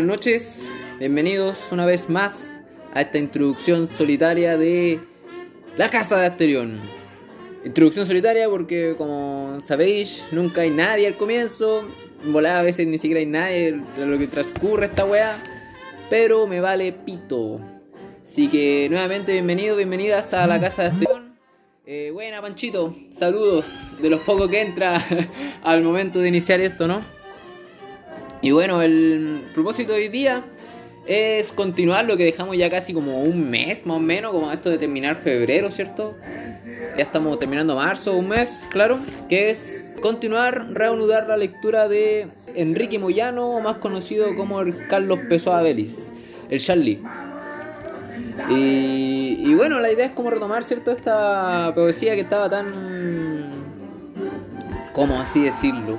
Buenas 0.00 0.16
noches, 0.16 0.68
bienvenidos 0.98 1.72
una 1.72 1.84
vez 1.84 2.08
más 2.08 2.62
a 2.94 3.02
esta 3.02 3.18
introducción 3.18 3.86
solitaria 3.86 4.56
de 4.56 4.98
La 5.76 5.90
Casa 5.90 6.16
de 6.16 6.26
Asterión. 6.26 6.80
Introducción 7.66 8.06
solitaria 8.06 8.48
porque, 8.48 8.94
como 8.96 9.58
sabéis, 9.60 10.24
nunca 10.32 10.62
hay 10.62 10.70
nadie 10.70 11.06
al 11.06 11.18
comienzo. 11.18 11.86
Volada 12.24 12.60
a 12.60 12.62
veces 12.62 12.86
ni 12.86 12.96
siquiera 12.96 13.20
hay 13.20 13.26
nadie 13.26 13.82
de 13.94 14.06
lo 14.06 14.16
que 14.16 14.26
transcurre 14.26 14.86
esta 14.86 15.04
weá. 15.04 15.36
Pero 16.08 16.46
me 16.46 16.60
vale 16.60 16.94
pito. 16.94 17.60
Así 18.24 18.48
que 18.48 18.88
nuevamente 18.88 19.34
bienvenidos, 19.34 19.76
bienvenidas 19.76 20.32
a 20.32 20.46
la 20.46 20.58
Casa 20.58 20.84
de 20.84 20.88
Asterión. 20.88 21.36
Eh, 21.84 22.10
buena 22.10 22.40
Panchito, 22.40 22.96
saludos 23.18 23.78
de 24.00 24.08
los 24.08 24.22
pocos 24.22 24.48
que 24.48 24.62
entra 24.62 25.04
al 25.62 25.82
momento 25.82 26.20
de 26.20 26.28
iniciar 26.28 26.58
esto, 26.60 26.88
¿no? 26.88 27.19
Y 28.42 28.52
bueno, 28.52 28.80
el 28.80 29.42
propósito 29.52 29.92
de 29.92 29.98
hoy 29.98 30.08
día 30.08 30.44
es 31.06 31.52
continuar 31.52 32.06
lo 32.06 32.16
que 32.16 32.24
dejamos 32.24 32.56
ya 32.56 32.70
casi 32.70 32.94
como 32.94 33.22
un 33.22 33.50
mes 33.50 33.84
más 33.84 33.98
o 33.98 34.00
menos, 34.00 34.32
como 34.32 34.50
esto 34.50 34.70
de 34.70 34.78
terminar 34.78 35.16
febrero, 35.16 35.70
¿cierto? 35.70 36.16
Ya 36.96 37.02
estamos 37.02 37.38
terminando 37.38 37.76
marzo, 37.76 38.16
un 38.16 38.28
mes, 38.28 38.68
claro, 38.70 38.98
que 39.28 39.50
es 39.50 39.94
continuar, 40.00 40.72
reanudar 40.72 41.28
la 41.28 41.36
lectura 41.36 41.88
de 41.88 42.28
Enrique 42.54 42.98
Moyano, 42.98 43.60
más 43.60 43.76
conocido 43.76 44.34
como 44.34 44.60
el 44.60 44.86
Carlos 44.86 45.18
Pessoa 45.28 45.62
Vélez, 45.62 46.10
el 46.48 46.60
Charlie. 46.60 47.02
Y, 48.48 49.36
y 49.44 49.54
bueno, 49.54 49.80
la 49.80 49.92
idea 49.92 50.06
es 50.06 50.12
como 50.12 50.30
retomar, 50.30 50.64
¿cierto? 50.64 50.92
Esta 50.92 51.72
poesía 51.74 52.14
que 52.14 52.22
estaba 52.22 52.48
tan... 52.48 52.72
¿Cómo 54.94 55.20
así 55.20 55.42
decirlo? 55.42 55.98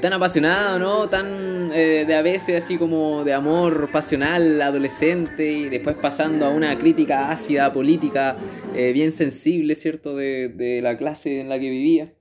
Tan 0.00 0.12
apasionado, 0.12 0.78
¿no? 0.78 1.08
Tan 1.08 1.70
eh, 1.74 2.04
de 2.06 2.14
a 2.14 2.22
veces 2.22 2.62
así 2.62 2.76
como 2.76 3.24
de 3.24 3.32
amor 3.32 3.90
pasional, 3.90 4.60
adolescente, 4.62 5.50
y 5.50 5.68
después 5.68 5.96
pasando 5.96 6.46
a 6.46 6.50
una 6.50 6.76
crítica 6.78 7.30
ácida, 7.30 7.72
política, 7.72 8.36
eh, 8.74 8.92
bien 8.92 9.12
sensible, 9.12 9.74
¿cierto? 9.74 10.16
De, 10.16 10.80
la 10.82 10.96
clase 10.96 11.40
en 11.40 11.48
la 11.48 11.58
que 11.58 11.70
vivía. 11.70 12.12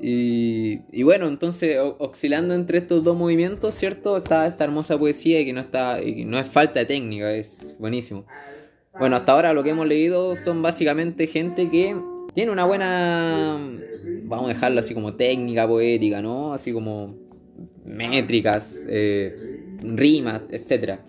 Y, 0.00 0.80
y 0.92 1.02
bueno, 1.02 1.26
entonces 1.26 1.78
oscilando 1.98 2.54
entre 2.54 2.78
estos 2.78 3.02
dos 3.02 3.16
movimientos, 3.16 3.74
¿cierto? 3.74 4.18
Está 4.18 4.46
esta 4.46 4.64
hermosa 4.64 4.98
poesía 4.98 5.40
y 5.40 5.46
que 5.46 5.52
no, 5.52 5.60
está, 5.60 5.98
no 6.24 6.38
es 6.38 6.46
falta 6.46 6.80
de 6.80 6.86
técnica, 6.86 7.32
es 7.32 7.74
buenísimo. 7.78 8.26
Bueno, 8.98 9.16
hasta 9.16 9.32
ahora 9.32 9.52
lo 9.52 9.62
que 9.62 9.70
hemos 9.70 9.86
leído 9.86 10.36
son 10.36 10.62
básicamente 10.62 11.26
gente 11.26 11.68
que 11.70 11.96
tiene 12.36 12.52
una 12.52 12.66
buena, 12.66 13.58
vamos 14.24 14.44
a 14.44 14.52
dejarlo 14.52 14.80
así 14.80 14.92
como 14.92 15.14
técnica 15.14 15.66
poética, 15.66 16.20
¿no? 16.20 16.52
Así 16.52 16.70
como 16.70 17.14
métricas, 17.82 18.84
eh, 18.90 19.64
rimas, 19.80 20.42
etc. 20.50 21.00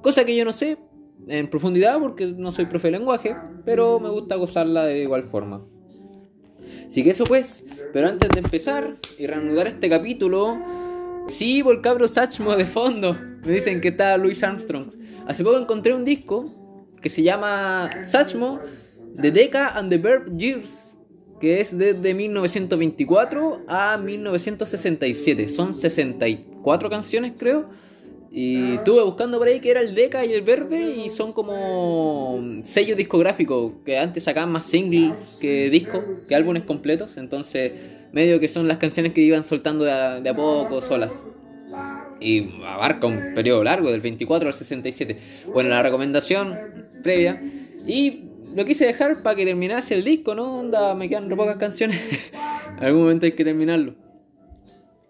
Cosa 0.00 0.24
que 0.24 0.36
yo 0.36 0.44
no 0.44 0.52
sé 0.52 0.78
en 1.26 1.50
profundidad 1.50 1.98
porque 1.98 2.26
no 2.26 2.52
soy 2.52 2.66
profe 2.66 2.92
de 2.92 2.98
lenguaje, 2.98 3.34
pero 3.64 3.98
me 3.98 4.08
gusta 4.08 4.36
gozarla 4.36 4.84
de 4.84 5.02
igual 5.02 5.24
forma. 5.24 5.66
Así 6.88 7.02
que 7.02 7.10
eso 7.10 7.24
pues, 7.24 7.64
pero 7.92 8.06
antes 8.06 8.28
de 8.30 8.38
empezar 8.38 8.94
y 9.18 9.26
reanudar 9.26 9.66
este 9.66 9.88
capítulo, 9.88 10.62
sí, 11.26 11.60
por 11.60 11.82
cabro 11.82 12.06
Sachmo 12.06 12.54
de 12.54 12.66
fondo, 12.66 13.18
me 13.44 13.50
dicen 13.50 13.80
que 13.80 13.88
está 13.88 14.16
Louis 14.16 14.40
Armstrong. 14.44 14.92
Hace 15.26 15.42
poco 15.42 15.58
encontré 15.58 15.92
un 15.92 16.04
disco 16.04 16.54
que 17.02 17.08
se 17.08 17.24
llama 17.24 17.90
Sachmo 18.06 18.60
The 19.20 19.32
Deca 19.32 19.76
and 19.76 19.90
the 19.90 19.98
Verb 19.98 20.36
Years, 20.38 20.94
que 21.40 21.60
es 21.60 21.76
desde 21.76 22.14
1924 22.14 23.64
a 23.66 23.96
1967. 23.96 25.48
Son 25.48 25.74
64 25.74 26.88
canciones, 26.88 27.32
creo. 27.36 27.68
Y 28.30 28.74
estuve 28.74 29.02
buscando 29.02 29.38
por 29.38 29.48
ahí 29.48 29.58
que 29.58 29.70
era 29.70 29.80
el 29.80 29.96
Deca 29.96 30.24
y 30.24 30.32
el 30.32 30.42
Verbe 30.42 30.82
y 30.82 31.08
son 31.08 31.32
como 31.32 32.38
sellos 32.62 32.96
discográficos 32.96 33.72
que 33.84 33.98
antes 33.98 34.22
sacaban 34.22 34.52
más 34.52 34.66
singles 34.66 35.38
que 35.40 35.68
discos, 35.70 36.04
que 36.28 36.36
álbumes 36.36 36.62
completos. 36.62 37.16
Entonces, 37.16 37.72
medio 38.12 38.38
que 38.38 38.46
son 38.46 38.68
las 38.68 38.78
canciones 38.78 39.14
que 39.14 39.22
iban 39.22 39.42
soltando 39.42 39.84
de 39.84 39.90
a, 39.90 40.20
de 40.20 40.28
a 40.28 40.36
poco 40.36 40.80
solas. 40.80 41.24
Y 42.20 42.50
abarca 42.64 43.08
un 43.08 43.34
periodo 43.34 43.64
largo, 43.64 43.90
del 43.90 44.00
24 44.00 44.48
al 44.48 44.54
67. 44.54 45.18
Bueno, 45.52 45.70
la 45.70 45.82
recomendación 45.82 46.56
previa. 47.02 47.42
Y 47.86 48.27
lo 48.54 48.64
quise 48.64 48.86
dejar 48.86 49.22
para 49.22 49.36
que 49.36 49.44
terminase 49.44 49.94
el 49.94 50.04
disco, 50.04 50.34
¿no? 50.34 50.58
Onda, 50.58 50.94
me 50.94 51.08
quedan 51.08 51.28
re 51.28 51.36
pocas 51.36 51.56
canciones. 51.56 52.00
en 52.78 52.84
algún 52.84 53.02
momento 53.02 53.26
hay 53.26 53.32
que 53.32 53.44
terminarlo. 53.44 53.94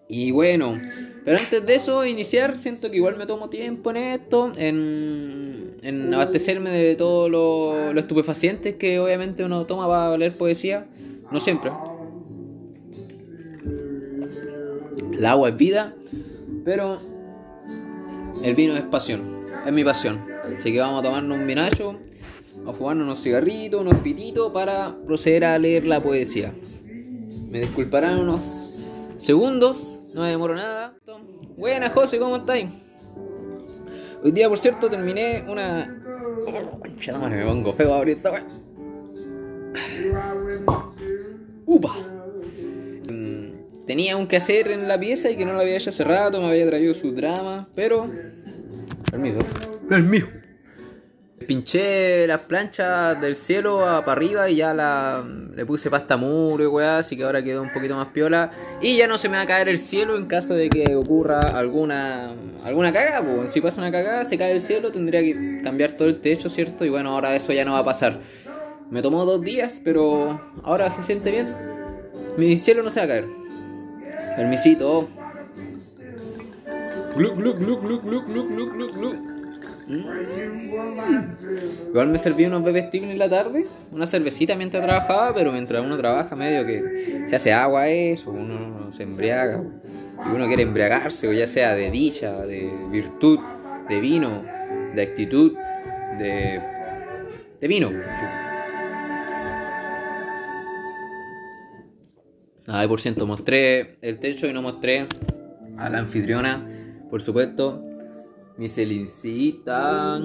Y 0.07 0.31
bueno, 0.31 0.79
pero 1.23 1.37
antes 1.37 1.63
de 1.63 1.75
eso, 1.75 2.03
iniciar, 2.03 2.57
siento 2.57 2.89
que 2.89 2.97
igual 2.97 3.15
me 3.17 3.27
tomo 3.27 3.49
tiempo 3.49 3.91
en 3.91 3.97
esto, 3.97 4.51
en, 4.57 6.11
abastecerme 6.11 6.71
de 6.71 6.95
todos 6.95 7.29
los 7.29 7.93
lo 7.93 7.99
estupefacientes 7.99 8.75
que 8.77 8.99
obviamente 8.99 9.43
uno 9.43 9.65
toma 9.65 9.87
para 9.87 10.17
leer 10.17 10.35
poesía. 10.35 10.87
No 11.31 11.39
siempre. 11.39 11.71
El 15.13 15.25
agua 15.25 15.49
es 15.49 15.57
vida, 15.57 15.93
pero 16.65 16.99
el 18.41 18.55
vino 18.55 18.75
es 18.75 18.81
pasión, 18.83 19.45
es 19.65 19.71
mi 19.71 19.83
pasión. 19.83 20.25
Así 20.55 20.71
que 20.71 20.79
vamos 20.79 21.01
a 21.01 21.03
tomarnos 21.03 21.37
un 21.37 21.45
vinacho 21.45 21.99
a 22.69 22.73
fumarnos 22.73 23.05
unos 23.05 23.21
cigarritos, 23.21 23.81
unos 23.81 23.95
pititos 23.95 24.51
para 24.51 24.95
proceder 25.05 25.45
a 25.45 25.57
leer 25.57 25.85
la 25.85 26.01
poesía. 26.01 26.53
Me 27.49 27.59
disculparán 27.59 28.19
unos 28.19 28.73
segundos, 29.17 29.99
no 30.13 30.21
me 30.21 30.29
demoro 30.29 30.55
nada. 30.55 30.95
Buenas, 31.57 31.93
José, 31.93 32.19
¿cómo 32.19 32.37
estáis? 32.37 32.69
Hoy 34.23 34.31
día, 34.31 34.47
por 34.47 34.57
cierto, 34.57 34.89
terminé 34.89 35.43
una. 35.47 35.95
Me 37.29 37.45
pongo 37.45 37.73
feo 37.73 38.03
esta 38.03 38.45
¡Upa! 41.65 41.95
Mm, 43.09 43.85
tenía 43.85 44.17
un 44.17 44.27
quehacer 44.27 44.71
en 44.71 44.87
la 44.87 44.99
pieza 44.99 45.29
y 45.29 45.37
que 45.37 45.45
no 45.45 45.53
lo 45.53 45.59
había 45.59 45.75
hecho 45.75 45.89
hace 45.89 46.03
rato, 46.03 46.39
me 46.41 46.49
había 46.49 46.67
traído 46.67 46.93
su 46.93 47.13
drama, 47.13 47.67
pero. 47.75 48.09
Permiso. 49.09 49.39
Permiso 49.87 50.38
pinché 51.49 52.27
las 52.27 52.41
planchas 52.41 53.19
del 53.19 53.35
cielo 53.35 53.79
para 53.79 54.11
arriba 54.11 54.51
y 54.51 54.57
ya 54.57 54.71
la, 54.71 55.25
le 55.55 55.65
puse 55.65 55.89
pasta 55.89 56.15
muro 56.15 56.63
y 56.63 56.67
weá, 56.67 56.99
así 56.99 57.17
que 57.17 57.23
ahora 57.23 57.43
quedó 57.43 57.63
un 57.63 57.73
poquito 57.73 57.95
más 57.95 58.09
piola. 58.09 58.51
Y 58.83 58.97
ya 58.97 59.07
no 59.07 59.17
se 59.17 59.29
me 59.29 59.37
va 59.37 59.41
a 59.41 59.45
caer 59.47 59.67
el 59.67 59.79
cielo 59.79 60.15
en 60.15 60.27
caso 60.27 60.53
de 60.53 60.69
que 60.69 60.95
ocurra 60.95 61.39
alguna 61.39 62.33
alguna 62.63 62.93
cagada, 62.93 63.23
pues. 63.25 63.51
Si 63.51 63.61
pasa 63.61 63.81
una 63.81 63.91
cagada, 63.91 64.25
se 64.25 64.37
cae 64.37 64.51
el 64.51 64.61
cielo, 64.61 64.91
tendría 64.91 65.21
que 65.21 65.61
cambiar 65.63 65.93
todo 65.93 66.07
el 66.07 66.21
techo, 66.21 66.49
¿cierto? 66.49 66.85
Y 66.85 66.89
bueno, 66.89 67.13
ahora 67.13 67.35
eso 67.35 67.51
ya 67.51 67.65
no 67.65 67.73
va 67.73 67.79
a 67.79 67.83
pasar. 67.83 68.19
Me 68.91 69.01
tomó 69.01 69.25
dos 69.25 69.41
días, 69.41 69.81
pero 69.83 70.39
ahora 70.61 70.91
se 70.91 71.01
siente 71.01 71.31
bien. 71.31 71.51
Mi 72.37 72.59
cielo 72.59 72.83
no 72.83 72.91
se 72.91 72.99
va 72.99 73.05
a 73.05 73.07
caer. 73.07 73.25
Permisito. 74.35 75.09
Gluc, 77.15 77.35
gluc, 77.35 77.57
gluc, 77.57 77.81
gluc, 77.81 78.03
gluc, 78.03 78.27
gluc, 78.27 78.71
gluc, 78.71 78.93
gluc. 78.93 79.38
Mm. 79.89 81.89
Igual 81.89 82.09
me 82.09 82.19
serví 82.19 82.45
unos 82.45 82.63
bebés 82.63 82.93
en 82.93 83.17
la 83.17 83.27
tarde, 83.27 83.65
una 83.91 84.05
cervecita 84.05 84.55
mientras 84.55 84.83
trabajaba, 84.83 85.33
pero 85.33 85.51
mientras 85.51 85.83
uno 85.83 85.97
trabaja 85.97 86.35
medio 86.35 86.65
que 86.65 87.25
se 87.27 87.35
hace 87.35 87.51
agua 87.51 87.89
eso, 87.89 88.29
uno 88.29 88.91
se 88.91 89.03
embriaga, 89.03 89.63
y 90.27 90.35
uno 90.35 90.47
quiere 90.47 90.61
embriagarse, 90.61 91.27
o 91.27 91.33
ya 91.33 91.47
sea 91.47 91.73
de 91.73 91.89
dicha, 91.89 92.45
de 92.45 92.71
virtud, 92.91 93.39
de 93.89 93.99
vino, 93.99 94.43
de 94.93 95.01
actitud, 95.01 95.53
de, 96.19 96.61
de 97.59 97.67
vino. 97.67 97.89
Sí. 97.89 98.25
Nada, 102.67 102.87
por 102.87 103.01
ciento 103.01 103.25
mostré 103.25 103.97
el 104.03 104.19
techo 104.19 104.45
y 104.45 104.53
no 104.53 104.61
mostré 104.61 105.07
a 105.77 105.89
la 105.89 105.97
anfitriona, 105.97 106.63
por 107.09 107.23
supuesto, 107.23 107.88
mi 108.59 108.67
Celincita. 108.67 110.19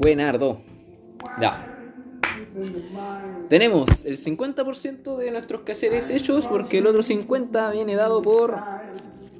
Buenardo. 0.00 0.62
Ya. 1.38 1.68
Tenemos 3.50 4.04
el 4.06 4.16
50% 4.16 5.16
de 5.18 5.30
nuestros 5.30 5.62
quehaceres 5.62 6.08
hechos 6.08 6.48
porque 6.48 6.78
el 6.78 6.86
otro 6.86 7.02
50% 7.02 7.72
viene 7.72 7.94
dado 7.94 8.22
por 8.22 8.56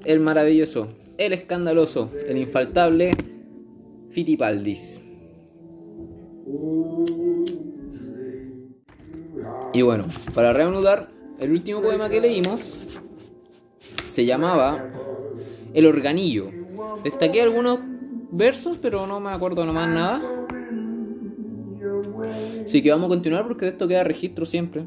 el 0.04 0.20
maravilloso, 0.20 0.88
el 1.16 1.32
escandaloso, 1.32 2.10
el 2.28 2.36
infaltable 2.36 3.12
Fitipaldis. 4.10 5.04
Y 9.72 9.80
bueno, 9.80 10.04
para 10.34 10.52
reanudar, 10.52 11.08
el 11.40 11.50
último 11.50 11.80
poema 11.80 12.10
que 12.10 12.20
leímos 12.20 12.91
se 14.12 14.26
llamaba 14.26 14.84
El 15.72 15.86
Organillo. 15.86 16.50
Destaqué 17.02 17.40
algunos 17.40 17.78
versos, 18.30 18.76
pero 18.76 19.06
no 19.06 19.20
me 19.20 19.30
acuerdo 19.30 19.64
nomás 19.64 19.88
nada. 19.88 20.22
Así 22.62 22.82
que 22.82 22.90
vamos 22.90 23.06
a 23.06 23.08
continuar 23.08 23.48
porque 23.48 23.64
de 23.64 23.70
esto 23.70 23.88
queda 23.88 24.04
registro 24.04 24.44
siempre. 24.44 24.86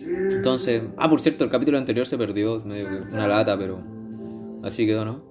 Entonces, 0.00 0.84
ah, 0.96 1.10
por 1.10 1.20
cierto, 1.20 1.42
el 1.42 1.50
capítulo 1.50 1.76
anterior 1.76 2.06
se 2.06 2.16
perdió, 2.16 2.56
es 2.56 2.64
medio 2.64 2.88
que 2.88 3.14
una 3.14 3.26
lata, 3.26 3.58
pero 3.58 3.80
así 4.62 4.86
quedó, 4.86 5.04
¿no? 5.04 5.22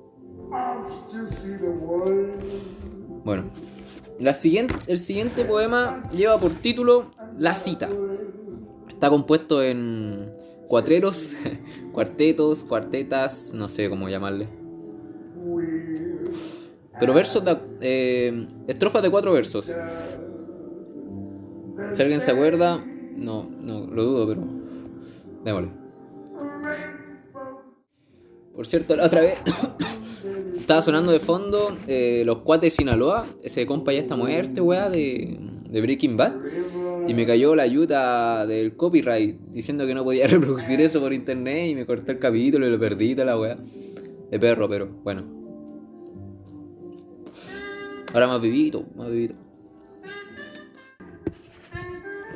Bueno, 3.23 3.45
la 4.19 4.33
siguiente, 4.33 4.75
el 4.87 4.97
siguiente 4.97 5.45
poema 5.45 6.03
lleva 6.11 6.37
por 6.37 6.53
título 6.53 7.11
La 7.37 7.55
cita. 7.55 7.87
Está 8.89 9.09
compuesto 9.09 9.63
en 9.63 10.31
cuatreros, 10.67 11.33
cuartetos, 11.91 12.63
cuartetas, 12.63 13.51
no 13.53 13.67
sé 13.67 13.89
cómo 13.89 14.09
llamarle. 14.09 14.45
Pero 16.99 17.13
versos 17.13 17.43
de, 17.43 17.57
eh, 17.81 18.47
estrofas 18.67 19.03
de 19.03 19.09
cuatro 19.09 19.33
versos. 19.33 19.73
Si 21.93 22.01
alguien 22.01 22.21
se 22.21 22.31
acuerda, 22.31 22.83
no, 23.17 23.49
no 23.49 23.85
lo 23.87 24.03
dudo, 24.03 24.27
pero 24.27 24.41
démosle. 25.43 25.69
Por 28.55 28.65
cierto, 28.65 28.95
la 28.95 29.05
otra 29.05 29.21
vez 29.21 29.37
estaba 30.57 30.81
sonando 30.81 31.11
de 31.11 31.19
fondo 31.19 31.77
eh, 31.87 32.23
Los 32.25 32.39
Cuates 32.39 32.73
de 32.73 32.77
Sinaloa. 32.77 33.25
Ese 33.43 33.65
compa 33.65 33.91
ya 33.91 33.99
está 33.99 34.15
muerto, 34.15 34.63
weá, 34.63 34.89
de, 34.89 35.37
de 35.69 35.81
Breaking 35.81 36.15
Bad. 36.15 36.33
Y 37.07 37.13
me 37.13 37.25
cayó 37.25 37.55
la 37.55 37.63
ayuda 37.63 38.45
del 38.47 38.75
copyright 38.75 39.39
diciendo 39.51 39.85
que 39.85 39.93
no 39.93 40.03
podía 40.03 40.27
reproducir 40.27 40.81
eso 40.81 40.99
por 40.99 41.13
internet 41.13 41.69
y 41.69 41.75
me 41.75 41.85
corté 41.85 42.13
el 42.13 42.19
capítulo 42.19 42.67
y 42.67 42.71
lo 42.71 42.79
perdí 42.79 43.13
de 43.13 43.25
la 43.25 43.39
weá. 43.39 43.55
De 44.31 44.39
perro, 44.39 44.67
pero 44.67 44.87
bueno. 45.03 45.23
Ahora 48.13 48.27
más 48.27 48.41
vivito, 48.41 48.85
más 48.95 49.11
vivito. 49.11 49.35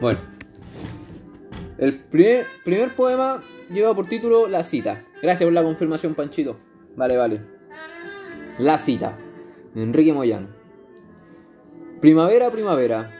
Bueno. 0.01 0.19
El 1.77 1.95
primer, 1.95 2.45
primer 2.65 2.89
poema 2.89 3.42
lleva 3.74 3.95
por 3.95 4.06
título 4.06 4.48
La 4.48 4.63
cita. 4.63 5.06
Gracias 5.22 5.45
por 5.45 5.54
la 5.54 5.63
confirmación, 5.63 6.13
Panchito. 6.13 6.57
Vale, 6.95 7.18
vale. 7.18 7.42
La 8.57 8.77
cita. 8.77 9.18
Enrique 9.75 10.12
Moyano. 10.13 10.48
Primavera, 12.01 12.51
primavera. 12.51 13.19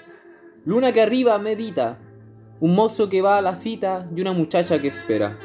Luna 0.70 0.94
que 0.94 1.02
arriba 1.02 1.40
medita. 1.40 1.98
Un 2.60 2.76
mozo 2.76 3.10
que 3.10 3.24
va 3.24 3.40
a 3.40 3.42
la 3.42 3.56
cita 3.56 4.08
y 4.16 4.22
una 4.22 4.34
muchacha 4.34 4.80
que 4.80 4.90
espera. 4.90 5.36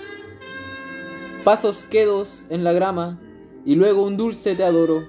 Pasos 1.45 1.87
quedos 1.89 2.45
en 2.51 2.63
la 2.63 2.75
grama 2.75 3.19
y 3.65 3.75
luego 3.75 4.05
un 4.05 4.19
dulce 4.19 4.55
te 4.55 4.65
adoro 4.65 5.03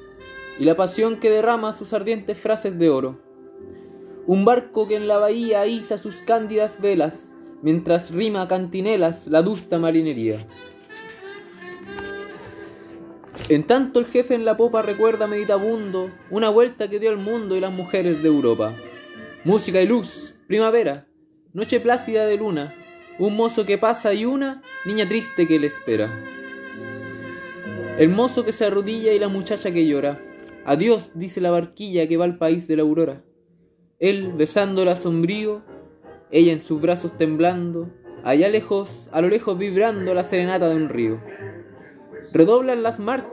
y 0.58 0.64
la 0.64 0.78
pasión 0.78 1.18
que 1.18 1.30
derrama 1.30 1.74
sus 1.74 1.92
ardientes 1.92 2.38
frases 2.38 2.80
de 2.80 2.90
oro. 2.90 3.20
Un 4.26 4.46
barco 4.46 4.88
que 4.88 4.96
en 4.96 5.10
la 5.10 5.18
bahía 5.18 5.68
iza 5.68 5.98
sus 5.98 6.22
cándidas 6.22 6.80
velas, 6.80 7.34
mientras 7.62 8.12
rima 8.12 8.48
cantinelas 8.48 9.28
la 9.28 9.42
dusta 9.42 9.80
marinería. 9.80 10.38
En 13.50 13.68
tanto 13.68 14.00
el 14.00 14.06
jefe 14.06 14.34
en 14.34 14.46
la 14.46 14.56
popa 14.56 14.82
recuerda 14.82 15.28
meditabundo 15.28 16.10
una 16.32 16.48
vuelta 16.48 16.90
que 16.90 17.02
dio 17.02 17.10
al 17.10 17.18
mundo 17.18 17.58
y 17.58 17.60
las 17.60 17.74
mujeres 17.74 18.24
de 18.24 18.30
Europa. 18.30 18.72
Música 19.46 19.80
y 19.80 19.86
luz, 19.88 20.34
primavera, 20.48 21.06
noche 21.54 21.80
plácida 21.80 22.26
de 22.26 22.36
luna, 22.36 22.74
un 23.20 23.36
mozo 23.38 23.64
que 23.64 23.78
pasa 23.78 24.12
y 24.12 24.26
una 24.26 24.64
niña 24.86 25.08
triste 25.08 25.48
que 25.48 25.60
le 25.60 25.68
espera. 25.68 26.10
El 28.00 28.10
mozo 28.10 28.44
que 28.44 28.52
se 28.52 28.66
arrodilla 28.66 29.14
y 29.14 29.20
la 29.20 29.28
muchacha 29.28 29.72
que 29.72 29.86
llora. 29.86 30.20
Adiós, 30.66 31.12
dice 31.14 31.42
la 31.42 31.52
barquilla 31.52 32.08
que 32.08 32.18
va 32.18 32.26
al 32.26 32.40
país 32.40 32.68
de 32.68 32.76
la 32.76 32.82
aurora. 32.82 33.22
Él 34.00 34.34
besándola 34.34 34.96
sombrío, 34.96 35.64
ella 36.32 36.52
en 36.52 36.60
sus 36.60 36.82
brazos 36.82 37.16
temblando, 37.16 37.92
allá 38.24 38.50
lejos, 38.50 39.10
a 39.12 39.22
lo 39.22 39.30
lejos 39.30 39.60
vibrando 39.60 40.16
la 40.16 40.24
serenata 40.24 40.70
de 40.70 40.76
un 40.76 40.90
río. 40.90 41.22
Redoblan 42.34 42.82
las 42.82 43.00
mar 43.00 43.24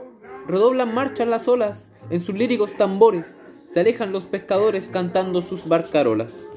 redoblan 0.47 0.93
marchas 0.93 1.27
las 1.27 1.47
olas 1.47 1.89
en 2.09 2.19
sus 2.19 2.35
líricos 2.35 2.75
tambores, 2.77 3.41
se 3.73 3.79
alejan 3.79 4.11
los 4.11 4.27
pescadores 4.27 4.87
cantando 4.87 5.41
sus 5.41 5.67
barcarolas. 5.67 6.53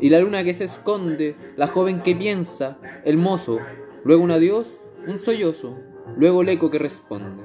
Y 0.00 0.08
la 0.08 0.20
luna 0.20 0.42
que 0.42 0.54
se 0.54 0.64
esconde, 0.64 1.36
la 1.54 1.66
joven 1.66 2.00
que 2.00 2.16
piensa, 2.16 2.78
el 3.04 3.18
mozo, 3.18 3.58
luego 4.04 4.22
un 4.22 4.30
adiós, 4.30 4.80
un 5.06 5.18
sollozo, 5.18 5.78
luego 6.16 6.40
el 6.40 6.48
eco 6.48 6.70
que 6.70 6.78
responde. 6.78 7.42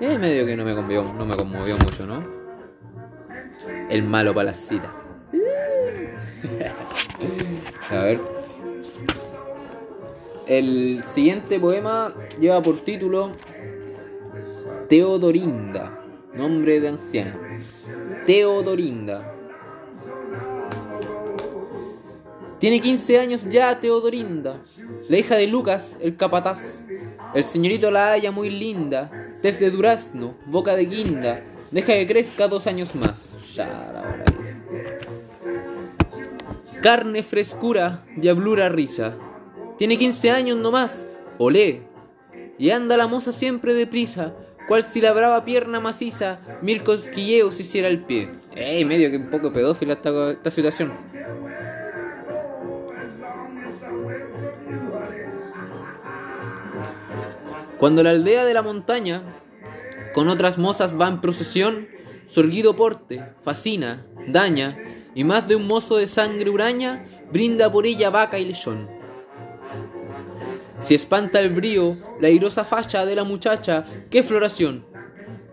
Es 0.00 0.18
medio 0.18 0.44
que 0.44 0.56
no 0.56 0.64
me 0.64 0.74
conmovió, 0.74 1.04
no 1.16 1.26
me 1.26 1.36
conmovió 1.36 1.76
mucho, 1.76 2.04
¿no? 2.04 2.26
El 3.88 4.02
malo 4.02 4.34
para 4.34 4.46
la 4.46 4.52
cita. 4.52 4.92
A 7.90 8.02
ver. 8.02 8.20
El 10.48 11.04
siguiente 11.06 11.60
poema 11.60 12.12
lleva 12.40 12.60
por 12.60 12.78
título 12.78 13.36
Teodorinda, 14.88 16.02
nombre 16.34 16.80
de 16.80 16.88
anciana. 16.88 17.36
Teodorinda. 18.24 19.34
Tiene 22.58 22.80
15 22.80 23.18
años 23.18 23.42
ya 23.50 23.78
Teodorinda, 23.80 24.62
la 25.10 25.18
hija 25.18 25.36
de 25.36 25.46
Lucas, 25.46 25.98
el 26.00 26.16
capataz. 26.16 26.86
El 27.34 27.44
señorito 27.44 27.90
la 27.90 28.12
halla 28.12 28.30
muy 28.30 28.48
linda, 28.48 29.10
desde 29.42 29.70
durazno, 29.70 30.34
boca 30.46 30.74
de 30.74 30.86
guinda, 30.86 31.42
deja 31.70 31.92
que 31.92 32.06
crezca 32.06 32.48
dos 32.48 32.66
años 32.66 32.94
más. 32.94 33.30
Carne, 36.82 37.22
frescura, 37.22 38.04
diablura, 38.16 38.70
risa. 38.70 39.14
Tiene 39.76 39.98
15 39.98 40.30
años 40.30 40.56
no 40.56 40.72
más, 40.72 41.06
olé. 41.36 41.82
Y 42.58 42.70
anda 42.70 42.96
la 42.96 43.06
moza 43.06 43.30
siempre 43.30 43.74
deprisa, 43.74 44.32
cual 44.68 44.82
si 44.82 45.00
la 45.00 45.12
brava 45.12 45.44
pierna 45.44 45.80
maciza 45.80 46.38
mil 46.60 46.84
cosquilleos 46.84 47.58
hiciera 47.58 47.88
el 47.88 48.04
pie. 48.04 48.28
Ey, 48.54 48.84
medio 48.84 49.10
que 49.10 49.16
un 49.16 49.30
poco 49.30 49.50
pedófila 49.52 49.94
esta, 49.94 50.30
esta 50.32 50.50
situación. 50.50 50.92
Cuando 57.78 58.02
la 58.02 58.10
aldea 58.10 58.44
de 58.44 58.54
la 58.54 58.62
montaña 58.62 59.22
con 60.12 60.28
otras 60.28 60.58
mozas 60.58 61.00
va 61.00 61.08
en 61.08 61.20
procesión, 61.20 61.88
sorguido 62.26 62.76
porte, 62.76 63.24
fascina, 63.44 64.04
daña, 64.26 64.76
y 65.14 65.24
más 65.24 65.48
de 65.48 65.56
un 65.56 65.66
mozo 65.66 65.96
de 65.96 66.06
sangre 66.06 66.50
huraña 66.50 67.06
brinda 67.32 67.70
por 67.70 67.86
ella 67.86 68.10
vaca 68.10 68.38
y 68.38 68.44
lechón. 68.44 68.97
Si 70.82 70.94
espanta 70.94 71.40
el 71.40 71.52
brío, 71.52 71.96
la 72.20 72.28
airosa 72.28 72.64
facha 72.64 73.04
de 73.04 73.14
la 73.14 73.24
muchacha, 73.24 73.84
qué 74.10 74.22
floración. 74.22 74.84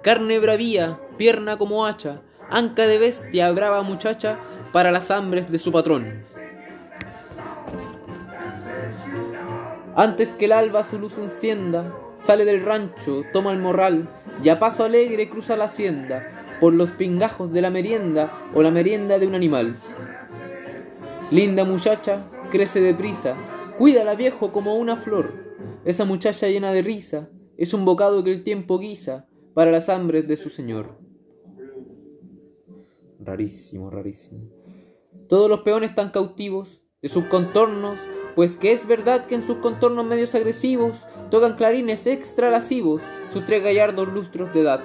Carne 0.02 0.40
bravía, 0.40 1.00
pierna 1.18 1.58
como 1.58 1.86
hacha, 1.86 2.22
anca 2.50 2.88
de 2.88 3.00
bestia, 3.00 3.52
brava 3.52 3.82
muchacha, 3.82 4.38
para 4.72 4.92
las 4.92 5.10
hambres 5.12 5.52
de 5.52 5.58
su 5.58 5.72
patrón. 5.72 6.22
Antes 9.96 10.34
que 10.34 10.46
el 10.46 10.52
alba 10.52 10.84
su 10.84 11.00
luz 11.00 11.18
encienda, 11.18 11.92
Sale 12.26 12.46
del 12.46 12.66
rancho, 12.66 13.24
toma 13.32 13.52
el 13.52 13.60
morral 13.60 14.08
y 14.44 14.50
a 14.50 14.58
paso 14.58 14.84
alegre 14.84 15.30
cruza 15.30 15.56
la 15.56 15.66
hacienda 15.66 16.28
por 16.60 16.74
los 16.74 16.90
pingajos 16.90 17.52
de 17.52 17.62
la 17.62 17.70
merienda 17.70 18.32
o 18.56 18.64
la 18.64 18.72
merienda 18.72 19.20
de 19.20 19.28
un 19.28 19.36
animal. 19.36 19.76
Linda 21.30 21.66
muchacha, 21.66 22.24
crece 22.50 22.82
deprisa, 22.82 23.36
cuídala 23.78 24.16
viejo 24.16 24.52
como 24.52 24.76
una 24.76 24.98
flor. 24.98 25.34
Esa 25.86 26.06
muchacha 26.06 26.48
llena 26.48 26.72
de 26.72 26.82
risa 26.82 27.30
es 27.58 27.74
un 27.74 27.86
bocado 27.86 28.24
que 28.24 28.32
el 28.32 28.44
tiempo 28.44 28.80
guisa 28.80 29.28
para 29.54 29.72
las 29.72 29.90
hambres 29.90 30.28
de 30.28 30.38
su 30.38 30.50
señor. 30.50 30.98
Rarísimo, 33.20 33.90
rarísimo. 33.90 34.50
Todos 35.28 35.50
los 35.50 35.62
peones 35.62 35.92
están 35.92 36.12
cautivos 36.12 36.84
de 37.02 37.10
sus 37.10 37.26
contornos 37.26 38.08
pues 38.36 38.58
que 38.58 38.74
es 38.74 38.86
verdad 38.86 39.26
que 39.26 39.36
en 39.36 39.42
sus 39.42 39.58
contornos 39.58 40.06
medios 40.06 40.36
agresivos 40.36 41.08
tocan 41.32 41.56
clarines 41.56 42.06
extra 42.06 42.52
lascivos 42.52 43.02
sus 43.32 43.46
tres 43.46 43.64
gallardos 43.64 44.10
lustros 44.10 44.54
de 44.54 44.62
edad. 44.62 44.84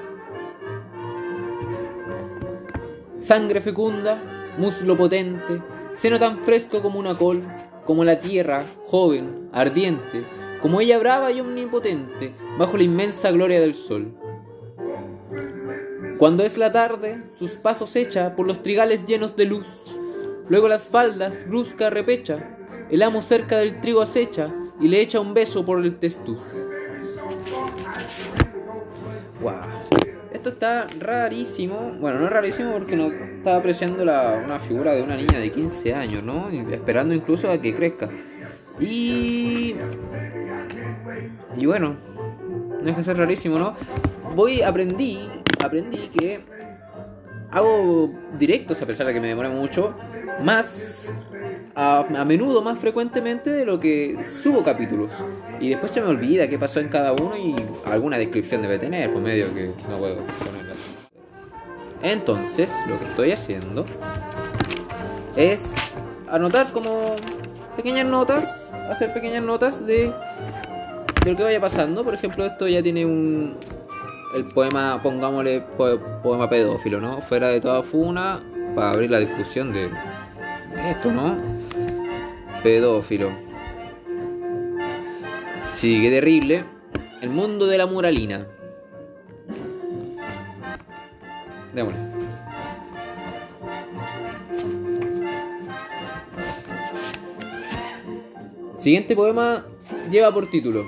Sangre 3.18 3.60
fecunda, 3.60 4.22
muslo 4.56 4.96
potente, 4.96 5.60
seno 5.96 6.18
tan 6.18 6.38
fresco 6.38 6.80
como 6.80 6.98
una 6.98 7.18
col, 7.18 7.42
como 7.90 8.04
la 8.04 8.20
tierra, 8.20 8.66
joven, 8.86 9.48
ardiente, 9.52 10.22
como 10.62 10.80
ella 10.80 10.96
brava 10.98 11.32
y 11.32 11.40
omnipotente, 11.40 12.32
bajo 12.56 12.76
la 12.76 12.84
inmensa 12.84 13.32
gloria 13.32 13.60
del 13.60 13.74
sol. 13.74 14.14
Cuando 16.16 16.44
es 16.44 16.56
la 16.56 16.70
tarde, 16.70 17.24
sus 17.36 17.54
pasos 17.54 17.96
echa 17.96 18.36
por 18.36 18.46
los 18.46 18.62
trigales 18.62 19.06
llenos 19.06 19.34
de 19.34 19.46
luz, 19.46 19.98
luego 20.48 20.68
las 20.68 20.86
faldas 20.86 21.44
brusca 21.48 21.90
repecha, 21.90 22.56
el 22.92 23.02
amo 23.02 23.22
cerca 23.22 23.58
del 23.58 23.80
trigo 23.80 24.02
acecha 24.02 24.46
y 24.80 24.86
le 24.86 25.00
echa 25.00 25.18
un 25.18 25.34
beso 25.34 25.64
por 25.64 25.80
el 25.80 25.98
testuz. 25.98 26.44
Wow. 29.42 29.79
Esto 30.40 30.48
está 30.48 30.86
rarísimo. 30.98 31.92
Bueno, 32.00 32.18
no 32.18 32.24
es 32.24 32.32
rarísimo 32.32 32.72
porque 32.72 32.96
no 32.96 33.08
estaba 33.08 33.58
apreciando 33.58 34.06
la, 34.06 34.40
una 34.42 34.58
figura 34.58 34.94
de 34.94 35.02
una 35.02 35.14
niña 35.14 35.38
de 35.38 35.52
15 35.52 35.92
años, 35.92 36.22
¿no? 36.22 36.48
Esperando 36.48 37.12
incluso 37.12 37.50
a 37.50 37.60
que 37.60 37.74
crezca. 37.74 38.08
Y. 38.80 39.74
Y 41.58 41.66
bueno, 41.66 41.94
no 42.82 42.88
es 42.88 42.96
que 42.96 43.02
sea 43.02 43.12
rarísimo, 43.12 43.58
¿no? 43.58 43.74
Voy, 44.34 44.62
aprendí, 44.62 45.28
aprendí 45.62 46.08
que 46.08 46.40
hago 47.50 48.10
directos 48.38 48.80
a 48.80 48.86
pesar 48.86 49.08
de 49.08 49.12
que 49.12 49.20
me 49.20 49.28
demore 49.28 49.50
mucho, 49.50 49.94
más 50.42 51.14
a, 51.74 52.24
menudo, 52.24 52.62
más 52.62 52.78
frecuentemente 52.78 53.50
de 53.50 53.64
lo 53.64 53.80
que 53.80 54.22
subo 54.22 54.62
capítulos. 54.62 55.10
Y 55.60 55.68
después 55.68 55.92
se 55.92 56.00
me 56.00 56.08
olvida 56.08 56.48
qué 56.48 56.58
pasó 56.58 56.80
en 56.80 56.88
cada 56.88 57.12
uno 57.12 57.36
y 57.36 57.54
alguna 57.86 58.18
descripción 58.18 58.62
debe 58.62 58.78
tener, 58.78 59.10
por 59.10 59.22
medio 59.22 59.52
que 59.54 59.72
no 59.88 59.98
puedo 59.98 60.16
ponerla. 60.44 60.74
Entonces, 62.02 62.82
lo 62.88 62.98
que 62.98 63.04
estoy 63.04 63.32
haciendo 63.32 63.84
es 65.36 65.74
anotar 66.28 66.72
como 66.72 67.16
pequeñas 67.76 68.06
notas, 68.06 68.68
hacer 68.90 69.12
pequeñas 69.12 69.42
notas 69.42 69.86
de, 69.86 70.12
de 71.24 71.30
lo 71.30 71.36
que 71.36 71.42
vaya 71.42 71.60
pasando. 71.60 72.04
Por 72.04 72.14
ejemplo, 72.14 72.46
esto 72.46 72.66
ya 72.66 72.82
tiene 72.82 73.04
un, 73.04 73.56
el 74.34 74.44
poema, 74.44 75.00
pongámosle 75.02 75.62
poema 76.22 76.48
pedófilo, 76.48 77.00
¿no? 77.00 77.20
Fuera 77.20 77.48
de 77.48 77.60
toda 77.60 77.82
funa, 77.82 78.40
para 78.74 78.92
abrir 78.92 79.10
la 79.10 79.18
discusión 79.18 79.72
de 79.72 79.88
esto, 80.90 81.12
¿no? 81.12 81.59
Pedófilo. 82.62 83.30
Sí, 85.76 85.98
qué 86.02 86.10
terrible. 86.10 86.64
El 87.22 87.30
mundo 87.30 87.66
de 87.66 87.78
la 87.78 87.86
muralina. 87.86 88.46
Démosle. 91.74 92.00
Siguiente 98.74 99.16
poema 99.16 99.64
lleva 100.10 100.32
por 100.32 100.46
título 100.46 100.84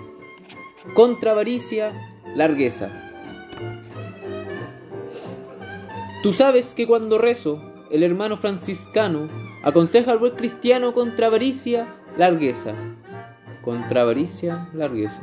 Contra 0.94 1.32
avaricia, 1.32 1.92
largueza. 2.36 2.90
Tú 6.22 6.34
sabes 6.34 6.74
que 6.74 6.86
cuando 6.86 7.16
rezo, 7.18 7.60
el 7.90 8.02
hermano 8.02 8.36
franciscano 8.36 9.28
aconseja 9.62 10.12
al 10.12 10.18
buen 10.18 10.34
cristiano 10.34 10.94
contra 10.94 11.28
avaricia, 11.28 11.94
largueza. 12.16 12.74
Contra 13.64 14.02
avaricia, 14.02 14.68
largueza. 14.74 15.22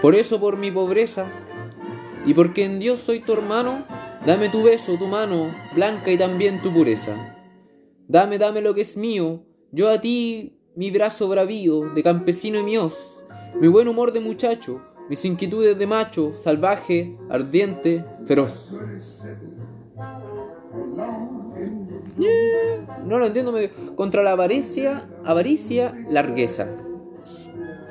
Por 0.00 0.14
eso, 0.14 0.38
por 0.40 0.56
mi 0.56 0.70
pobreza, 0.70 1.26
y 2.26 2.34
porque 2.34 2.64
en 2.64 2.78
Dios 2.78 3.00
soy 3.00 3.20
tu 3.20 3.32
hermano, 3.32 3.84
dame 4.26 4.48
tu 4.48 4.62
beso, 4.62 4.96
tu 4.98 5.06
mano 5.06 5.50
blanca 5.74 6.10
y 6.10 6.18
también 6.18 6.60
tu 6.60 6.72
pureza. 6.72 7.14
Dame, 8.08 8.38
dame 8.38 8.60
lo 8.60 8.74
que 8.74 8.82
es 8.82 8.96
mío, 8.96 9.44
yo 9.72 9.88
a 9.88 10.00
ti 10.00 10.60
mi 10.74 10.90
brazo 10.90 11.28
bravío 11.28 11.92
de 11.94 12.02
campesino 12.02 12.58
y 12.58 12.62
mios, 12.62 13.24
mi 13.60 13.68
buen 13.68 13.88
humor 13.88 14.12
de 14.12 14.20
muchacho, 14.20 14.80
mis 15.08 15.24
inquietudes 15.24 15.78
de 15.78 15.86
macho, 15.86 16.32
salvaje, 16.42 17.16
ardiente, 17.30 18.04
feroz. 18.26 18.74
No 23.04 23.18
lo 23.18 23.26
entiendo 23.26 23.52
medio. 23.52 23.70
Contra 23.94 24.22
la 24.22 24.32
avaricia, 24.32 25.08
avaricia, 25.24 25.94
largueza. 26.08 26.68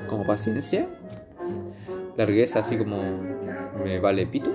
Como 0.08 0.24
paciencia. 0.25 0.88
Largueza 2.17 2.60
así 2.60 2.77
como 2.77 2.98
me 3.84 4.00
vale 4.00 4.25
pito. 4.25 4.50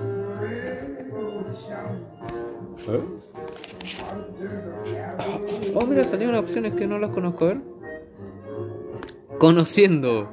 Oh, 5.75 5.85
mira, 5.85 6.03
salieron 6.03 6.35
opciones 6.35 6.73
que 6.73 6.87
no 6.87 6.99
las 6.99 7.11
conozco. 7.11 7.45
A 7.45 7.47
ver. 7.49 7.61
Conociendo 9.37 10.29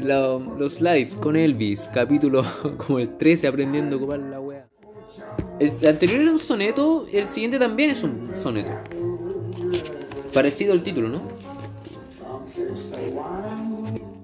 los 0.00 0.80
lives 0.80 1.16
con 1.16 1.36
Elvis, 1.36 1.88
capítulo 1.92 2.44
como 2.86 2.98
el 2.98 3.16
13, 3.16 3.48
aprendiendo 3.48 3.96
a 3.96 3.98
ocupar 3.98 4.18
la 4.20 4.40
wea. 4.40 4.68
El 5.58 5.86
anterior 5.86 6.20
era 6.20 6.30
un 6.30 6.40
soneto, 6.40 7.06
el 7.12 7.26
siguiente 7.26 7.58
también 7.58 7.90
es 7.90 8.02
un 8.02 8.30
soneto. 8.34 8.72
Parecido 10.32 10.72
al 10.72 10.82
título, 10.82 11.08
¿no? 11.08 11.22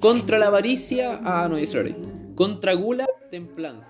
Contra 0.01 0.39
la 0.39 0.49
avaricia. 0.49 1.21
Ah, 1.25 1.49
no, 1.49 1.57
es 1.57 1.77
Contra 2.35 2.75
gula, 2.75 3.07
templanza. 3.31 3.87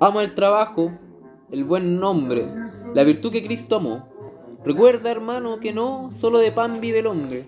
Amo 0.00 0.20
el 0.20 0.34
trabajo, 0.34 0.92
el 1.50 1.64
buen 1.64 1.98
nombre, 1.98 2.46
la 2.94 3.04
virtud 3.04 3.30
que 3.30 3.44
Cristo 3.44 3.76
amó 3.76 4.10
Recuerda, 4.64 5.10
hermano, 5.10 5.58
que 5.58 5.72
no 5.72 6.10
solo 6.14 6.38
de 6.38 6.52
pan 6.52 6.80
vive 6.80 6.98
el 6.98 7.06
hombre. 7.06 7.46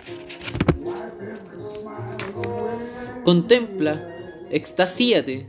Contempla, 3.23 4.12
extasíate, 4.53 5.49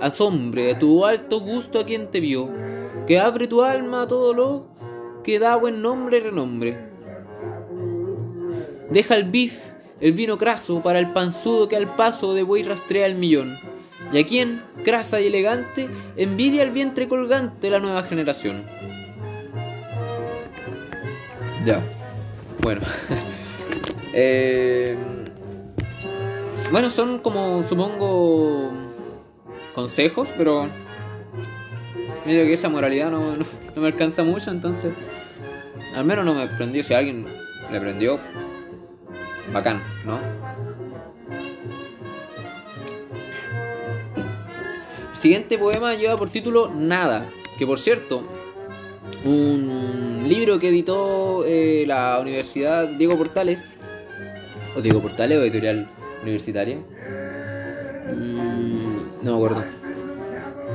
asombre 0.00 0.70
a 0.70 0.78
tu 0.78 1.04
alto 1.04 1.40
gusto 1.40 1.80
a 1.80 1.84
quien 1.84 2.10
te 2.10 2.20
vio, 2.20 2.48
que 3.06 3.18
abre 3.18 3.48
tu 3.48 3.62
alma 3.62 4.02
a 4.02 4.08
todo 4.08 4.32
lo 4.32 4.68
que 5.24 5.38
da 5.38 5.56
buen 5.56 5.82
nombre 5.82 6.18
y 6.18 6.20
renombre. 6.20 6.78
Deja 8.90 9.16
el 9.16 9.24
bif, 9.24 9.58
el 10.00 10.12
vino 10.12 10.38
craso, 10.38 10.80
para 10.82 11.00
el 11.00 11.12
panzudo 11.12 11.68
que 11.68 11.76
al 11.76 11.94
paso 11.96 12.32
de 12.32 12.44
buey 12.44 12.62
rastrea 12.62 13.06
el 13.06 13.16
millón, 13.16 13.58
y 14.12 14.20
a 14.20 14.26
quien, 14.26 14.62
crasa 14.84 15.20
y 15.20 15.26
elegante, 15.26 15.90
envidia 16.16 16.62
el 16.62 16.70
vientre 16.70 17.08
colgante 17.08 17.68
la 17.68 17.80
nueva 17.80 18.04
generación. 18.04 18.62
Ya. 21.66 21.80
Bueno. 22.62 22.80
Eh, 24.20 24.96
bueno, 26.70 26.90
son 26.90 27.18
como, 27.20 27.62
supongo, 27.62 28.70
consejos, 29.74 30.28
pero 30.36 30.68
medio 32.26 32.44
que 32.44 32.52
esa 32.52 32.68
moralidad 32.68 33.10
no, 33.10 33.36
no, 33.36 33.46
me 33.80 33.86
alcanza 33.86 34.22
mucho, 34.22 34.50
entonces 34.50 34.92
al 35.94 36.04
menos 36.04 36.24
no 36.24 36.34
me 36.34 36.46
prendió. 36.46 36.82
Si 36.84 36.92
alguien 36.92 37.26
le 37.72 37.80
prendió, 37.80 38.20
bacán, 39.52 39.82
¿no? 40.04 40.18
El 45.12 45.18
siguiente 45.18 45.58
poema 45.58 45.94
lleva 45.94 46.16
por 46.16 46.30
título 46.30 46.70
Nada, 46.74 47.28
que 47.58 47.66
por 47.66 47.80
cierto, 47.80 48.22
un 49.24 50.26
libro 50.28 50.58
que 50.58 50.68
editó 50.68 51.44
eh, 51.46 51.84
la 51.86 52.18
Universidad 52.20 52.86
Diego 52.88 53.16
Portales, 53.16 53.72
o 54.76 54.82
Diego 54.82 55.00
Portales 55.00 55.38
o 55.38 55.42
editorial 55.42 55.88
universitaria, 56.22 56.78
mm, 58.06 59.22
no 59.22 59.30
me 59.30 59.36
acuerdo, 59.36 59.64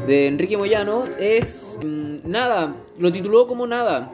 de 0.08 0.28
Enrique 0.28 0.58
Moyano, 0.58 1.06
es 1.20 1.80
mm, 1.84 2.30
nada, 2.30 2.76
lo 3.00 3.12
tituló 3.12 3.48
como 3.48 3.68
nada. 3.68 4.12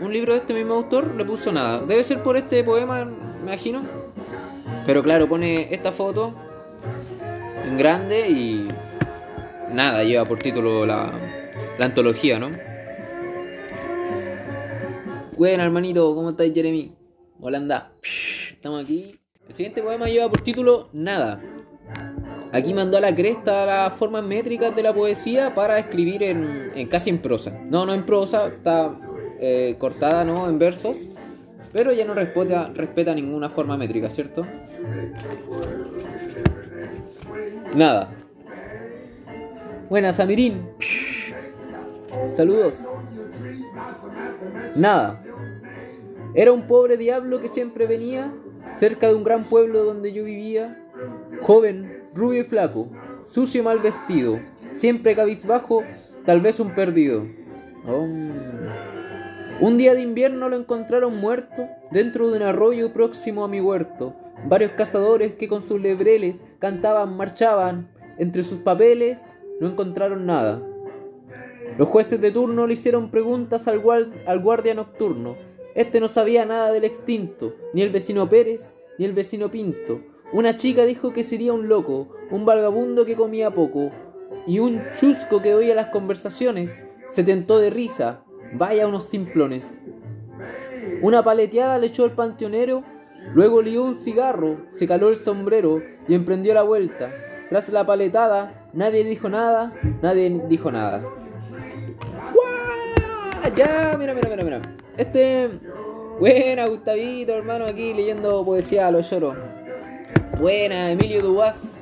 Un 0.00 0.12
libro 0.12 0.32
de 0.32 0.40
este 0.40 0.54
mismo 0.54 0.74
autor 0.74 1.14
le 1.14 1.24
puso 1.24 1.52
nada. 1.52 1.80
Debe 1.80 2.02
ser 2.04 2.22
por 2.22 2.36
este 2.36 2.62
poema, 2.64 3.04
me 3.04 3.42
imagino. 3.42 3.80
Pero 4.86 5.02
claro, 5.02 5.28
pone 5.28 5.72
esta 5.72 5.92
foto 5.92 6.34
en 7.66 7.78
grande 7.78 8.28
y 8.28 8.68
nada, 9.72 10.04
lleva 10.04 10.24
por 10.24 10.38
título 10.38 10.84
la, 10.84 11.10
la 11.78 11.86
antología, 11.86 12.38
¿no? 12.38 12.50
Bueno, 15.36 15.62
hermanito, 15.64 16.14
¿cómo 16.14 16.30
estáis, 16.30 16.54
Jeremy? 16.54 16.94
Hola, 17.40 17.58
anda. 17.58 17.92
Estamos 18.52 18.84
aquí. 18.84 19.23
El 19.48 19.54
siguiente 19.54 19.82
poema 19.82 20.06
lleva 20.06 20.28
por 20.28 20.40
título 20.40 20.88
Nada. 20.92 21.40
Aquí 22.52 22.72
mandó 22.72 22.96
a 22.96 23.00
la 23.00 23.14
cresta 23.14 23.66
las 23.66 23.94
formas 23.94 24.24
métricas 24.24 24.74
de 24.74 24.82
la 24.82 24.94
poesía 24.94 25.54
para 25.54 25.78
escribir 25.78 26.22
en, 26.22 26.88
casi 26.88 27.10
en 27.10 27.18
prosa. 27.18 27.50
No, 27.68 27.84
no 27.84 27.92
en 27.92 28.06
prosa, 28.06 28.46
está 28.46 28.98
eh, 29.40 29.76
cortada 29.78 30.24
¿no? 30.24 30.48
en 30.48 30.58
versos, 30.58 30.96
pero 31.72 31.92
ya 31.92 32.04
no 32.04 32.14
respeta, 32.14 32.70
respeta 32.74 33.14
ninguna 33.14 33.50
forma 33.50 33.76
métrica, 33.76 34.08
¿cierto? 34.08 34.46
Nada. 37.74 38.12
Buenas, 39.90 40.16
Samirín. 40.16 40.68
Saludos. 42.32 42.76
Nada. 44.76 45.22
Era 46.34 46.52
un 46.52 46.66
pobre 46.66 46.96
diablo 46.96 47.40
que 47.40 47.48
siempre 47.48 47.86
venía 47.86 48.32
cerca 48.78 49.08
de 49.08 49.14
un 49.14 49.24
gran 49.24 49.44
pueblo 49.44 49.84
donde 49.84 50.12
yo 50.12 50.24
vivía, 50.24 50.80
joven, 51.42 52.02
rubio 52.14 52.42
y 52.42 52.44
flaco, 52.44 52.88
sucio 53.24 53.60
y 53.60 53.64
mal 53.64 53.78
vestido, 53.78 54.40
siempre 54.72 55.14
cabizbajo, 55.14 55.82
tal 56.24 56.40
vez 56.40 56.60
un 56.60 56.74
perdido. 56.74 57.26
Un 59.60 59.78
día 59.78 59.94
de 59.94 60.02
invierno 60.02 60.48
lo 60.48 60.56
encontraron 60.56 61.16
muerto 61.16 61.68
dentro 61.90 62.28
de 62.28 62.36
un 62.36 62.42
arroyo 62.42 62.92
próximo 62.92 63.44
a 63.44 63.48
mi 63.48 63.60
huerto. 63.60 64.14
varios 64.46 64.72
cazadores 64.72 65.34
que 65.34 65.48
con 65.48 65.62
sus 65.62 65.80
lebreles 65.80 66.44
cantaban, 66.58 67.16
marchaban. 67.16 67.88
Entre 68.18 68.42
sus 68.42 68.58
papeles 68.58 69.40
no 69.60 69.68
encontraron 69.68 70.26
nada. 70.26 70.60
Los 71.78 71.88
jueces 71.88 72.20
de 72.20 72.30
turno 72.30 72.66
le 72.66 72.74
hicieron 72.74 73.10
preguntas 73.10 73.66
al, 73.68 73.82
al 74.26 74.40
guardia 74.40 74.74
nocturno. 74.74 75.36
Este 75.74 75.98
no 75.98 76.06
sabía 76.06 76.44
nada 76.44 76.70
del 76.70 76.84
extinto, 76.84 77.54
ni 77.72 77.82
el 77.82 77.90
vecino 77.90 78.28
Pérez, 78.28 78.74
ni 78.96 79.04
el 79.04 79.12
vecino 79.12 79.50
Pinto. 79.50 80.02
Una 80.32 80.56
chica 80.56 80.84
dijo 80.84 81.12
que 81.12 81.24
sería 81.24 81.52
un 81.52 81.68
loco, 81.68 82.08
un 82.30 82.44
vagabundo 82.44 83.04
que 83.04 83.16
comía 83.16 83.50
poco, 83.50 83.90
y 84.46 84.60
un 84.60 84.80
chusco 84.98 85.42
que 85.42 85.54
oía 85.54 85.74
las 85.74 85.88
conversaciones 85.88 86.84
se 87.10 87.24
tentó 87.24 87.58
de 87.58 87.70
risa. 87.70 88.24
Vaya 88.52 88.86
unos 88.86 89.08
simplones. 89.08 89.80
Una 91.02 91.24
paleteada 91.24 91.78
le 91.78 91.88
echó 91.88 92.04
el 92.04 92.12
panteonero, 92.12 92.84
luego 93.32 93.60
lió 93.60 93.82
un 93.82 93.98
cigarro, 93.98 94.58
se 94.68 94.86
caló 94.86 95.08
el 95.08 95.16
sombrero 95.16 95.82
y 96.06 96.14
emprendió 96.14 96.54
la 96.54 96.62
vuelta. 96.62 97.12
Tras 97.48 97.68
la 97.68 97.84
paletada, 97.84 98.70
nadie 98.72 99.02
dijo 99.02 99.28
nada, 99.28 99.72
nadie 100.02 100.40
dijo 100.48 100.70
nada. 100.70 101.04
Ya, 103.56 103.96
mira, 103.98 104.14
mira, 104.14 104.28
mira, 104.30 104.44
mira. 104.44 104.83
Este. 104.96 105.48
Buena, 106.20 106.66
Gustavito, 106.66 107.34
hermano, 107.34 107.64
aquí 107.64 107.92
leyendo 107.92 108.44
poesía 108.44 108.86
a 108.86 108.92
los 108.92 109.10
lloros. 109.10 109.36
Buena, 110.38 110.92
Emilio 110.92 111.20
Dubois, 111.20 111.80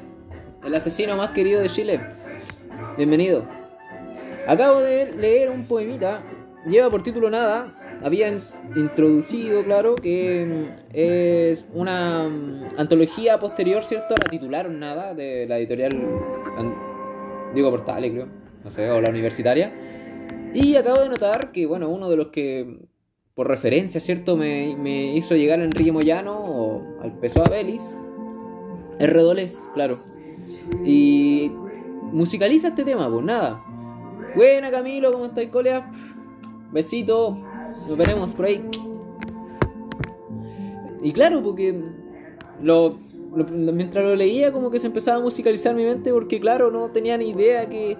el 0.65 0.75
asesino 0.75 1.15
más 1.17 1.33
querido 1.33 1.61
de 1.61 1.69
Chile. 1.69 2.01
Bienvenido. 2.97 3.45
Acabo 4.47 4.81
de 4.81 5.13
leer 5.15 5.51
un 5.51 5.67
poemita, 5.67 6.23
lleva 6.67 6.89
por 6.89 7.03
título 7.03 7.29
Nada. 7.29 7.67
Había 8.03 8.33
introducido, 8.75 9.63
claro, 9.63 9.95
que 9.97 10.47
mm, 10.47 10.95
es 10.95 11.67
una 11.75 12.27
mm, 12.27 12.79
antología 12.79 13.39
posterior, 13.39 13.83
¿cierto? 13.83 14.15
La 14.15 14.31
titularon 14.31 14.81
Nada, 14.81 15.13
de 15.13 15.47
la 15.47 15.59
editorial, 15.59 15.91
digo 17.55 17.71
Portales, 17.71 18.11
creo, 18.11 18.29
no 18.65 18.71
sé, 18.71 18.91
o 18.91 19.03
la 19.03 19.11
universitaria. 19.11 19.71
Y 20.55 20.77
acabo 20.77 21.03
de 21.03 21.11
notar 21.11 21.53
que, 21.53 21.67
bueno, 21.67 21.91
uno 21.91 22.09
de 22.09 22.17
los 22.17 22.29
que 22.29 22.79
por 23.35 23.49
referencia, 23.49 24.01
¿cierto? 24.01 24.37
Me, 24.37 24.77
me 24.77 25.15
hizo 25.15 25.35
llegar 25.37 25.61
Enrique 25.61 25.93
Moyano 25.93 26.39
o 26.39 26.83
al 27.03 27.13
Peso 27.19 27.43
Belis. 27.51 27.97
Es 28.99 29.11
Redolés, 29.11 29.69
claro. 29.75 29.97
Y 30.85 31.51
musicaliza 32.13 32.69
este 32.69 32.85
tema, 32.85 33.11
pues 33.11 33.25
nada. 33.25 33.65
Buena 34.35 34.71
Camilo, 34.71 35.13
¿cómo 35.13 35.27
estáis, 35.27 35.51
colea? 35.51 35.91
Besito, 36.73 37.39
nos 37.89 37.97
veremos 37.97 38.33
por 38.35 38.47
ahí. 38.47 38.65
Y 41.03 41.13
claro, 41.13 41.43
porque 41.43 41.83
lo, 42.63 42.97
mientras 43.73 44.05
lo 44.05 44.15
leía 44.15 44.53
como 44.53 44.71
que 44.71 44.79
se 44.79 44.87
empezaba 44.87 45.19
a 45.19 45.21
musicalizar 45.21 45.75
mi 45.75 45.85
mente 45.85 46.13
porque 46.13 46.41
claro, 46.41 46.71
no 46.71 46.91
tenía 46.91 47.17
ni 47.17 47.31
idea 47.31 47.69
que 47.69 47.97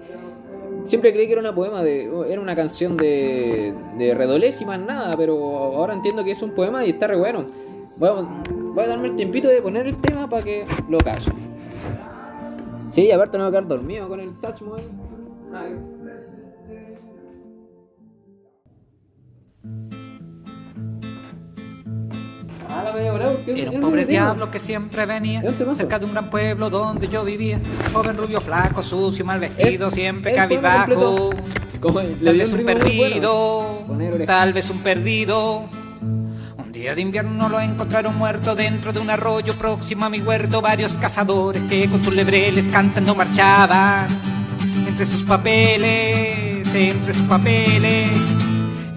Siempre 0.85 1.13
creí 1.13 1.27
que 1.27 1.33
era 1.33 1.41
una 1.41 1.55
poema 1.55 1.81
de. 1.83 2.11
era 2.29 2.41
una 2.41 2.55
canción 2.55 2.97
de. 2.97 3.73
de 3.97 4.13
Redolés 4.13 4.59
y 4.61 4.65
más 4.65 4.79
nada, 4.79 5.13
pero 5.17 5.35
ahora 5.35 5.93
entiendo 5.93 6.23
que 6.23 6.31
es 6.31 6.41
un 6.41 6.51
poema 6.51 6.85
y 6.85 6.91
está 6.91 7.07
re 7.07 7.17
bueno. 7.17 7.45
Voy 7.97 8.09
a, 8.09 8.87
darme 8.87 9.09
el 9.09 9.15
tiempito 9.15 9.47
de 9.47 9.61
poner 9.61 9.87
el 9.87 9.97
tema 9.97 10.29
para 10.29 10.43
que 10.43 10.65
lo 10.89 10.97
calle. 10.97 11.31
Sí, 12.91 13.11
aparte 13.11 13.37
no 13.37 13.45
voy 13.45 13.49
a 13.49 13.51
quedar 13.51 13.67
dormido 13.67 14.07
con 14.07 14.19
el 14.19 14.37
Satchmo. 14.37 14.75
Era 23.47 23.71
un 23.71 23.81
pobre 23.81 24.05
diablo 24.05 24.49
que 24.49 24.59
siempre 24.59 25.05
venía 25.05 25.43
cerca 25.75 25.99
de 25.99 26.05
un 26.05 26.11
gran 26.11 26.29
pueblo 26.29 26.69
donde 26.69 27.07
yo 27.07 27.23
vivía. 27.23 27.59
Joven, 27.91 28.17
rubio, 28.17 28.41
flaco, 28.41 28.81
sucio, 28.81 29.23
mal 29.25 29.39
vestido, 29.39 29.91
siempre 29.91 30.33
cabizbajo. 30.33 31.31
Tal 32.23 32.37
vez 32.37 32.51
un 32.51 32.65
perdido, 32.65 33.85
tal 34.25 34.53
vez 34.53 34.69
un 34.69 34.79
perdido. 34.79 35.65
Un 36.01 36.71
día 36.71 36.95
de 36.95 37.01
invierno 37.01 37.49
lo 37.49 37.59
encontraron 37.59 38.17
muerto 38.17 38.55
dentro 38.55 38.91
de 38.91 38.99
un 38.99 39.09
arroyo 39.09 39.53
próximo 39.55 40.05
a 40.05 40.09
mi 40.09 40.19
huerto. 40.21 40.61
Varios 40.61 40.95
cazadores 40.95 41.61
que 41.63 41.89
con 41.89 42.03
sus 42.03 42.15
lebreles 42.15 42.65
cantando 42.71 43.15
marchaban. 43.15 44.07
Entre 44.87 45.05
sus 45.05 45.23
papeles, 45.23 46.73
entre 46.73 47.13
sus 47.13 47.27
papeles 47.27 48.42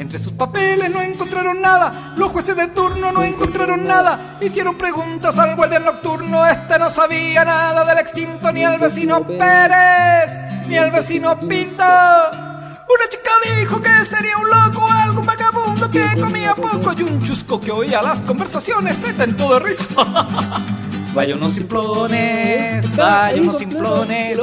entre 0.07 0.21
sus 0.21 0.35
papeles 0.35 0.89
no 0.89 1.03
encontraron 1.03 1.61
nada, 1.61 2.15
los 2.17 2.31
jueces 2.31 2.55
de 2.55 2.69
turno 2.69 3.11
no 3.11 3.25
encontraron 3.25 3.83
nada. 3.83 4.39
Hicieron 4.41 4.77
preguntas 4.77 5.37
al 5.37 5.57
guardia 5.57 5.81
nocturno, 5.81 6.47
este 6.47 6.79
no 6.79 6.89
sabía 6.91 7.45
nada 7.45 7.85
del 7.85 7.99
extinto, 7.99 8.53
ni 8.53 8.63
el 8.63 8.79
vecino 8.79 9.27
Pérez, 9.27 10.31
ni 10.69 10.77
el 10.77 10.93
vecino 10.93 11.37
Pinto. 11.41 11.83
Una 11.83 13.09
chica 13.09 13.33
dijo 13.59 13.81
que 13.81 14.05
sería 14.05 14.37
un 14.39 14.49
loco, 14.49 14.87
algún 14.89 15.27
vagabundo 15.27 15.91
que 15.91 16.07
comía 16.21 16.55
poco 16.55 16.93
y 16.97 17.03
un 17.03 17.21
chusco 17.21 17.61
que 17.61 17.73
oía 17.73 18.01
las 18.01 18.23
conversaciones 18.23 18.97
se 18.99 19.13
tentó 19.13 19.55
de 19.55 19.59
risa. 19.59 19.85
Vaya 21.17 21.35
unos 21.35 21.55
simplones, 21.55 22.95
vaya 22.95 23.41
unos 23.41 23.57
simplones. 23.57 24.39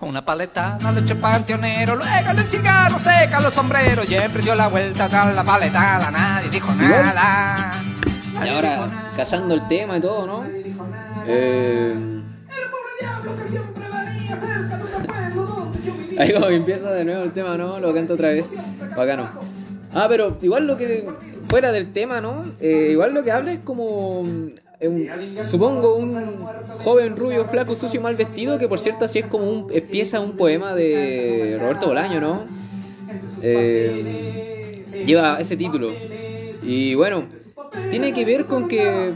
Una 0.00 0.24
paletada 0.24 0.90
le 0.90 1.00
echó 1.02 1.16
panteonero, 1.16 1.94
luego 1.94 2.30
el 2.32 2.38
cigarro 2.40 2.98
seca 2.98 3.38
los 3.40 3.54
sombreros. 3.54 4.10
Y 4.10 4.16
emprendió 4.16 4.56
la 4.56 4.66
vuelta 4.66 5.08
tras 5.08 5.32
la 5.32 5.44
paletada, 5.44 6.10
nadie 6.10 6.50
dijo 6.50 6.74
nada. 6.74 7.72
Y 8.44 8.48
ahora, 8.48 9.12
cazando 9.16 9.54
el 9.54 9.68
tema 9.68 9.98
y 9.98 10.00
todo, 10.00 10.26
¿no? 10.26 10.44
Eh... 11.28 11.94
Ahí 16.18 16.32
como 16.32 16.46
empieza 16.46 16.90
de 16.90 17.04
nuevo 17.04 17.22
el 17.22 17.32
tema, 17.32 17.56
¿no? 17.56 17.78
Lo 17.78 17.94
canto 17.94 18.14
otra 18.14 18.30
vez. 18.30 18.44
Bacano. 18.96 19.28
Ah, 19.94 20.06
pero 20.08 20.36
igual 20.42 20.66
lo 20.66 20.76
que. 20.76 21.08
Fuera 21.48 21.70
del 21.70 21.92
tema, 21.92 22.20
¿no? 22.20 22.44
Eh, 22.58 22.88
igual 22.90 23.14
lo 23.14 23.22
que 23.22 23.30
habla 23.30 23.52
es 23.52 23.60
como 23.60 24.24
supongo 25.48 25.96
un 25.96 26.14
joven 26.84 27.16
rubio, 27.16 27.46
flaco, 27.46 27.74
sucio, 27.74 28.00
mal 28.00 28.16
vestido, 28.16 28.58
que 28.58 28.68
por 28.68 28.78
cierto 28.78 29.04
así 29.04 29.20
es 29.20 29.26
como 29.26 29.50
un, 29.50 29.66
empieza 29.72 30.20
un 30.20 30.36
poema 30.36 30.74
de 30.74 31.56
Roberto 31.60 31.86
Bolaño, 31.86 32.20
¿no? 32.20 32.44
Eh, 33.42 34.84
lleva 35.06 35.40
ese 35.40 35.56
título. 35.56 35.90
Y 36.62 36.94
bueno, 36.94 37.28
tiene 37.90 38.12
que 38.12 38.24
ver 38.24 38.44
con 38.44 38.68
que 38.68 39.12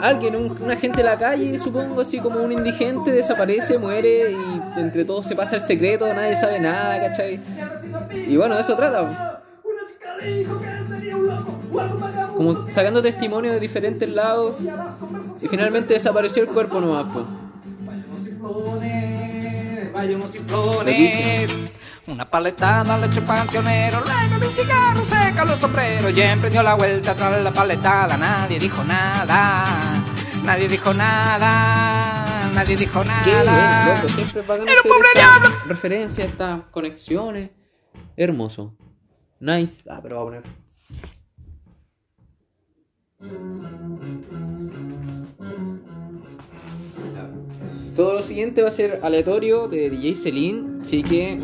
alguien, 0.00 0.36
un, 0.36 0.56
una 0.62 0.76
gente 0.76 0.98
de 0.98 1.04
la 1.04 1.18
calle, 1.18 1.58
supongo, 1.58 2.00
así 2.00 2.18
como 2.18 2.42
un 2.42 2.52
indigente, 2.52 3.12
desaparece, 3.12 3.78
muere 3.78 4.32
y 4.32 4.80
entre 4.80 5.04
todos 5.04 5.26
se 5.26 5.36
pasa 5.36 5.56
el 5.56 5.62
secreto, 5.62 6.12
nadie 6.14 6.40
sabe 6.40 6.60
nada, 6.60 7.00
¿cachai? 7.00 7.40
Y 8.26 8.36
bueno, 8.36 8.54
de 8.54 8.62
eso 8.62 8.76
trata 8.76 9.42
como 12.40 12.66
sacando 12.70 13.02
testimonio 13.02 13.52
de 13.52 13.60
diferentes 13.60 14.08
lados 14.08 14.56
y 15.42 15.48
finalmente 15.48 15.92
desapareció 15.92 16.44
el 16.44 16.48
cuerpo 16.48 16.80
nomás 16.80 17.04
pues. 17.12 17.26
Una 22.06 22.30
paletada 22.30 22.96
le 22.96 23.08
echó 23.08 23.22
panteonero, 23.26 24.00
luego 24.00 24.40
de 24.40 24.46
un 24.46 24.52
cigarro 24.54 25.04
seca 25.04 25.44
los 25.44 25.58
sombreros 25.58 26.16
y 26.16 26.20
emprendió 26.22 26.62
la 26.62 26.76
vuelta 26.76 27.14
tras 27.14 27.42
la 27.42 27.52
paletada. 27.52 28.16
Nadie 28.16 28.58
dijo 28.58 28.82
nada, 28.84 29.66
nadie 30.46 30.66
dijo 30.66 30.94
nada, 30.94 32.24
nadie 32.54 32.74
dijo 32.74 33.04
nada. 33.04 33.22
Qué 33.22 33.32
bien, 34.16 34.66
Era 34.66 34.80
un 34.82 34.90
pobre 34.90 35.08
diablo. 35.14 35.50
Referencia, 35.66 36.24
estas 36.24 36.64
conexiones. 36.70 37.50
Hermoso. 38.16 38.74
Nice. 39.40 39.84
Ah, 39.90 40.00
pero 40.02 40.16
va 40.16 40.22
a 40.22 40.24
poner. 40.24 40.59
Todo 47.96 48.14
lo 48.14 48.22
siguiente 48.22 48.62
va 48.62 48.68
a 48.68 48.70
ser 48.70 49.00
aleatorio 49.02 49.68
de 49.68 49.90
DJ 49.90 50.14
Celine, 50.14 50.80
así 50.80 51.02
que 51.02 51.38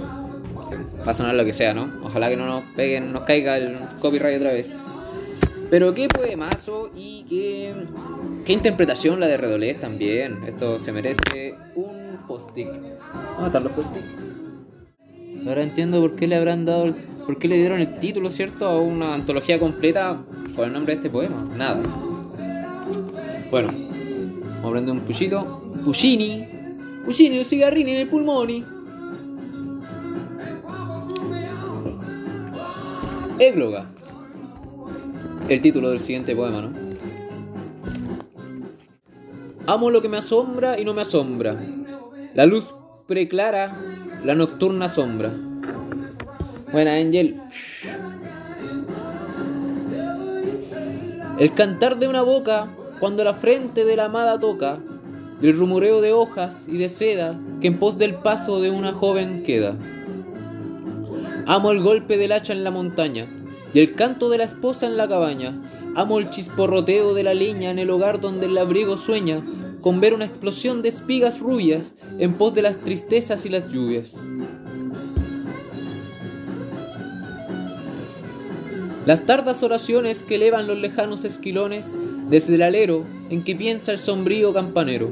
va 1.07 1.11
a 1.11 1.15
sonar 1.15 1.35
lo 1.35 1.45
que 1.45 1.53
sea, 1.53 1.75
¿no? 1.75 1.91
Ojalá 2.03 2.31
que 2.31 2.37
no 2.39 2.47
nos 2.47 2.65
peguen, 2.75 3.13
nos 3.13 3.25
caiga 3.25 3.59
el 3.59 3.77
copyright 4.01 4.39
otra 4.39 4.53
vez. 4.53 4.99
Pero 5.69 5.93
qué 5.93 6.09
poemazo 6.09 6.91
y 6.97 7.25
qué, 7.29 7.75
qué 8.47 8.53
interpretación 8.55 9.21
la 9.21 9.27
de 9.27 9.37
Redolés 9.37 9.79
también. 9.79 10.45
Esto 10.47 10.79
se 10.79 10.93
merece 10.93 11.57
un 11.75 12.19
post-it. 12.27 12.69
¿Dónde 12.69 13.47
están 13.47 13.65
los 13.65 13.73
post-it? 13.73 14.05
Ahora 15.47 15.63
entiendo 15.63 16.01
por 16.01 16.17
qué 16.17 16.27
le 16.27 16.37
habrán 16.37 16.65
dado 16.65 16.85
el 16.85 16.95
¿Por 17.27 17.39
qué 17.39 17.49
le 17.49 17.57
dieron 17.57 17.81
el 17.81 17.99
título, 17.99 18.31
cierto, 18.31 18.69
a 18.69 18.81
una 18.81 19.15
antología 19.15 19.59
completa 19.59 20.23
con 20.55 20.67
el 20.67 20.73
nombre 20.73 20.95
de 20.95 21.01
este 21.01 21.11
poema? 21.11 21.45
Nada. 21.57 21.83
Bueno, 23.51 23.73
vamos 24.57 24.65
a 24.65 24.71
prender 24.71 24.95
un 24.95 25.01
puchito. 25.01 25.73
Puccini. 25.85 26.47
Puccini, 27.05 27.39
un 27.41 27.45
cigarrini 27.45 27.91
en 27.91 27.97
el 27.97 28.09
pulmoni. 28.09 28.65
Égloga. 33.41 33.91
El 35.49 35.61
título 35.61 35.91
del 35.91 35.99
siguiente 35.99 36.37
poema, 36.37 36.63
¿no? 36.63 36.71
Amo 39.67 39.91
lo 39.91 40.01
que 40.01 40.09
me 40.09 40.19
asombra 40.19 40.79
y 40.79 40.85
no 40.85 40.95
me 40.95 41.03
asombra. 41.03 41.61
La 42.35 42.47
luz 42.47 42.73
preclara, 43.09 43.73
la 44.25 44.35
nocturna 44.37 44.89
sombra. 44.89 45.33
Buena, 46.73 46.95
Angel. 46.95 47.41
El 51.39 51.53
cantar 51.55 51.99
de 51.99 52.09
una 52.09 52.23
boca 52.23 52.69
cuando 52.99 53.23
la 53.25 53.35
frente 53.35 53.85
de 53.85 53.97
la 53.97 54.07
amada 54.07 54.39
toca, 54.39 54.79
del 55.41 55.57
rumoreo 55.57 56.01
de 56.01 56.13
hojas 56.13 56.65
y 56.67 56.79
de 56.79 56.89
seda 56.89 57.39
que 57.61 57.69
en 57.69 57.79
pos 57.79 57.99
del 57.99 58.15
paso 58.15 58.61
de 58.61 58.71
una 58.71 58.93
joven 58.93 59.43
queda. 59.45 59.77
Amo 61.47 61.71
el 61.71 61.83
golpe 61.83 62.17
del 62.17 62.33
hacha 62.33 62.53
en 62.53 62.65
la 62.65 62.71
montaña 62.71 63.27
y 63.73 63.81
el 63.81 63.95
canto 63.95 64.29
de 64.31 64.39
la 64.39 64.45
esposa 64.45 64.87
en 64.87 64.97
la 64.97 65.09
cabaña. 65.09 65.61
Amo 65.95 66.19
el 66.19 66.31
chisporroteo 66.31 67.15
de 67.15 67.23
la 67.23 67.35
leña 67.35 67.71
en 67.71 67.79
el 67.79 67.91
hogar 67.91 68.21
donde 68.21 68.47
el 68.47 68.55
labriego 68.55 68.97
sueña 68.97 69.43
con 69.81 70.01
ver 70.01 70.15
una 70.15 70.25
explosión 70.25 70.83
de 70.83 70.89
espigas 70.89 71.39
rubias 71.39 71.95
en 72.19 72.33
pos 72.35 72.55
de 72.55 72.63
las 72.63 72.79
tristezas 72.79 73.47
y 73.47 73.51
las 73.51 73.69
lluvias. 73.69 74.27
Las 79.07 79.23
tardas 79.23 79.63
oraciones 79.63 80.25
que 80.25 80.35
elevan 80.35 80.67
los 80.67 80.79
lejanos 80.79 81.25
esquilones 81.25 81.97
desde 82.29 82.57
el 82.57 82.63
alero 82.63 83.05
en 83.31 83.45
que 83.45 83.55
piensa 83.55 83.93
el 83.93 83.99
sombrío 83.99 84.53
campanero. 84.53 85.09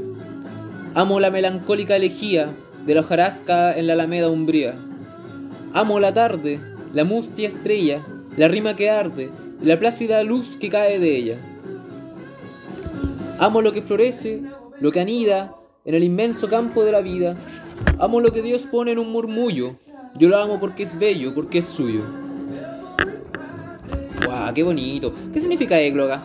Amo 0.96 1.20
la 1.20 1.30
melancólica 1.30 1.94
elegía 1.94 2.48
de 2.84 2.94
la 2.94 3.02
hojarasca 3.02 3.72
en 3.78 3.86
la 3.86 3.92
alameda 3.92 4.30
umbría. 4.30 4.74
Amo 5.74 6.00
la 6.00 6.12
tarde, 6.12 6.58
la 6.92 7.04
mustia 7.04 7.46
estrella, 7.46 8.00
la 8.36 8.48
rima 8.48 8.74
que 8.74 8.90
arde, 8.90 9.30
la 9.62 9.78
plácida 9.78 10.24
luz 10.24 10.56
que 10.56 10.70
cae 10.70 10.98
de 10.98 11.16
ella. 11.16 11.36
Amo 13.38 13.62
lo 13.62 13.72
que 13.72 13.82
florece, 13.82 14.42
lo 14.80 14.90
que 14.90 14.98
anida 14.98 15.54
en 15.84 15.94
el 15.94 16.02
inmenso 16.02 16.48
campo 16.48 16.82
de 16.82 16.90
la 16.90 17.00
vida. 17.00 17.36
Amo 18.00 18.18
lo 18.18 18.32
que 18.32 18.42
Dios 18.42 18.62
pone 18.62 18.90
en 18.90 18.98
un 18.98 19.12
murmullo. 19.12 19.76
Yo 20.18 20.28
lo 20.28 20.38
amo 20.38 20.58
porque 20.58 20.82
es 20.82 20.98
bello, 20.98 21.32
porque 21.32 21.58
es 21.58 21.66
suyo. 21.66 22.23
¡Guau! 24.44 24.52
¡Qué 24.52 24.62
bonito! 24.62 25.14
¿Qué 25.32 25.40
significa 25.40 25.80
égloga? 25.80 26.22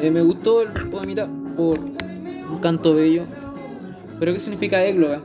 Eh, 0.00 0.10
me 0.10 0.20
gustó 0.20 0.60
el 0.60 0.68
poemita 0.90 1.26
por 1.56 1.78
un 1.78 2.58
canto 2.60 2.94
bello. 2.94 3.24
¿Pero 4.18 4.34
qué 4.34 4.40
significa 4.40 4.84
égloga? 4.84 5.22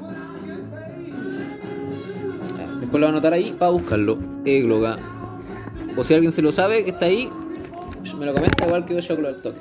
Después 2.79 2.93
lo 2.93 2.99
voy 2.99 3.05
a 3.07 3.09
anotar 3.09 3.33
ahí 3.33 3.53
para 3.57 3.71
buscarlo. 3.71 4.17
Égloga. 4.45 4.97
O 5.97 6.03
si 6.05 6.13
alguien 6.13 6.31
se 6.31 6.41
lo 6.41 6.53
sabe, 6.53 6.85
que 6.85 6.91
está 6.91 7.07
ahí, 7.07 7.29
me 8.17 8.25
lo 8.25 8.33
comenta 8.33 8.65
igual 8.65 8.85
que 8.85 8.99
yo 9.01 9.15
con 9.15 9.25
el 9.25 9.41
toque. 9.41 9.59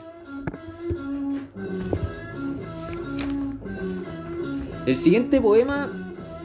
El 4.87 4.95
siguiente 4.95 5.41
poema 5.41 5.89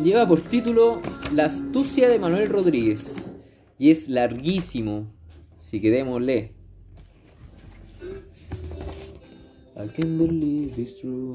lleva 0.04 0.28
por 0.28 0.42
título 0.42 1.02
La 1.34 1.46
astucia 1.46 2.10
de 2.10 2.18
Manuel 2.18 2.50
Rodríguez 2.50 3.23
y 3.84 3.92
es 3.92 4.08
larguísimo, 4.08 5.12
así 5.58 5.82
que 5.82 5.92
démosle. 5.92 6.54
I 9.76 10.02
believe 10.02 10.82
it's 10.82 10.96
true. 10.96 11.34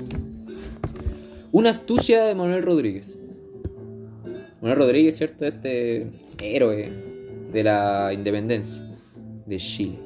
Una 1.52 1.68
astucia 1.68 2.24
de 2.24 2.34
Manuel 2.34 2.62
Rodríguez. 2.62 3.20
Manuel 4.62 4.78
Rodríguez, 4.78 5.18
¿cierto? 5.18 5.44
Este 5.44 6.10
héroe 6.42 6.90
de 7.52 7.62
la 7.62 8.14
independencia 8.14 8.82
de 9.44 9.56
Chile. 9.58 9.98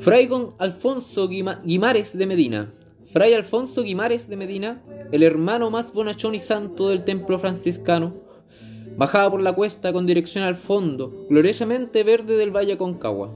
Fray 0.00 0.28
Alfonso 0.58 1.28
Guimares 1.28 2.18
de 2.18 2.26
Medina. 2.26 2.74
Fray 3.12 3.34
Alfonso 3.34 3.82
Guimares 3.82 4.28
de 4.28 4.36
Medina, 4.36 4.82
el 5.10 5.24
hermano 5.24 5.68
más 5.68 5.92
bonachón 5.92 6.36
y 6.36 6.38
santo 6.38 6.90
del 6.90 7.02
templo 7.02 7.40
franciscano, 7.40 8.14
bajaba 8.96 9.28
por 9.32 9.42
la 9.42 9.52
cuesta 9.52 9.92
con 9.92 10.06
dirección 10.06 10.44
al 10.44 10.54
fondo, 10.54 11.26
gloriosamente 11.28 12.04
verde 12.04 12.36
del 12.36 12.54
valle 12.54 12.78
Concagua. 12.78 13.34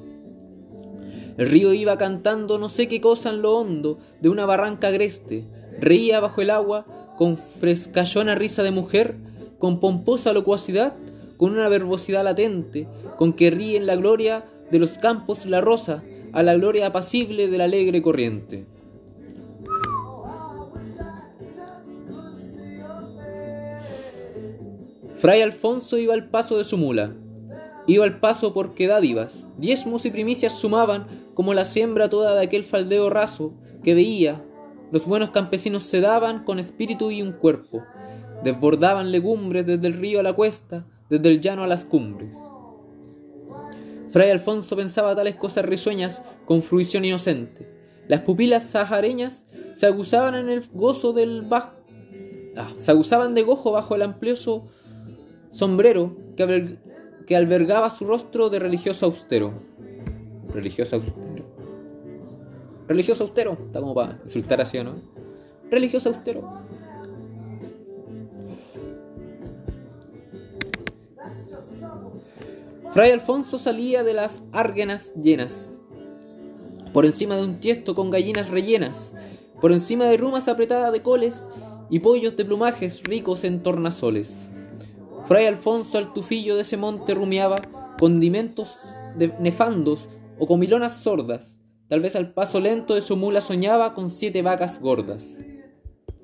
El 1.36 1.48
río 1.48 1.72
iba 1.72 1.98
cantando 1.98 2.56
no 2.56 2.68
sé 2.68 2.86
qué 2.86 3.00
cosa 3.00 3.30
en 3.30 3.42
lo 3.42 3.58
hondo 3.58 3.98
de 4.20 4.28
una 4.28 4.46
barranca 4.46 4.88
agreste, 4.88 5.44
reía 5.80 6.20
bajo 6.20 6.40
el 6.40 6.50
agua 6.50 6.86
con 7.18 7.36
frescallona 7.36 8.36
risa 8.36 8.62
de 8.62 8.70
mujer, 8.70 9.16
con 9.58 9.80
pomposa 9.80 10.32
locuacidad, 10.32 10.94
con 11.36 11.50
una 11.50 11.66
verbosidad 11.66 12.22
latente, 12.22 12.86
con 13.18 13.32
que 13.32 13.50
ríe 13.50 13.76
en 13.76 13.86
la 13.86 13.96
gloria 13.96 14.44
de 14.70 14.78
los 14.78 14.98
campos 14.98 15.46
la 15.46 15.60
rosa, 15.60 16.04
a 16.32 16.44
la 16.44 16.54
gloria 16.54 16.86
apacible 16.86 17.48
de 17.48 17.58
la 17.58 17.64
alegre 17.64 18.02
corriente. 18.02 18.66
Fray 25.24 25.40
Alfonso 25.40 25.96
iba 25.96 26.12
al 26.12 26.28
paso 26.28 26.58
de 26.58 26.64
su 26.64 26.76
mula. 26.76 27.14
Iba 27.86 28.04
al 28.04 28.20
paso 28.20 28.52
porque 28.52 28.86
dádivas, 28.86 29.46
diezmos 29.56 30.04
y 30.04 30.10
primicias 30.10 30.52
sumaban 30.52 31.06
como 31.32 31.54
la 31.54 31.64
siembra 31.64 32.10
toda 32.10 32.34
de 32.34 32.42
aquel 32.42 32.62
faldeo 32.62 33.08
raso 33.08 33.54
que 33.82 33.94
veía. 33.94 34.44
Los 34.92 35.06
buenos 35.06 35.30
campesinos 35.30 35.84
se 35.84 36.02
daban 36.02 36.44
con 36.44 36.58
espíritu 36.58 37.10
y 37.10 37.22
un 37.22 37.32
cuerpo. 37.32 37.82
Desbordaban 38.42 39.12
legumbres 39.12 39.64
desde 39.64 39.86
el 39.86 39.94
río 39.94 40.20
a 40.20 40.22
la 40.22 40.34
cuesta, 40.34 40.84
desde 41.08 41.30
el 41.30 41.40
llano 41.40 41.62
a 41.62 41.68
las 41.68 41.86
cumbres. 41.86 42.36
Fray 44.08 44.28
Alfonso 44.28 44.76
pensaba 44.76 45.16
tales 45.16 45.36
cosas 45.36 45.64
risueñas 45.64 46.22
con 46.44 46.62
fruición 46.62 47.06
inocente. 47.06 47.66
Las 48.08 48.20
pupilas 48.20 48.64
sahareñas 48.64 49.46
se 49.74 49.86
aguzaban 49.86 50.34
en 50.34 50.50
el 50.50 50.68
gozo 50.74 51.14
del 51.14 51.40
bajo. 51.40 51.72
Ah, 52.58 52.74
se 52.76 52.90
aguzaban 52.90 53.34
de 53.34 53.42
gojo 53.42 53.72
bajo 53.72 53.94
el 53.94 54.02
amplioso 54.02 54.68
sombrero 55.54 56.16
que, 56.36 57.36
albergaba 57.36 57.88
su 57.90 58.04
rostro 58.04 58.50
de 58.50 58.58
religioso 58.58 59.06
austero. 59.06 59.52
Religioso 60.52 60.96
austero. 60.96 61.46
Religioso 62.86 63.24
austero. 63.24 63.52
Está 63.52 63.80
como 63.80 63.94
para 63.94 64.18
insultar 64.24 64.60
así, 64.60 64.82
¿no? 64.82 64.94
Religioso 65.70 66.10
austero. 66.10 66.42
Fray 72.92 73.10
Alfonso 73.10 73.58
salía 73.58 74.04
de 74.04 74.12
las 74.12 74.42
árgenas 74.52 75.12
llenas, 75.20 75.74
por 76.92 77.06
encima 77.06 77.34
de 77.34 77.42
un 77.42 77.58
tiesto 77.58 77.96
con 77.96 78.10
gallinas 78.10 78.50
rellenas, 78.50 79.14
por 79.60 79.72
encima 79.72 80.04
de 80.04 80.16
rumas 80.16 80.46
apretadas 80.46 80.92
de 80.92 81.02
coles 81.02 81.48
y 81.90 81.98
pollos 81.98 82.36
de 82.36 82.44
plumajes 82.44 83.02
ricos 83.02 83.42
en 83.42 83.64
tornasoles. 83.64 84.53
Fray 85.26 85.46
Alfonso 85.46 85.98
al 85.98 86.12
tufillo 86.12 86.54
de 86.54 86.62
ese 86.62 86.76
monte 86.76 87.14
rumiaba 87.14 87.56
condimentos 87.98 88.76
nefandos 89.38 90.08
o 90.38 90.46
comilonas 90.46 91.02
sordas. 91.02 91.60
Tal 91.88 92.00
vez 92.00 92.16
al 92.16 92.32
paso 92.32 92.60
lento 92.60 92.94
de 92.94 93.00
su 93.00 93.16
mula 93.16 93.40
soñaba 93.40 93.94
con 93.94 94.10
siete 94.10 94.42
vacas 94.42 94.80
gordas. 94.80 95.44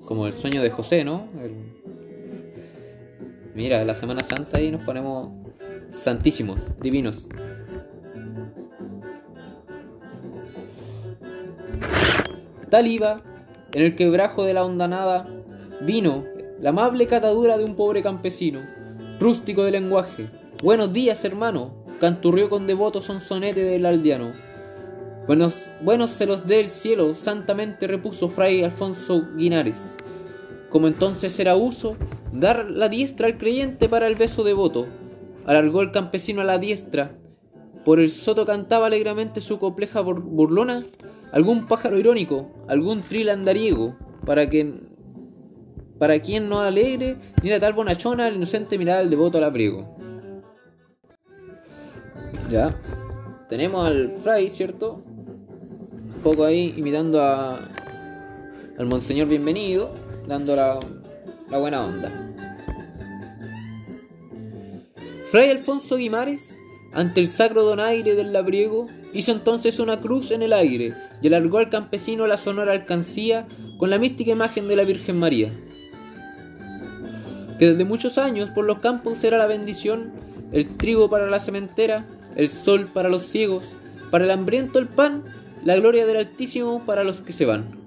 Como 0.05 0.27
el 0.27 0.33
sueño 0.33 0.61
de 0.61 0.69
José, 0.69 1.03
¿no? 1.03 1.27
Mira, 3.55 3.83
la 3.85 3.93
Semana 3.93 4.21
Santa 4.21 4.57
ahí 4.57 4.71
nos 4.71 4.83
ponemos 4.83 5.29
santísimos, 5.89 6.79
divinos. 6.79 7.27
Tal 12.69 12.87
iba, 12.87 13.21
en 13.73 13.81
el 13.81 13.95
quebrajo 13.95 14.43
de 14.43 14.53
la 14.53 14.63
hondanada, 14.63 15.27
vino 15.81 16.23
la 16.59 16.69
amable 16.69 17.07
catadura 17.07 17.57
de 17.57 17.65
un 17.65 17.75
pobre 17.75 18.01
campesino, 18.01 18.61
rústico 19.21 19.63
de 19.63 19.71
lenguaje. 19.71 20.31
Buenos 20.63 20.91
días, 20.93 21.23
hermano, 21.23 21.75
canturrió 21.99 22.49
con 22.49 22.65
devoto 22.65 23.03
sonsonete 23.03 23.63
del 23.63 23.85
aldeano. 23.85 24.33
Buenos, 25.27 25.71
buenos 25.83 26.09
se 26.09 26.25
los 26.25 26.47
dé 26.47 26.59
el 26.59 26.69
cielo, 26.69 27.13
santamente 27.13 27.85
repuso 27.85 28.29
fray 28.29 28.63
Alfonso 28.63 29.27
Guinares. 29.37 29.95
Como 30.71 30.87
entonces 30.87 31.39
era 31.39 31.55
uso, 31.55 31.97
dar 32.33 32.71
la 32.71 32.89
diestra 32.89 33.27
al 33.27 33.37
creyente 33.37 33.87
para 33.87 34.07
el 34.07 34.15
beso 34.15 34.43
devoto, 34.43 34.87
Alargó 35.45 35.81
el 35.81 35.91
campesino 35.91 36.41
a 36.41 36.43
la 36.43 36.57
diestra. 36.57 37.15
Por 37.83 37.99
el 37.99 38.09
soto 38.09 38.45
cantaba 38.45 38.87
alegremente 38.87 39.41
su 39.41 39.57
compleja 39.57 40.01
burlona. 40.01 40.83
Algún 41.31 41.65
pájaro 41.65 41.97
irónico, 41.97 42.51
algún 42.67 43.01
tril 43.01 43.29
andariego, 43.29 43.95
para 44.25 44.49
que 44.49 44.90
para 46.01 46.19
quien 46.19 46.49
no 46.49 46.61
alegre, 46.61 47.15
ni 47.43 47.49
era 47.49 47.59
tal 47.59 47.73
bonachona, 47.73 48.27
el 48.27 48.37
inocente 48.37 48.75
mirada 48.79 49.01
el 49.01 49.11
devoto 49.11 49.37
al 49.37 49.43
abrigo. 49.43 49.95
Ya. 52.49 52.75
Tenemos 53.47 53.85
al 53.85 54.11
fray, 54.23 54.49
¿cierto? 54.49 55.03
Un 55.05 56.21
poco 56.23 56.43
ahí 56.43 56.73
imitando 56.75 57.21
a, 57.21 57.69
al 58.79 58.85
monseñor 58.87 59.27
bienvenido, 59.27 59.93
dando 60.27 60.55
la, 60.55 60.79
la 61.51 61.57
buena 61.59 61.85
onda. 61.85 62.33
Fray 65.29 65.51
Alfonso 65.51 65.97
Guimares 65.97 66.57
ante 66.93 67.21
el 67.21 67.27
sacro 67.27 67.61
donaire 67.61 68.15
del 68.15 68.33
labriego, 68.33 68.87
hizo 69.13 69.33
entonces 69.33 69.77
una 69.77 70.01
cruz 70.01 70.31
en 70.31 70.41
el 70.41 70.53
aire 70.53 70.95
y 71.21 71.27
alargó 71.27 71.59
al 71.59 71.69
campesino 71.69 72.25
la 72.25 72.37
sonora 72.37 72.71
alcancía 72.71 73.47
con 73.77 73.91
la 73.91 73.99
mística 73.99 74.31
imagen 74.31 74.67
de 74.67 74.75
la 74.75 74.83
Virgen 74.83 75.19
María. 75.19 75.53
Que 77.61 77.67
desde 77.67 77.85
muchos 77.85 78.17
años 78.17 78.49
por 78.49 78.65
los 78.65 78.79
campos 78.79 79.23
era 79.23 79.37
la 79.37 79.45
bendición, 79.45 80.11
el 80.51 80.67
trigo 80.77 81.11
para 81.11 81.27
la 81.27 81.37
cementera, 81.37 82.07
el 82.35 82.49
sol 82.49 82.89
para 82.91 83.07
los 83.07 83.21
ciegos, 83.21 83.77
para 84.09 84.23
el 84.23 84.31
hambriento 84.31 84.79
el 84.79 84.87
pan, 84.87 85.25
la 85.63 85.75
gloria 85.75 86.07
del 86.07 86.17
Altísimo 86.17 86.81
para 86.87 87.03
los 87.03 87.21
que 87.21 87.33
se 87.33 87.45
van. 87.45 87.79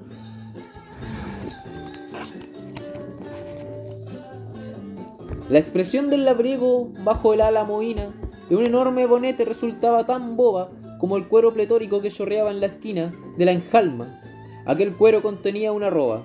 La 5.48 5.58
expresión 5.58 6.08
del 6.08 6.24
labriego 6.24 6.92
bajo 7.02 7.34
el 7.34 7.40
ala 7.40 7.64
mohina 7.64 8.14
de 8.48 8.54
un 8.54 8.64
enorme 8.64 9.06
bonete 9.06 9.44
resultaba 9.44 10.06
tan 10.06 10.37
boba 10.37 10.70
como 11.00 11.16
el 11.16 11.26
cuero 11.26 11.52
pletórico 11.52 12.00
que 12.00 12.12
chorreaba 12.12 12.52
en 12.52 12.60
la 12.60 12.66
esquina 12.66 13.12
de 13.37 13.44
la 13.44 13.50
enjalma. 13.50 14.20
Aquel 14.66 14.94
cuero 14.94 15.20
contenía 15.20 15.72
una 15.72 15.90
roba. 15.90 16.22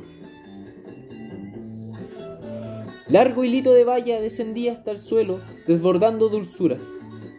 Largo 3.10 3.44
hilito 3.44 3.74
de 3.74 3.86
valla 3.86 4.22
descendía 4.22 4.74
hasta 4.74 4.92
el 4.92 5.00
suelo, 5.00 5.40
desbordando 5.66 6.30
dulzuras. 6.30 6.84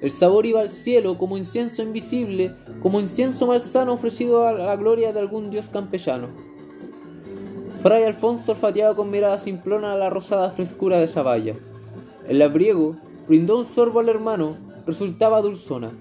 El 0.01 0.11
sabor 0.11 0.45
iba 0.45 0.61
al 0.61 0.69
cielo 0.69 1.17
como 1.17 1.39
incienso 1.39 1.83
invisible, 1.83 2.53
como 2.83 3.01
incienso 3.01 3.47
malsano 3.47 3.93
ofrecido 3.93 4.49
a 4.49 4.53
la 4.53 4.75
gloria 4.75 5.13
de 5.13 5.21
algún 5.21 5.51
dios 5.51 5.69
campellano. 5.69 6.27
Fray 7.83 8.03
Alfonso 8.03 8.53
olfateaba 8.53 8.97
con 8.97 9.11
mirada 9.11 9.39
simplona 9.39 9.95
la 9.95 10.11
rosada 10.11 10.51
frescura 10.51 10.99
de 10.99 11.05
esa. 11.05 11.25
El 12.29 12.39
labriego 12.41 12.97
brindó 13.29 13.57
un 13.57 13.65
sorbo 13.65 14.01
al 14.01 14.09
hermano, 14.09 14.57
resultaba 14.87 15.41
dulzona. 15.41 15.93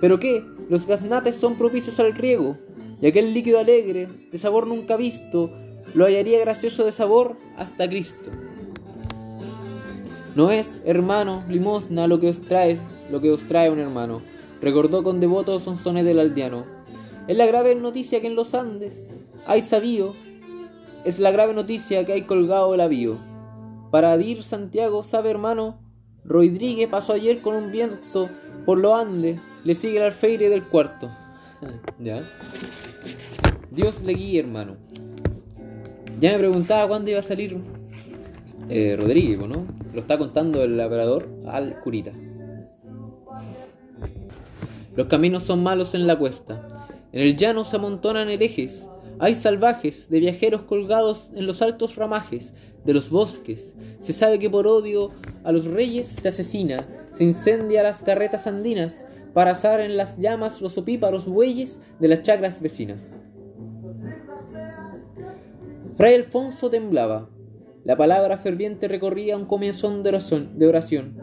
¿Pero 0.00 0.18
qué? 0.18 0.44
Los 0.70 0.86
gaznates 0.86 1.34
son 1.34 1.56
propicios 1.56 2.00
al 2.00 2.14
riego, 2.14 2.56
y 3.02 3.06
aquel 3.06 3.34
líquido 3.34 3.58
alegre, 3.58 4.08
de 4.32 4.38
sabor 4.38 4.66
nunca 4.66 4.96
visto, 4.96 5.50
lo 5.92 6.06
hallaría 6.06 6.40
gracioso 6.40 6.84
de 6.84 6.92
sabor 6.92 7.36
hasta 7.58 7.86
Cristo. 7.86 8.30
No 10.34 10.50
es, 10.50 10.80
hermano, 10.84 11.44
limosna 11.48 12.08
lo 12.08 12.18
que 12.18 12.28
os 12.28 12.40
trae, 12.40 12.78
lo 13.10 13.20
que 13.20 13.30
os 13.30 13.46
trae 13.46 13.70
un 13.70 13.78
hermano, 13.78 14.20
recordó 14.60 15.04
con 15.04 15.20
devoto 15.20 15.60
sonsones 15.60 16.04
del 16.04 16.18
aldeano. 16.18 16.64
Es 17.28 17.36
la 17.36 17.46
grave 17.46 17.74
noticia 17.76 18.20
que 18.20 18.26
en 18.26 18.34
los 18.34 18.54
Andes 18.54 19.06
hay 19.46 19.62
sabío, 19.62 20.14
es 21.04 21.20
la 21.20 21.30
grave 21.30 21.54
noticia 21.54 22.04
que 22.04 22.14
hay 22.14 22.22
colgado 22.22 22.74
el 22.74 22.80
avío. 22.80 23.16
Para 23.90 24.16
dir 24.18 24.42
Santiago, 24.42 25.04
sabe 25.04 25.30
hermano, 25.30 25.78
Rodríguez 26.24 26.88
pasó 26.88 27.12
ayer 27.12 27.40
con 27.40 27.54
un 27.54 27.70
viento 27.70 28.28
por 28.66 28.78
lo 28.78 28.96
Andes, 28.96 29.40
le 29.62 29.74
sigue 29.74 29.98
el 29.98 30.04
alfeire 30.04 30.48
del 30.48 30.64
cuarto. 30.64 31.10
¿Ya? 32.00 32.28
Dios 33.70 34.02
le 34.02 34.14
guíe, 34.14 34.40
hermano. 34.40 34.76
Ya 36.20 36.32
me 36.32 36.38
preguntaba 36.38 36.88
cuándo 36.88 37.10
iba 37.10 37.20
a 37.20 37.22
salir 37.22 37.58
eh, 38.68 38.96
Rodríguez, 38.98 39.38
¿no? 39.38 39.66
Lo 39.92 40.00
está 40.00 40.18
contando 40.18 40.62
el 40.62 40.76
labrador 40.76 41.28
al 41.46 41.80
curita. 41.80 42.12
Los 44.96 45.06
caminos 45.08 45.42
son 45.42 45.62
malos 45.62 45.94
en 45.94 46.06
la 46.06 46.16
cuesta. 46.18 46.86
En 47.12 47.22
el 47.22 47.36
llano 47.36 47.64
se 47.64 47.76
amontonan 47.76 48.28
herejes. 48.28 48.88
Hay 49.18 49.34
salvajes 49.34 50.08
de 50.08 50.20
viajeros 50.20 50.62
colgados 50.62 51.30
en 51.34 51.46
los 51.46 51.62
altos 51.62 51.96
ramajes 51.96 52.54
de 52.84 52.94
los 52.94 53.10
bosques. 53.10 53.74
Se 54.00 54.12
sabe 54.12 54.38
que 54.38 54.50
por 54.50 54.66
odio 54.66 55.10
a 55.44 55.52
los 55.52 55.66
reyes 55.66 56.08
se 56.08 56.28
asesina, 56.28 56.86
se 57.12 57.24
incendia 57.24 57.82
las 57.82 58.02
carretas 58.02 58.46
andinas 58.46 59.04
para 59.32 59.52
asar 59.52 59.80
en 59.80 59.96
las 59.96 60.18
llamas 60.18 60.60
los 60.60 60.78
opíparos 60.78 61.26
bueyes 61.26 61.80
de 61.98 62.08
las 62.08 62.22
chacras 62.22 62.60
vecinas. 62.60 63.20
Fray 65.96 66.14
Alfonso 66.14 66.70
temblaba. 66.70 67.28
La 67.84 67.96
palabra 67.98 68.38
ferviente 68.38 68.88
recorría 68.88 69.36
un 69.36 69.44
comenzón 69.44 70.02
de 70.02 70.66
oración. 70.66 71.18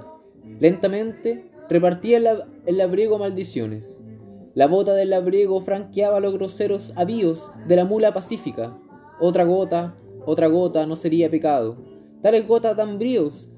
Lentamente 0.60 1.50
repartía 1.68 2.18
el 2.18 2.78
labriego 2.78 3.18
maldiciones. 3.18 4.06
La 4.54 4.68
bota 4.68 4.94
del 4.94 5.10
labriego 5.10 5.60
franqueaba 5.62 6.20
los 6.20 6.34
groseros 6.34 6.94
avíos 6.96 7.52
de 7.68 7.76
la 7.78 7.86
mula 7.86 8.14
pacífica. 8.14 8.78
Otra 9.20 9.44
gota, 9.44 9.96
otra 10.26 10.48
gota 10.48 10.86
no 10.86 10.96
sería 10.96 11.32
pecado. 11.32 11.78
Tales 12.22 12.48
gotas 12.48 12.78
dan 12.78 13.00
bríos 13.00 13.50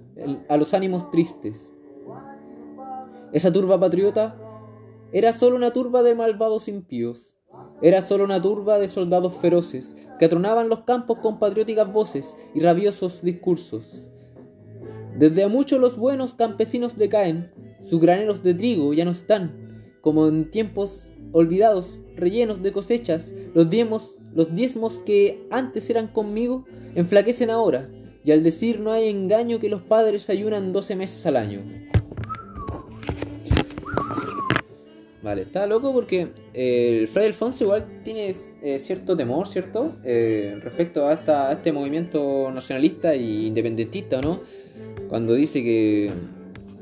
a 0.48 0.56
los 0.56 0.74
ánimos 0.74 1.12
tristes. 1.12 1.74
Esa 3.34 3.52
turba 3.52 3.78
patriota 3.78 4.38
era 5.12 5.34
solo 5.34 5.58
una 5.58 5.74
turba 5.74 6.04
de 6.04 6.16
malvados 6.16 6.70
impíos. 6.70 7.33
Era 7.82 8.02
solo 8.02 8.24
una 8.24 8.42
turba 8.42 8.80
de 8.80 8.88
soldados 8.88 9.34
feroces 9.36 9.98
que 10.18 10.26
atronaban 10.26 10.70
los 10.70 10.82
campos 10.82 11.20
con 11.20 11.40
patrióticas 11.40 11.92
voces 11.92 12.38
y 12.56 12.62
rabiosos 12.62 13.22
discursos. 13.22 14.06
Desde 15.18 15.44
a 15.44 15.48
muchos 15.48 15.80
los 15.80 15.98
buenos 15.98 16.34
campesinos 16.34 16.98
decaen, 16.98 17.52
sus 17.82 18.00
graneros 18.00 18.42
de 18.42 18.54
trigo 18.54 18.94
ya 18.94 19.06
no 19.06 19.12
están, 19.12 19.98
como 20.02 20.28
en 20.28 20.50
tiempos 20.50 21.12
olvidados, 21.32 22.00
rellenos 22.16 22.64
de 22.64 22.72
cosechas, 22.72 23.34
los 23.54 23.70
diezmos, 23.70 24.20
los 24.34 24.56
diezmos 24.56 25.00
que 25.02 25.48
antes 25.52 25.90
eran 25.90 26.08
conmigo, 26.08 26.66
enflaquecen 26.96 27.50
ahora, 27.50 27.90
y 28.24 28.32
al 28.32 28.44
decir 28.44 28.80
no 28.80 28.92
hay 28.92 29.10
engaño 29.10 29.60
que 29.60 29.70
los 29.70 29.82
padres 29.82 30.30
ayunan 30.30 30.74
doce 30.74 30.96
meses 30.96 31.26
al 31.26 31.38
año. 31.38 31.62
Vale, 35.24 35.44
está 35.44 35.66
loco 35.66 35.94
porque 35.94 36.34
eh, 36.54 37.00
el 37.00 37.08
Fray 37.08 37.28
Alfonso 37.28 37.64
igual 37.64 38.02
tiene 38.04 38.30
eh, 38.62 38.78
cierto 38.78 39.16
temor, 39.16 39.48
¿cierto? 39.48 39.96
Eh, 40.04 40.60
respecto 40.62 41.08
a, 41.08 41.14
esta, 41.14 41.54
este 41.54 41.72
movimiento 41.72 42.52
nacionalista 42.52 43.14
e 43.14 43.22
independentista, 43.46 44.20
¿no? 44.20 44.42
Cuando 45.08 45.34
dice 45.34 45.64
que 45.64 46.12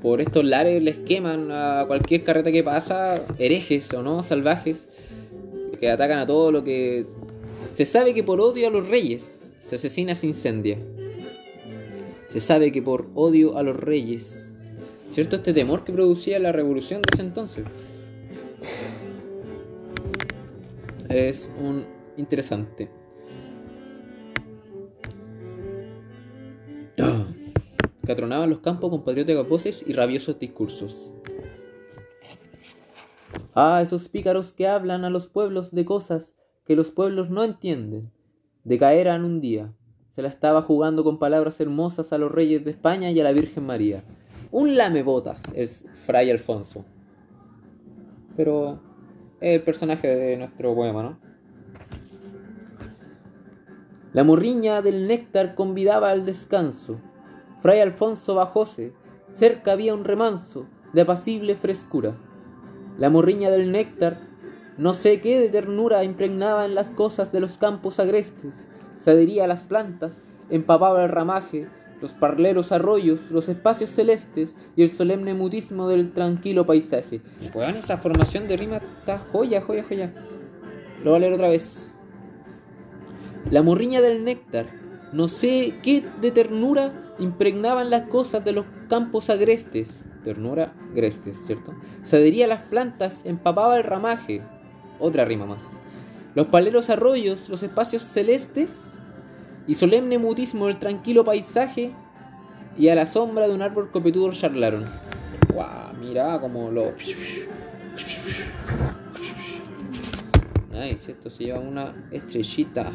por 0.01 0.21
estos 0.21 0.43
lares 0.43 0.81
les 0.81 0.97
queman 0.97 1.51
a 1.51 1.83
cualquier 1.85 2.23
carreta 2.23 2.51
que 2.51 2.63
pasa, 2.63 3.23
herejes 3.37 3.93
o 3.93 4.01
no, 4.01 4.23
salvajes, 4.23 4.87
que 5.79 5.91
atacan 5.91 6.17
a 6.17 6.25
todo 6.25 6.51
lo 6.51 6.63
que... 6.63 7.05
Se 7.75 7.85
sabe 7.85 8.15
que 8.15 8.23
por 8.23 8.41
odio 8.41 8.69
a 8.69 8.71
los 8.71 8.87
reyes 8.87 9.43
se 9.59 9.75
asesina, 9.75 10.15
se 10.15 10.25
incendia. 10.25 10.79
Se 12.29 12.41
sabe 12.41 12.71
que 12.71 12.81
por 12.81 13.07
odio 13.13 13.55
a 13.55 13.61
los 13.61 13.77
reyes, 13.77 14.73
¿cierto? 15.11 15.35
Este 15.35 15.53
temor 15.53 15.83
que 15.83 15.93
producía 15.93 16.39
la 16.39 16.51
revolución 16.51 17.03
de 17.03 17.09
ese 17.13 17.21
entonces. 17.21 17.65
Es 21.09 21.49
un 21.59 21.85
interesante. 22.17 22.89
Catronaban 28.05 28.49
los 28.49 28.59
campos 28.59 28.89
con 28.89 29.03
patrióticas 29.03 29.47
voces 29.47 29.83
y 29.85 29.93
rabiosos 29.93 30.39
discursos. 30.39 31.13
Ah, 33.53 33.81
esos 33.81 34.07
pícaros 34.07 34.53
que 34.53 34.67
hablan 34.67 35.03
a 35.03 35.09
los 35.09 35.27
pueblos 35.27 35.71
de 35.71 35.85
cosas 35.85 36.35
que 36.65 36.75
los 36.75 36.91
pueblos 36.91 37.29
no 37.29 37.43
entienden. 37.43 38.11
Decaerán 38.63 39.25
un 39.25 39.41
día. 39.41 39.73
Se 40.11 40.21
la 40.21 40.29
estaba 40.29 40.61
jugando 40.61 41.03
con 41.03 41.19
palabras 41.19 41.59
hermosas 41.59 42.13
a 42.13 42.17
los 42.17 42.31
reyes 42.31 42.63
de 42.63 42.71
España 42.71 43.11
y 43.11 43.19
a 43.19 43.23
la 43.23 43.31
Virgen 43.31 43.65
María. 43.65 44.03
Un 44.51 44.75
lamebotas 44.75 45.43
es 45.55 45.85
Fray 46.05 46.29
Alfonso. 46.29 46.85
Pero 48.43 48.79
el 49.39 49.61
personaje 49.61 50.07
de 50.07 50.35
nuestro 50.35 50.73
poema, 50.73 51.03
¿no? 51.03 51.19
La 54.13 54.23
morriña 54.23 54.81
del 54.81 55.07
néctar 55.07 55.53
convidaba 55.53 56.09
al 56.09 56.25
descanso. 56.25 56.99
Fray 57.61 57.81
Alfonso 57.81 58.33
bajóse, 58.33 58.93
cerca 59.29 59.73
había 59.73 59.93
un 59.93 60.05
remanso 60.05 60.65
de 60.91 61.01
apacible 61.01 61.53
frescura. 61.53 62.15
La 62.97 63.11
morriña 63.11 63.51
del 63.51 63.71
néctar, 63.71 64.17
no 64.75 64.95
sé 64.95 65.21
qué 65.21 65.39
de 65.39 65.49
ternura 65.49 66.03
impregnaba 66.03 66.65
en 66.65 66.73
las 66.73 66.89
cosas 66.89 67.31
de 67.31 67.41
los 67.41 67.59
campos 67.59 67.99
agrestes, 67.99 68.55
se 68.97 69.11
adhería 69.11 69.43
a 69.43 69.47
las 69.47 69.61
plantas, 69.61 70.19
empapaba 70.49 71.03
el 71.03 71.09
ramaje, 71.09 71.67
los 72.01 72.13
parleros 72.13 72.71
arroyos, 72.71 73.29
los 73.29 73.47
espacios 73.47 73.91
celestes 73.91 74.55
y 74.75 74.81
el 74.81 74.89
solemne 74.89 75.35
mutismo 75.35 75.87
del 75.87 76.11
tranquilo 76.11 76.65
paisaje. 76.65 77.21
Bueno, 77.53 77.77
esa 77.77 77.97
formación 77.97 78.47
de 78.47 78.57
rima 78.57 78.77
está 78.77 79.19
joya, 79.31 79.61
joya, 79.61 79.85
joya. 79.87 80.13
Lo 81.03 81.11
voy 81.11 81.17
a 81.17 81.19
leer 81.19 81.33
otra 81.33 81.49
vez. 81.49 81.91
La 83.51 83.61
morriña 83.61 84.01
del 84.01 84.25
néctar, 84.25 84.67
no 85.13 85.27
sé 85.27 85.75
qué 85.83 86.03
de 86.21 86.31
ternura 86.31 87.13
impregnaban 87.19 87.89
las 87.89 88.07
cosas 88.07 88.43
de 88.43 88.51
los 88.51 88.65
campos 88.89 89.29
agrestes. 89.29 90.05
Ternura, 90.23 90.73
agrestes, 90.91 91.43
¿cierto? 91.45 91.73
Se 92.03 92.17
adhería 92.17 92.45
a 92.45 92.49
las 92.49 92.61
plantas, 92.63 93.21
empapaba 93.25 93.77
el 93.77 93.83
ramaje. 93.83 94.41
Otra 94.99 95.25
rima 95.25 95.45
más. 95.45 95.71
Los 96.33 96.47
paleros 96.47 96.89
arroyos, 96.89 97.49
los 97.49 97.61
espacios 97.63 98.03
celestes 98.03 99.00
y 99.71 99.73
solemne 99.73 100.17
mutismo 100.17 100.67
del 100.67 100.79
tranquilo 100.79 101.23
paisaje 101.23 101.93
y 102.77 102.89
a 102.89 102.95
la 102.95 103.05
sombra 103.05 103.47
de 103.47 103.53
un 103.53 103.61
árbol 103.61 103.89
copetudo 103.89 104.29
charlaron. 104.33 104.83
¡Wow! 105.53 105.97
Miraba 105.97 106.41
como 106.41 106.69
lo. 106.69 106.91
Nice, 110.73 111.13
esto 111.13 111.29
se 111.29 111.45
lleva 111.45 111.59
una 111.59 111.95
estrellita. 112.11 112.91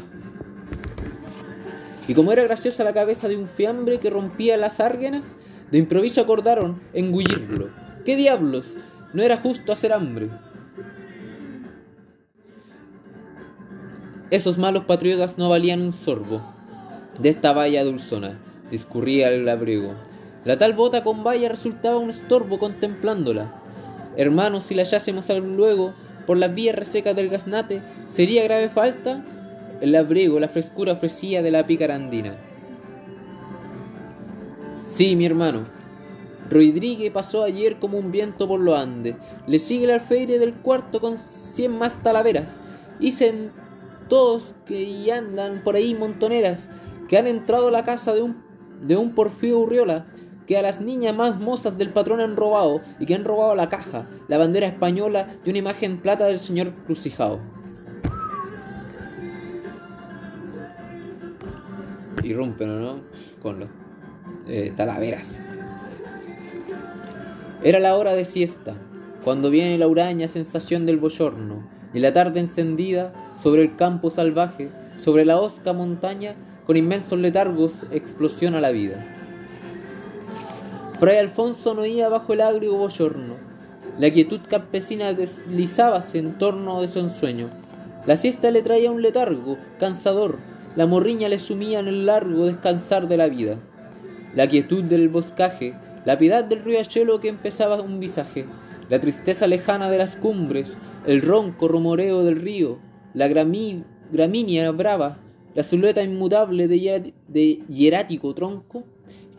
Y 2.07 2.13
como 2.13 2.31
era 2.31 2.43
graciosa 2.43 2.83
la 2.83 2.93
cabeza 2.93 3.27
de 3.27 3.37
un 3.37 3.47
fiambre 3.47 3.99
que 3.99 4.11
rompía 4.11 4.55
las 4.55 4.79
árguenas, 4.79 5.25
de 5.71 5.79
improviso 5.79 6.21
acordaron 6.21 6.79
engullirlo. 6.93 7.71
¿Qué 8.05 8.15
diablos? 8.15 8.77
No 9.13 9.23
era 9.23 9.37
justo 9.37 9.73
hacer 9.73 9.93
hambre. 9.93 10.29
Esos 14.29 14.59
malos 14.59 14.85
patriotas 14.85 15.39
no 15.39 15.49
valían 15.49 15.81
un 15.81 15.93
sorbo. 15.93 16.56
De 17.19 17.29
esta 17.29 17.53
valla 17.53 17.83
dulzona, 17.83 18.39
discurría 18.69 19.29
el 19.29 19.45
labriego. 19.45 19.93
La 20.45 20.57
tal 20.57 20.73
bota 20.73 21.03
con 21.03 21.23
valla 21.23 21.49
resultaba 21.49 21.97
un 21.97 22.09
estorbo 22.09 22.59
contemplándola. 22.59 23.53
Hermanos, 24.15 24.65
si 24.65 24.75
la 24.75 24.83
hallásemos 24.83 25.29
luego 25.29 25.93
por 26.25 26.37
las 26.37 26.53
vías 26.53 26.75
resecas 26.75 27.15
del 27.15 27.29
gaznate, 27.29 27.81
sería 28.07 28.43
grave 28.43 28.69
falta 28.69 29.25
el 29.81 29.91
labriego, 29.91 30.39
la 30.39 30.47
frescura 30.47 30.93
ofrecía 30.93 31.41
de 31.41 31.51
la 31.51 31.67
picarandina. 31.67 32.35
Sí, 34.81 35.15
mi 35.15 35.25
hermano. 35.25 35.65
Rodrigue 36.49 37.11
pasó 37.11 37.43
ayer 37.43 37.77
como 37.77 37.97
un 37.97 38.11
viento 38.11 38.47
por 38.47 38.59
los 38.59 38.79
Andes. 38.79 39.15
Le 39.47 39.59
sigue 39.59 39.83
el 39.83 39.91
alfeire 39.91 40.39
del 40.39 40.53
cuarto 40.53 41.01
con 41.01 41.17
cien 41.17 41.77
más 41.77 42.01
talaveras. 42.01 42.59
Dicen 42.99 43.51
todos 44.07 44.55
que 44.65 45.11
andan 45.11 45.61
por 45.63 45.75
ahí 45.75 45.93
montoneras, 45.93 46.69
que 47.07 47.17
han 47.17 47.27
entrado 47.27 47.69
a 47.69 47.71
la 47.71 47.85
casa 47.85 48.13
de 48.13 48.21
un, 48.21 48.43
de 48.81 48.97
un 48.97 49.13
Porfío 49.13 49.59
Urriola, 49.59 50.07
que 50.45 50.57
a 50.57 50.61
las 50.61 50.79
niñas 50.79 51.15
más 51.15 51.39
mozas 51.39 51.77
del 51.77 51.89
patrón 51.89 52.21
han 52.21 52.37
robado 52.37 52.81
y 52.99 53.05
que 53.05 53.15
han 53.15 53.25
robado 53.25 53.53
la 53.53 53.69
caja, 53.69 54.07
la 54.27 54.37
bandera 54.37 54.67
española 54.67 55.35
y 55.43 55.49
una 55.49 55.59
imagen 55.59 55.97
plata 55.97 56.25
del 56.25 56.39
señor 56.39 56.73
crucijado. 56.85 57.39
Y 62.23 62.33
rompen, 62.33 62.81
¿no? 62.81 63.01
Con 63.41 63.59
los 63.59 63.69
eh, 64.47 64.73
talaveras. 64.75 65.43
Era 67.63 67.79
la 67.79 67.95
hora 67.97 68.13
de 68.13 68.23
siesta, 68.23 68.75
cuando 69.23 69.49
viene 69.49 69.77
la 69.77 69.87
huraña 69.87 70.27
sensación 70.27 70.85
del 70.85 70.97
bochorno, 70.97 71.67
y 71.93 71.99
la 71.99 72.13
tarde 72.13 72.39
encendida 72.39 73.13
sobre 73.41 73.63
el 73.63 73.75
campo 73.75 74.09
salvaje, 74.09 74.69
sobre 74.97 75.25
la 75.25 75.39
osca 75.39 75.73
montaña, 75.73 76.35
con 76.67 76.77
inmensos 76.77 77.17
letargos 77.17 77.87
explosiona 77.89 78.61
la 78.61 78.69
vida. 78.69 79.03
Fray 80.99 81.17
Alfonso 81.17 81.73
no 81.73 81.81
oía 81.81 82.09
bajo 82.09 82.33
el 82.33 82.41
agrio 82.41 82.75
bochorno. 82.75 83.35
La 83.97 84.11
quietud 84.11 84.41
campesina 84.47 85.13
deslizábase 85.13 86.19
en 86.19 86.37
torno 86.37 86.81
de 86.81 86.87
su 86.87 86.99
ensueño. 86.99 87.47
La 88.05 88.15
siesta 88.15 88.51
le 88.51 88.61
traía 88.61 88.91
un 88.91 89.01
letargo 89.01 89.57
cansador, 89.79 90.37
la 90.75 90.85
morriña 90.85 91.29
le 91.29 91.39
sumía 91.39 91.79
en 91.79 91.87
el 91.87 92.05
largo 92.05 92.45
descansar 92.45 93.07
de 93.07 93.17
la 93.17 93.27
vida 93.27 93.57
la 94.37 94.47
quietud 94.47 94.83
del 94.83 95.09
boscaje, 95.09 95.73
la 96.05 96.19
piedad 96.19 96.43
del 96.43 96.63
riachuelo 96.63 97.19
que 97.19 97.27
empezaba 97.27 97.81
un 97.81 97.99
visaje, 97.99 98.45
la 98.87 98.99
tristeza 98.99 99.47
lejana 99.47 99.89
de 99.89 99.97
las 99.97 100.15
cumbres, 100.15 100.77
el 101.07 101.23
ronco 101.23 101.67
rumoreo 101.67 102.23
del 102.23 102.39
río, 102.39 102.77
la 103.15 103.27
gramínea 103.27 104.71
brava, 104.71 105.17
la 105.57 105.63
silueta 105.63 106.03
inmutable 106.03 106.67
de, 106.67 107.63
hierático 107.67 108.35
tronco, 108.35 108.83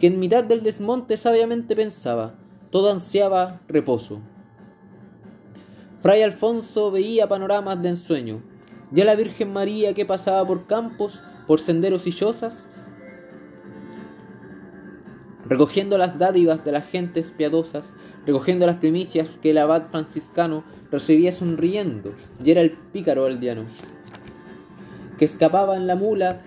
que 0.00 0.08
en 0.08 0.18
mitad 0.18 0.42
del 0.42 0.64
desmonte 0.64 1.16
sabiamente 1.16 1.76
pensaba, 1.76 2.34
todo 2.70 2.90
ansiaba 2.90 3.60
reposo. 3.68 4.18
Fray 6.02 6.22
Alfonso 6.22 6.90
veía 6.90 7.28
panoramas 7.28 7.80
de 7.80 7.90
ensueño, 7.90 8.42
ya 8.90 9.04
la 9.04 9.14
Virgen 9.14 9.52
María 9.52 9.94
que 9.94 10.04
pasaba 10.04 10.44
por 10.44 10.66
campos, 10.66 11.22
por 11.46 11.60
senderos 11.60 12.08
y 12.08 12.12
chozas, 12.12 12.66
recogiendo 15.46 15.98
las 15.98 16.18
dádivas 16.18 16.64
de 16.64 16.72
las 16.72 16.86
gentes 16.86 17.30
piadosas, 17.30 17.94
recogiendo 18.26 18.66
las 18.66 18.78
primicias 18.78 19.38
que 19.40 19.50
el 19.50 19.58
abad 19.58 19.84
franciscano 19.92 20.64
recibía 20.90 21.30
sonriendo, 21.30 22.12
y 22.44 22.50
era 22.50 22.60
el 22.60 22.72
pícaro 22.72 23.24
aldeano, 23.24 23.66
que 25.18 25.24
escapaba 25.24 25.76
en 25.76 25.86
la 25.86 25.96
mula 25.96 26.40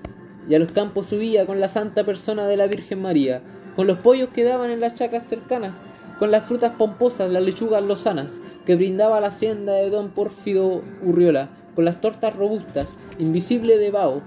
y 0.48 0.56
a 0.56 0.60
los 0.60 0.72
campos 0.72 1.08
subía 1.08 1.46
con 1.46 1.60
la 1.60 1.68
santa 1.68 2.04
persona 2.04 2.48
de 2.48 2.58
la 2.58 2.68
Virgen 2.68 3.02
María, 3.02 3.42
con 3.76 3.88
los 3.88 4.00
pollos 4.00 4.30
que 4.30 4.44
daban 4.44 4.72
en 4.72 4.80
las 4.80 4.96
chacras 4.96 5.28
cercanas, 5.28 5.86
con 6.20 6.32
las 6.32 6.46
frutas 6.46 6.74
pomposas, 6.78 7.30
las 7.30 7.44
lechugas 7.44 7.84
lozanas, 7.84 8.42
que 8.66 8.76
brindaba 8.76 9.22
la 9.22 9.28
hacienda 9.28 9.74
de 9.74 9.90
don 9.90 10.10
Pórfido 10.10 10.82
Urriola, 11.04 11.50
con 11.76 11.86
las 11.86 12.02
tortas 12.02 12.36
robustas, 12.36 12.98
invisible 13.18 13.78
de 13.78 13.92
vaho, 13.92 14.22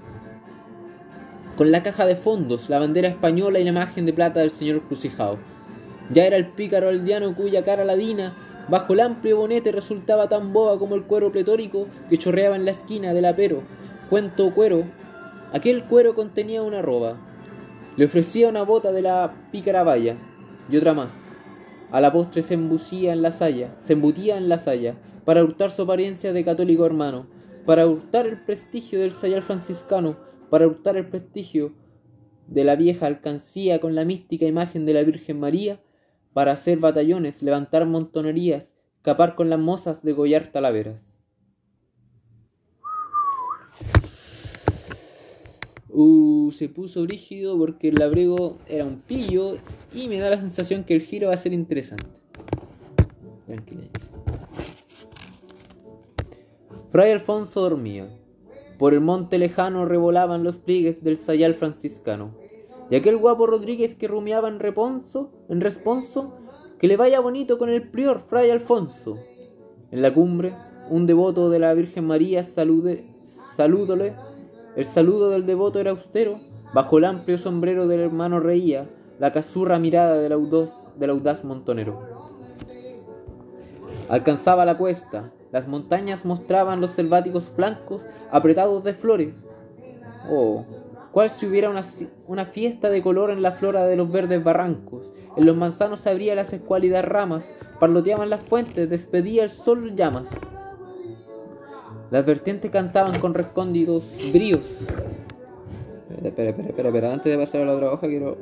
con 1.55 1.71
la 1.71 1.83
caja 1.83 2.05
de 2.05 2.15
fondos, 2.15 2.69
la 2.69 2.79
bandera 2.79 3.07
española 3.07 3.59
y 3.59 3.63
la 3.63 3.69
imagen 3.69 4.05
de 4.05 4.13
plata 4.13 4.41
del 4.41 4.51
señor 4.51 4.81
crucijado. 4.81 5.37
Ya 6.09 6.25
era 6.25 6.35
el 6.35 6.47
pícaro 6.47 6.89
aldeano 6.89 7.33
cuya 7.33 7.63
cara 7.63 7.85
ladina, 7.85 8.35
bajo 8.67 8.93
el 8.93 8.99
amplio 8.99 9.37
bonete, 9.37 9.71
resultaba 9.71 10.27
tan 10.27 10.53
boba 10.53 10.77
como 10.77 10.95
el 10.95 11.03
cuero 11.03 11.31
pletórico 11.31 11.87
que 12.09 12.17
chorreaba 12.17 12.55
en 12.55 12.65
la 12.65 12.71
esquina 12.71 13.13
del 13.13 13.25
apero. 13.25 13.61
Cuento 14.09 14.53
cuero, 14.53 14.83
aquel 15.51 15.83
cuero 15.85 16.13
contenía 16.13 16.61
una 16.61 16.83
roba. 16.83 17.17
Le 17.97 18.05
ofrecía 18.05 18.49
una 18.49 18.61
bota 18.61 18.91
de 18.91 19.01
la 19.01 19.33
pícara 19.51 19.83
valla 19.83 20.15
y 20.69 20.77
otra 20.77 20.93
más. 20.93 21.39
A 21.89 21.99
la 22.01 22.11
postre 22.11 22.43
se 22.43 22.53
embucía 22.53 23.13
en 23.13 23.23
la 23.23 23.31
saya, 23.31 23.75
se 23.81 23.93
embutía 23.93 24.37
en 24.37 24.47
la 24.47 24.59
saya, 24.59 24.95
para 25.25 25.43
hurtar 25.43 25.71
su 25.71 25.81
apariencia 25.81 26.33
de 26.33 26.45
católico 26.45 26.85
hermano, 26.85 27.25
para 27.65 27.87
hurtar 27.87 28.27
el 28.27 28.39
prestigio 28.39 28.99
del 28.99 29.11
sayal 29.11 29.41
franciscano, 29.41 30.17
para 30.51 30.67
hurtar 30.67 30.97
el 30.97 31.07
prestigio 31.07 31.73
de 32.45 32.63
la 32.63 32.75
vieja 32.75 33.07
alcancía 33.07 33.81
con 33.81 33.95
la 33.95 34.05
mística 34.05 34.45
imagen 34.45 34.85
de 34.85 34.93
la 34.93 35.01
Virgen 35.01 35.39
María, 35.39 35.79
para 36.33 36.51
hacer 36.51 36.77
batallones, 36.77 37.41
levantar 37.41 37.87
montonerías, 37.87 38.75
capar 39.01 39.33
con 39.33 39.49
las 39.49 39.59
mozas, 39.59 40.03
degollar 40.03 40.49
talaveras. 40.49 41.14
Uh, 45.97 46.51
se 46.51 46.67
puso 46.67 47.05
rígido 47.05 47.57
porque 47.57 47.87
el 47.87 47.95
labrego 47.95 48.57
era 48.67 48.83
un 48.83 48.97
pillo 48.97 49.53
y 49.93 50.09
me 50.09 50.19
da 50.19 50.29
la 50.29 50.37
sensación 50.37 50.83
que 50.83 50.93
el 50.93 51.01
giro 51.01 51.29
va 51.29 51.35
a 51.35 51.37
ser 51.37 51.53
interesante. 51.53 52.09
Tranquilízate. 53.45 54.01
Fray 56.91 57.13
Alfonso 57.13 57.61
dormía. 57.61 58.09
Por 58.77 58.93
el 58.93 58.99
monte 58.99 59.37
lejano 59.37 59.85
revolaban 59.85 60.43
los 60.43 60.57
pliegues 60.57 61.01
del 61.01 61.15
sayal 61.15 61.53
franciscano. 61.53 62.35
Y 62.89 62.97
aquel 62.97 63.15
guapo 63.15 63.47
Rodríguez 63.47 63.95
que 63.95 64.09
rumiaba 64.09 64.49
en 64.49 64.59
reponso, 64.59 65.31
en 65.47 65.61
responso, 65.61 66.33
que 66.77 66.89
le 66.89 66.97
vaya 66.97 67.21
bonito 67.21 67.57
con 67.57 67.69
el 67.69 67.89
prior 67.89 68.19
Fray 68.27 68.49
Alfonso. 68.49 69.17
En 69.91 70.01
la 70.01 70.13
cumbre, 70.13 70.55
un 70.89 71.07
devoto 71.07 71.49
de 71.49 71.59
la 71.59 71.73
Virgen 71.73 72.03
María 72.03 72.43
salude, 72.43 73.05
salúdole. 73.55 74.13
El 74.75 74.85
saludo 74.85 75.29
del 75.29 75.45
devoto 75.45 75.79
era 75.79 75.91
austero. 75.91 76.39
Bajo 76.73 76.97
el 76.97 77.05
amplio 77.05 77.37
sombrero 77.37 77.87
del 77.87 78.01
hermano 78.01 78.39
reía 78.39 78.89
la 79.19 79.31
casurra 79.31 79.79
mirada 79.79 80.19
del 80.19 80.33
audaz, 80.33 81.45
montonero. 81.45 82.01
Alcanzaba 84.09 84.65
la 84.65 84.77
cuesta, 84.77 85.31
las 85.51 85.67
montañas 85.67 86.25
mostraban 86.25 86.81
los 86.81 86.91
selváticos 86.91 87.45
flancos 87.45 88.01
apretados 88.29 88.83
de 88.83 88.93
flores. 88.93 89.47
Oh, 90.29 90.65
cual 91.11 91.29
si 91.29 91.45
hubiera 91.45 91.69
una, 92.27 92.45
fiesta 92.45 92.89
de 92.89 93.01
color 93.01 93.29
en 93.29 93.41
la 93.41 93.53
flora 93.53 93.85
de 93.85 93.95
los 93.95 94.11
verdes 94.11 94.43
barrancos. 94.43 95.13
En 95.37 95.45
los 95.45 95.55
manzanos 95.55 96.01
se 96.01 96.09
abrían 96.09 96.35
las 96.35 96.51
escuálidas 96.51 97.05
ramas, 97.05 97.53
parloteaban 97.79 98.29
las 98.29 98.41
fuentes, 98.41 98.89
despedía 98.89 99.43
el 99.43 99.49
sol 99.49 99.95
llamas. 99.95 100.27
Las 102.15 102.25
vertientes 102.25 102.71
cantaban 102.71 103.19
con 103.19 103.33
recónditos 103.33 104.15
bríos. 104.31 104.87
Espera, 106.23 106.29
espera, 106.29 106.69
espera, 106.69 106.87
espera, 106.87 107.11
antes 107.11 107.29
de 107.29 107.37
pasar 107.37 107.63
a 107.63 107.65
la 107.65 107.73
otra 107.73 107.91
hoja 107.91 108.07
quiero... 108.07 108.37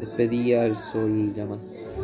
Despedía 0.00 0.64
el 0.64 0.74
sol 0.74 1.34
llamas 1.34 1.98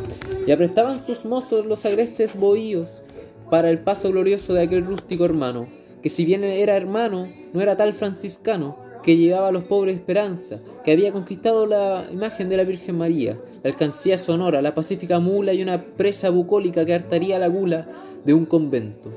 y 0.46 0.50
aprestaban 0.50 1.02
sus 1.02 1.24
mozos 1.24 1.64
los 1.64 1.86
agrestes 1.86 2.38
bohíos 2.38 3.02
para 3.48 3.70
el 3.70 3.78
paso 3.78 4.10
glorioso 4.10 4.52
de 4.52 4.60
aquel 4.60 4.84
rústico 4.84 5.24
hermano, 5.24 5.66
que 6.02 6.10
si 6.10 6.26
bien 6.26 6.44
era 6.44 6.76
hermano, 6.76 7.28
no 7.54 7.62
era 7.62 7.78
tal 7.78 7.94
franciscano, 7.94 8.76
que 9.02 9.16
llevaba 9.16 9.48
a 9.48 9.52
los 9.52 9.64
pobres 9.64 9.96
esperanza, 9.96 10.60
que 10.84 10.92
había 10.92 11.12
conquistado 11.12 11.64
la 11.64 12.06
imagen 12.12 12.50
de 12.50 12.58
la 12.58 12.64
Virgen 12.64 12.98
María, 12.98 13.38
la 13.62 13.70
alcancía 13.70 14.18
sonora, 14.18 14.60
la 14.60 14.74
pacífica 14.74 15.18
mula 15.18 15.54
y 15.54 15.62
una 15.62 15.82
presa 15.82 16.28
bucólica 16.28 16.84
que 16.84 16.92
hartaría 16.92 17.38
la 17.38 17.48
gula 17.48 17.88
de 18.24 18.34
un 18.34 18.44
convento. 18.46 19.10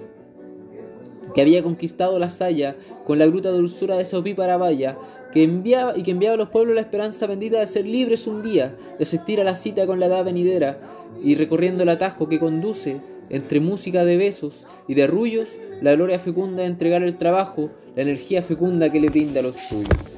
que 1.34 1.42
había 1.42 1.62
conquistado 1.62 2.18
la 2.18 2.30
saya 2.30 2.76
con 3.06 3.20
la 3.20 3.28
gruta 3.28 3.52
dulzura 3.52 3.96
de 3.96 4.02
esa 4.02 4.18
opípara 4.18 4.58
valla, 4.58 4.98
que 5.32 5.44
enviaba 5.44 5.96
y 5.96 6.02
que 6.02 6.12
enviaba 6.12 6.34
a 6.34 6.38
los 6.38 6.50
pueblos 6.50 6.74
la 6.74 6.82
esperanza 6.82 7.28
bendita 7.28 7.60
de 7.60 7.68
ser 7.68 7.86
libres 7.86 8.26
un 8.26 8.42
día, 8.42 8.76
de 8.98 9.04
asistir 9.04 9.40
a 9.40 9.44
la 9.44 9.54
cita 9.54 9.86
con 9.86 10.00
la 10.00 10.08
edad 10.08 10.26
venidera, 10.26 10.80
y 11.24 11.36
recorriendo 11.36 11.84
el 11.84 11.90
atajo 11.90 12.28
que 12.28 12.40
conduce 12.40 13.02
entre 13.30 13.60
música 13.60 14.04
de 14.04 14.18
besos 14.18 14.66
y 14.88 14.96
de 14.96 15.04
arrullos, 15.04 15.50
la 15.82 15.94
gloria 15.94 16.18
fecunda 16.18 16.64
de 16.64 16.70
entregar 16.70 17.04
el 17.04 17.18
trabajo, 17.18 17.70
la 17.96 18.02
energía 18.02 18.42
fecunda 18.42 18.92
que 18.92 19.00
le 19.00 19.10
brinda 19.10 19.42
a 19.42 19.44
los 19.44 19.58
suyos. 19.58 20.18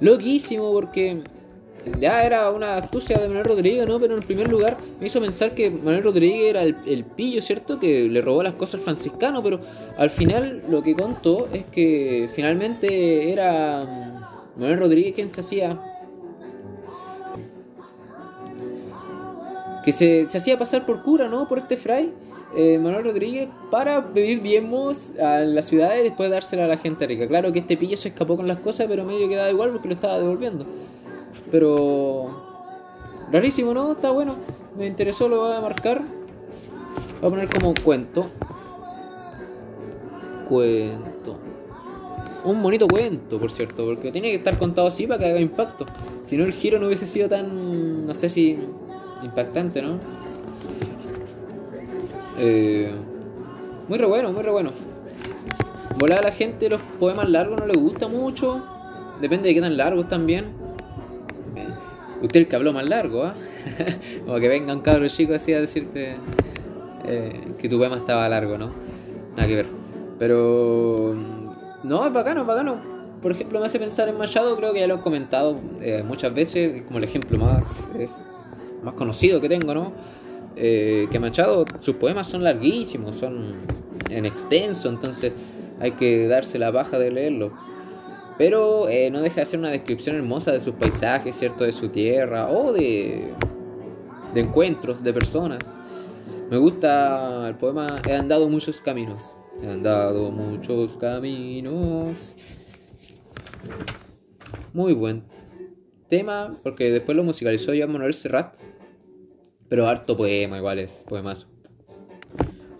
Loquísimo 0.00 0.72
porque 0.72 1.22
ya 1.98 2.24
era 2.24 2.50
una 2.50 2.76
astucia 2.76 3.18
de 3.18 3.28
Manuel 3.28 3.44
Rodríguez, 3.44 3.86
¿no? 3.86 3.98
Pero 3.98 4.16
en 4.16 4.22
primer 4.22 4.50
lugar 4.50 4.76
me 5.00 5.06
hizo 5.06 5.20
pensar 5.20 5.54
que 5.54 5.70
Manuel 5.70 6.02
Rodríguez 6.02 6.50
era 6.50 6.62
el, 6.62 7.04
pillo, 7.04 7.42
¿cierto? 7.42 7.78
Que 7.78 8.08
le 8.08 8.20
robó 8.20 8.42
las 8.42 8.54
cosas 8.54 8.76
al 8.76 8.80
franciscano, 8.80 9.42
pero 9.42 9.60
al 9.96 10.10
final 10.10 10.62
lo 10.68 10.82
que 10.82 10.94
contó 10.94 11.48
es 11.52 11.64
que 11.66 12.28
finalmente 12.34 13.32
era 13.32 13.84
mm, 13.84 14.60
Manuel 14.60 14.78
Rodríguez 14.78 15.14
quien 15.14 15.30
se 15.30 15.40
hacía... 15.40 15.80
Que 19.84 19.90
se, 19.90 20.28
hacía 20.32 20.56
pasar 20.56 20.86
por 20.86 21.02
cura, 21.02 21.28
¿no? 21.28 21.48
Por 21.48 21.58
este 21.58 21.76
fray. 21.76 22.12
Eh, 22.54 22.78
Manuel 22.78 23.04
Rodríguez 23.04 23.48
para 23.70 24.12
pedir 24.12 24.42
diezmos 24.42 25.18
a 25.18 25.38
la 25.38 25.62
ciudad 25.62 25.96
y 25.98 26.02
después 26.02 26.30
dársela 26.30 26.66
a 26.66 26.68
la 26.68 26.76
gente 26.76 27.06
rica. 27.06 27.26
Claro 27.26 27.50
que 27.50 27.60
este 27.60 27.76
pillo 27.76 27.96
se 27.96 28.08
escapó 28.08 28.36
con 28.36 28.46
las 28.46 28.58
cosas, 28.58 28.86
pero 28.88 29.04
medio 29.04 29.28
quedaba 29.28 29.50
igual 29.50 29.70
porque 29.70 29.88
lo 29.88 29.94
estaba 29.94 30.18
devolviendo. 30.18 30.66
Pero. 31.50 32.30
Rarísimo, 33.30 33.72
¿no? 33.74 33.92
Está 33.92 34.10
bueno. 34.10 34.36
Me 34.76 34.86
interesó, 34.86 35.28
lo 35.28 35.40
voy 35.40 35.56
a 35.56 35.60
marcar. 35.60 36.02
Voy 37.20 37.28
a 37.28 37.30
poner 37.30 37.48
como 37.48 37.74
cuento. 37.82 38.26
Cuento. 40.48 41.38
Un 42.44 42.62
bonito 42.62 42.88
cuento, 42.88 43.38
por 43.38 43.50
cierto, 43.50 43.84
porque 43.84 44.10
tiene 44.10 44.30
que 44.30 44.36
estar 44.36 44.58
contado 44.58 44.88
así 44.88 45.06
para 45.06 45.20
que 45.20 45.26
haga 45.26 45.40
impacto. 45.40 45.86
Si 46.24 46.36
no, 46.36 46.44
el 46.44 46.52
giro 46.52 46.78
no 46.78 46.86
hubiese 46.86 47.06
sido 47.06 47.28
tan. 47.28 48.06
No 48.06 48.14
sé 48.14 48.28
si. 48.28 48.58
impactante, 49.22 49.80
¿no? 49.80 49.98
Eh, 52.38 52.90
muy 53.88 53.98
re 53.98 54.06
bueno, 54.06 54.32
muy 54.32 54.42
re 54.42 54.50
bueno. 54.50 54.70
Volar 55.98 56.20
a 56.20 56.22
la 56.22 56.32
gente 56.32 56.68
los 56.68 56.80
poemas 56.98 57.28
largos 57.28 57.60
no 57.60 57.66
le 57.66 57.78
gusta 57.78 58.08
mucho. 58.08 58.62
Depende 59.20 59.48
de 59.48 59.54
qué 59.54 59.60
tan 59.60 59.76
largos 59.76 60.08
también. 60.08 60.46
Usted 62.22 62.40
el 62.40 62.48
que 62.48 62.56
habló 62.56 62.72
más 62.72 62.88
largo, 62.88 63.24
¿ah? 63.24 63.34
Como 64.24 64.38
que 64.38 64.48
venga 64.48 64.72
un 64.72 64.80
cabro 64.80 65.08
chico 65.08 65.34
así 65.34 65.52
a 65.52 65.60
decirte 65.60 66.16
eh, 67.04 67.40
que 67.58 67.68
tu 67.68 67.78
poema 67.78 67.96
estaba 67.96 68.28
largo, 68.28 68.56
¿no? 68.58 68.70
Nada 69.36 69.48
que 69.48 69.56
ver. 69.56 69.66
Pero. 70.18 71.14
No, 71.82 72.06
es 72.06 72.12
bacano, 72.12 72.42
es 72.42 72.46
bacano. 72.46 72.92
Por 73.20 73.32
ejemplo, 73.32 73.60
me 73.60 73.66
hace 73.66 73.78
pensar 73.78 74.08
en 74.08 74.18
Machado, 74.18 74.56
creo 74.56 74.72
que 74.72 74.80
ya 74.80 74.86
lo 74.86 74.96
he 74.96 75.00
comentado 75.00 75.60
eh, 75.80 76.02
muchas 76.04 76.34
veces, 76.34 76.82
como 76.82 76.98
el 76.98 77.04
ejemplo 77.04 77.38
más, 77.38 77.88
más 78.82 78.94
conocido 78.94 79.40
que 79.40 79.48
tengo, 79.48 79.74
¿no? 79.74 79.92
Eh, 80.56 81.06
que 81.10 81.18
Machado, 81.18 81.64
sus 81.78 81.96
poemas 81.96 82.26
son 82.26 82.42
larguísimos, 82.44 83.16
son 83.16 83.54
en 84.10 84.26
extenso, 84.26 84.88
entonces 84.88 85.32
hay 85.80 85.92
que 85.92 86.26
darse 86.26 86.58
la 86.58 86.70
baja 86.70 86.98
de 86.98 87.10
leerlo. 87.10 87.52
Pero 88.38 88.88
eh, 88.88 89.10
no 89.10 89.20
deja 89.20 89.40
de 89.40 89.46
ser 89.46 89.58
una 89.58 89.70
descripción 89.70 90.16
hermosa 90.16 90.52
de 90.52 90.60
sus 90.60 90.74
paisajes, 90.74 91.36
¿cierto? 91.36 91.64
De 91.64 91.72
su 91.72 91.88
tierra 91.88 92.50
o 92.50 92.72
de, 92.72 93.32
de 94.34 94.40
encuentros 94.40 95.02
de 95.02 95.12
personas. 95.12 95.60
Me 96.50 96.56
gusta 96.56 97.48
el 97.48 97.54
poema 97.56 97.86
He 98.08 98.14
andado 98.14 98.48
muchos 98.48 98.80
caminos. 98.80 99.36
He 99.62 99.70
andado 99.70 100.30
muchos 100.30 100.96
caminos. 100.96 102.34
Muy 104.72 104.94
buen 104.94 105.24
tema, 106.08 106.54
porque 106.62 106.90
después 106.90 107.16
lo 107.16 107.24
musicalizó 107.24 107.74
ya 107.74 107.86
Manuel 107.86 108.14
Serrat. 108.14 108.56
Pero 109.68 109.86
harto 109.86 110.16
poema, 110.16 110.58
igual 110.58 110.78
es 110.78 111.04
poemas. 111.08 111.46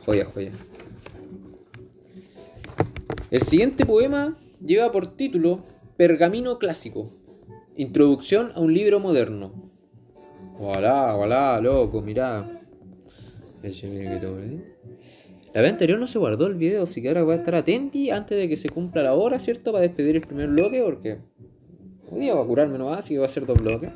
Joya, 0.05 0.27
joya. 0.27 0.51
El 3.31 3.41
siguiente 3.41 3.87
poema 3.87 4.37
lleva 4.65 4.91
por 4.93 5.17
título 5.17 5.61
Pergamino 5.97 6.59
Clásico, 6.59 7.11
Introducción 7.77 8.53
a 8.55 8.61
un 8.61 8.75
libro 8.75 9.01
moderno. 9.01 9.71
Hola, 10.59 11.17
hola, 11.17 11.61
loco, 11.61 12.03
mirá. 12.03 12.61
La 15.55 15.61
vez 15.61 15.71
anterior 15.71 15.99
no 15.99 16.07
se 16.07 16.19
guardó 16.19 16.47
el 16.47 16.55
video, 16.55 16.83
así 16.83 17.01
que 17.01 17.09
ahora 17.09 17.23
voy 17.23 17.35
a 17.35 17.39
estar 17.39 17.55
atenti 17.55 18.11
antes 18.11 18.39
de 18.39 18.49
que 18.49 18.57
se 18.57 18.69
cumpla 18.69 19.03
la 19.03 19.15
hora, 19.15 19.39
¿cierto? 19.39 19.73
Para 19.73 19.83
despedir 19.83 20.17
el 20.17 20.23
primer 20.23 20.49
bloque, 20.49 20.83
porque 20.83 21.19
hoy 22.11 22.21
día 22.21 22.35
va 22.35 22.43
a 22.43 22.47
curarme 22.47 22.79
nomás, 22.79 22.99
así 22.99 23.15
que 23.15 23.21
va 23.21 23.27
a 23.27 23.31
ser 23.31 23.47
dos 23.47 23.59
bloques. 23.59 23.91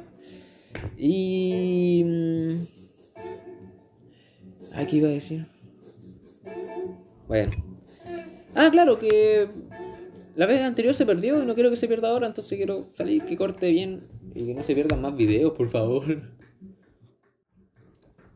Y. 0.96 2.02
Mm, 2.04 2.76
Aquí 4.76 4.98
iba 4.98 5.08
a 5.08 5.12
decir. 5.12 5.46
Bueno. 7.26 7.50
Ah, 8.54 8.68
claro, 8.70 8.98
que 8.98 9.48
la 10.36 10.44
vez 10.44 10.60
anterior 10.60 10.92
se 10.92 11.06
perdió 11.06 11.42
y 11.42 11.46
no 11.46 11.54
quiero 11.54 11.70
que 11.70 11.76
se 11.76 11.88
pierda 11.88 12.10
ahora, 12.10 12.26
entonces 12.26 12.56
quiero 12.56 12.86
salir 12.90 13.24
que 13.24 13.38
corte 13.38 13.70
bien 13.70 14.06
y 14.34 14.46
que 14.46 14.54
no 14.54 14.62
se 14.62 14.74
pierdan 14.74 15.00
más 15.00 15.16
videos, 15.16 15.52
por 15.54 15.68
favor. 15.70 16.04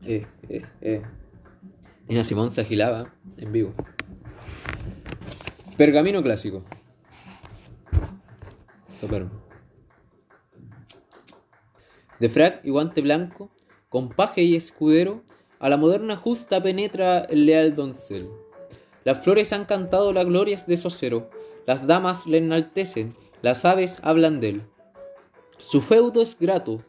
Eh, 0.03 0.25
eh, 0.49 0.63
eh. 0.81 1.01
Nina 2.07 2.23
Simón 2.23 2.51
se 2.51 2.61
agilaba 2.61 3.13
en 3.37 3.51
vivo. 3.51 3.75
Pergamino 5.77 6.23
clásico. 6.23 6.63
Superbo. 8.99 9.29
De 12.19 12.29
frac 12.29 12.65
y 12.65 12.71
guante 12.71 13.01
blanco, 13.01 13.51
con 13.89 14.09
paje 14.09 14.41
y 14.41 14.55
escudero, 14.55 15.23
a 15.59 15.69
la 15.69 15.77
moderna 15.77 16.17
justa 16.17 16.63
penetra 16.63 17.19
el 17.19 17.45
leal 17.45 17.75
doncel. 17.75 18.27
Las 19.03 19.23
flores 19.23 19.53
han 19.53 19.65
cantado 19.65 20.13
las 20.13 20.25
glorias 20.25 20.65
de 20.65 20.77
su 20.77 20.87
acero 20.87 21.29
las 21.65 21.87
damas 21.87 22.25
le 22.25 22.37
enaltecen, 22.37 23.15
las 23.41 23.65
aves 23.65 23.99
hablan 24.03 24.39
de 24.39 24.49
él. 24.49 24.61
Su 25.59 25.81
feudo 25.81 26.21
es 26.21 26.37
grato, 26.39 26.81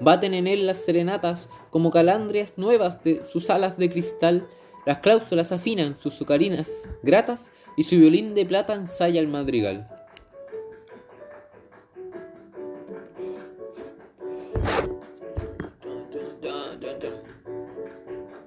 baten 0.00 0.34
en 0.34 0.46
él 0.46 0.66
las 0.66 0.78
serenatas 0.78 1.48
como 1.70 1.90
calandrias 1.90 2.58
nuevas 2.58 3.02
de 3.04 3.22
sus 3.24 3.50
alas 3.50 3.78
de 3.78 3.90
cristal, 3.90 4.46
las 4.86 4.98
cláusulas 5.00 5.52
afinan 5.52 5.96
sus 5.96 6.14
sucarinas 6.14 6.70
gratas 7.02 7.50
y 7.76 7.84
su 7.84 7.96
violín 7.96 8.34
de 8.34 8.46
plata 8.46 8.74
ensaya 8.74 9.20
el 9.20 9.28
madrigal. 9.28 9.86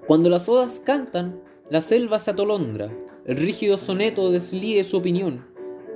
Cuando 0.07 0.29
las 0.29 0.49
odas 0.49 0.81
cantan, 0.83 1.41
la 1.69 1.79
selva 1.79 2.19
se 2.19 2.31
atolondra, 2.31 2.91
el 3.25 3.37
rígido 3.37 3.77
soneto 3.77 4.29
deslíe 4.29 4.83
su 4.83 4.97
opinión, 4.97 5.45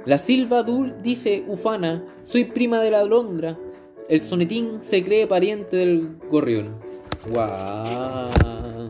la 0.05 0.19
silva 0.19 0.61
dul 0.61 1.01
dice 1.01 1.43
ufana, 1.47 2.05
soy 2.21 2.45
prima 2.45 2.79
de 2.79 2.91
la 2.91 2.99
alondra. 2.99 3.57
El 4.07 4.21
sonetín 4.21 4.79
se 4.81 5.03
cree 5.03 5.25
pariente 5.25 5.77
del 5.77 6.17
gorrión. 6.29 6.79
Wow. 7.33 8.85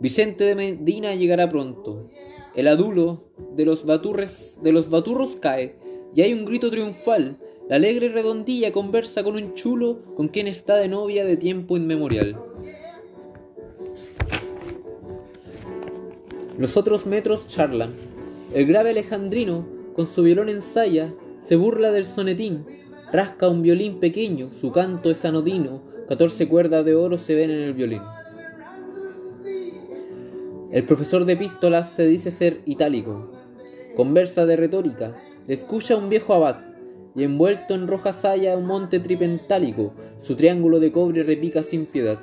Vicente 0.00 0.44
de 0.44 0.54
Medina 0.54 1.14
llegará 1.14 1.50
pronto. 1.50 2.08
El 2.54 2.68
adulo 2.68 3.24
de 3.54 3.66
los 3.66 3.84
baturres 3.84 4.58
de 4.62 4.72
los 4.72 4.88
baturros 4.88 5.36
cae 5.36 5.76
y 6.14 6.22
hay 6.22 6.32
un 6.32 6.46
grito 6.46 6.70
triunfal. 6.70 7.36
La 7.68 7.76
alegre 7.76 8.08
redondilla 8.08 8.72
conversa 8.72 9.22
con 9.22 9.34
un 9.36 9.52
chulo 9.52 10.00
con 10.14 10.28
quien 10.28 10.48
está 10.48 10.76
de 10.76 10.88
novia 10.88 11.26
de 11.26 11.36
tiempo 11.36 11.76
inmemorial. 11.76 12.40
Los 16.56 16.76
otros 16.76 17.04
metros 17.04 17.48
charlan. 17.48 18.13
El 18.54 18.66
grave 18.66 18.90
alejandrino, 18.90 19.66
con 19.96 20.06
su 20.06 20.22
violón 20.22 20.48
ensaya, 20.48 21.12
se 21.42 21.56
burla 21.56 21.90
del 21.90 22.04
sonetín, 22.04 22.64
rasca 23.10 23.48
un 23.48 23.62
violín 23.62 23.98
pequeño, 23.98 24.48
su 24.50 24.70
canto 24.70 25.10
es 25.10 25.24
anodino, 25.24 25.82
catorce 26.08 26.46
cuerdas 26.46 26.84
de 26.84 26.94
oro 26.94 27.18
se 27.18 27.34
ven 27.34 27.50
en 27.50 27.62
el 27.62 27.72
violín. 27.72 28.00
El 30.70 30.84
profesor 30.84 31.24
de 31.24 31.32
epístolas 31.32 31.90
se 31.94 32.06
dice 32.06 32.30
ser 32.30 32.60
itálico, 32.64 33.32
conversa 33.96 34.46
de 34.46 34.54
retórica, 34.54 35.16
le 35.48 35.54
escucha 35.54 35.96
un 35.96 36.08
viejo 36.08 36.32
abad, 36.32 36.60
y 37.16 37.24
envuelto 37.24 37.74
en 37.74 37.88
roja 37.88 38.12
saya 38.12 38.56
un 38.56 38.66
monte 38.66 39.00
tripentálico, 39.00 39.94
su 40.20 40.36
triángulo 40.36 40.78
de 40.78 40.92
cobre 40.92 41.24
repica 41.24 41.64
sin 41.64 41.86
piedad. 41.86 42.20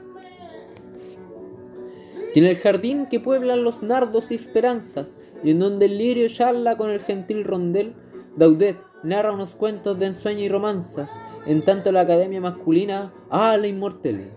Y 2.34 2.39
en 2.39 2.45
el 2.45 2.55
jardín 2.55 3.07
que 3.07 3.19
pueblan 3.19 3.65
los 3.65 3.84
nardos 3.84 4.32
y 4.32 4.36
esperanzas, 4.36 5.17
y 5.43 5.51
en 5.51 5.59
donde 5.59 5.85
el 5.85 5.97
lirio 5.97 6.27
charla 6.27 6.77
con 6.77 6.89
el 6.89 7.01
gentil 7.01 7.43
rondel, 7.43 7.93
Daudet 8.35 8.77
narra 9.03 9.33
unos 9.33 9.55
cuentos 9.55 9.97
de 9.99 10.07
ensueño 10.07 10.41
y 10.41 10.49
romanzas, 10.49 11.21
en 11.45 11.61
tanto 11.63 11.91
la 11.91 12.01
academia 12.01 12.39
masculina, 12.39 13.13
¡ah, 13.29 13.57
la 13.57 13.67
inmortal! 13.67 14.31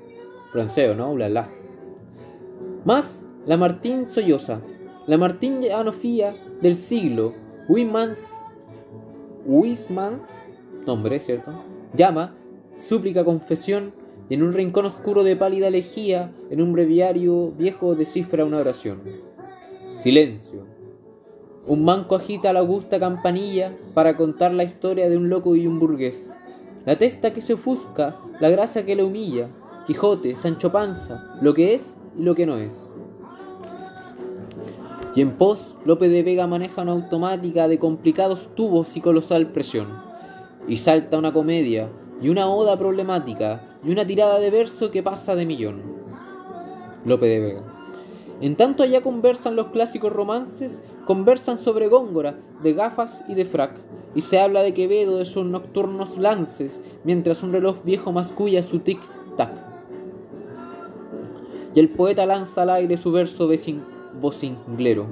francés, 0.55 0.97
¿no? 0.97 1.11
Ulala. 1.11 1.49
Más 2.85 3.29
la 3.45 3.57
Martín 3.57 4.07
Solloza, 4.07 4.61
la 5.07 5.19
Martín 5.19 5.61
Anofía 5.71 6.33
del 6.63 6.77
siglo, 6.77 7.35
Wismans, 7.69 8.19
Wismans, 9.45 10.23
nombre, 10.87 11.19
¿cierto? 11.19 11.53
Llama, 11.95 12.37
súplica, 12.77 13.25
confesión, 13.25 13.93
y 14.29 14.35
en 14.35 14.43
un 14.43 14.53
rincón 14.53 14.87
oscuro 14.87 15.25
de 15.25 15.37
pálida 15.37 15.71
lejía, 15.71 16.33
en 16.51 16.63
un 16.63 16.73
breviario 16.73 17.51
viejo 17.51 17.95
descifra 17.95 18.45
una 18.45 18.59
oración. 18.59 19.03
Silencio. 19.91 20.64
Un 21.67 21.83
manco 21.83 22.15
agita 22.15 22.53
la 22.53 22.61
augusta 22.61 23.01
campanilla 23.01 23.75
para 23.95 24.17
contar 24.17 24.53
la 24.53 24.65
historia 24.65 25.09
de 25.09 25.17
un 25.17 25.31
loco 25.31 25.57
y 25.57 25.67
un 25.67 25.79
burgués. 25.79 26.37
La 26.85 26.97
testa 26.97 27.33
que 27.33 27.41
se 27.41 27.55
ofusca, 27.55 28.17
la 28.39 28.51
grasa 28.51 28.85
que 28.85 28.95
le 28.95 29.03
humilla, 29.03 29.49
Quijote, 29.87 30.37
Sancho 30.37 30.71
Panza, 30.71 31.37
lo 31.41 31.55
que 31.55 31.75
es 31.75 31.97
y 32.19 32.23
lo 32.23 32.35
que 32.35 32.45
no 32.45 32.59
es. 32.59 32.95
Y 35.15 35.23
en 35.23 35.39
pos, 35.39 35.77
Lope 35.87 36.09
de 36.09 36.23
Vega 36.23 36.47
maneja 36.47 36.83
una 36.83 36.93
automática 36.93 37.69
de 37.69 37.79
complicados 37.79 38.49
tubos 38.55 38.97
y 38.97 39.01
colosal 39.01 39.47
presión. 39.47 39.87
Y 40.67 40.79
salta 40.79 41.19
una 41.19 41.33
comedia, 41.33 41.89
y 42.21 42.29
una 42.29 42.49
oda 42.49 42.79
problemática, 42.79 43.79
y 43.85 43.93
una 43.93 44.07
tirada 44.07 44.39
de 44.39 44.51
verso 44.51 44.91
que 44.91 45.03
pasa 45.03 45.35
de 45.35 45.47
millón. 45.47 45.83
Lope 47.05 47.27
de 47.27 47.41
Vega. 47.41 47.63
En 48.41 48.57
tanto 48.57 48.83
allá 48.83 49.03
conversan 49.03 49.57
los 49.57 49.69
clásicos 49.69 50.13
romances, 50.13 50.83
conversan 51.07 51.59
sobre 51.59 51.89
Góngora, 51.89 52.37
de 52.63 52.73
gafas 52.73 53.25
y 53.29 53.35
de 53.35 53.45
frac, 53.45 53.73
y 54.15 54.21
se 54.21 54.41
habla 54.41 54.63
de 54.63 54.75
Quevedo 54.75 55.19
de 55.19 55.25
sus 55.25 55.45
nocturnos 55.45 56.19
lances, 56.19 56.81
mientras 57.05 57.43
un 57.43 57.53
reloj 57.53 57.83
viejo 57.85 58.13
masculla 58.13 58.63
su 58.63 58.81
tic-tac 58.81 59.65
y 61.75 61.81
el 61.81 61.89
poeta 61.89 62.25
lanza 62.25 62.63
al 62.63 62.71
aire 62.71 62.97
su 62.97 63.11
verso 63.11 63.49
vocinglero. 64.21 65.07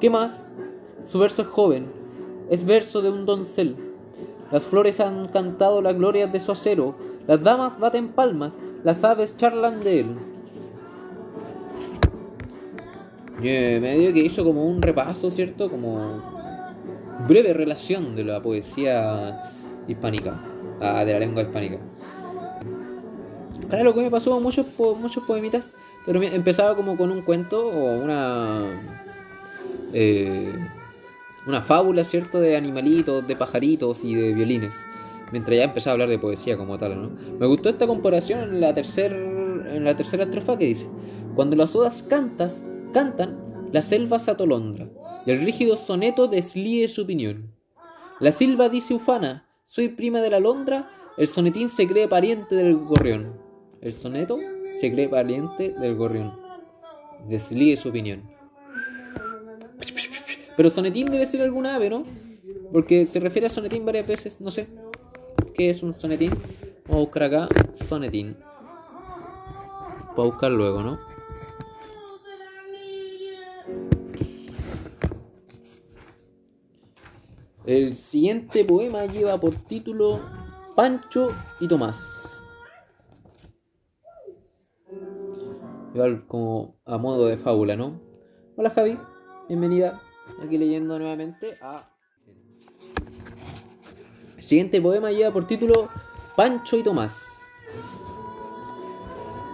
¿Qué 0.00 0.10
más? 0.10 0.58
Su 1.06 1.18
verso 1.18 1.42
es 1.42 1.48
joven, 1.48 1.86
es 2.50 2.64
verso 2.64 3.02
de 3.02 3.10
un 3.10 3.24
doncel. 3.24 3.76
Las 4.50 4.64
flores 4.64 5.00
han 5.00 5.28
cantado 5.28 5.80
las 5.80 5.96
glorias 5.96 6.32
de 6.32 6.40
su 6.40 6.52
acero, 6.52 6.94
las 7.26 7.42
damas 7.42 7.78
baten 7.78 8.08
palmas, 8.08 8.54
las 8.82 9.04
aves 9.04 9.36
charlan 9.36 9.84
de 9.84 10.00
él. 10.00 10.06
Me 13.42 13.80
medio 13.80 14.12
que 14.12 14.20
hizo 14.20 14.44
como 14.44 14.64
un 14.64 14.80
repaso, 14.80 15.30
¿cierto? 15.30 15.70
Como 15.70 16.22
breve 17.28 17.52
relación 17.52 18.14
de 18.16 18.24
la 18.24 18.42
poesía 18.42 19.52
hispánica, 19.88 20.40
ah, 20.80 21.04
de 21.04 21.12
la 21.12 21.18
lengua 21.18 21.42
hispánica. 21.42 21.78
Claro, 23.68 23.84
lo 23.84 23.94
que 23.94 24.02
me 24.02 24.10
pasó 24.10 24.38
muchos, 24.40 24.66
muchos 24.98 25.24
poemitas 25.24 25.76
pero 26.04 26.20
empezaba 26.22 26.74
como 26.74 26.96
con 26.96 27.10
un 27.10 27.22
cuento 27.22 27.64
o 27.66 28.02
una. 28.02 28.64
Eh, 29.92 30.52
una 31.46 31.60
fábula, 31.60 32.04
¿cierto? 32.04 32.40
De 32.40 32.56
animalitos, 32.56 33.26
de 33.26 33.34
pajaritos 33.34 34.04
y 34.04 34.14
de 34.14 34.32
violines. 34.32 34.74
Mientras 35.32 35.58
ya 35.58 35.64
empezaba 35.64 35.92
a 35.92 35.94
hablar 35.94 36.08
de 36.08 36.18
poesía 36.18 36.56
como 36.56 36.78
tal, 36.78 37.02
¿no? 37.02 37.10
Me 37.38 37.46
gustó 37.46 37.68
esta 37.68 37.86
comparación 37.86 38.40
en 38.40 38.60
la, 38.60 38.74
tercer, 38.74 39.12
en 39.12 39.84
la 39.84 39.96
tercera 39.96 40.24
estrofa 40.24 40.56
que 40.56 40.66
dice: 40.66 40.88
Cuando 41.34 41.56
las 41.56 41.74
odas 41.74 42.02
cantas, 42.02 42.62
cantan, 42.92 43.68
la 43.72 43.82
selva 43.82 44.18
se 44.18 44.30
atolondra, 44.30 44.88
y 45.26 45.30
el 45.30 45.40
rígido 45.44 45.76
soneto 45.76 46.28
deslíe 46.28 46.86
su 46.88 47.02
opinión. 47.02 47.52
La 48.20 48.30
silva 48.30 48.68
dice 48.68 48.94
ufana, 48.94 49.46
soy 49.64 49.88
prima 49.88 50.20
de 50.20 50.30
la 50.30 50.36
alondra, 50.36 50.90
el 51.16 51.28
sonetín 51.28 51.68
se 51.68 51.86
cree 51.86 52.08
pariente 52.08 52.54
del 52.54 52.76
gorrión. 52.76 53.40
El 53.80 53.92
soneto 53.92 54.38
se 54.72 54.92
cree 54.92 55.08
valiente 55.08 55.74
del 55.78 55.96
gorrión. 55.96 56.38
Desligue 57.28 57.76
su 57.76 57.88
opinión. 57.88 58.22
Pero 60.56 60.70
sonetín 60.70 61.10
debe 61.10 61.26
ser 61.26 61.42
alguna 61.42 61.74
ave, 61.74 61.90
¿no? 61.90 62.04
Porque 62.72 63.06
se 63.06 63.20
refiere 63.20 63.46
a 63.46 63.50
sonetín 63.50 63.84
varias 63.84 64.06
veces, 64.06 64.40
no 64.40 64.50
sé. 64.50 64.68
¿Qué 65.54 65.70
es 65.70 65.82
un 65.82 65.92
sonetín? 65.92 66.30
Vamos 66.86 66.96
a 66.96 67.04
buscar 67.04 67.22
acá 67.24 67.48
sonetín. 67.74 68.36
Buscar 70.16 70.50
luego, 70.50 70.82
¿no? 70.82 71.11
El 77.64 77.94
siguiente 77.94 78.64
poema 78.64 79.06
lleva 79.06 79.38
por 79.38 79.54
título 79.54 80.18
Pancho 80.74 81.32
y 81.60 81.68
Tomás. 81.68 82.42
igual 85.94 86.26
como 86.26 86.74
a 86.84 86.98
modo 86.98 87.26
de 87.26 87.36
fábula, 87.36 87.76
¿no? 87.76 88.00
Hola 88.56 88.70
Javi, 88.70 88.98
bienvenida. 89.46 90.00
Aquí 90.42 90.58
leyendo 90.58 90.98
nuevamente 90.98 91.56
a... 91.60 91.88
El 94.36 94.42
siguiente 94.42 94.80
poema 94.80 95.12
lleva 95.12 95.32
por 95.32 95.46
título 95.46 95.88
Pancho 96.34 96.76
y 96.78 96.82
Tomás. 96.82 97.46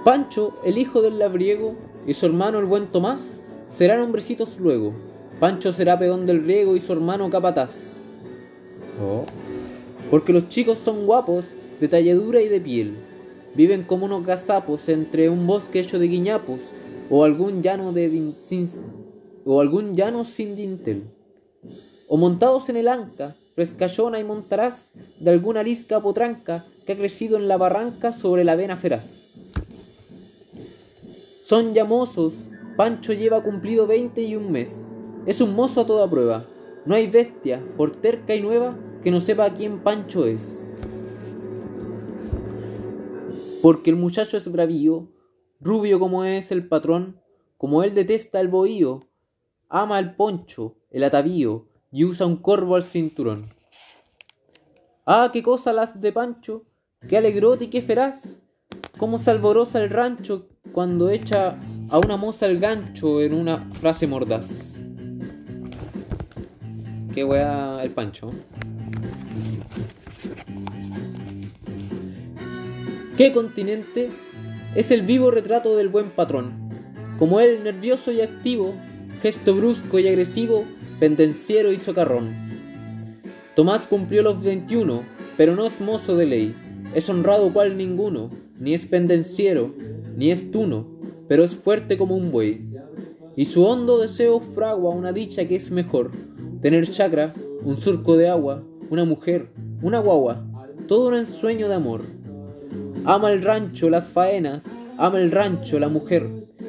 Pancho, 0.03 0.55
el 0.65 0.79
hijo 0.79 1.03
del 1.03 1.19
labriego, 1.19 1.77
y 2.07 2.15
su 2.15 2.25
hermano 2.25 2.59
el 2.59 2.65
buen 2.65 2.87
Tomás, 2.87 3.43
serán 3.69 4.01
hombrecitos 4.01 4.59
luego. 4.59 4.95
Pancho 5.41 5.73
será 5.73 5.99
peón 5.99 6.25
del 6.25 6.45
riego 6.45 6.75
y 6.75 6.81
su 6.81 6.93
hermano 6.93 7.29
capataz. 7.31 7.98
Oh. 9.03 9.25
Porque 10.11 10.33
los 10.33 10.49
chicos 10.49 10.79
son 10.79 11.07
guapos, 11.07 11.47
de 11.81 11.87
talladura 11.87 12.41
y 12.43 12.49
de 12.49 12.61
piel 12.61 12.97
Viven 13.55 13.83
como 13.83 14.07
unos 14.07 14.25
gazapos 14.25 14.89
entre 14.89 15.29
un 15.29 15.47
bosque 15.47 15.81
hecho 15.81 15.99
de 15.99 16.07
guiñapos 16.07 16.73
o 17.11 17.25
algún 17.25 17.63
llano, 17.63 17.93
sin 20.25 20.55
dintel. 20.55 21.05
O 22.07 22.17
montados 22.17 22.69
en 22.69 22.77
el 22.77 22.87
anca, 22.87 23.35
frescallona 23.55 24.21
y 24.21 24.25
montarás 24.25 24.93
de 25.19 25.31
alguna 25.31 25.63
lisca 25.63 26.01
potranca 26.01 26.67
que 26.87 26.93
ha 26.93 26.97
crecido 26.97 27.37
en 27.37 27.49
la 27.49 27.57
barranca 27.57 28.13
sobre 28.13 28.45
la 28.45 28.55
vena 28.55 28.77
feraz. 28.77 29.35
Son 31.41 31.75
llamosos, 31.75 32.51
Pancho 32.77 33.13
lleva 33.13 33.43
cumplido 33.43 33.87
veinte 33.87 34.23
y 34.23 34.37
un 34.37 34.53
mes. 34.53 34.95
Es 35.27 35.41
un 35.41 35.57
mozo 35.57 35.81
a 35.81 35.87
toda 35.87 36.09
prueba. 36.09 36.47
No 36.85 36.95
hay 36.95 37.09
bestia, 37.09 37.61
por 37.77 37.91
terca 37.91 38.35
y 38.37 38.41
nueva, 38.41 38.79
que 39.03 39.11
no 39.11 39.21
sepa 39.21 39.55
quién 39.55 39.81
Pancho 39.81 40.27
es. 40.27 40.67
Porque 43.63 43.91
el 43.91 43.97
muchacho 43.97 44.37
es 44.37 44.51
bravío, 44.51 45.09
rubio 45.61 45.99
como 45.99 46.25
es 46.25 46.53
el 46.53 46.69
patrón, 46.69 47.21
como 47.57 47.83
él 47.83 47.95
detesta 47.95 48.41
el 48.41 48.49
bohío, 48.49 49.09
ama 49.69 49.99
el 49.99 50.15
poncho, 50.15 50.77
el 50.91 51.05
atavío, 51.05 51.67
y 51.91 52.05
usa 52.05 52.27
un 52.27 52.37
corvo 52.37 52.77
al 52.77 52.83
cinturón. 52.83 53.49
Ah, 55.07 55.31
qué 55.33 55.43
cosa 55.43 55.73
las 55.73 56.01
de 56.01 56.13
Pancho, 56.13 56.65
qué 57.09 57.17
alegrote 57.17 57.65
y 57.65 57.69
qué 57.69 57.81
feraz, 57.81 58.43
cómo 58.99 59.19
se 59.19 59.31
el 59.31 59.91
rancho 59.91 60.49
cuando 60.73 61.09
echa 61.09 61.59
a 61.89 61.99
una 61.99 62.17
moza 62.17 62.47
el 62.47 62.59
gancho 62.59 63.23
en 63.23 63.35
una 63.35 63.71
frase 63.73 64.07
mordaz. 64.07 64.77
Qué 67.15 67.25
wea 67.25 67.83
el 67.83 67.91
Pancho. 67.91 68.31
¿Qué 73.19 73.33
continente? 73.33 74.11
Es 74.77 74.93
el 74.93 75.03
vivo 75.03 75.33
retrato 75.33 75.77
del 75.77 75.89
buen 75.89 76.11
patrón. 76.11 76.53
Como 77.19 77.41
él, 77.41 77.65
nervioso 77.65 78.13
y 78.13 78.21
activo, 78.21 78.75
gesto 79.21 79.57
brusco 79.57 79.99
y 79.99 80.07
agresivo, 80.07 80.65
pendenciero 81.01 81.73
y 81.73 81.79
socarrón. 81.79 82.29
Tomás 83.57 83.89
cumplió 83.89 84.23
los 84.23 84.45
21, 84.45 85.03
pero 85.37 85.57
no 85.57 85.67
es 85.67 85.81
mozo 85.81 86.17
de 86.17 86.27
ley. 86.27 86.55
Es 86.95 87.11
honrado 87.11 87.53
cual 87.53 87.77
ninguno, 87.77 88.31
ni 88.57 88.73
es 88.73 88.87
pendenciero, 88.87 89.75
ni 90.17 90.31
es 90.31 90.53
tuno, 90.53 90.87
pero 91.27 91.43
es 91.43 91.57
fuerte 91.57 91.99
como 91.99 92.17
un 92.17 92.31
buey. 92.31 92.63
Y 93.35 93.47
su 93.47 93.65
hondo 93.65 93.99
deseo 93.99 94.39
fragua 94.39 94.95
una 94.95 95.13
dicha 95.13 95.49
que 95.49 95.57
es 95.57 95.73
mejor. 95.73 96.13
Tener 96.61 96.89
chacra, 96.89 97.35
un 97.65 97.77
surco 97.77 98.17
de 98.17 98.29
agua, 98.29 98.65
una 98.91 99.05
mujer, 99.05 99.49
una 99.83 99.99
guagua, 99.99 100.43
todo 100.87 101.09
un 101.09 101.15
ensueño 101.15 101.69
de 101.69 101.75
amor. 101.75 102.03
Ama 103.05 103.31
el 103.31 103.43
rancho, 103.43 103.91
las 103.91 104.07
faenas, 104.07 104.65
ama 104.97 105.19
el 105.19 105.31
rancho, 105.31 105.79
la 105.79 105.89
mujer. 105.89 106.29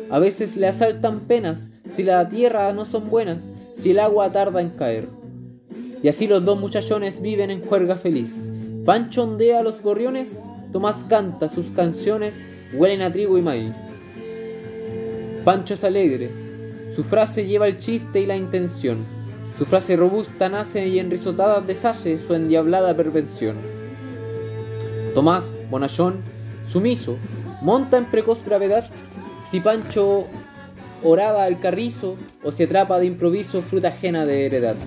A 0.09 0.19
veces 0.19 0.55
le 0.55 0.67
asaltan 0.67 1.21
penas 1.21 1.69
si 1.95 2.03
la 2.03 2.27
tierra 2.29 2.71
no 2.73 2.85
son 2.85 3.09
buenas, 3.09 3.51
si 3.75 3.91
el 3.91 3.99
agua 3.99 4.31
tarda 4.31 4.61
en 4.61 4.69
caer. 4.69 5.07
Y 6.01 6.07
así 6.07 6.27
los 6.27 6.43
dos 6.45 6.59
muchachones 6.59 7.21
viven 7.21 7.51
en 7.51 7.61
juerga 7.61 7.95
feliz. 7.95 8.49
Pancho 8.85 9.23
ondea 9.23 9.59
a 9.59 9.63
los 9.63 9.81
gorriones, 9.81 10.41
Tomás 10.71 10.97
canta 11.09 11.49
sus 11.49 11.71
canciones, 11.71 12.45
huelen 12.73 13.01
a 13.01 13.11
trigo 13.11 13.39
y 13.39 13.41
maíz. 13.41 13.73
Pancho 15.43 15.73
es 15.73 15.83
alegre, 15.83 16.29
su 16.95 17.03
frase 17.03 17.47
lleva 17.47 17.67
el 17.67 17.79
chiste 17.79 18.21
y 18.21 18.27
la 18.27 18.37
intención. 18.37 18.99
Su 19.59 19.65
frase 19.65 19.97
robusta 19.97 20.47
nace 20.47 20.87
y 20.87 20.99
en 20.99 21.11
risotadas 21.11 21.67
deshace 21.67 22.17
su 22.17 22.33
endiablada 22.33 22.95
pervención. 22.95 23.57
Tomás, 25.13 25.43
bonachón, 25.69 26.21
sumiso, 26.65 27.17
monta 27.61 27.97
en 27.97 28.05
precoz 28.05 28.37
gravedad, 28.45 28.89
si 29.51 29.59
Pancho 29.59 30.27
oraba 31.03 31.43
al 31.43 31.59
carrizo 31.59 32.15
o 32.41 32.53
se 32.53 32.63
atrapa 32.63 32.99
de 32.99 33.07
improviso 33.07 33.61
fruta 33.61 33.89
ajena 33.89 34.25
de 34.25 34.45
heredad. 34.45 34.77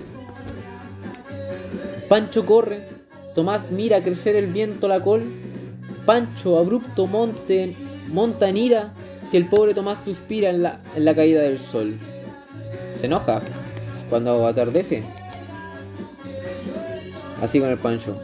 Pancho 2.09 2.43
corre, 2.43 2.87
Tomás 3.35 3.69
mira 3.69 4.01
crecer 4.01 4.35
el 4.35 4.47
viento 4.47 4.87
la 4.87 5.01
col, 5.01 5.21
Pancho 6.07 6.57
abrupto 6.57 7.05
monte, 7.05 7.75
monta 8.11 8.49
en 8.49 8.57
ira 8.57 8.91
si 9.23 9.37
el 9.37 9.45
pobre 9.45 9.75
Tomás 9.75 10.03
suspira 10.03 10.49
en 10.49 10.63
la, 10.63 10.79
en 10.95 11.05
la 11.05 11.13
caída 11.13 11.41
del 11.41 11.59
sol. 11.59 11.93
Se 12.91 13.05
enoja 13.05 13.39
cuando 14.13 14.45
atardece. 14.45 15.01
Así 17.41 17.59
con 17.59 17.69
el 17.69 17.79
Pancho. 17.79 18.15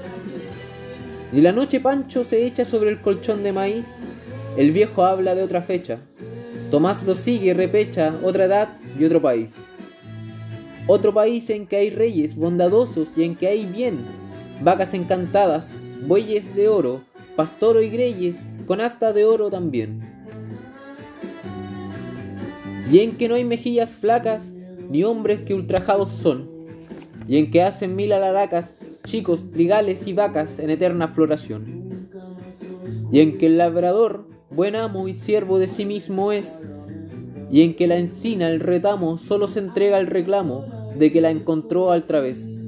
Y 1.33 1.41
la 1.41 1.51
noche 1.51 1.79
Pancho 1.79 2.23
se 2.23 2.45
echa 2.45 2.63
sobre 2.63 2.91
el 2.91 3.01
colchón 3.01 3.41
de 3.41 3.53
maíz. 3.53 4.03
El 4.55 4.69
viejo 4.69 5.03
habla 5.03 5.33
de 5.33 5.41
otra 5.41 5.63
fecha. 5.63 5.97
Tomás 6.69 7.01
lo 7.01 7.15
sigue 7.15 7.47
y 7.47 7.53
repecha 7.53 8.13
otra 8.23 8.45
edad 8.45 8.69
y 8.99 9.03
otro 9.03 9.19
país. 9.19 9.51
Otro 10.85 11.11
país 11.11 11.49
en 11.49 11.65
que 11.65 11.77
hay 11.77 11.89
reyes 11.89 12.35
bondadosos 12.35 13.17
y 13.17 13.23
en 13.23 13.33
que 13.33 13.47
hay 13.47 13.65
bien, 13.65 13.97
vacas 14.61 14.93
encantadas, 14.93 15.73
bueyes 16.05 16.55
de 16.55 16.67
oro, 16.67 17.01
pastoro 17.35 17.81
y 17.81 17.89
greyes 17.89 18.45
con 18.67 18.79
asta 18.79 19.11
de 19.11 19.25
oro 19.25 19.49
también. 19.49 20.03
Y 22.91 22.99
en 22.99 23.17
que 23.17 23.27
no 23.27 23.33
hay 23.33 23.43
mejillas 23.43 23.89
flacas 23.89 24.53
ni 24.89 25.03
hombres 25.03 25.41
que 25.41 25.53
ultrajados 25.53 26.11
son, 26.11 26.49
y 27.27 27.37
en 27.37 27.51
que 27.51 27.61
hacen 27.61 27.95
mil 27.95 28.11
alaracas 28.11 28.75
chicos, 29.05 29.49
trigales 29.51 30.07
y 30.07 30.13
vacas 30.13 30.59
en 30.59 30.69
eterna 30.69 31.09
floración. 31.09 32.09
Y 33.11 33.21
en 33.21 33.37
que 33.37 33.47
el 33.47 33.57
labrador, 33.57 34.25
buen 34.49 34.75
amo 34.75 35.07
y 35.07 35.13
siervo 35.13 35.59
de 35.59 35.67
sí 35.67 35.85
mismo 35.85 36.31
es, 36.31 36.67
y 37.51 37.61
en 37.61 37.75
que 37.75 37.87
la 37.87 37.97
encina, 37.97 38.49
el 38.49 38.59
retamo, 38.59 39.17
solo 39.17 39.47
se 39.47 39.59
entrega 39.59 39.99
el 39.99 40.07
reclamo 40.07 40.65
de 40.97 41.11
que 41.11 41.21
la 41.21 41.31
encontró 41.31 41.91
al 41.91 42.05
través. 42.05 42.65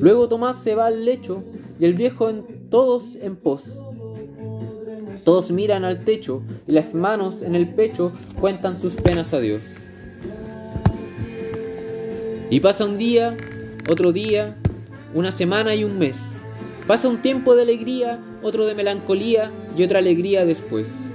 Luego 0.00 0.28
Tomás 0.28 0.62
se 0.62 0.74
va 0.74 0.86
al 0.86 1.04
lecho 1.04 1.44
y 1.78 1.84
el 1.84 1.94
viejo 1.94 2.28
en 2.28 2.68
todos 2.70 3.16
en 3.16 3.36
pos. 3.36 3.84
Todos 5.24 5.52
miran 5.52 5.84
al 5.84 6.04
techo 6.04 6.42
y 6.66 6.72
las 6.72 6.94
manos 6.94 7.42
en 7.42 7.54
el 7.54 7.74
pecho 7.74 8.10
cuentan 8.40 8.76
sus 8.76 8.96
penas 8.96 9.32
a 9.32 9.38
Dios. 9.38 9.81
Y 12.52 12.60
pasa 12.60 12.84
un 12.84 12.98
día, 12.98 13.34
otro 13.88 14.12
día, 14.12 14.54
una 15.14 15.32
semana 15.32 15.74
y 15.74 15.84
un 15.84 15.98
mes. 15.98 16.44
Pasa 16.86 17.08
un 17.08 17.22
tiempo 17.22 17.56
de 17.56 17.62
alegría, 17.62 18.22
otro 18.42 18.66
de 18.66 18.74
melancolía 18.74 19.50
y 19.74 19.82
otra 19.82 20.00
alegría 20.00 20.44
después. 20.44 21.10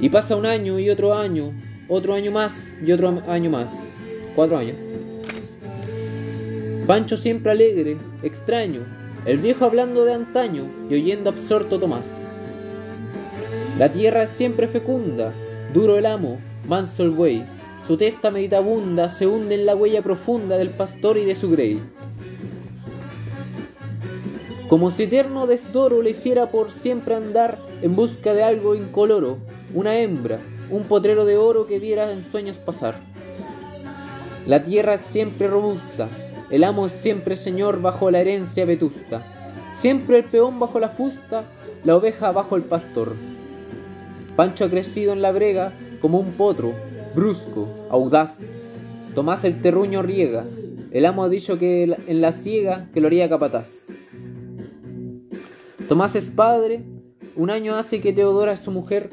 Y 0.00 0.10
pasa 0.10 0.36
un 0.36 0.46
año 0.46 0.78
y 0.78 0.90
otro 0.90 1.12
año, 1.12 1.52
otro 1.88 2.14
año 2.14 2.30
más 2.30 2.76
y 2.86 2.92
otro 2.92 3.20
año 3.26 3.50
más. 3.50 3.88
Cuatro 4.36 4.58
años. 4.58 4.78
Pancho 6.86 7.16
siempre 7.16 7.50
alegre, 7.50 7.96
extraño, 8.22 8.82
el 9.26 9.38
viejo 9.38 9.64
hablando 9.64 10.04
de 10.04 10.14
antaño 10.14 10.68
y 10.88 10.94
oyendo 10.94 11.30
absorto 11.30 11.80
Tomás. 11.80 12.36
La 13.76 13.90
tierra 13.90 14.22
es 14.22 14.30
siempre 14.30 14.68
fecunda, 14.68 15.32
duro 15.74 15.98
el 15.98 16.06
amo, 16.06 16.38
manso 16.68 17.02
el 17.02 17.10
buey, 17.10 17.42
su 17.86 17.96
testa 17.96 18.30
meditabunda 18.30 19.08
se 19.08 19.26
hunde 19.26 19.56
en 19.56 19.66
la 19.66 19.74
huella 19.74 20.02
profunda 20.02 20.56
del 20.56 20.70
pastor 20.70 21.18
y 21.18 21.24
de 21.24 21.34
su 21.34 21.50
grey. 21.50 21.80
Como 24.68 24.90
si 24.90 25.02
eterno 25.02 25.46
desdoro 25.46 26.00
le 26.00 26.10
hiciera 26.10 26.50
por 26.50 26.70
siempre 26.70 27.14
andar 27.14 27.58
en 27.82 27.96
busca 27.96 28.32
de 28.32 28.44
algo 28.44 28.74
incoloro, 28.74 29.38
una 29.74 29.98
hembra, 29.98 30.38
un 30.70 30.84
potrero 30.84 31.24
de 31.24 31.36
oro 31.36 31.66
que 31.66 31.78
viera 31.78 32.10
en 32.12 32.24
sueños 32.24 32.56
pasar. 32.56 32.94
La 34.46 34.64
tierra 34.64 34.94
es 34.94 35.02
siempre 35.02 35.48
robusta, 35.48 36.08
el 36.50 36.64
amo 36.64 36.86
es 36.86 36.92
siempre 36.92 37.36
señor 37.36 37.82
bajo 37.82 38.10
la 38.10 38.20
herencia 38.20 38.64
vetusta, 38.64 39.24
siempre 39.74 40.18
el 40.18 40.24
peón 40.24 40.58
bajo 40.58 40.80
la 40.80 40.88
fusta, 40.90 41.44
la 41.84 41.96
oveja 41.96 42.32
bajo 42.32 42.56
el 42.56 42.62
pastor. 42.62 43.14
Pancho 44.36 44.64
ha 44.64 44.70
crecido 44.70 45.12
en 45.12 45.20
la 45.20 45.32
brega 45.32 45.72
como 46.00 46.18
un 46.18 46.32
potro, 46.32 46.72
brusco, 47.14 47.68
audaz. 47.90 48.50
Tomás 49.14 49.44
el 49.44 49.60
terruño 49.60 50.02
riega, 50.02 50.46
el 50.90 51.06
amo 51.06 51.24
ha 51.24 51.28
dicho 51.28 51.58
que 51.58 51.84
en 52.06 52.20
la 52.20 52.32
ciega 52.32 52.88
que 52.92 53.00
lo 53.00 53.06
haría 53.08 53.28
capataz. 53.28 53.88
Tomás 55.88 56.16
es 56.16 56.30
padre, 56.30 56.82
un 57.36 57.50
año 57.50 57.74
hace 57.74 58.00
que 58.00 58.12
Teodora 58.12 58.52
es 58.52 58.60
su 58.60 58.70
mujer, 58.70 59.10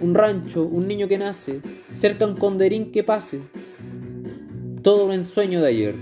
un 0.00 0.14
rancho, 0.14 0.64
un 0.64 0.88
niño 0.88 1.08
que 1.08 1.18
nace, 1.18 1.60
cerca 1.92 2.26
un 2.26 2.36
conderín 2.36 2.92
que 2.92 3.04
pase, 3.04 3.40
todo 4.82 5.04
un 5.06 5.12
ensueño 5.12 5.60
de 5.60 5.68
ayer. 5.68 5.94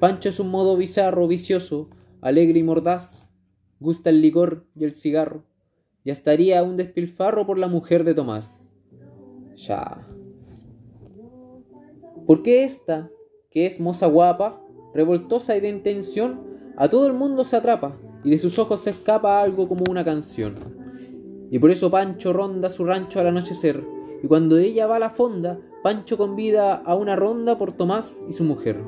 Pancho 0.00 0.28
es 0.28 0.40
un 0.40 0.50
modo 0.50 0.76
bizarro, 0.76 1.28
vicioso, 1.28 1.90
alegre 2.20 2.58
y 2.58 2.62
mordaz, 2.62 3.30
gusta 3.78 4.10
el 4.10 4.20
licor 4.20 4.64
y 4.74 4.84
el 4.84 4.92
cigarro, 4.92 5.44
y 6.02 6.10
hasta 6.10 6.30
haría 6.30 6.62
un 6.62 6.76
despilfarro 6.76 7.46
por 7.46 7.58
la 7.58 7.68
mujer 7.68 8.04
de 8.04 8.14
Tomás. 8.14 8.68
Ya. 9.56 10.07
¿Por 12.28 12.44
qué 12.44 12.62
esta, 12.62 13.10
que 13.50 13.66
es 13.66 13.80
moza 13.80 14.06
guapa, 14.06 14.62
revoltosa 14.94 15.56
y 15.56 15.60
de 15.60 15.70
intención, 15.70 16.40
a 16.76 16.88
todo 16.88 17.08
el 17.08 17.14
mundo 17.14 17.42
se 17.42 17.56
atrapa? 17.56 17.98
y 18.24 18.30
de 18.30 18.38
sus 18.38 18.58
ojos 18.58 18.80
se 18.80 18.90
escapa 18.90 19.40
algo 19.40 19.68
como 19.68 19.84
una 19.88 20.04
canción. 20.04 20.56
Y 21.50 21.58
por 21.58 21.70
eso 21.70 21.90
Pancho 21.90 22.32
ronda 22.32 22.70
su 22.70 22.84
rancho 22.84 23.20
al 23.20 23.28
anochecer, 23.28 23.82
y 24.22 24.26
cuando 24.26 24.58
ella 24.58 24.86
va 24.86 24.96
a 24.96 25.00
la 25.00 25.10
fonda, 25.10 25.58
Pancho 25.82 26.18
convida 26.18 26.74
a 26.74 26.94
una 26.94 27.16
ronda 27.16 27.56
por 27.56 27.72
Tomás 27.72 28.24
y 28.28 28.32
su 28.32 28.44
mujer. 28.44 28.82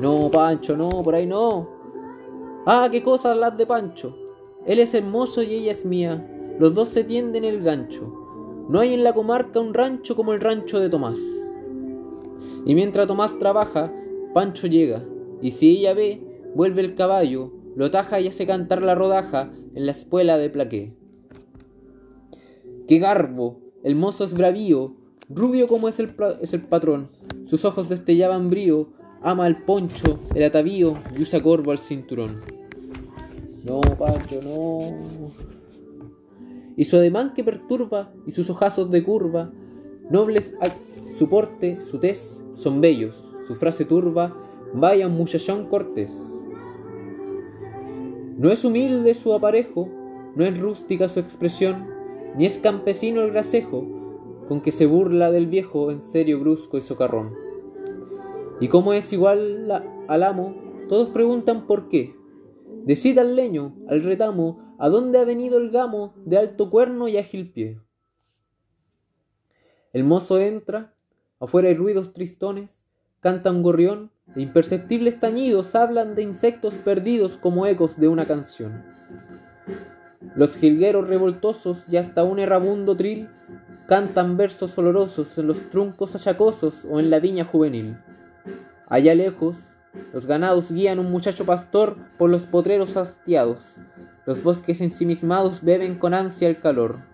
No, 0.00 0.30
Pancho, 0.30 0.76
no, 0.76 0.88
por 0.88 1.14
ahí 1.14 1.26
no. 1.26 1.68
Ah, 2.66 2.88
qué 2.90 3.02
cosas 3.02 3.36
las 3.36 3.56
de 3.56 3.66
Pancho. 3.66 4.16
Él 4.66 4.78
es 4.78 4.94
hermoso 4.94 5.42
y 5.42 5.54
ella 5.54 5.72
es 5.72 5.84
mía. 5.84 6.28
Los 6.58 6.74
dos 6.74 6.88
se 6.88 7.04
tienden 7.04 7.44
el 7.44 7.62
gancho. 7.62 8.66
No 8.68 8.80
hay 8.80 8.94
en 8.94 9.04
la 9.04 9.12
comarca 9.12 9.60
un 9.60 9.74
rancho 9.74 10.16
como 10.16 10.32
el 10.32 10.40
rancho 10.40 10.80
de 10.80 10.88
Tomás. 10.88 11.18
Y 12.64 12.74
mientras 12.74 13.06
Tomás 13.06 13.38
trabaja, 13.38 13.92
Pancho 14.34 14.66
llega, 14.66 15.04
y 15.40 15.50
si 15.50 15.70
ella 15.70 15.94
ve, 15.94 16.22
vuelve 16.54 16.82
el 16.82 16.94
caballo, 16.94 17.52
lo 17.76 17.90
taja 17.90 18.20
y 18.20 18.28
hace 18.28 18.46
cantar 18.46 18.82
la 18.82 18.94
rodaja 18.94 19.50
en 19.74 19.86
la 19.86 19.92
espuela 19.92 20.38
de 20.38 20.50
plaqué. 20.50 20.94
¡Qué 22.86 22.98
garbo! 22.98 23.60
El 23.82 23.96
mozo 23.96 24.24
es 24.24 24.34
bravío, 24.34 24.94
rubio 25.28 25.66
como 25.66 25.88
es 25.88 25.98
el, 25.98 26.14
es 26.40 26.54
el 26.54 26.62
patrón. 26.62 27.08
Sus 27.46 27.64
ojos 27.64 27.88
destellaban 27.88 28.48
brío, 28.48 28.90
ama 29.22 29.46
el 29.46 29.56
poncho, 29.56 30.20
el 30.34 30.44
atavío 30.44 30.98
y 31.16 31.22
usa 31.22 31.42
corvo 31.42 31.72
al 31.72 31.78
cinturón. 31.78 32.40
No, 33.64 33.80
Pancho, 33.80 34.40
no. 34.42 35.30
Y 36.76 36.84
su 36.84 36.96
ademán 36.96 37.34
que 37.34 37.44
perturba 37.44 38.12
y 38.26 38.32
sus 38.32 38.50
ojazos 38.50 38.90
de 38.90 39.02
curva, 39.02 39.52
nobles 40.12 40.54
su 41.08 41.28
porte, 41.30 41.80
su 41.80 41.98
tez, 41.98 42.44
son 42.54 42.82
bellos, 42.82 43.26
su 43.46 43.54
frase 43.54 43.86
turba, 43.86 44.36
vaya 44.74 45.08
muchachón 45.08 45.66
cortés. 45.66 46.44
No 48.36 48.50
es 48.50 48.64
humilde 48.64 49.14
su 49.14 49.32
aparejo, 49.32 49.88
no 50.36 50.44
es 50.44 50.58
rústica 50.58 51.08
su 51.08 51.20
expresión, 51.20 51.86
ni 52.36 52.44
es 52.44 52.58
campesino 52.58 53.22
el 53.22 53.30
gracejo, 53.30 53.86
con 54.48 54.60
que 54.60 54.70
se 54.70 54.84
burla 54.84 55.30
del 55.30 55.46
viejo 55.46 55.90
en 55.90 56.02
serio 56.02 56.40
brusco 56.40 56.76
y 56.76 56.82
socarrón. 56.82 57.34
Y 58.60 58.68
como 58.68 58.92
es 58.92 59.12
igual 59.12 59.70
al 60.08 60.22
amo, 60.22 60.54
todos 60.88 61.08
preguntan 61.08 61.66
por 61.66 61.88
qué. 61.88 62.14
Decida 62.84 63.22
al 63.22 63.34
leño, 63.34 63.74
al 63.88 64.02
retamo, 64.02 64.76
a 64.78 64.88
dónde 64.90 65.18
ha 65.18 65.24
venido 65.24 65.56
el 65.58 65.70
gamo 65.70 66.14
de 66.26 66.36
alto 66.36 66.70
cuerno 66.70 67.08
y 67.08 67.16
ágil 67.16 67.50
pie. 67.50 67.78
El 69.92 70.04
mozo 70.04 70.38
entra, 70.38 70.94
afuera 71.38 71.68
hay 71.68 71.74
ruidos 71.74 72.12
tristones, 72.12 72.82
canta 73.20 73.50
un 73.50 73.62
gorrión, 73.62 74.10
de 74.34 74.42
imperceptibles 74.42 75.20
tañidos 75.20 75.74
hablan 75.74 76.14
de 76.14 76.22
insectos 76.22 76.74
perdidos 76.76 77.36
como 77.36 77.66
ecos 77.66 77.98
de 77.98 78.08
una 78.08 78.26
canción. 78.26 78.84
Los 80.34 80.56
jilgueros 80.56 81.06
revoltosos 81.06 81.84
y 81.90 81.98
hasta 81.98 82.24
un 82.24 82.38
errabundo 82.38 82.96
tril 82.96 83.28
cantan 83.86 84.38
versos 84.38 84.78
olorosos 84.78 85.36
en 85.36 85.48
los 85.48 85.70
truncos 85.70 86.14
achacosos 86.14 86.86
o 86.88 86.98
en 86.98 87.10
la 87.10 87.20
viña 87.20 87.44
juvenil. 87.44 87.98
Allá 88.86 89.14
lejos, 89.14 89.58
los 90.14 90.26
ganados 90.26 90.72
guían 90.72 90.98
un 90.98 91.10
muchacho 91.10 91.44
pastor 91.44 91.96
por 92.16 92.30
los 92.30 92.42
potreros 92.42 92.96
hastiados. 92.96 93.58
Los 94.24 94.42
bosques 94.42 94.80
ensimismados 94.80 95.62
beben 95.62 95.98
con 95.98 96.14
ansia 96.14 96.48
el 96.48 96.60
calor. 96.60 97.11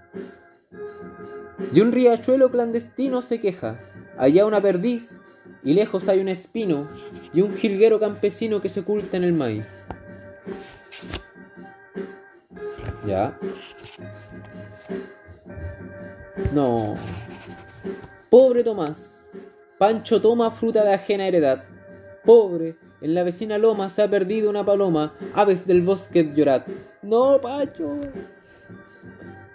Y 1.72 1.80
un 1.80 1.92
riachuelo 1.92 2.50
clandestino 2.50 3.22
se 3.22 3.40
queja. 3.40 3.78
Allá 4.16 4.46
una 4.46 4.60
perdiz 4.60 5.20
y 5.62 5.74
lejos 5.74 6.08
hay 6.08 6.20
un 6.20 6.28
espino 6.28 6.88
y 7.32 7.40
un 7.40 7.54
jilguero 7.54 7.98
campesino 7.98 8.60
que 8.60 8.68
se 8.68 8.80
oculta 8.80 9.16
en 9.16 9.24
el 9.24 9.32
maíz. 9.32 9.86
Ya. 13.06 13.38
No. 16.52 16.96
Pobre 18.30 18.62
Tomás. 18.62 19.32
Pancho 19.78 20.20
toma 20.20 20.50
fruta 20.50 20.84
de 20.84 20.94
ajena 20.94 21.26
heredad. 21.26 21.64
Pobre, 22.24 22.76
en 23.00 23.14
la 23.14 23.22
vecina 23.22 23.58
loma 23.58 23.90
se 23.90 24.02
ha 24.02 24.10
perdido 24.10 24.50
una 24.50 24.64
paloma. 24.64 25.14
Aves 25.34 25.66
del 25.66 25.82
bosque 25.82 26.32
llorad. 26.34 26.62
No, 27.02 27.40
Pancho. 27.40 28.00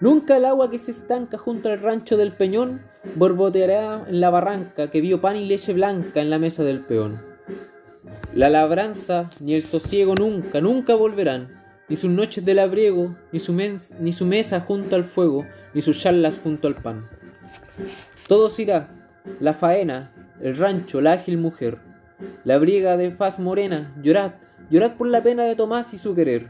Nunca 0.04 0.36
el 0.36 0.44
agua 0.44 0.70
que 0.70 0.80
se 0.80 0.92
estanca 0.92 1.38
junto 1.38 1.70
al 1.70 1.80
rancho 1.80 2.18
del 2.18 2.34
peñón 2.34 2.82
borboteará 3.16 4.04
en 4.06 4.20
la 4.20 4.30
barranca 4.30 4.92
que 4.92 5.00
vio 5.00 5.22
pan 5.22 5.38
y 5.38 5.46
leche 5.46 5.72
blanca 5.72 6.20
en 6.20 6.30
la 6.30 6.40
mesa 6.40 6.62
del 6.66 6.82
peón. 6.82 7.22
La 8.34 8.50
labranza 8.50 9.30
ni 9.40 9.54
el 9.54 9.62
sosiego 9.62 10.14
nunca, 10.14 10.60
nunca 10.60 10.94
volverán, 10.96 11.64
ni 11.88 11.96
sus 11.96 12.12
noches 12.12 12.44
de 12.44 12.54
labriego, 12.54 13.16
ni 13.32 13.40
su, 13.40 13.54
ni 13.54 14.12
su 14.12 14.26
mesa 14.26 14.60
junto 14.60 14.98
al 14.98 15.06
fuego, 15.06 15.48
ni 15.74 15.82
sus 15.82 15.98
charlas 16.02 16.38
junto 16.44 16.68
al 16.68 16.76
pan. 16.76 17.08
Todo 18.28 18.50
se 18.50 18.64
irá, 18.64 18.90
la 19.40 19.54
faena, 19.54 20.12
el 20.42 20.58
rancho, 20.58 21.00
la 21.00 21.14
ágil 21.14 21.38
mujer, 21.38 21.78
la 22.44 22.58
briega 22.58 22.98
de 22.98 23.12
faz 23.12 23.40
morena, 23.40 23.96
llorad, 24.04 24.34
llorad 24.70 24.98
por 24.98 25.08
la 25.08 25.24
pena 25.24 25.44
de 25.46 25.56
Tomás 25.56 25.94
y 25.94 25.98
su 25.98 26.14
querer. 26.14 26.50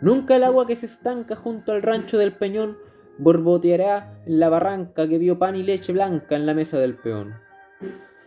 Nunca 0.00 0.36
el 0.36 0.44
agua 0.44 0.66
que 0.66 0.76
se 0.76 0.86
estanca 0.86 1.36
junto 1.36 1.72
al 1.72 1.82
rancho 1.82 2.16
del 2.16 2.32
peñón 2.32 2.78
borboteará 3.18 4.22
en 4.26 4.40
la 4.40 4.48
barranca 4.48 5.06
que 5.06 5.18
vio 5.18 5.38
pan 5.38 5.56
y 5.56 5.62
leche 5.62 5.92
blanca 5.92 6.36
en 6.36 6.46
la 6.46 6.54
mesa 6.54 6.78
del 6.78 6.94
peón. 6.94 7.34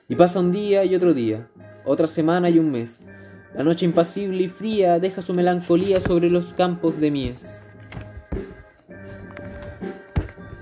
Y 0.07 0.15
pasa 0.15 0.39
un 0.39 0.51
día 0.51 0.85
y 0.85 0.93
otro 0.95 1.13
día, 1.13 1.47
otra 1.85 2.05
semana 2.05 2.49
y 2.49 2.59
un 2.59 2.71
mes. 2.71 3.07
La 3.55 3.63
noche 3.63 3.85
impasible 3.85 4.43
y 4.43 4.47
fría 4.47 4.99
deja 4.99 5.21
su 5.21 5.33
melancolía 5.33 5.99
sobre 5.99 6.29
los 6.29 6.53
campos 6.53 6.99
de 6.99 7.11
mies. 7.11 7.61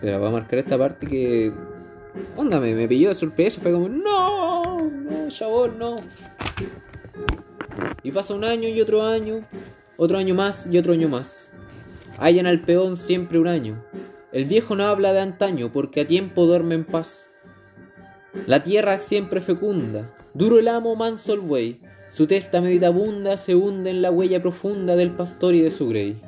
Pero 0.01 0.19
va 0.19 0.29
a 0.29 0.31
marcar 0.31 0.59
esta 0.59 0.77
parte 0.77 1.07
que. 1.07 1.53
Onda, 2.35 2.59
me, 2.59 2.73
me 2.73 2.87
pilló 2.87 3.09
de 3.09 3.15
sorpresa. 3.15 3.61
Fue 3.61 3.71
como, 3.71 3.87
no, 3.87 4.89
no, 4.89 5.27
chabón, 5.29 5.77
no. 5.77 5.95
Y 8.03 8.11
pasa 8.11 8.33
un 8.33 8.43
año 8.43 8.67
y 8.67 8.81
otro 8.81 9.03
año, 9.03 9.41
otro 10.03 10.17
año 10.17 10.33
más 10.33 10.65
y 10.65 10.79
otro 10.79 10.93
año 10.93 11.09
más. 11.09 11.51
Hallan 12.17 12.47
al 12.47 12.61
peón 12.61 12.97
siempre 12.97 13.37
un 13.37 13.47
año. 13.47 13.85
El 14.31 14.45
viejo 14.45 14.75
no 14.75 14.85
habla 14.85 15.13
de 15.13 15.19
antaño 15.19 15.71
porque 15.71 16.01
a 16.01 16.07
tiempo 16.07 16.47
duerme 16.47 16.73
en 16.73 16.85
paz. 16.85 17.29
La 18.47 18.63
tierra 18.63 18.95
es 18.95 19.01
siempre 19.01 19.41
fecunda, 19.41 20.11
duro 20.33 20.57
el 20.57 20.69
amo, 20.69 20.95
manso 20.95 21.33
el 21.33 21.41
buey, 21.41 21.81
su 22.09 22.25
testa 22.25 22.61
meditabunda 22.61 23.37
se 23.37 23.53
hunde 23.53 23.91
en 23.91 24.01
la 24.01 24.09
huella 24.09 24.41
profunda 24.41 24.95
del 24.95 25.11
pastor 25.11 25.53
y 25.53 25.61
de 25.61 25.69
su 25.69 25.87
grey. 25.87 26.19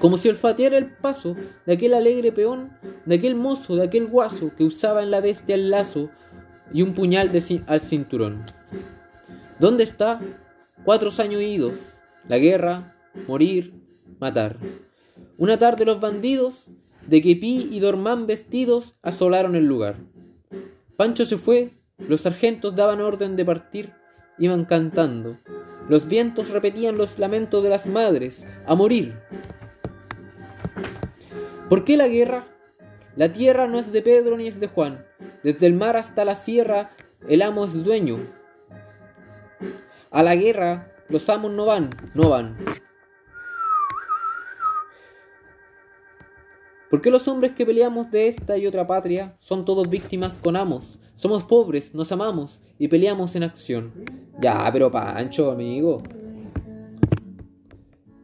Como 0.00 0.16
si 0.16 0.30
olfateara 0.30 0.78
el 0.78 0.86
paso 0.86 1.36
de 1.66 1.74
aquel 1.74 1.92
alegre 1.92 2.32
peón, 2.32 2.70
de 3.04 3.16
aquel 3.16 3.34
mozo, 3.34 3.76
de 3.76 3.84
aquel 3.84 4.06
guaso 4.06 4.52
que 4.56 4.64
usaba 4.64 5.02
en 5.02 5.10
la 5.10 5.20
bestia 5.20 5.56
el 5.56 5.68
lazo 5.68 6.08
y 6.72 6.80
un 6.80 6.94
puñal 6.94 7.30
al 7.66 7.80
cinturón. 7.80 8.44
¿Dónde 9.58 9.82
está? 9.84 10.20
Cuatro 10.88 11.10
años 11.18 11.42
idos, 11.42 12.00
la 12.28 12.38
guerra, 12.38 12.96
morir, 13.26 13.74
matar. 14.18 14.56
Una 15.36 15.58
tarde 15.58 15.84
los 15.84 16.00
bandidos, 16.00 16.70
de 17.06 17.20
Quepí 17.20 17.68
y 17.70 17.78
Dormán 17.80 18.26
vestidos, 18.26 18.96
asolaron 19.02 19.54
el 19.54 19.66
lugar. 19.66 19.96
Pancho 20.96 21.26
se 21.26 21.36
fue, 21.36 21.72
los 21.98 22.22
sargentos 22.22 22.74
daban 22.74 23.02
orden 23.02 23.36
de 23.36 23.44
partir, 23.44 23.92
iban 24.38 24.64
cantando. 24.64 25.36
Los 25.90 26.08
vientos 26.08 26.48
repetían 26.48 26.96
los 26.96 27.18
lamentos 27.18 27.62
de 27.62 27.68
las 27.68 27.86
madres, 27.86 28.46
a 28.64 28.74
morir. 28.74 29.14
¿Por 31.68 31.84
qué 31.84 31.98
la 31.98 32.08
guerra? 32.08 32.46
La 33.14 33.30
tierra 33.30 33.66
no 33.66 33.78
es 33.78 33.92
de 33.92 34.00
Pedro 34.00 34.38
ni 34.38 34.48
es 34.48 34.58
de 34.58 34.68
Juan. 34.68 35.04
Desde 35.42 35.66
el 35.66 35.74
mar 35.74 35.98
hasta 35.98 36.24
la 36.24 36.34
sierra, 36.34 36.92
el 37.28 37.42
amo 37.42 37.66
es 37.66 37.84
dueño. 37.84 38.37
A 40.18 40.22
la 40.24 40.34
guerra, 40.34 40.92
los 41.08 41.28
amos 41.28 41.52
no 41.52 41.64
van, 41.64 41.90
no 42.12 42.30
van. 42.30 42.56
¿Por 46.90 47.00
qué 47.00 47.08
los 47.08 47.28
hombres 47.28 47.52
que 47.52 47.64
peleamos 47.64 48.10
de 48.10 48.26
esta 48.26 48.58
y 48.58 48.66
otra 48.66 48.84
patria 48.84 49.36
son 49.38 49.64
todos 49.64 49.88
víctimas 49.88 50.36
con 50.36 50.56
amos? 50.56 50.98
Somos 51.14 51.44
pobres, 51.44 51.94
nos 51.94 52.10
amamos 52.10 52.60
y 52.80 52.88
peleamos 52.88 53.36
en 53.36 53.44
acción. 53.44 53.92
Ya, 54.40 54.68
pero 54.72 54.90
Pancho, 54.90 55.52
amigo. 55.52 56.02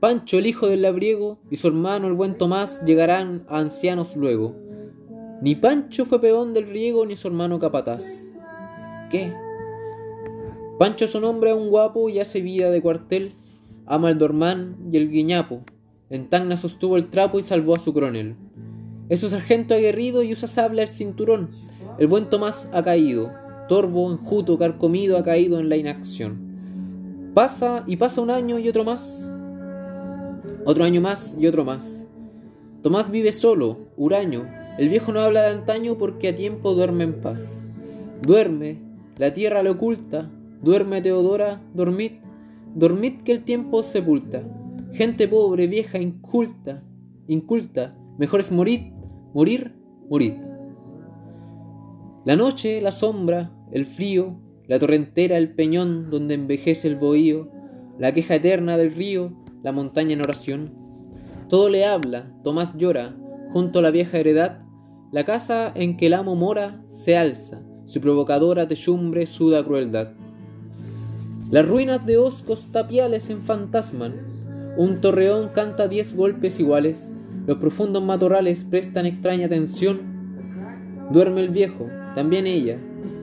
Pancho, 0.00 0.38
el 0.38 0.46
hijo 0.46 0.66
del 0.66 0.82
labriego, 0.82 1.38
y 1.48 1.58
su 1.58 1.68
hermano, 1.68 2.08
el 2.08 2.14
buen 2.14 2.36
Tomás, 2.36 2.84
llegarán 2.84 3.46
a 3.48 3.60
ancianos 3.60 4.16
luego. 4.16 4.56
Ni 5.40 5.54
Pancho 5.54 6.04
fue 6.04 6.20
peón 6.20 6.54
del 6.54 6.66
riego, 6.66 7.06
ni 7.06 7.14
su 7.14 7.28
hermano 7.28 7.60
capataz. 7.60 8.24
¿Qué? 9.12 9.43
Pancho 10.78 11.04
es 11.04 11.14
un 11.14 11.24
hombre 11.24 11.54
un 11.54 11.68
guapo 11.68 12.08
y 12.08 12.18
hace 12.18 12.40
vida 12.40 12.70
de 12.70 12.82
cuartel, 12.82 13.32
ama 13.86 14.10
el 14.10 14.18
dormán 14.18 14.76
y 14.90 14.96
el 14.96 15.08
guiñapo. 15.08 15.60
En 16.10 16.28
Tacna 16.28 16.56
sostuvo 16.56 16.96
el 16.96 17.10
trapo 17.10 17.38
y 17.38 17.42
salvó 17.42 17.76
a 17.76 17.78
su 17.78 17.92
coronel. 17.92 18.34
Es 19.08 19.22
un 19.22 19.30
sargento 19.30 19.74
aguerrido 19.74 20.22
y 20.22 20.32
usa 20.32 20.48
sable 20.48 20.82
al 20.82 20.88
cinturón. 20.88 21.50
El 21.98 22.08
buen 22.08 22.28
Tomás 22.28 22.68
ha 22.72 22.82
caído. 22.82 23.32
Torbo, 23.68 24.10
enjuto, 24.10 24.58
carcomido 24.58 25.16
ha 25.16 25.24
caído 25.24 25.60
en 25.60 25.68
la 25.68 25.76
inacción. 25.76 27.30
Pasa 27.34 27.84
y 27.86 27.96
pasa 27.96 28.20
un 28.20 28.30
año 28.30 28.58
y 28.58 28.68
otro 28.68 28.84
más. 28.84 29.32
Otro 30.64 30.84
año 30.84 31.00
más 31.00 31.36
y 31.38 31.46
otro 31.46 31.64
más. 31.64 32.06
Tomás 32.82 33.10
vive 33.10 33.32
solo, 33.32 33.78
huraño. 33.96 34.46
El 34.76 34.88
viejo 34.88 35.12
no 35.12 35.20
habla 35.20 35.42
de 35.42 35.50
antaño 35.50 35.96
porque 35.96 36.28
a 36.28 36.34
tiempo 36.34 36.74
duerme 36.74 37.04
en 37.04 37.20
paz. 37.20 37.80
Duerme, 38.22 38.80
la 39.18 39.32
tierra 39.32 39.62
le 39.62 39.70
oculta. 39.70 40.30
Duerme 40.64 41.02
Teodora, 41.02 41.60
dormid, 41.74 42.12
dormid 42.74 43.20
que 43.20 43.32
el 43.32 43.44
tiempo 43.44 43.82
sepulta. 43.82 44.42
Gente 44.92 45.28
pobre, 45.28 45.66
vieja, 45.66 45.98
inculta, 45.98 46.82
inculta, 47.28 47.94
mejor 48.16 48.40
es 48.40 48.50
morir, 48.50 48.94
morir, 49.34 49.74
morir. 50.08 50.40
La 52.24 52.34
noche, 52.34 52.80
la 52.80 52.92
sombra, 52.92 53.52
el 53.72 53.84
frío, 53.84 54.40
la 54.66 54.78
torrentera, 54.78 55.36
el 55.36 55.54
peñón 55.54 56.08
donde 56.08 56.32
envejece 56.32 56.88
el 56.88 56.96
bohío, 56.96 57.50
la 57.98 58.14
queja 58.14 58.36
eterna 58.36 58.78
del 58.78 58.94
río, 58.94 59.34
la 59.62 59.72
montaña 59.72 60.14
en 60.14 60.22
oración. 60.22 60.72
Todo 61.50 61.68
le 61.68 61.84
habla, 61.84 62.32
Tomás 62.42 62.74
llora, 62.78 63.14
junto 63.52 63.80
a 63.80 63.82
la 63.82 63.90
vieja 63.90 64.16
heredad, 64.16 64.62
la 65.12 65.26
casa 65.26 65.72
en 65.74 65.98
que 65.98 66.06
el 66.06 66.14
amo 66.14 66.36
mora 66.36 66.82
se 66.88 67.18
alza, 67.18 67.60
su 67.84 68.00
provocadora 68.00 68.66
techumbre 68.66 69.26
suda 69.26 69.62
crueldad. 69.62 70.14
Las 71.50 71.68
ruinas 71.68 72.06
de 72.06 72.16
oscos 72.16 72.72
tapiales 72.72 73.30
en 73.30 73.42
fantasman, 73.42 74.14
un 74.76 75.00
torreón 75.00 75.48
canta 75.48 75.86
diez 75.86 76.16
golpes 76.16 76.58
iguales, 76.58 77.12
los 77.46 77.58
profundos 77.58 78.02
matorrales 78.02 78.64
prestan 78.64 79.06
extraña 79.06 79.46
atención. 79.46 80.00
Duerme 81.10 81.42
el 81.42 81.50
viejo, 81.50 81.86
también 82.14 82.46
ella, 82.46 82.78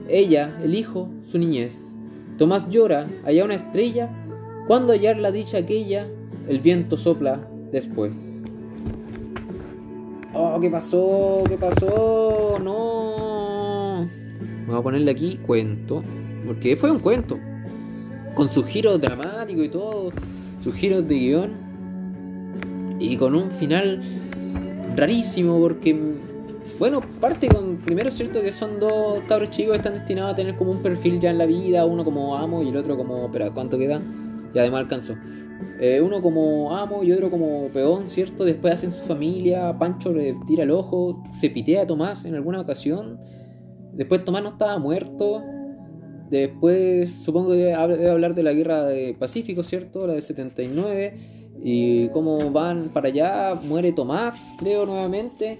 ella, 0.08 0.56
el 0.62 0.74
hijo, 0.74 1.10
su 1.22 1.38
niñez. 1.38 1.94
Tomás 2.38 2.68
llora, 2.70 3.06
allá 3.24 3.44
una 3.44 3.54
estrella, 3.54 4.08
cuando 4.66 4.92
hallar 4.92 5.18
la 5.18 5.32
dicha 5.32 5.58
aquella, 5.58 6.06
el 6.48 6.60
viento 6.60 6.96
sopla 6.96 7.46
después. 7.72 8.44
Oh, 10.32 10.58
¿qué 10.60 10.70
pasó? 10.70 11.42
¿Qué 11.48 11.58
pasó? 11.58 12.58
No. 12.62 14.06
Vamos 14.66 14.80
a 14.80 14.82
ponerle 14.82 15.10
aquí 15.10 15.38
cuento, 15.44 16.02
porque 16.46 16.76
fue 16.76 16.90
un 16.90 17.00
cuento, 17.00 17.38
con 18.34 18.50
su 18.50 18.64
giro 18.64 18.98
dramático 18.98 19.62
y 19.62 19.68
todo 19.68 20.12
sus 20.62 20.74
giros 20.74 21.06
de 21.08 21.14
guion 21.14 21.50
y 22.98 23.16
con 23.16 23.34
un 23.34 23.50
final 23.50 24.02
rarísimo 24.96 25.58
porque 25.60 26.14
bueno, 26.78 27.00
parte 27.20 27.48
con 27.48 27.76
primero 27.76 28.08
es 28.08 28.14
cierto 28.14 28.42
que 28.42 28.50
son 28.50 28.80
dos 28.80 29.20
cabros 29.28 29.50
chicos 29.50 29.72
que 29.72 29.76
están 29.78 29.94
destinados 29.94 30.32
a 30.32 30.34
tener 30.34 30.56
como 30.56 30.72
un 30.72 30.82
perfil 30.82 31.20
ya 31.20 31.30
en 31.30 31.38
la 31.38 31.46
vida, 31.46 31.84
uno 31.86 32.04
como 32.04 32.36
amo 32.36 32.62
y 32.62 32.68
el 32.68 32.76
otro 32.76 32.96
como, 32.96 33.30
pero 33.30 33.52
¿cuánto 33.54 33.78
queda? 33.78 34.00
Y 34.52 34.58
además 34.58 34.80
alcanzó. 34.80 35.14
Eh, 35.80 36.00
uno 36.00 36.20
como 36.20 36.76
amo 36.76 37.02
y 37.04 37.12
otro 37.12 37.30
como 37.30 37.68
peón, 37.68 38.06
¿cierto? 38.06 38.44
Después 38.44 38.74
hacen 38.74 38.90
su 38.90 39.02
familia, 39.04 39.76
Pancho 39.78 40.12
le 40.12 40.36
tira 40.46 40.64
el 40.64 40.70
ojo, 40.70 41.22
se 41.30 41.50
pitea 41.50 41.82
a 41.82 41.86
Tomás 41.86 42.24
en 42.24 42.34
alguna 42.34 42.60
ocasión. 42.60 43.20
Después 43.92 44.24
Tomás 44.24 44.42
no 44.42 44.48
estaba 44.48 44.78
muerto. 44.78 45.42
Después 46.32 47.14
supongo 47.14 47.50
que 47.50 47.56
debe 47.56 47.74
hablar 47.74 48.34
de 48.34 48.42
la 48.42 48.54
guerra 48.54 48.84
de 48.84 49.12
Pacífico, 49.12 49.62
¿cierto? 49.62 50.06
La 50.06 50.14
de 50.14 50.22
79. 50.22 51.12
Y 51.62 52.08
cómo 52.08 52.50
van 52.50 52.88
para 52.88 53.08
allá, 53.08 53.54
muere 53.62 53.92
Tomás, 53.92 54.54
creo, 54.58 54.86
nuevamente. 54.86 55.58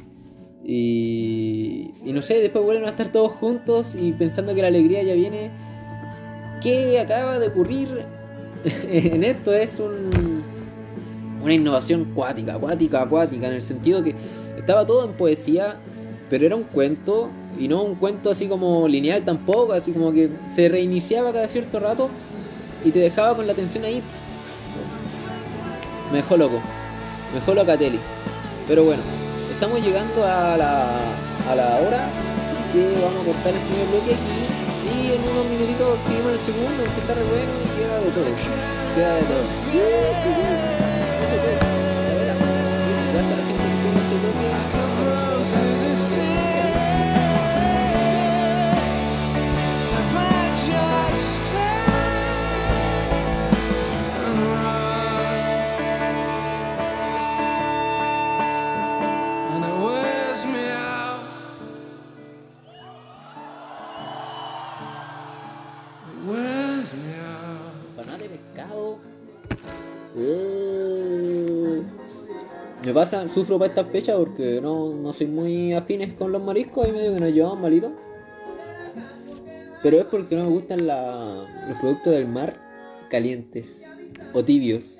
Y, 0.64 1.90
y 2.02 2.14
no 2.14 2.22
sé, 2.22 2.38
después 2.38 2.64
vuelven 2.64 2.86
a 2.86 2.88
estar 2.88 3.12
todos 3.12 3.32
juntos 3.32 3.94
y 3.94 4.12
pensando 4.12 4.54
que 4.54 4.62
la 4.62 4.68
alegría 4.68 5.02
ya 5.02 5.12
viene. 5.12 5.50
¿Qué 6.62 6.98
acaba 6.98 7.38
de 7.38 7.48
ocurrir 7.48 7.88
en 8.88 9.24
esto? 9.24 9.52
Es 9.52 9.78
un, 9.78 10.42
una 11.42 11.52
innovación 11.52 12.14
cuática, 12.14 12.54
acuática, 12.54 13.02
acuática, 13.02 13.46
en 13.46 13.54
el 13.54 13.62
sentido 13.62 14.02
que 14.02 14.14
Estaba 14.56 14.86
todo 14.86 15.04
en 15.04 15.12
poesía, 15.12 15.76
pero 16.30 16.46
era 16.46 16.56
un 16.56 16.62
cuento 16.62 17.28
y 17.58 17.68
no 17.68 17.82
un 17.82 17.94
cuento 17.96 18.30
así 18.30 18.46
como 18.46 18.88
lineal 18.88 19.22
tampoco, 19.24 19.72
así 19.72 19.92
como 19.92 20.12
que 20.12 20.30
se 20.52 20.68
reiniciaba 20.68 21.32
cada 21.32 21.48
cierto 21.48 21.78
rato 21.80 22.08
y 22.84 22.90
te 22.90 22.98
dejaba 22.98 23.36
con 23.36 23.46
la 23.46 23.52
atención 23.52 23.84
ahí. 23.84 24.02
Me 26.10 26.18
dejó 26.18 26.36
loco, 26.36 26.60
me 27.32 27.40
dejó 27.40 27.54
loca 27.54 27.76
Teli. 27.76 27.98
Pero 28.68 28.84
bueno, 28.84 29.02
estamos 29.52 29.80
llegando 29.82 30.24
a 30.24 30.56
la, 30.56 31.00
a 31.48 31.54
la 31.54 31.76
hora, 31.80 32.06
así 32.06 32.56
que 32.72 32.94
vamos 33.02 33.22
a 33.22 33.24
cortar 33.24 33.54
el 33.54 33.60
primer 33.60 33.86
bloque 33.88 34.14
aquí 34.14 34.52
y 34.82 35.12
en 35.12 35.20
unos 35.22 35.46
minutitos 35.46 35.98
seguimos 36.06 36.32
el 36.32 36.38
segundo, 36.40 36.84
que 36.84 37.00
está 37.00 37.14
re 37.14 37.22
bueno 37.22 37.52
y 37.62 37.68
queda 37.78 37.96
de 38.00 38.10
todo. 38.10 38.24
Queda 38.94 39.14
de 39.16 39.22
todo. 39.22 39.42
Eso. 45.92 46.51
Me 72.84 72.92
pasa, 72.92 73.28
sufro 73.28 73.58
para 73.58 73.68
esta 73.68 73.84
fecha 73.84 74.16
porque 74.16 74.60
no, 74.60 74.92
no 74.94 75.12
soy 75.12 75.28
muy 75.28 75.72
afines 75.72 76.14
con 76.14 76.32
los 76.32 76.42
mariscos, 76.42 76.88
y 76.88 76.92
medio 76.92 77.14
que 77.14 77.20
nos 77.20 77.32
llevamos 77.32 77.60
malito. 77.60 77.92
Pero 79.82 79.98
es 79.98 80.04
porque 80.04 80.36
no 80.36 80.44
me 80.44 80.50
gustan 80.50 80.86
los 80.86 81.78
productos 81.80 82.12
del 82.12 82.28
mar 82.28 82.56
calientes 83.08 83.82
o 84.32 84.44
tibios. 84.44 84.98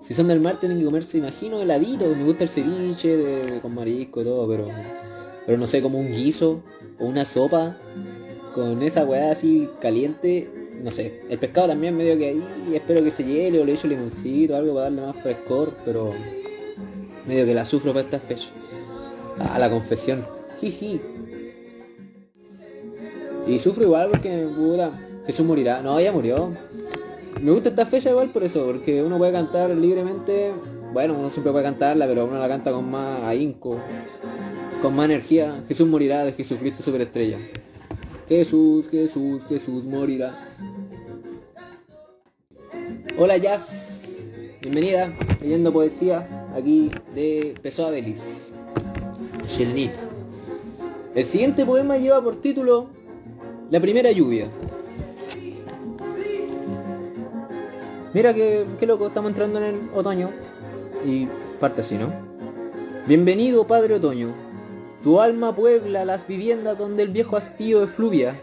Si 0.00 0.14
son 0.14 0.28
del 0.28 0.40
mar 0.40 0.60
tienen 0.60 0.78
que 0.78 0.84
comerse, 0.84 1.18
imagino, 1.18 1.60
heladito. 1.60 2.06
Me 2.06 2.24
gusta 2.24 2.44
el 2.44 2.50
ceviche 2.50 3.60
con 3.60 3.74
marisco 3.74 4.20
y 4.20 4.24
todo, 4.24 4.48
pero, 4.48 4.68
pero 5.46 5.58
no 5.58 5.66
sé, 5.66 5.82
como 5.82 5.98
un 5.98 6.12
guiso 6.12 6.62
o 6.98 7.06
una 7.06 7.24
sopa 7.24 7.76
con 8.54 8.82
esa 8.82 9.04
weá 9.04 9.32
así 9.32 9.68
caliente. 9.80 10.48
No 10.82 10.90
sé, 10.90 11.20
el 11.30 11.38
pescado 11.38 11.68
también 11.68 11.96
medio 11.96 12.18
que 12.18 12.28
ahí, 12.28 12.44
espero 12.74 13.02
que 13.02 13.10
se 13.10 13.24
hiele 13.24 13.60
o 13.60 13.64
le 13.64 13.72
echo 13.72 13.88
limoncito 13.88 14.56
algo 14.56 14.74
para 14.74 14.84
darle 14.84 15.02
más 15.02 15.16
frescor, 15.16 15.74
pero 15.84 16.12
Medio 17.26 17.46
que 17.46 17.54
la 17.54 17.64
sufro 17.64 17.92
para 17.92 18.04
estas 18.04 18.22
fechas. 18.22 18.50
Ah, 19.38 19.58
la 19.58 19.70
confesión. 19.70 20.26
Jiji. 20.60 21.00
Y 23.46 23.58
sufro 23.58 23.84
igual 23.84 24.10
porque, 24.10 24.46
puta, 24.54 24.90
Jesús 25.26 25.46
morirá. 25.46 25.82
No, 25.82 26.00
ya 26.00 26.12
murió. 26.12 26.52
Me 27.40 27.50
gusta 27.50 27.70
esta 27.70 27.86
fecha 27.86 28.10
igual 28.10 28.30
por 28.30 28.44
eso, 28.44 28.64
porque 28.66 29.02
uno 29.02 29.18
puede 29.18 29.32
cantar 29.32 29.70
libremente. 29.70 30.52
Bueno, 30.92 31.14
uno 31.18 31.30
siempre 31.30 31.52
puede 31.52 31.64
cantarla, 31.64 32.06
pero 32.06 32.26
uno 32.26 32.38
la 32.38 32.48
canta 32.48 32.72
con 32.72 32.90
más 32.90 33.22
ahínco, 33.22 33.78
con 34.80 34.94
más 34.94 35.06
energía. 35.06 35.64
Jesús 35.66 35.88
morirá 35.88 36.24
de 36.24 36.32
Jesucristo 36.32 36.82
superestrella. 36.82 37.38
Jesús, 38.28 38.88
Jesús, 38.88 39.42
Jesús 39.48 39.84
morirá. 39.84 40.38
Hola 43.18 43.36
Jazz, 43.36 43.68
bienvenida, 44.60 45.12
leyendo 45.40 45.72
poesía 45.72 46.43
aquí 46.54 46.90
de 47.14 47.54
Pessoa 47.60 47.90
Belis, 47.90 48.52
Shelnita. 49.48 49.98
El 51.14 51.24
siguiente 51.24 51.64
poema 51.64 51.96
lleva 51.96 52.22
por 52.22 52.36
título 52.36 52.88
La 53.70 53.80
primera 53.80 54.10
lluvia. 54.12 54.48
Mira 58.12 58.32
que, 58.32 58.64
loco, 58.86 59.08
estamos 59.08 59.30
entrando 59.30 59.58
en 59.58 59.64
el 59.64 59.76
otoño. 59.94 60.30
Y 61.04 61.26
parte 61.60 61.80
así, 61.80 61.96
¿no? 61.96 62.12
Bienvenido, 63.06 63.66
Padre 63.66 63.94
Otoño. 63.94 64.28
Tu 65.02 65.20
alma 65.20 65.54
puebla 65.54 66.04
las 66.04 66.26
viviendas 66.26 66.78
donde 66.78 67.02
el 67.02 67.10
viejo 67.10 67.36
hastío 67.36 67.82
efluvia. 67.82 68.40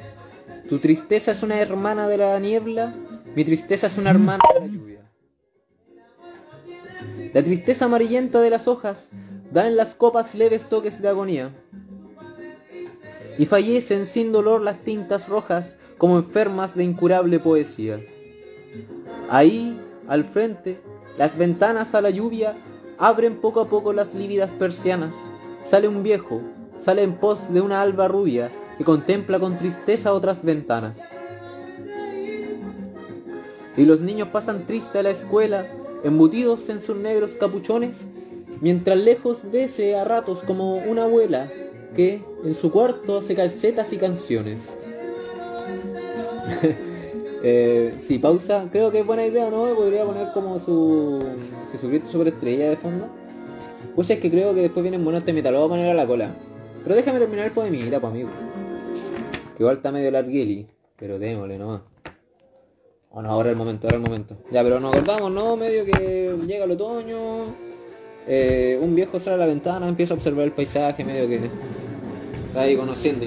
Tu 0.70 0.80
tristeza 0.80 1.32
es 1.32 1.42
una 1.42 1.60
hermana 1.60 2.08
de 2.08 2.18
la 2.18 2.40
niebla, 2.40 2.94
mi 3.36 3.44
tristeza 3.44 3.88
es 3.88 3.98
una 3.98 4.12
hermana 4.12 4.44
de 4.54 4.60
la 4.60 4.68
lluvia. 4.68 4.81
La 7.34 7.42
tristeza 7.42 7.86
amarillenta 7.86 8.42
de 8.42 8.50
las 8.50 8.68
hojas 8.68 9.10
da 9.52 9.66
en 9.66 9.78
las 9.78 9.94
copas 9.94 10.36
leves 10.36 10.68
toques 10.68 11.02
de 11.02 11.08
agonía. 11.08 11.52
Y 13.38 13.46
fallecen 13.46 14.06
sin 14.06 14.34
dolor 14.34 14.62
las 14.62 14.80
tintas 14.80 15.30
rojas 15.30 15.78
como 15.98 16.18
enfermas 16.18 16.76
de 16.76 16.84
incurable 16.84 17.40
poesía. 17.40 18.02
Ahí, 19.30 19.80
al 20.10 20.26
frente, 20.26 20.82
las 21.18 21.38
ventanas 21.38 21.96
a 21.96 22.02
la 22.02 22.10
lluvia 22.10 22.54
abren 22.98 23.38
poco 23.38 23.62
a 23.62 23.70
poco 23.70 23.94
las 23.94 24.14
lívidas 24.14 24.50
persianas. 24.52 25.14
Sale 25.66 25.88
un 25.88 26.04
viejo, 26.04 26.42
sale 26.84 27.04
en 27.04 27.14
pos 27.14 27.40
de 27.54 27.62
una 27.62 27.82
alba 27.82 28.10
rubia 28.10 28.52
que 28.78 28.84
contempla 28.84 29.40
con 29.40 29.58
tristeza 29.58 30.14
otras 30.14 30.44
ventanas. 30.44 30.98
Y 33.78 33.86
los 33.86 34.02
niños 34.02 34.28
pasan 34.28 34.66
triste 34.66 35.00
a 35.00 35.04
la 35.04 35.12
escuela 35.12 35.66
embutidos 36.04 36.70
en 36.70 36.82
sus 36.82 36.98
negros 36.98 37.32
capuchones, 37.40 38.10
mientras 38.62 38.98
lejos 38.98 39.44
ese 39.52 39.96
a 39.96 40.04
ratos 40.04 40.44
como 40.44 40.76
una 40.76 41.04
abuela 41.04 41.52
que 41.96 42.24
en 42.44 42.54
su 42.54 42.72
cuarto 42.72 43.18
hace 43.18 43.36
calcetas 43.36 43.92
y 43.94 43.98
canciones. 43.98 44.78
eh, 47.44 47.96
sí, 48.02 48.20
pausa, 48.20 48.70
creo 48.72 48.92
que 48.92 49.00
es 49.00 49.06
buena 49.06 49.26
idea, 49.26 49.50
¿no? 49.50 49.74
Podría 49.76 50.06
poner 50.06 50.32
como 50.34 50.60
su 50.60 51.24
Jesucristo 51.72 52.24
estrella 52.24 52.70
de 52.70 52.78
fondo. 52.78 53.08
Pues 53.96 54.10
es 54.10 54.20
que 54.20 54.32
creo 54.32 54.54
que 54.54 54.62
después 54.62 54.84
vienen 54.84 55.04
buenos 55.04 55.26
temas, 55.26 55.44
lo 55.44 55.60
voy 55.60 55.66
a 55.66 55.70
poner 55.70 55.90
a 55.90 55.94
la 55.94 56.08
cola. 56.08 56.32
Pero 56.84 56.96
déjame 56.96 57.20
terminar 57.20 57.48
el 57.48 57.52
poemita, 57.52 58.00
pues 58.00 58.12
amigo. 58.12 58.30
Que 59.58 59.64
igual 59.64 59.78
está 59.78 59.92
medio 59.92 60.10
largueli, 60.12 60.68
pero 60.98 61.20
démosle 61.20 61.58
nomás. 61.58 61.91
Bueno, 63.14 63.30
ahora 63.30 63.50
el 63.50 63.58
momento, 63.58 63.88
ahora 63.88 63.98
el 63.98 64.04
momento. 64.04 64.38
Ya, 64.52 64.64
pero 64.64 64.80
nos 64.80 64.94
acordamos, 64.94 65.32
¿no? 65.32 65.58
Medio 65.58 65.84
que 65.84 66.34
llega 66.48 66.64
el 66.64 66.72
otoño. 66.72 67.18
Eh, 68.26 68.80
un 68.82 68.96
viejo 68.96 69.20
sale 69.20 69.36
a 69.36 69.40
la 69.40 69.48
ventana, 69.48 69.86
empieza 69.88 70.14
a 70.14 70.18
observar 70.18 70.46
el 70.46 70.54
paisaje, 70.54 71.04
medio 71.04 71.28
que 71.28 71.42
está 72.48 72.62
ahí 72.62 72.78
conociendo. 72.78 73.26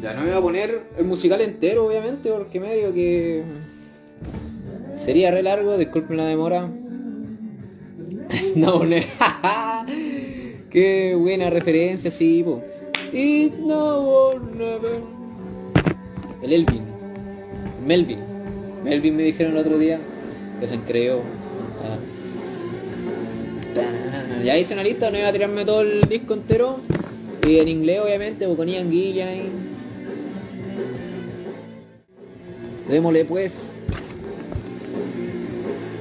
Ya 0.00 0.14
no 0.14 0.20
me 0.20 0.28
voy 0.28 0.38
a 0.38 0.40
poner 0.40 0.82
el 0.98 1.04
musical 1.04 1.40
entero, 1.40 1.86
obviamente, 1.86 2.30
porque 2.30 2.60
medio 2.60 2.94
que 2.94 3.42
sería 4.94 5.32
re 5.32 5.42
largo, 5.42 5.76
disculpen 5.76 6.16
la 6.16 6.26
demora. 6.26 6.70
Snow 8.30 8.82
Qué 10.70 11.16
buena 11.18 11.50
referencia, 11.50 12.10
sí, 12.10 12.42
po. 12.44 12.62
It's 13.12 13.60
no 13.60 14.38
never. 14.40 15.13
El 16.44 16.52
Elvin. 16.52 16.82
Melvin. 17.86 18.18
Melvin 18.84 19.16
me 19.16 19.22
dijeron 19.22 19.54
el 19.54 19.58
otro 19.58 19.78
día. 19.78 19.98
Que 20.60 20.68
se 20.68 20.78
creó. 20.80 21.22
Ah. 21.82 21.96
Ya 24.44 24.58
hice 24.58 24.74
una 24.74 24.82
lista, 24.82 25.10
no 25.10 25.18
iba 25.18 25.28
a 25.28 25.32
tirarme 25.32 25.64
todo 25.64 25.80
el 25.80 26.02
disco 26.02 26.34
entero. 26.34 26.80
Y 27.48 27.60
en 27.60 27.68
inglés 27.68 28.02
obviamente, 28.04 28.46
con 28.54 28.68
Ian 28.68 28.90
Gillian 28.90 29.28
ahí. 29.28 29.48
Démosle 32.90 33.24
pues. 33.24 33.70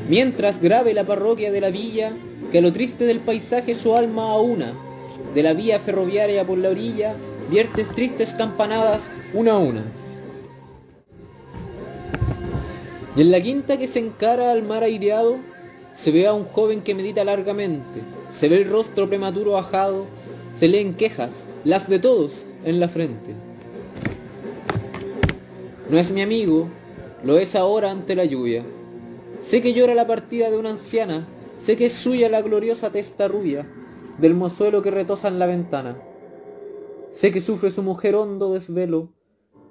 Mientras 0.09 0.61
grave 0.61 0.93
la 0.93 1.05
parroquia 1.05 1.53
de 1.53 1.61
la 1.61 1.69
villa, 1.69 2.11
que 2.51 2.57
a 2.57 2.61
lo 2.61 2.73
triste 2.73 3.05
del 3.05 3.21
paisaje 3.21 3.75
su 3.75 3.95
alma 3.95 4.23
aúna, 4.31 4.73
de 5.33 5.41
la 5.41 5.53
vía 5.53 5.79
ferroviaria 5.79 6.43
por 6.43 6.57
la 6.57 6.69
orilla, 6.69 7.13
viertes 7.49 7.87
tristes 7.95 8.33
campanadas 8.33 9.09
una 9.33 9.53
a 9.53 9.57
una. 9.57 10.02
Y 13.15 13.21
en 13.21 13.31
la 13.31 13.41
quinta 13.41 13.77
que 13.77 13.87
se 13.87 13.99
encara 13.99 14.51
al 14.51 14.63
mar 14.63 14.83
aireado, 14.83 15.37
se 15.93 16.11
ve 16.11 16.25
a 16.25 16.33
un 16.33 16.45
joven 16.45 16.81
que 16.81 16.95
medita 16.95 17.23
largamente, 17.23 18.01
se 18.31 18.49
ve 18.49 18.57
el 18.57 18.69
rostro 18.69 19.07
prematuro 19.07 19.57
ajado, 19.57 20.05
se 20.57 20.67
leen 20.67 20.95
quejas, 20.95 21.45
las 21.63 21.87
de 21.87 21.99
todos, 21.99 22.47
en 22.65 22.79
la 22.79 22.89
frente. 22.89 23.35
No 25.89 25.99
es 25.99 26.11
mi 26.11 26.23
amigo, 26.23 26.67
lo 27.23 27.37
es 27.37 27.55
ahora 27.55 27.91
ante 27.91 28.15
la 28.15 28.25
lluvia. 28.25 28.63
Sé 29.43 29.61
que 29.61 29.73
llora 29.73 29.93
la 29.93 30.07
partida 30.07 30.49
de 30.49 30.57
una 30.57 30.71
anciana, 30.71 31.27
sé 31.59 31.77
que 31.77 31.85
es 31.85 31.93
suya 31.93 32.29
la 32.29 32.41
gloriosa 32.41 32.91
testa 32.91 33.27
rubia, 33.27 33.67
del 34.17 34.33
mozuelo 34.33 34.81
que 34.81 34.89
retosa 34.89 35.27
en 35.27 35.37
la 35.37 35.45
ventana. 35.45 35.97
Sé 37.11 37.31
que 37.31 37.41
sufre 37.41 37.69
su 37.69 37.83
mujer 37.83 38.15
hondo 38.15 38.53
desvelo, 38.53 39.09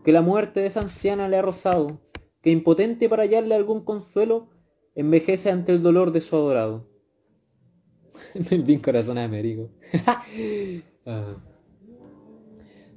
que 0.04 0.12
la 0.12 0.22
muerte 0.22 0.60
de 0.60 0.66
esa 0.66 0.80
anciana 0.80 1.28
le 1.28 1.38
ha 1.38 1.42
rozado, 1.42 1.98
que 2.42 2.50
impotente 2.50 3.08
para 3.08 3.22
hallarle 3.22 3.54
algún 3.54 3.84
consuelo, 3.84 4.48
envejece 4.94 5.50
ante 5.50 5.72
el 5.72 5.82
dolor 5.82 6.12
de 6.12 6.20
su 6.20 6.36
adorado. 6.36 6.88
el 8.50 8.62
bien 8.62 8.80
corazón 8.80 9.16
de 9.16 9.22
Américo. 9.22 9.70
Ah. 11.04 11.34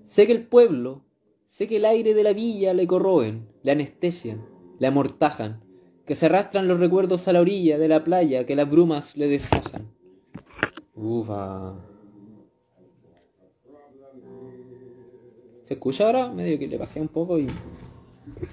Sé 0.09 0.27
que 0.27 0.31
el 0.31 0.45
pueblo, 0.45 1.03
sé 1.47 1.67
que 1.67 1.77
el 1.77 1.85
aire 1.85 2.13
de 2.13 2.21
la 2.21 2.33
villa 2.33 2.71
le 2.75 2.85
corroen, 2.85 3.49
le 3.63 3.71
anestesian, 3.71 4.45
le 4.77 4.85
amortajan, 4.85 5.63
que 6.05 6.13
se 6.13 6.27
arrastran 6.27 6.67
los 6.67 6.79
recuerdos 6.79 7.27
a 7.27 7.33
la 7.33 7.41
orilla 7.41 7.79
de 7.79 7.87
la 7.87 8.03
playa, 8.03 8.45
que 8.45 8.55
las 8.55 8.69
brumas 8.69 9.17
le 9.17 9.27
desajan. 9.27 9.91
Ufa. 10.95 11.73
¿Se 15.63 15.73
escucha 15.73 16.05
ahora? 16.05 16.31
Medio 16.31 16.59
que 16.59 16.67
le 16.67 16.77
bajé 16.77 17.01
un 17.01 17.07
poco 17.07 17.39
y... 17.39 17.47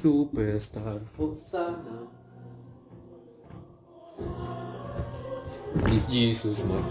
Superstar. 0.00 1.00
Hosanna. 1.18 2.08
Jesus 6.10 6.64
must 6.64 6.88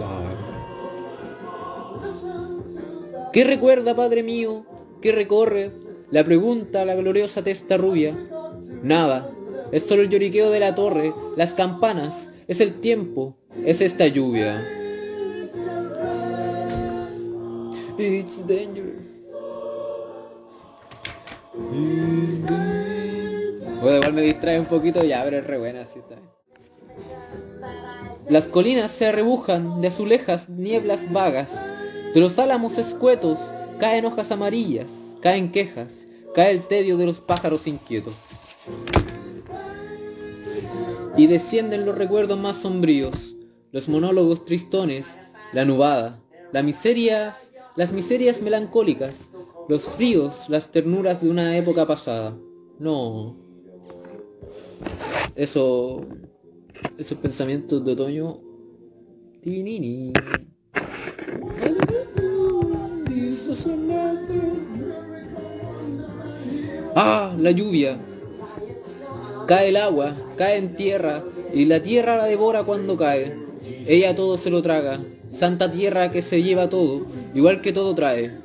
¿Qué 3.31 3.43
recuerda, 3.43 3.95
Padre 3.95 4.23
mío? 4.23 4.65
¿Qué 5.01 5.11
recorre? 5.11 5.71
La 6.09 6.23
pregunta 6.23 6.83
la 6.83 6.95
gloriosa 6.95 7.43
testa 7.43 7.77
rubia. 7.77 8.13
Nada. 8.83 9.29
Es 9.71 9.83
solo 9.83 10.01
el 10.01 10.09
lloriqueo 10.09 10.49
de 10.49 10.59
la 10.59 10.75
torre, 10.75 11.13
las 11.37 11.53
campanas, 11.53 12.29
es 12.49 12.59
el 12.59 12.73
tiempo, 12.81 13.37
es 13.65 13.79
esta 13.79 14.07
lluvia. 14.07 14.61
It's 17.97 18.45
dangerous. 18.45 18.90
Bueno, 23.81 23.97
igual 23.97 24.13
me 24.13 24.21
distrae 24.21 24.59
un 24.59 24.67
poquito 24.67 25.03
ya, 25.03 25.23
pero 25.23 25.41
re 25.41 25.57
buena, 25.57 25.81
así 25.81 25.99
está. 25.99 26.15
Las 28.29 28.47
colinas 28.47 28.91
se 28.91 29.07
arrebujan 29.07 29.81
de 29.81 29.87
azulejas 29.87 30.47
nieblas 30.49 31.11
vagas. 31.11 31.49
De 32.13 32.19
los 32.19 32.37
álamos 32.39 32.77
escuetos 32.77 33.39
caen 33.79 34.05
hojas 34.05 34.31
amarillas, 34.31 34.91
caen 35.21 35.51
quejas, 35.51 35.93
cae 36.35 36.51
el 36.51 36.61
tedio 36.67 36.97
de 36.97 37.07
los 37.07 37.19
pájaros 37.19 37.67
inquietos. 37.67 38.15
Y 41.17 41.27
descienden 41.27 41.85
los 41.85 41.97
recuerdos 41.97 42.39
más 42.39 42.57
sombríos, 42.57 43.35
los 43.71 43.89
monólogos 43.89 44.45
tristones, 44.45 45.19
la 45.51 45.65
nubada, 45.65 46.21
las 46.51 46.63
miserias, 46.63 47.51
las 47.75 47.91
miserias 47.91 48.41
melancólicas, 48.41 49.30
los 49.67 49.83
fríos, 49.83 50.49
las 50.49 50.71
ternuras 50.71 51.21
de 51.21 51.29
una 51.29 51.57
época 51.57 51.85
pasada. 51.85 52.37
No. 52.79 53.37
Eso 55.35 56.05
esos 56.97 57.17
pensamientos 57.17 57.83
de 57.83 57.91
otoño. 57.93 58.37
Ah, 66.95 67.35
la 67.39 67.51
lluvia. 67.51 67.97
Cae 69.47 69.69
el 69.69 69.77
agua, 69.77 70.15
cae 70.37 70.57
en 70.57 70.75
tierra, 70.75 71.23
y 71.53 71.65
la 71.65 71.81
tierra 71.81 72.17
la 72.17 72.25
devora 72.25 72.63
cuando 72.63 72.95
cae. 72.95 73.35
Ella 73.87 74.15
todo 74.15 74.37
se 74.37 74.49
lo 74.49 74.61
traga, 74.61 75.03
santa 75.31 75.71
tierra 75.71 76.11
que 76.11 76.21
se 76.21 76.43
lleva 76.43 76.69
todo, 76.69 77.05
igual 77.33 77.61
que 77.61 77.73
todo 77.73 77.95
trae. 77.95 78.40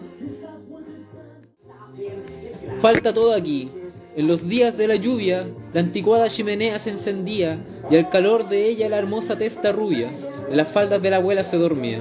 Falta 2.87 3.13
todo 3.13 3.35
aquí. 3.35 3.69
En 4.15 4.29
los 4.29 4.49
días 4.49 4.77
de 4.77 4.87
la 4.87 4.95
lluvia, 4.95 5.49
la 5.73 5.81
anticuada 5.81 6.29
chimenea 6.29 6.79
se 6.79 6.91
encendía 6.91 7.59
y 7.91 7.97
al 7.97 8.09
calor 8.11 8.49
de 8.49 8.69
ella 8.69 8.89
la 8.89 8.99
hermosa 8.99 9.37
testa 9.37 9.73
rubia 9.73 10.09
en 10.49 10.57
las 10.57 10.69
faldas 10.69 11.03
de 11.03 11.11
la 11.11 11.17
abuela 11.17 11.43
se 11.43 11.57
dormía. 11.57 11.99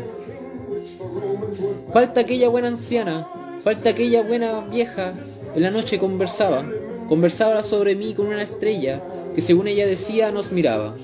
Falta 1.92 2.22
aquella 2.22 2.50
buena 2.50 2.68
anciana, 2.68 3.28
falta 3.64 3.90
aquella 3.90 4.22
buena 4.22 4.60
vieja, 4.66 5.16
en 5.56 5.64
la 5.64 5.72
noche 5.72 5.98
conversaba, 5.98 6.64
conversaba 7.10 7.64
sobre 7.64 7.96
mí 7.96 8.14
con 8.14 8.28
una 8.28 8.44
estrella 8.44 9.02
que 9.34 9.42
según 9.42 9.68
ella 9.68 9.88
decía 9.88 10.32
nos 10.32 10.52
miraba. 10.52 10.96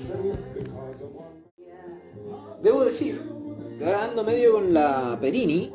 Debo 2.62 2.84
decir, 2.84 3.20
ahora 3.84 4.04
ando 4.04 4.22
medio 4.22 4.52
con 4.52 4.72
la 4.72 5.18
Perini, 5.20 5.72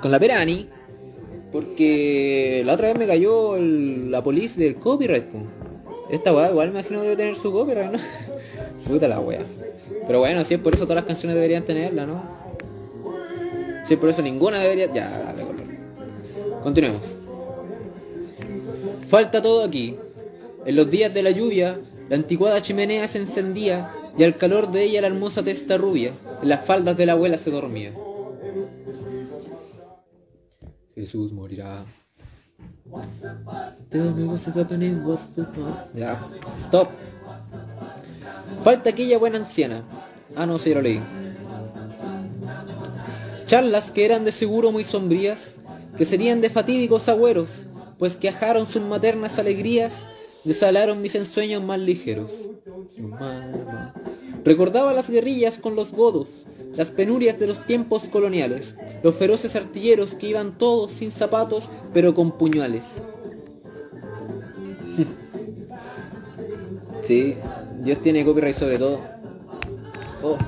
con 0.00 0.10
la 0.10 0.18
Perani, 0.18 0.68
porque 1.52 2.62
la 2.64 2.74
otra 2.74 2.88
vez 2.88 2.98
me 2.98 3.06
cayó 3.06 3.58
la 3.58 4.22
policía 4.22 4.64
del 4.64 4.76
copyright. 4.76 5.26
Esta 6.10 6.32
weá 6.32 6.50
igual 6.50 6.72
me 6.72 6.80
imagino 6.80 7.02
debe 7.02 7.16
tener 7.16 7.36
su 7.36 7.52
copyright, 7.52 7.92
¿no? 7.92 7.98
Puta 8.88 9.06
la 9.06 9.20
weá. 9.20 9.40
Pero 10.06 10.18
bueno, 10.20 10.44
si 10.44 10.54
es 10.54 10.60
por 10.60 10.74
eso 10.74 10.84
todas 10.84 10.96
las 10.96 11.04
canciones 11.04 11.34
deberían 11.34 11.64
tenerla, 11.64 12.06
¿no? 12.06 12.22
Si 13.86 13.94
es 13.94 14.00
por 14.00 14.08
eso 14.08 14.22
ninguna 14.22 14.58
debería... 14.58 14.92
Ya, 14.92 15.08
dale, 15.08 15.44
Continuemos. 16.62 17.16
Falta 19.08 19.42
todo 19.42 19.64
aquí. 19.64 19.96
En 20.64 20.76
los 20.76 20.90
días 20.90 21.12
de 21.12 21.22
la 21.22 21.30
lluvia, 21.30 21.78
la 22.08 22.16
anticuada 22.16 22.62
chimenea 22.62 23.06
se 23.08 23.18
encendía 23.18 23.90
y 24.16 24.24
al 24.24 24.36
calor 24.36 24.70
de 24.70 24.84
ella 24.84 25.00
la 25.00 25.08
hermosa 25.08 25.42
testa 25.42 25.76
rubia, 25.76 26.12
en 26.42 26.48
las 26.48 26.64
faldas 26.64 26.96
de 26.96 27.06
la 27.06 27.12
abuela 27.12 27.38
se 27.38 27.50
dormía. 27.50 27.92
Jesús 30.94 31.32
morirá. 31.32 31.84
Ya, 35.94 36.20
stop. 36.60 36.88
Falta 38.62 38.90
aquella 38.90 39.18
buena 39.18 39.38
anciana. 39.38 39.84
Ah, 40.36 40.46
no, 40.46 40.58
sí, 40.58 40.72
lo 40.72 40.82
leí. 40.82 41.00
Charlas 43.46 43.90
que 43.90 44.04
eran 44.04 44.24
de 44.24 44.32
seguro 44.32 44.72
muy 44.72 44.84
sombrías, 44.84 45.56
que 45.96 46.04
serían 46.04 46.40
de 46.40 46.48
fatídicos 46.48 47.08
agüeros, 47.08 47.64
pues 47.98 48.16
que 48.16 48.28
ajaron 48.28 48.66
sus 48.66 48.82
maternas 48.82 49.38
alegrías, 49.38 50.06
desalaron 50.44 51.02
mis 51.02 51.14
ensueños 51.14 51.62
más 51.62 51.78
ligeros. 51.78 52.50
Recordaba 54.44 54.92
las 54.92 55.10
guerrillas 55.10 55.58
con 55.58 55.76
los 55.76 55.92
godos, 55.92 56.28
las 56.76 56.90
penurias 56.90 57.38
de 57.38 57.46
los 57.46 57.66
tiempos 57.66 58.04
coloniales, 58.04 58.76
los 59.02 59.14
feroces 59.14 59.56
artilleros 59.56 60.14
que 60.14 60.28
iban 60.28 60.58
todos 60.58 60.92
sin 60.92 61.10
zapatos 61.10 61.70
pero 61.92 62.14
con 62.14 62.32
puñales. 62.32 63.02
sí, 67.02 67.36
Dios 67.82 67.98
tiene 67.98 68.24
copyright 68.24 68.54
sobre 68.54 68.78
todo. 68.78 69.00
Oh. 70.22 70.38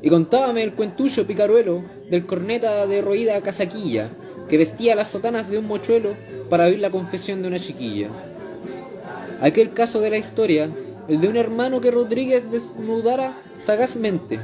Y 0.00 0.10
contábame 0.10 0.62
el 0.62 0.74
cuentucho 0.74 1.26
picaruelo 1.26 1.82
del 2.10 2.24
corneta 2.24 2.86
de 2.86 3.02
roída 3.02 3.40
casaquilla, 3.40 4.10
que 4.48 4.56
vestía 4.56 4.94
las 4.94 5.08
sotanas 5.08 5.50
de 5.50 5.58
un 5.58 5.66
mochuelo 5.66 6.10
para 6.48 6.64
oír 6.64 6.78
la 6.78 6.90
confesión 6.90 7.42
de 7.42 7.48
una 7.48 7.58
chiquilla. 7.58 8.08
Aquel 9.40 9.72
caso 9.72 10.00
de 10.00 10.10
la 10.10 10.18
historia 10.18 10.70
el 11.08 11.20
de 11.20 11.28
un 11.28 11.36
hermano 11.36 11.80
que 11.80 11.90
Rodríguez 11.90 12.44
desnudara 12.50 13.32
sagazmente 13.64 14.38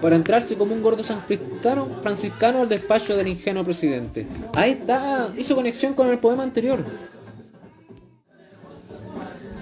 para 0.00 0.16
entrarse 0.16 0.56
como 0.56 0.74
un 0.74 0.82
gordo 0.82 1.04
franciscano, 1.04 1.86
franciscano 2.02 2.62
al 2.62 2.68
despacho 2.68 3.16
del 3.16 3.28
ingenuo 3.28 3.64
presidente. 3.64 4.26
Ahí 4.54 4.72
está, 4.72 5.30
hizo 5.36 5.54
conexión 5.54 5.92
con 5.92 6.08
el 6.08 6.18
poema 6.18 6.42
anterior. 6.42 6.82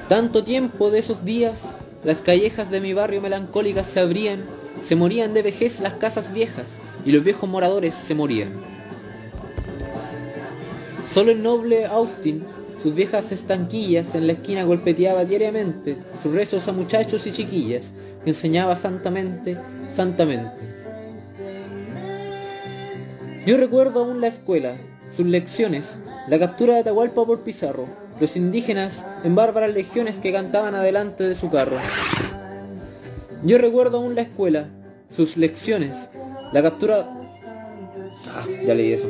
Tanto 0.09 0.45
tiempo 0.45 0.91
de 0.91 1.01
esos 1.01 1.25
días, 1.25 1.73
las 2.05 2.23
callejas 2.23 2.71
de 2.71 2.81
mi 2.81 2.95
barrio 2.95 3.21
melancólicas 3.21 3.87
se 3.89 4.01
abrían, 4.01 4.45
se 4.81 4.95
morían 4.95 5.35
de 5.35 5.43
vejez 5.43 5.81
las 5.81 5.95
casas 5.95 6.33
viejas 6.33 6.67
y 7.05 7.11
los 7.11 7.25
viejos 7.25 7.51
moradores 7.51 7.95
se 7.95 8.15
morían. 8.15 8.51
Solo 11.11 11.33
el 11.33 11.43
noble 11.43 11.87
Austin 11.87 12.45
sus 12.83 12.95
viejas 12.95 13.33
estanquillas 13.33 14.15
en 14.15 14.27
la 14.27 14.35
esquina 14.35 14.65
golpeteaba 14.65 15.25
diariamente 15.25 15.97
sus 16.23 16.33
rezos 16.33 16.69
a 16.69 16.73
muchachos 16.73 17.27
y 17.27 17.33
chiquillas 17.33 17.93
que 18.23 18.31
enseñaba 18.31 18.77
santamente, 18.77 19.57
santamente. 19.95 20.51
Yo 23.47 23.57
recuerdo 23.57 24.05
aún 24.05 24.21
la 24.21 24.29
escuela, 24.29 24.77
sus 25.15 25.27
lecciones, 25.27 26.01
la 26.29 26.39
captura 26.39 26.75
de 26.75 26.81
Atahualpa 26.81 27.25
por 27.25 27.41
Pizarro, 27.41 27.87
los 28.21 28.37
indígenas 28.37 29.07
en 29.25 29.35
bárbaras 29.35 29.73
legiones 29.73 30.19
que 30.19 30.33
cantaban 30.33 30.75
adelante 30.75 31.25
de 31.25 31.35
su 31.35 31.51
carro. 31.51 31.77
Yo 33.45 33.59
recuerdo 33.59 33.99
aún 33.99 34.15
la 34.15 34.23
escuela, 34.23 34.69
sus 35.09 35.37
lecciones, 35.37 36.11
la 36.53 36.63
captura... 36.63 37.09
Ah, 38.35 38.45
ya 38.67 38.75
leí 38.75 38.93
eso. 38.93 39.09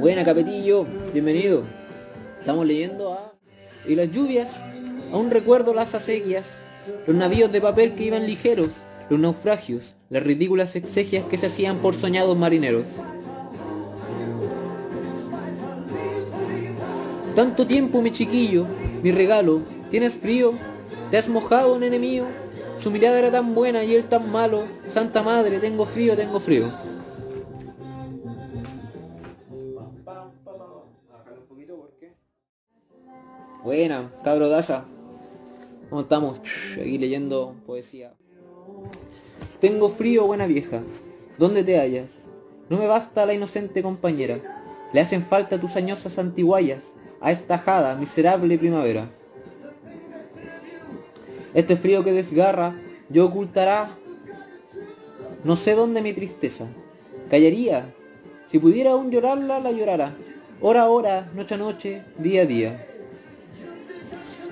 Buena 0.00 0.24
Capetillo, 0.24 0.86
bienvenido. 1.12 1.64
Estamos 2.38 2.66
leyendo 2.66 3.12
a... 3.12 3.34
Y 3.86 3.94
las 3.96 4.10
lluvias, 4.10 4.64
aún 5.12 5.30
recuerdo 5.30 5.74
las 5.74 5.94
acequias, 5.94 6.60
los 7.06 7.14
navíos 7.14 7.52
de 7.52 7.60
papel 7.60 7.94
que 7.94 8.04
iban 8.04 8.24
ligeros, 8.24 8.86
los 9.10 9.20
naufragios, 9.20 9.96
las 10.08 10.22
ridículas 10.22 10.74
exegias 10.74 11.26
que 11.26 11.36
se 11.36 11.48
hacían 11.48 11.76
por 11.80 11.92
soñados 11.92 12.38
marineros. 12.38 12.86
Tanto 17.36 17.66
tiempo, 17.66 18.00
mi 18.00 18.10
chiquillo, 18.10 18.64
mi 19.02 19.12
regalo, 19.12 19.60
¿tienes 19.90 20.14
frío? 20.14 20.54
¿Te 21.10 21.18
has 21.18 21.28
mojado, 21.28 21.74
un 21.74 21.82
enemigo? 21.82 22.24
Su 22.78 22.90
mirada 22.90 23.18
era 23.18 23.30
tan 23.30 23.54
buena 23.54 23.84
y 23.84 23.96
él 23.96 24.04
tan 24.04 24.32
malo. 24.32 24.62
Santa 24.90 25.22
madre, 25.22 25.58
tengo 25.58 25.84
frío, 25.84 26.16
tengo 26.16 26.40
frío. 26.40 26.64
Buena, 33.62 34.10
cabro 34.24 34.48
daza. 34.48 34.84
¿Cómo 35.90 36.02
estamos? 36.02 36.40
Aquí 36.80 36.96
leyendo 36.96 37.56
poesía. 37.66 38.14
Tengo 39.60 39.90
frío, 39.90 40.26
buena 40.26 40.46
vieja. 40.46 40.80
¿Dónde 41.36 41.62
te 41.62 41.78
hallas? 41.78 42.30
No 42.70 42.78
me 42.78 42.86
basta 42.86 43.26
la 43.26 43.34
inocente 43.34 43.82
compañera. 43.82 44.38
Le 44.94 45.00
hacen 45.00 45.22
falta 45.22 45.60
tus 45.60 45.76
añosas 45.76 46.18
antiguayas 46.18 46.94
a 47.20 47.32
esta 47.32 47.58
jada, 47.58 47.96
miserable 47.96 48.56
primavera. 48.56 49.10
Este 51.52 51.76
frío 51.76 52.02
que 52.02 52.12
desgarra, 52.12 52.80
yo 53.10 53.26
ocultará. 53.26 53.90
No 55.44 55.54
sé 55.56 55.74
dónde 55.74 56.00
mi 56.00 56.14
tristeza. 56.14 56.66
Callaría. 57.30 57.92
Si 58.46 58.58
pudiera 58.58 58.92
aún 58.92 59.10
llorarla, 59.10 59.60
la 59.60 59.70
llorará. 59.70 60.16
Hora 60.62 60.82
a 60.82 60.88
hora, 60.88 61.30
noche 61.34 61.56
a 61.56 61.58
noche, 61.58 62.02
día 62.16 62.42
a 62.42 62.46
día. 62.46 62.86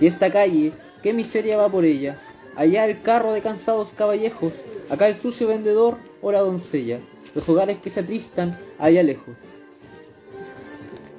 Y 0.00 0.06
esta 0.06 0.30
calle, 0.30 0.72
qué 1.02 1.12
miseria 1.12 1.56
va 1.56 1.68
por 1.68 1.84
ella. 1.84 2.18
Allá 2.56 2.86
el 2.86 3.02
carro 3.02 3.32
de 3.32 3.42
cansados 3.42 3.90
caballejos, 3.96 4.52
acá 4.90 5.08
el 5.08 5.14
sucio 5.14 5.48
vendedor 5.48 5.96
o 6.22 6.32
la 6.32 6.40
doncella. 6.40 7.00
Los 7.34 7.48
hogares 7.48 7.78
que 7.78 7.90
se 7.90 8.00
atristan 8.00 8.58
allá 8.78 9.02
lejos. 9.02 9.36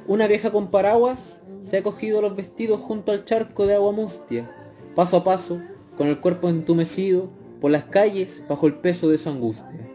Una 0.08 0.28
vieja 0.28 0.52
con 0.52 0.72
paraguas 0.72 1.42
se 1.62 1.78
ha 1.78 1.84
cogido 1.84 2.22
los 2.22 2.36
vestidos 2.36 2.82
junto 2.82 3.12
al 3.12 3.26
charco 3.26 3.68
de 3.68 3.76
agua 3.76 3.92
mustia, 3.92 4.50
paso 4.96 5.18
a 5.18 5.24
paso, 5.24 5.62
con 5.98 6.08
el 6.08 6.20
cuerpo 6.20 6.50
entumecido, 6.50 7.30
por 7.62 7.72
las 7.72 7.86
calles 7.86 8.42
bajo 8.48 8.68
el 8.68 8.76
peso 8.76 9.10
de 9.10 9.18
su 9.18 9.30
angustia. 9.30 9.88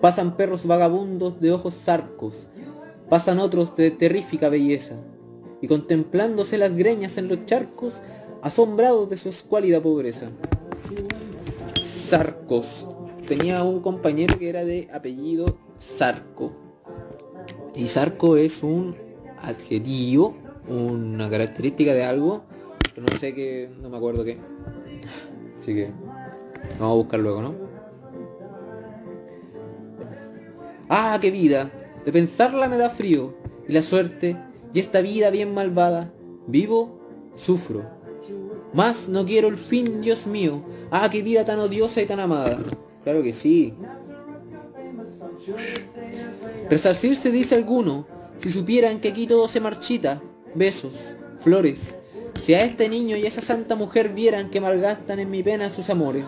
Pasan 0.00 0.36
perros 0.36 0.66
vagabundos 0.66 1.40
de 1.40 1.52
ojos 1.52 1.74
zarcos, 1.74 2.48
pasan 3.08 3.38
otros 3.38 3.74
de 3.76 3.90
terrífica 3.90 4.48
belleza, 4.48 4.96
y 5.62 5.68
contemplándose 5.68 6.58
las 6.58 6.76
greñas 6.76 7.16
en 7.16 7.28
los 7.28 7.46
charcos, 7.46 8.02
asombrados 8.42 9.08
de 9.08 9.16
su 9.16 9.28
escuálida 9.28 9.80
pobreza. 9.80 10.28
Zarcos. 11.80 12.86
Tenía 13.28 13.62
un 13.62 13.80
compañero 13.80 14.36
que 14.38 14.48
era 14.48 14.64
de 14.64 14.88
apellido 14.92 15.56
Zarco. 15.80 16.52
Y 17.76 17.86
Zarco 17.86 18.36
es 18.36 18.64
un 18.64 18.96
adjetivo, 19.38 20.34
una 20.68 21.30
característica 21.30 21.94
de 21.94 22.04
algo, 22.04 22.42
pero 22.94 23.06
no 23.10 23.18
sé 23.18 23.32
qué, 23.32 23.70
no 23.80 23.88
me 23.88 23.96
acuerdo 23.96 24.24
qué. 24.24 24.38
Así 25.58 25.74
que 25.74 25.90
vamos 26.80 26.92
a 26.92 26.94
buscar 26.94 27.20
luego, 27.20 27.40
¿no? 27.40 27.54
Ah, 30.88 31.16
qué 31.20 31.30
vida. 31.30 31.70
De 32.04 32.10
pensarla 32.10 32.68
me 32.68 32.76
da 32.76 32.90
frío. 32.90 33.34
Y 33.68 33.72
la 33.72 33.82
suerte 33.82 34.36
y 34.72 34.80
esta 34.80 35.00
vida 35.00 35.30
bien 35.30 35.54
malvada, 35.54 36.12
vivo, 36.46 37.00
sufro. 37.34 37.84
Más 38.72 39.08
no 39.08 39.24
quiero 39.24 39.48
el 39.48 39.58
fin, 39.58 40.00
Dios 40.00 40.26
mío. 40.26 40.62
Ah, 40.90 41.08
qué 41.10 41.22
vida 41.22 41.44
tan 41.44 41.58
odiosa 41.58 42.00
y 42.00 42.06
tan 42.06 42.20
amada. 42.20 42.58
Claro 43.04 43.22
que 43.22 43.32
sí. 43.32 43.74
Resarcirse 46.70 47.30
dice 47.30 47.54
alguno, 47.54 48.06
si 48.38 48.50
supieran 48.50 49.00
que 49.00 49.08
aquí 49.08 49.26
todo 49.26 49.46
se 49.48 49.60
marchita, 49.60 50.22
besos, 50.54 51.16
flores. 51.42 51.96
Si 52.40 52.54
a 52.54 52.64
este 52.64 52.88
niño 52.88 53.16
y 53.16 53.24
a 53.24 53.28
esa 53.28 53.42
santa 53.42 53.76
mujer 53.76 54.08
vieran 54.08 54.50
que 54.50 54.60
malgastan 54.60 55.18
en 55.18 55.30
mi 55.30 55.42
pena 55.42 55.68
sus 55.68 55.90
amores. 55.90 56.26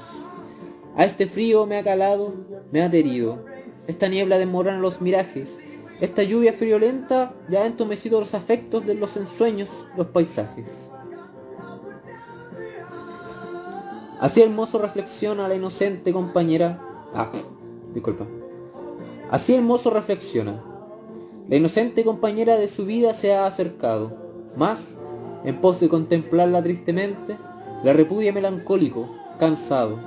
A 0.97 1.05
este 1.05 1.27
frío 1.27 1.67
me 1.67 1.79
ha 1.79 1.83
calado, 1.83 2.35
me 2.71 2.83
ha 2.83 2.87
herido. 2.87 3.45
Esta 3.89 4.09
niebla 4.09 4.39
desmorona 4.39 4.79
los 4.79 5.01
mirajes, 5.01 5.59
esta 6.05 6.23
lluvia 6.23 6.53
friolenta 6.53 7.35
ya 7.49 7.63
ha 7.63 7.67
entumecido 7.67 8.21
los 8.21 8.35
afectos 8.35 8.85
de 8.85 8.95
los 8.95 9.17
ensueños, 9.17 9.87
los 9.97 10.09
paisajes. 10.09 10.91
Así 14.21 14.43
el 14.43 14.51
mozo 14.51 14.79
reflexiona 14.79 15.49
la 15.49 15.55
inocente 15.55 16.13
compañera. 16.13 16.79
Ah, 17.15 17.31
disculpa. 17.93 18.27
Así 19.31 19.55
el 19.55 19.63
mozo 19.63 19.91
reflexiona. 19.91 20.63
La 21.49 21.57
inocente 21.57 22.05
compañera 22.05 22.57
de 22.57 22.69
su 22.69 22.85
vida 22.85 23.15
se 23.15 23.35
ha 23.35 23.47
acercado. 23.47 24.17
Más, 24.57 24.99
en 25.45 25.61
pos 25.61 25.81
de 25.81 25.89
contemplarla 25.89 26.63
tristemente, 26.63 27.37
la 27.83 27.93
repudia 27.95 28.33
melancólico, 28.33 29.09
cansado. 29.39 29.99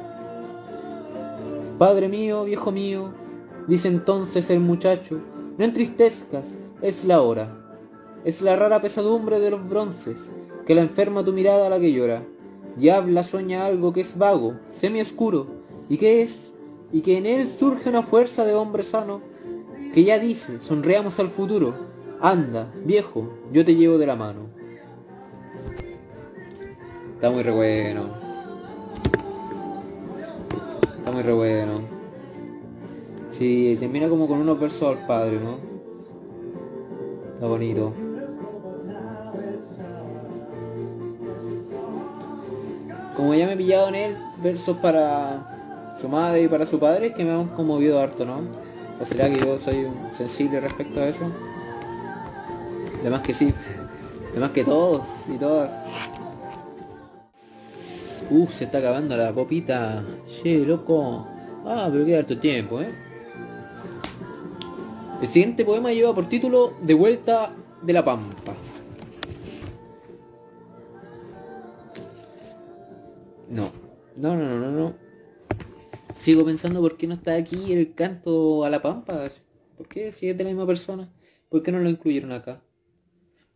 Padre 1.78 2.08
mío, 2.08 2.44
viejo 2.46 2.72
mío, 2.72 3.10
dice 3.68 3.88
entonces 3.88 4.50
el 4.50 4.60
muchacho, 4.60 5.22
no 5.58 5.66
entristezcas, 5.66 6.46
es 6.82 7.04
la 7.06 7.22
hora. 7.22 7.64
Es 8.24 8.42
la 8.42 8.56
rara 8.56 8.82
pesadumbre 8.82 9.40
de 9.40 9.52
los 9.52 9.68
bronces, 9.68 10.34
que 10.66 10.76
la 10.76 10.82
enferma 10.82 11.24
tu 11.24 11.34
mirada 11.34 11.68
a 11.68 11.70
la 11.70 11.80
que 11.80 11.92
llora. 11.92 12.24
Y 12.80 12.90
habla, 12.90 13.24
sueña 13.24 13.66
algo 13.66 13.92
que 13.92 14.02
es 14.02 14.18
vago, 14.18 14.56
semi-oscuro, 14.70 15.48
y 15.90 15.98
que 15.98 16.22
es, 16.22 16.54
y 16.92 17.02
que 17.02 17.18
en 17.18 17.26
él 17.26 17.48
surge 17.48 17.90
una 17.90 18.04
fuerza 18.04 18.46
de 18.46 18.54
hombre 18.54 18.84
sano, 18.84 19.22
que 19.94 20.04
ya 20.04 20.20
dice, 20.20 20.60
sonreamos 20.60 21.20
al 21.20 21.30
futuro. 21.30 21.74
Anda, 22.22 22.72
viejo, 22.86 23.28
yo 23.52 23.66
te 23.66 23.76
llevo 23.76 23.98
de 23.98 24.06
la 24.06 24.16
mano. 24.16 24.42
Está 27.16 27.32
muy 27.32 27.42
re 27.42 27.52
bueno. 27.52 28.14
Está 31.00 31.12
muy 31.12 31.24
re 31.24 31.34
bueno. 31.34 31.97
Sí, 33.38 33.78
termina 33.80 34.10
como 34.10 34.28
con 34.28 34.40
unos 34.40 34.60
versos 34.60 34.98
al 34.98 35.06
padre, 35.06 35.40
¿no? 35.40 35.60
Está 37.36 37.46
bonito. 37.46 37.94
Como 43.16 43.36
ya 43.36 43.46
me 43.46 43.54
he 43.54 43.58
pillado 43.58 43.90
en 43.90 43.96
él 43.96 44.18
versos 44.42 44.78
para 44.78 45.94
su 46.02 46.10
madre 46.10 46.42
y 46.42 46.48
para 46.48 46.66
su 46.66 46.80
padre 46.80 47.14
que 47.14 47.24
me 47.24 47.32
han 47.32 47.50
conmovido 47.50 48.00
harto, 48.00 48.26
¿no? 48.26 48.40
¿O 49.00 49.06
será 49.06 49.30
que 49.30 49.38
yo 49.38 49.56
soy 49.60 49.88
sensible 50.12 50.60
respecto 50.60 51.00
a 51.00 51.08
eso? 51.08 51.32
Además 53.02 53.22
que 53.22 53.36
sí. 53.36 53.54
Además 54.32 54.50
que 54.50 54.64
todos 54.64 55.30
y 55.30 55.38
todas. 55.38 55.86
Uf, 58.32 58.52
se 58.52 58.64
está 58.64 58.80
acabando 58.80 59.16
la 59.16 59.32
copita. 59.32 60.04
Che, 60.26 60.66
loco. 60.66 61.28
Ah, 61.68 61.88
pero 61.92 62.04
queda 62.04 62.20
harto 62.20 62.40
tiempo, 62.40 62.82
¿eh? 62.82 63.07
El 65.22 65.28
siguiente 65.28 65.66
poema 65.66 65.92
lleva 65.92 66.14
por 66.14 66.28
título 66.28 66.74
De 66.84 66.94
vuelta 66.94 67.52
de 67.82 67.94
la 67.94 68.06
Pampa. 68.06 68.56
No, 73.50 73.72
no, 74.16 74.36
no, 74.36 74.60
no, 74.60 74.72
no. 74.72 74.94
Sigo 76.14 76.46
pensando 76.46 76.82
por 76.82 76.98
qué 76.98 77.08
no 77.08 77.16
está 77.16 77.36
aquí 77.36 77.74
el 77.74 77.96
canto 77.96 78.64
a 78.64 78.70
la 78.70 78.82
Pampa. 78.82 79.30
¿Por 79.76 79.88
qué? 79.88 80.12
Si 80.12 80.30
es 80.30 80.38
de 80.38 80.44
la 80.44 80.50
misma 80.52 80.68
persona. 80.68 81.12
¿Por 81.50 81.64
qué 81.64 81.72
no 81.72 81.80
lo 81.80 81.90
incluyeron 81.90 82.32
acá? 82.32 82.62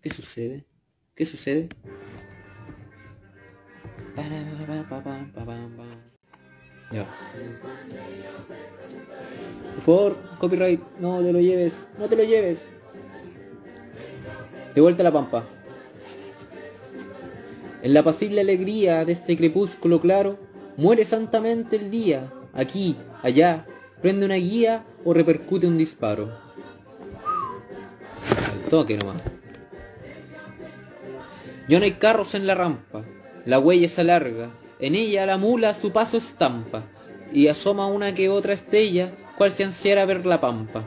¿Qué 0.02 0.10
sucede? 0.10 0.66
¿Qué 1.14 1.26
sucede? 1.26 1.70
Ya. 6.92 7.06
Por 9.76 9.84
favor, 9.86 10.18
copyright, 10.38 10.82
no 11.00 11.20
te 11.22 11.32
lo 11.32 11.40
lleves, 11.40 11.88
no 11.98 12.08
te 12.08 12.16
lo 12.16 12.24
lleves. 12.24 12.68
De 14.76 14.82
vuelta 14.82 15.02
a 15.04 15.06
la 15.06 15.12
pampa. 15.12 15.44
En 17.82 17.94
la 17.94 18.04
pasible 18.04 18.42
alegría 18.42 19.06
de 19.06 19.14
este 19.14 19.36
crepúsculo 19.38 20.00
claro, 20.00 20.38
muere 20.78 21.04
santamente 21.04 21.78
el 21.78 21.90
día, 21.90 22.30
aquí, 22.54 22.96
allá, 23.24 23.66
prende 24.02 24.26
una 24.26 24.36
guía 24.36 24.84
o 25.04 25.14
repercute 25.14 25.66
un 25.66 25.78
disparo. 25.78 26.30
Al 28.52 28.70
toque 28.70 28.98
nomás. 28.98 29.22
Ya 31.68 31.80
no 31.80 31.86
hay 31.86 31.94
carros 31.94 32.36
en 32.36 32.46
la 32.46 32.54
rampa, 32.54 33.04
la 33.46 33.58
huella 33.58 33.88
se 33.88 34.02
alarga, 34.02 34.50
en 34.82 34.96
ella 34.96 35.26
la 35.26 35.38
mula 35.38 35.74
su 35.74 35.92
paso 35.92 36.18
estampa, 36.18 36.84
y 37.32 37.48
asoma 37.48 37.88
una 37.88 38.14
que 38.14 38.30
otra 38.30 38.54
estrella, 38.54 39.14
cual 39.38 39.52
se 39.52 39.64
ansiara 39.64 40.06
ver 40.06 40.26
la 40.26 40.42
pampa. 40.42 40.84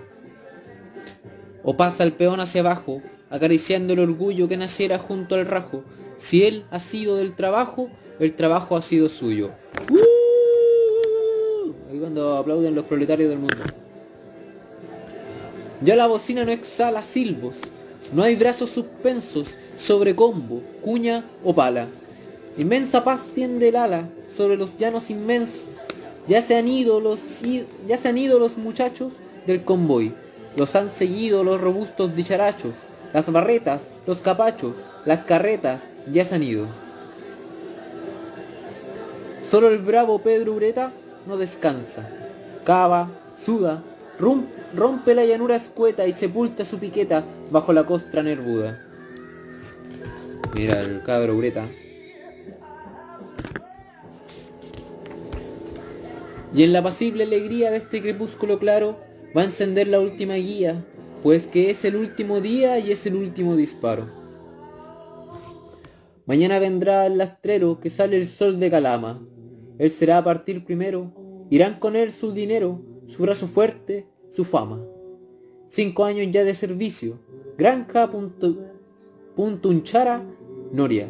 O 1.63 1.77
pasa 1.77 2.05
el 2.05 2.13
peón 2.13 2.41
hacia 2.41 2.61
abajo, 2.61 3.01
acariciando 3.31 3.95
el 3.95 4.01
orgullo 4.01 4.49
que 4.49 4.57
naciera 4.57 4.99
junto 4.99 5.37
al 5.37 5.47
rajo. 5.47 5.83
Si 6.19 6.45
él 6.45 6.65
ha 6.71 6.81
sido 6.81 7.17
del 7.17 7.35
trabajo, 7.35 7.89
el 8.21 8.35
trabajo 8.35 8.77
ha 8.77 8.83
sido 8.83 9.09
suyo. 9.09 9.51
¡Uh! 9.91 11.73
Ahí 11.91 11.99
cuando 11.99 12.37
aplauden 12.37 12.75
los 12.75 12.85
proletarios 12.85 13.31
del 13.31 13.39
mundo. 13.39 13.57
Ya 15.81 15.97
la 15.97 16.07
bocina 16.07 16.45
no 16.45 16.53
exhala 16.53 17.03
silbos, 17.03 17.61
No 18.13 18.23
hay 18.23 18.37
brazos 18.37 18.71
suspensos 18.71 19.57
sobre 19.77 20.15
combo, 20.15 20.63
cuña 20.83 21.25
o 21.43 21.55
pala. 21.55 21.87
Inmensa 22.57 23.03
paz 23.03 23.23
tiende 23.35 23.69
el 23.69 23.77
ala 23.77 24.09
sobre 24.35 24.57
los 24.57 24.79
llanos 24.79 25.11
inmensos. 25.11 25.65
Ya 26.29 26.41
se 26.41 26.57
han 26.57 26.69
ido 26.69 27.01
los, 27.01 27.19
ya 27.87 27.99
se 27.99 28.09
han 28.09 28.17
ido 28.17 28.39
los 28.39 28.57
muchachos 28.57 29.15
del 29.47 29.65
convoy. 29.65 30.13
Los 30.57 30.77
han 30.77 30.89
seguido 30.89 31.43
los 31.43 31.61
robustos 31.61 32.15
dicharachos. 32.15 32.75
Las 33.13 33.31
barretas, 33.31 33.89
los 34.07 34.21
capachos, 34.21 34.77
las 35.05 35.25
carretas 35.25 35.83
ya 36.13 36.25
se 36.25 36.37
han 36.37 36.43
ido. 36.43 36.67
Solo 39.51 39.69
el 39.69 39.79
bravo 39.79 40.21
Pedro 40.21 40.53
Ureta 40.53 40.93
no 41.27 41.37
descansa. 41.37 42.09
Cava, 42.65 43.09
suda, 43.37 43.83
rompe 44.75 45.15
la 45.15 45.25
llanura 45.25 45.57
escueta 45.57 46.07
y 46.07 46.13
sepulta 46.13 46.65
su 46.65 46.79
piqueta 46.79 47.25
bajo 47.51 47.73
la 47.73 47.85
costra 47.85 48.23
nervuda. 48.23 48.81
Mira 50.55 50.81
el 50.81 51.03
cabro 51.03 51.37
Ureta. 51.37 51.67
Y 56.55 56.63
en 56.63 56.73
la 56.73 56.83
pasible 56.83 57.25
alegría 57.25 57.73
de 57.73 57.79
este 57.79 58.01
crepúsculo 58.01 58.61
claro 58.61 58.97
va 59.37 59.43
a 59.43 59.47
encender 59.47 59.89
la 59.89 59.99
última 59.99 60.35
guía, 60.35 60.85
pues 61.25 61.49
que 61.49 61.71
es 61.71 61.85
el 61.85 61.97
último 61.97 62.41
día 62.41 62.79
y 62.79 62.93
es 62.93 63.07
el 63.07 63.17
último 63.17 63.57
disparo. 63.57 64.05
Mañana 66.27 66.61
vendrá 66.61 67.07
el 67.07 67.19
lastrero 67.19 67.81
que 67.81 67.91
sale 67.91 68.17
el 68.17 68.29
sol 68.29 68.61
de 68.61 68.71
Calama. 68.71 69.21
Él 69.79 69.91
será 69.91 70.19
a 70.19 70.25
partir 70.25 70.65
primero, 70.65 71.13
irán 71.51 71.81
con 71.81 71.97
él 71.97 72.13
su 72.13 72.33
dinero, 72.33 72.81
su 73.09 73.23
brazo 73.23 73.49
fuerte, 73.49 74.07
su 74.31 74.45
fama. 74.45 74.81
Cinco 75.69 76.05
años 76.05 76.29
ya 76.31 76.45
de 76.45 76.55
servicio, 76.55 77.19
granja, 77.59 78.09
punto, 78.13 78.57
puntunchara, 79.35 80.25
noria. 80.73 81.09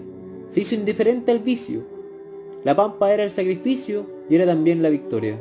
Se 0.48 0.60
hizo 0.60 0.74
indiferente 0.74 1.32
al 1.32 1.40
vicio. 1.40 1.86
La 2.64 2.74
pampa 2.74 3.12
era 3.12 3.24
el 3.24 3.30
sacrificio 3.30 4.13
y 4.28 4.34
era 4.34 4.46
también 4.46 4.82
la 4.82 4.90
victoria. 4.90 5.38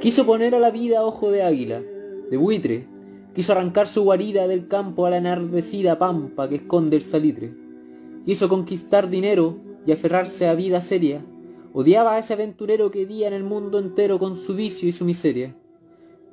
Quiso 0.00 0.26
poner 0.26 0.54
a 0.54 0.58
la 0.58 0.70
vida 0.70 1.04
ojo 1.04 1.30
de 1.30 1.42
águila, 1.42 1.80
de 2.30 2.36
buitre. 2.36 2.88
Quiso 3.34 3.52
arrancar 3.52 3.86
su 3.86 4.02
guarida 4.02 4.48
del 4.48 4.66
campo 4.66 5.06
a 5.06 5.10
la 5.10 5.18
enardecida 5.18 5.98
pampa 5.98 6.48
que 6.48 6.56
esconde 6.56 6.96
el 6.96 7.02
salitre. 7.02 7.54
Quiso 8.26 8.48
conquistar 8.48 9.08
dinero 9.08 9.56
y 9.86 9.92
aferrarse 9.92 10.48
a 10.48 10.54
vida 10.54 10.80
seria. 10.80 11.24
Odiaba 11.72 12.16
a 12.16 12.18
ese 12.18 12.34
aventurero 12.34 12.90
que 12.90 13.06
vía 13.06 13.28
en 13.28 13.32
el 13.32 13.44
mundo 13.44 13.78
entero 13.78 14.18
con 14.18 14.36
su 14.36 14.54
vicio 14.54 14.88
y 14.88 14.92
su 14.92 15.04
miseria. 15.04 15.56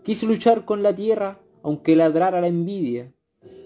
Quiso 0.04 0.26
luchar 0.26 0.66
con 0.66 0.82
la 0.82 0.96
tierra, 0.96 1.40
aunque 1.62 1.96
ladrara 1.96 2.42
la 2.42 2.48
envidia. 2.48 3.14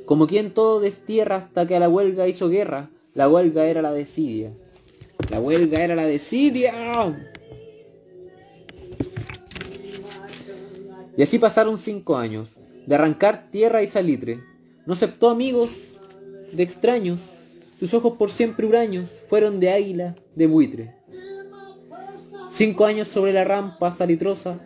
Como 0.06 0.28
quien 0.28 0.54
todo 0.54 0.82
destierra 0.82 1.38
hasta 1.38 1.66
que 1.66 1.78
a 1.78 1.80
la 1.80 1.90
huelga 1.90 2.28
hizo 2.28 2.50
guerra, 2.50 2.92
la 3.16 3.30
huelga 3.30 3.66
era 3.66 3.82
la 3.82 3.94
desidia. 3.94 4.54
La 5.30 5.40
huelga 5.40 5.84
era 5.84 5.96
la 5.96 6.06
desidia. 6.06 6.74
Y 11.16 11.22
así 11.22 11.40
pasaron 11.40 11.78
cinco 11.78 12.18
años, 12.18 12.58
de 12.86 12.96
arrancar 12.96 13.50
tierra 13.52 13.84
y 13.84 13.88
salitre. 13.88 14.44
No 14.86 14.94
aceptó 14.94 15.30
amigos 15.30 15.70
de 16.52 16.64
extraños, 16.64 17.22
sus 17.80 17.94
ojos 17.94 18.14
por 18.18 18.30
siempre 18.30 18.66
huraños 18.66 19.10
fueron 19.30 19.60
de 19.60 19.70
águila, 19.70 20.16
de 20.36 20.48
buitre. 20.48 20.96
Cinco 22.50 22.86
años 22.86 23.08
sobre 23.08 23.34
la 23.34 23.44
rampa 23.44 23.96
salitrosa, 23.96 24.60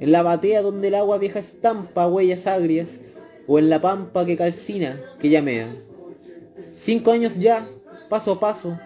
en 0.00 0.12
la 0.12 0.22
batea 0.22 0.62
donde 0.62 0.88
el 0.88 0.94
agua 0.94 1.18
vieja 1.18 1.38
estampa 1.38 2.06
huellas 2.06 2.46
agrias, 2.46 3.02
o 3.46 3.58
en 3.58 3.70
la 3.70 3.80
pampa 3.80 4.24
que 4.24 4.36
calcina, 4.36 5.00
que 5.20 5.28
llamea. 5.28 5.68
Cinco 6.74 7.12
años 7.12 7.34
ya, 7.38 7.66
paso 8.08 8.32
a 8.32 8.40
paso, 8.40 8.78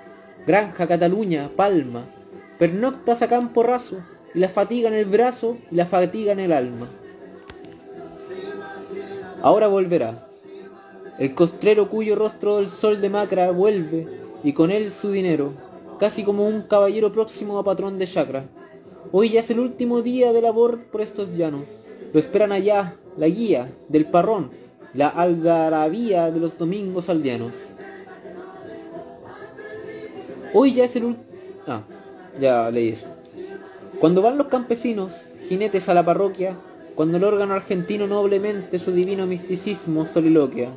granja, 0.46 0.86
Cataluña, 0.86 1.50
Palma, 1.54 2.04
pernoctas 2.58 3.22
a 3.22 3.28
campo 3.28 3.62
raso, 3.62 3.98
y 4.34 4.38
la 4.38 4.48
fatiga 4.48 4.88
en 4.88 4.94
el 4.94 5.06
brazo 5.06 5.56
y 5.70 5.76
la 5.76 5.86
fatiga 5.86 6.32
en 6.32 6.40
el 6.40 6.52
alma. 6.52 6.86
Ahora 9.42 9.66
volverá. 9.66 10.26
El 11.18 11.34
costrero 11.34 11.88
cuyo 11.88 12.14
rostro 12.14 12.56
del 12.56 12.68
sol 12.68 13.00
de 13.00 13.08
macra 13.08 13.50
vuelve, 13.50 14.06
y 14.42 14.52
con 14.52 14.70
él 14.70 14.90
su 14.90 15.10
dinero, 15.10 15.52
casi 15.98 16.24
como 16.24 16.46
un 16.46 16.62
caballero 16.62 17.12
próximo 17.12 17.58
a 17.58 17.64
patrón 17.64 17.98
de 17.98 18.06
chacra. 18.06 18.44
Hoy 19.12 19.30
ya 19.30 19.40
es 19.40 19.50
el 19.50 19.60
último 19.60 20.02
día 20.02 20.32
de 20.32 20.40
labor 20.40 20.84
por 20.84 21.00
estos 21.00 21.30
llanos. 21.36 21.64
Lo 22.12 22.20
esperan 22.20 22.52
allá, 22.52 22.94
la 23.16 23.26
guía 23.26 23.68
del 23.88 24.06
parrón, 24.06 24.50
la 24.94 25.08
algarabía 25.08 26.30
de 26.30 26.40
los 26.40 26.56
domingos 26.58 27.08
aldeanos. 27.08 27.54
Hoy 30.52 30.74
ya 30.74 30.84
es 30.84 30.96
el 30.96 31.04
último... 31.04 31.24
Ah, 31.66 31.82
ya 32.40 32.70
leí 32.70 32.88
eso. 32.88 33.06
Cuando 34.00 34.22
van 34.22 34.38
los 34.38 34.48
campesinos, 34.48 35.12
jinetes 35.48 35.88
a 35.88 35.94
la 35.94 36.04
parroquia, 36.04 36.54
cuando 36.94 37.18
el 37.18 37.24
órgano 37.24 37.54
argentino 37.54 38.06
noblemente 38.06 38.78
su 38.78 38.92
divino 38.92 39.26
misticismo 39.26 40.06
soliloquia. 40.06 40.70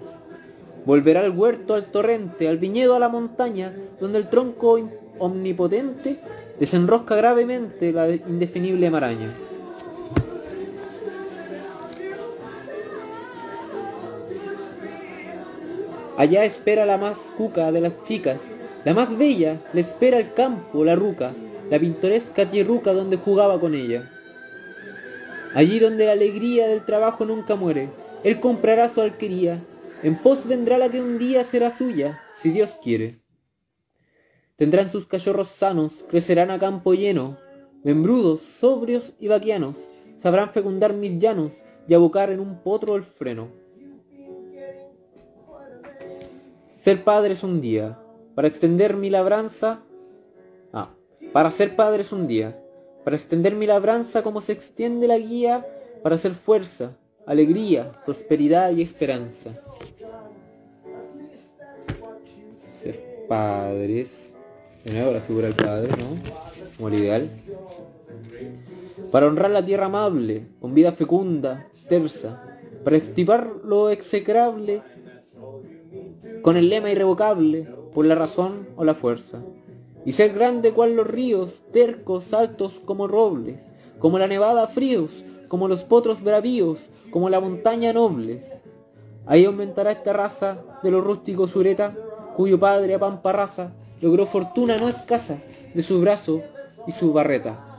Volverá 0.85 1.21
al 1.21 1.31
huerto, 1.31 1.73
al 1.73 1.85
torrente, 1.85 2.47
al 2.47 2.57
viñedo, 2.57 2.95
a 2.95 2.99
la 2.99 3.09
montaña, 3.09 3.73
donde 3.99 4.19
el 4.19 4.29
tronco 4.29 4.79
omnipotente 5.19 6.17
desenrosca 6.59 7.15
gravemente 7.15 7.91
la 7.91 8.09
indefinible 8.09 8.89
maraña. 8.89 9.33
Allá 16.17 16.45
espera 16.45 16.85
la 16.85 16.97
más 16.97 17.17
cuca 17.35 17.71
de 17.71 17.81
las 17.81 18.03
chicas, 18.03 18.37
la 18.85 18.93
más 18.93 19.17
bella, 19.17 19.57
le 19.73 19.81
espera 19.81 20.17
el 20.17 20.33
campo, 20.33 20.83
la 20.83 20.95
ruca, 20.95 21.33
la 21.69 21.79
pintoresca 21.79 22.49
tierruca 22.49 22.93
donde 22.93 23.17
jugaba 23.17 23.59
con 23.59 23.75
ella. 23.75 24.09
Allí 25.55 25.79
donde 25.79 26.05
la 26.05 26.11
alegría 26.13 26.67
del 26.67 26.85
trabajo 26.85 27.25
nunca 27.25 27.55
muere, 27.55 27.89
él 28.23 28.39
comprará 28.39 28.89
su 28.89 29.01
alquería, 29.01 29.63
en 30.01 30.17
pos 30.17 30.45
vendrá 30.47 30.77
la 30.77 30.89
que 30.89 31.01
un 31.01 31.17
día 31.17 31.43
será 31.43 31.71
suya, 31.71 32.21
si 32.33 32.51
Dios 32.51 32.77
quiere. 32.83 33.15
Tendrán 34.57 34.89
sus 34.89 35.05
cachorros 35.05 35.47
sanos, 35.47 36.05
crecerán 36.09 36.51
a 36.51 36.59
campo 36.59 36.93
lleno, 36.93 37.37
membrudos, 37.83 38.41
sobrios 38.41 39.13
y 39.19 39.29
vaquianos, 39.29 39.77
sabrán 40.19 40.51
fecundar 40.51 40.93
mis 40.93 41.19
llanos 41.19 41.53
y 41.87 41.93
abocar 41.93 42.31
en 42.31 42.39
un 42.39 42.61
potro 42.61 42.95
el 42.95 43.03
freno. 43.03 43.47
Ser 46.77 47.03
padre 47.05 47.33
es 47.33 47.43
un 47.43 47.61
día, 47.61 47.97
para 48.35 48.47
extender 48.47 48.95
mi 48.95 49.09
labranza, 49.09 49.83
ah, 50.71 50.89
para 51.31 51.51
ser 51.51 51.75
padre 51.75 52.01
es 52.01 52.11
un 52.11 52.27
día, 52.27 52.59
para 53.03 53.15
extender 53.15 53.55
mi 53.55 53.65
labranza 53.65 54.23
como 54.23 54.41
se 54.41 54.53
extiende 54.53 55.07
la 55.07 55.17
guía, 55.17 55.65
para 56.01 56.15
hacer 56.15 56.33
fuerza, 56.33 56.97
alegría, 57.25 57.91
prosperidad 58.05 58.71
y 58.71 58.81
esperanza. 58.81 59.51
Ser 62.81 63.25
padres. 63.27 64.33
De 64.83 64.93
nuevo 64.93 65.13
la 65.13 65.21
figura 65.21 65.47
del 65.47 65.55
padre, 65.55 65.89
¿no? 65.97 66.17
Como 66.75 66.89
el 66.89 66.95
ideal. 66.95 67.29
Para 69.11 69.27
honrar 69.27 69.51
la 69.51 69.65
tierra 69.65 69.85
amable, 69.85 70.47
con 70.59 70.73
vida 70.73 70.91
fecunda, 70.91 71.67
tersa. 71.87 72.43
Para 72.83 72.97
estipar 72.97 73.47
lo 73.63 73.89
execrable, 73.89 74.81
con 76.41 76.57
el 76.57 76.67
lema 76.67 76.91
irrevocable, 76.91 77.67
por 77.93 78.05
la 78.05 78.15
razón 78.15 78.67
o 78.75 78.83
la 78.83 78.95
fuerza 78.95 79.39
y 80.05 80.11
ser 80.11 80.33
grande 80.33 80.71
cual 80.71 80.95
los 80.95 81.07
ríos, 81.07 81.63
tercos, 81.71 82.33
altos 82.33 82.81
como 82.83 83.07
robles, 83.07 83.71
como 83.99 84.19
la 84.19 84.27
nevada 84.27 84.67
fríos, 84.67 85.23
como 85.47 85.67
los 85.67 85.83
potros 85.83 86.23
bravíos, 86.23 86.79
como 87.11 87.29
la 87.29 87.39
montaña 87.39 87.93
nobles. 87.93 88.63
Ahí 89.25 89.45
aumentará 89.45 89.91
esta 89.91 90.11
raza 90.11 90.57
de 90.81 90.91
los 90.91 91.03
rústicos 91.03 91.51
sureta, 91.51 91.95
cuyo 92.35 92.59
padre 92.59 92.95
a 92.95 92.99
pampa 92.99 93.71
logró 94.01 94.25
fortuna 94.25 94.77
no 94.77 94.89
escasa 94.89 95.37
de 95.73 95.83
su 95.83 96.01
brazo 96.01 96.41
y 96.87 96.91
su 96.91 97.13
barreta. 97.13 97.69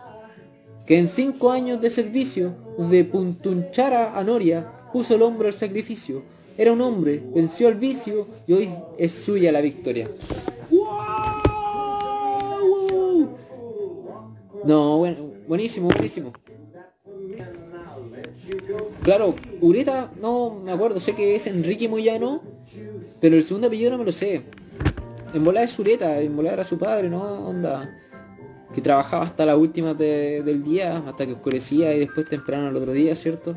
Que 0.87 0.99
en 0.99 1.09
cinco 1.09 1.51
años 1.51 1.81
de 1.81 1.91
servicio, 1.91 2.55
de 2.79 3.05
Puntunchara 3.05 4.19
a 4.19 4.25
Noria, 4.25 4.73
puso 4.93 5.15
el 5.17 5.23
hombro 5.23 5.49
el 5.49 5.55
sacrificio. 5.55 6.23
Era 6.57 6.73
un 6.73 6.81
hombre, 6.81 7.23
venció 7.35 7.69
el 7.69 7.75
vicio 7.77 8.27
y 8.47 8.53
hoy 8.53 8.71
es 8.97 9.13
suya 9.13 9.51
la 9.51 9.61
victoria. 9.61 10.09
No, 14.65 14.99
bueno, 14.99 15.17
buenísimo, 15.49 15.89
buenísimo. 15.89 16.33
Claro, 19.03 19.35
Ureta, 19.61 20.13
no 20.21 20.61
me 20.63 20.73
acuerdo, 20.73 21.01
sé 21.01 21.15
que 21.15 21.35
es 21.35 21.47
Enrique 21.47 21.89
Moyano, 21.89 22.43
pero 23.21 23.37
el 23.37 23.43
segundo 23.43 23.67
apellido 23.67 23.91
no 23.91 23.99
me 23.99 24.05
lo 24.05 24.13
sé. 24.13 24.43
En 25.35 25.43
volada 25.45 25.67
es 25.67 25.79
Ureta, 25.79 26.21
en 26.21 26.37
volada 26.37 26.55
era 26.55 26.65
su 26.65 26.79
padre, 26.79 27.11
¿no? 27.11 27.21
Onda. 27.21 27.99
Que 28.73 28.81
trabajaba 28.81 29.25
hasta 29.25 29.45
la 29.45 29.57
última 29.57 29.95
del 29.95 30.63
día, 30.63 31.03
hasta 31.07 31.27
que 31.27 31.33
oscurecía 31.33 31.95
y 31.95 32.01
después 32.01 32.29
temprano 32.29 32.69
al 32.69 32.77
otro 32.77 32.93
día, 32.93 33.15
¿cierto? 33.17 33.57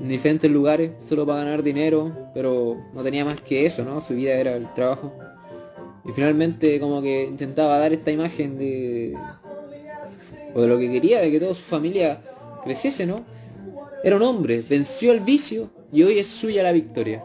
En 0.00 0.08
diferentes 0.08 0.50
lugares 0.50 0.92
solo 1.00 1.26
para 1.26 1.40
ganar 1.44 1.62
dinero, 1.62 2.30
pero 2.34 2.76
no 2.92 3.02
tenía 3.02 3.24
más 3.24 3.40
que 3.40 3.64
eso, 3.66 3.84
¿no? 3.84 4.00
Su 4.00 4.14
vida 4.14 4.34
era 4.34 4.56
el 4.56 4.72
trabajo. 4.74 5.12
Y 6.04 6.12
finalmente 6.12 6.78
como 6.80 7.00
que 7.00 7.24
intentaba 7.24 7.78
dar 7.78 7.92
esta 7.92 8.10
imagen 8.10 8.58
de... 8.58 9.16
o 10.54 10.60
de 10.60 10.68
lo 10.68 10.78
que 10.78 10.90
quería, 10.90 11.20
de 11.20 11.30
que 11.30 11.40
toda 11.40 11.54
su 11.54 11.62
familia 11.62 12.20
creciese, 12.62 13.06
¿no? 13.06 13.22
Era 14.02 14.16
un 14.16 14.22
hombre, 14.22 14.62
venció 14.68 15.12
el 15.12 15.20
vicio 15.20 15.70
y 15.92 16.02
hoy 16.02 16.18
es 16.18 16.26
suya 16.26 16.62
la 16.62 16.72
victoria. 16.72 17.24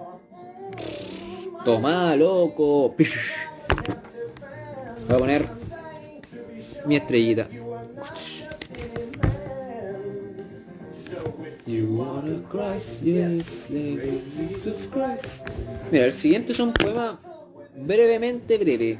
Toma, 1.65 2.15
loco. 2.15 2.95
Voy 2.98 3.07
a 5.10 5.18
poner 5.18 5.45
mi 6.86 6.95
estrellita. 6.95 7.49
Mira, 15.91 16.05
el 16.05 16.13
siguiente 16.13 16.51
es 16.53 16.59
un 16.59 16.73
poema 16.73 17.19
brevemente 17.75 18.57
breve. 18.57 18.97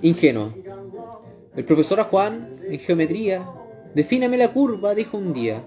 Ingenuo. 0.00 0.54
El 1.54 1.64
profesor 1.64 2.02
Juan, 2.04 2.48
en 2.68 2.78
geometría, 2.78 3.44
defíname 3.94 4.38
la 4.38 4.52
curva, 4.52 4.94
dijo 4.94 5.18
un 5.18 5.34
día. 5.34 5.62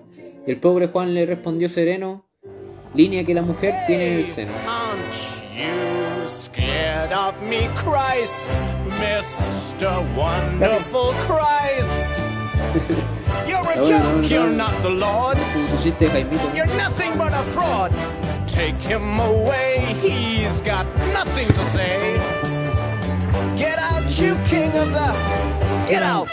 Y 0.47 0.51
el 0.51 0.57
pobre 0.57 0.87
Juan 0.87 1.13
le 1.13 1.25
respondió 1.25 1.69
sereno, 1.69 2.25
línea 2.95 3.23
que 3.23 3.33
la 3.33 3.43
mujer 3.43 3.75
tiene 3.85 4.13
en 4.13 4.17
el 4.19 4.25
seno. 4.25 4.51
You're 13.47 13.71
a 13.71 13.75
joke, 13.87 14.29
you're 14.29 14.49
not 14.49 14.73
the 14.83 14.89
Lord. 14.89 15.37
You're 16.53 16.67
nothing 16.75 17.17
but 17.17 17.31
a 17.31 17.43
fraud. 17.53 17.91
Take 18.49 18.75
him 18.75 19.17
away, 19.17 19.95
he's 20.01 20.59
got 20.59 20.85
nothing 21.13 21.47
to 21.47 21.63
say. 21.63 22.15
Get 23.57 23.79
out, 23.79 24.03
you 24.19 24.35
king 24.45 24.71
of 24.71 24.91
the. 24.91 25.09
Get 25.87 26.03
out. 26.03 26.27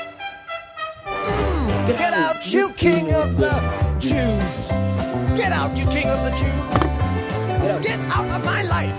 Mm, 1.07 1.87
get 1.97 2.13
out, 2.13 2.53
you 2.53 2.71
king 2.71 3.15
of 3.15 3.37
the 3.37 3.55
Jews. 4.01 4.67
Get 5.37 5.53
out, 5.53 5.77
you 5.77 5.87
king 5.87 6.09
of 6.09 6.25
the 6.25 6.31
Jews. 6.31 7.85
Get 7.87 8.01
out 8.11 8.29
of 8.35 8.45
my 8.45 8.65
life. 8.65 8.99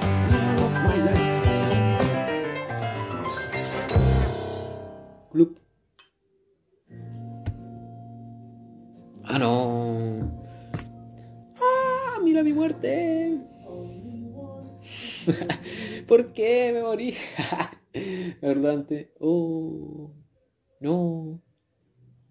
Gloop. 5.34 5.62
Ah, 9.25 9.39
no. 9.39 10.43
Ah, 11.59 12.19
mira 12.21 12.43
mi 12.43 12.53
muerte. 12.53 13.39
¿Por 16.07 16.33
qué 16.33 16.71
me 16.73 16.81
morí? 16.81 17.15
¿Verdad? 18.41 18.85
Oh. 19.19 20.11
No. 20.79 21.41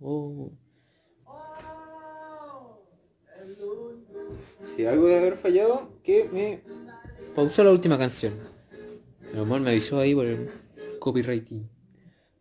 Oh. 0.01 0.53
Si 4.65 4.87
algo 4.87 5.07
de 5.07 5.19
haber 5.19 5.37
fallado, 5.37 6.01
que 6.03 6.29
me 6.33 6.63
pausó 7.35 7.65
la 7.65 7.71
última 7.71 7.99
canción. 7.99 8.35
Pero 9.21 9.45
mal 9.47 9.61
me 9.61 9.71
avisó 9.71 9.99
ahí 9.99 10.15
por 10.15 10.27
el 10.27 10.51
copywriting. 10.99 11.69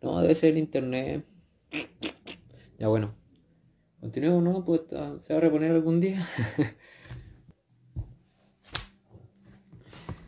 No, 0.02 0.20
debe 0.20 0.34
ser 0.34 0.50
el 0.50 0.58
internet. 0.58 1.24
Ya 2.78 2.88
bueno. 2.88 3.21
Continuemos, 4.02 4.42
¿no? 4.42 4.64
Pues 4.64 4.80
ah, 4.94 5.16
se 5.20 5.32
va 5.32 5.38
a 5.38 5.42
reponer 5.42 5.70
algún 5.70 6.00
día. 6.00 6.26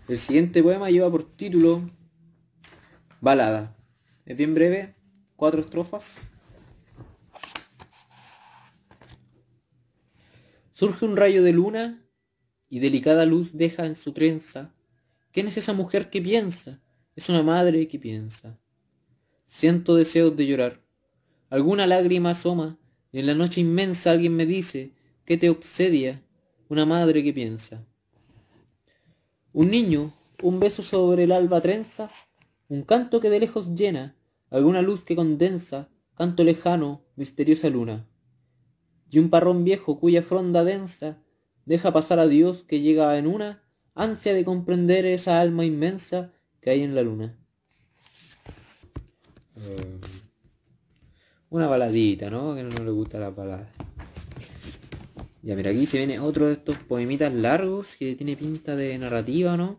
El 0.09 0.17
siguiente 0.17 0.63
poema 0.63 0.91
lleva 0.91 1.11
por 1.11 1.29
título 1.29 1.83
Balada. 3.21 3.77
Es 4.27 4.37
bien 4.37 4.55
breve, 4.55 4.95
cuatro 5.35 5.61
estrofas. 5.61 6.31
Surge 10.73 11.05
un 11.05 11.17
rayo 11.17 11.43
de 11.43 11.53
luna 11.53 12.01
y 12.69 12.79
delicada 12.79 13.27
luz 13.27 13.57
deja 13.57 13.87
en 13.87 13.97
su 13.97 14.13
trenza. 14.13 14.73
¿Quién 15.33 15.49
es 15.49 15.57
esa 15.57 15.73
mujer 15.73 16.11
que 16.11 16.23
piensa? 16.23 16.81
Es 17.17 17.29
una 17.29 17.43
madre 17.43 17.89
que 17.89 17.99
piensa. 17.99 18.57
Siento 19.47 19.97
deseos 19.97 20.37
de 20.37 20.47
llorar. 20.47 20.81
Alguna 21.51 21.89
lágrima 21.89 22.31
asoma 22.31 22.79
en 23.21 23.27
la 23.27 23.35
noche 23.35 23.61
inmensa 23.61 24.11
alguien 24.11 24.35
me 24.35 24.45
dice, 24.45 24.93
¿qué 25.25 25.37
te 25.37 25.49
obsedia? 25.49 26.21
Una 26.69 26.85
madre 26.85 27.23
que 27.23 27.33
piensa. 27.33 27.87
Un 29.53 29.71
niño, 29.71 30.13
un 30.43 30.59
beso 30.59 30.83
sobre 30.83 31.25
el 31.25 31.33
alba 31.33 31.61
trenza, 31.61 32.11
un 32.69 32.83
canto 32.83 33.21
que 33.21 33.31
de 33.31 33.39
lejos 33.39 33.75
llena, 33.75 34.17
alguna 34.51 34.83
luz 34.83 35.05
que 35.05 35.15
condensa, 35.15 35.89
canto 36.17 36.43
lejano, 36.43 37.03
misteriosa 37.15 37.71
luna. 37.71 38.05
Y 39.11 39.21
un 39.21 39.31
parrón 39.31 39.63
viejo 39.63 40.01
cuya 40.01 40.23
fronda 40.23 40.65
densa 40.65 41.23
deja 41.67 41.93
pasar 41.93 42.19
a 42.19 42.27
Dios 42.27 42.65
que 42.65 42.81
llega 42.81 43.17
en 43.17 43.29
una 43.29 43.63
ansia 43.95 44.35
de 44.35 44.45
comprender 44.45 45.07
esa 45.07 45.41
alma 45.41 45.65
inmensa 45.65 46.33
que 46.61 46.71
hay 46.71 46.83
en 46.83 46.97
la 46.97 47.03
luna. 47.03 47.39
Eh, 49.57 50.01
una 51.55 51.69
baladita, 51.69 52.31
¿no? 52.31 52.57
Que 52.57 52.65
no 52.65 52.85
le 52.85 52.91
gusta 52.91 53.21
la 53.21 53.31
balada. 53.31 53.71
Ya, 55.41 55.55
mira, 55.55 55.71
aquí 55.71 55.87
se 55.87 55.99
viene 55.99 56.19
otro 56.19 56.47
de 56.47 56.55
estos 56.55 56.77
poemitas 56.79 57.33
largos 57.33 57.95
que 57.95 58.17
tiene 58.17 58.37
pinta 58.37 58.75
de 58.75 58.99
narrativa, 58.99 59.57
¿no? 59.57 59.79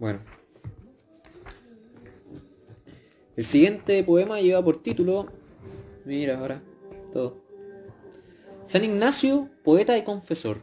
Bueno. 0.00 0.18
El 3.36 3.44
siguiente 3.44 4.02
poema 4.02 4.40
lleva 4.40 4.64
por 4.64 4.82
título... 4.82 5.30
Mira 6.04 6.40
ahora, 6.40 6.60
todo. 7.12 7.40
San 8.66 8.82
Ignacio, 8.82 9.48
poeta 9.62 9.96
y 9.96 10.02
confesor. 10.02 10.60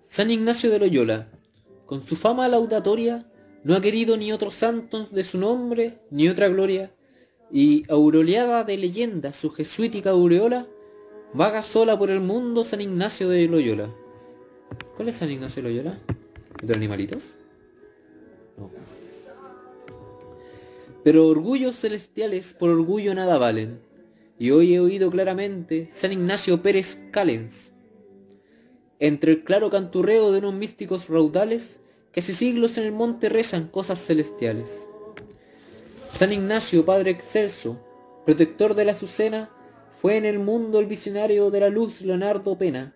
San 0.00 0.30
Ignacio 0.30 0.70
de 0.70 0.78
Loyola, 0.78 1.30
con 1.84 2.02
su 2.02 2.16
fama 2.16 2.48
laudatoria, 2.48 3.26
no 3.64 3.74
ha 3.74 3.80
querido 3.80 4.16
ni 4.16 4.32
otros 4.32 4.54
santos 4.54 5.12
de 5.12 5.24
su 5.24 5.38
nombre, 5.38 5.98
ni 6.10 6.28
otra 6.28 6.48
gloria, 6.48 6.90
y 7.50 7.84
aureoleada 7.90 8.64
de 8.64 8.76
leyenda 8.76 9.32
su 9.32 9.50
jesuítica 9.50 10.10
aureola, 10.10 10.66
vaga 11.32 11.62
sola 11.62 11.98
por 11.98 12.10
el 12.10 12.20
mundo 12.20 12.64
San 12.64 12.80
Ignacio 12.80 13.28
de 13.28 13.48
Loyola. 13.48 13.88
¿Cuál 14.96 15.08
es 15.08 15.16
San 15.16 15.30
Ignacio 15.30 15.62
de 15.62 15.68
Loyola? 15.68 15.98
¿De 16.62 16.68
los 16.68 16.76
animalitos? 16.76 17.38
No. 18.56 18.70
Pero 21.04 21.26
orgullos 21.26 21.76
celestiales 21.76 22.52
por 22.52 22.70
orgullo 22.70 23.14
nada 23.14 23.38
valen. 23.38 23.80
Y 24.38 24.50
hoy 24.50 24.74
he 24.74 24.80
oído 24.80 25.10
claramente 25.10 25.88
San 25.90 26.12
Ignacio 26.12 26.62
Pérez 26.62 26.98
Calens. 27.10 27.72
Entre 29.00 29.32
el 29.32 29.44
claro 29.44 29.70
canturreo 29.70 30.32
de 30.32 30.38
unos 30.40 30.54
místicos 30.54 31.08
raudales, 31.08 31.80
que 32.18 32.34
siglos 32.34 32.76
en 32.78 32.84
el 32.84 32.90
monte 32.90 33.28
rezan 33.28 33.68
cosas 33.68 34.04
celestiales. 34.04 34.88
San 36.12 36.32
Ignacio, 36.32 36.84
Padre 36.84 37.12
excelso, 37.12 37.78
protector 38.24 38.74
de 38.74 38.84
la 38.84 38.90
Azucena, 38.90 39.50
fue 40.02 40.16
en 40.16 40.24
el 40.24 40.40
mundo 40.40 40.80
el 40.80 40.86
visionario 40.86 41.52
de 41.52 41.60
la 41.60 41.68
luz 41.68 42.02
Leonardo 42.02 42.58
Pena. 42.58 42.92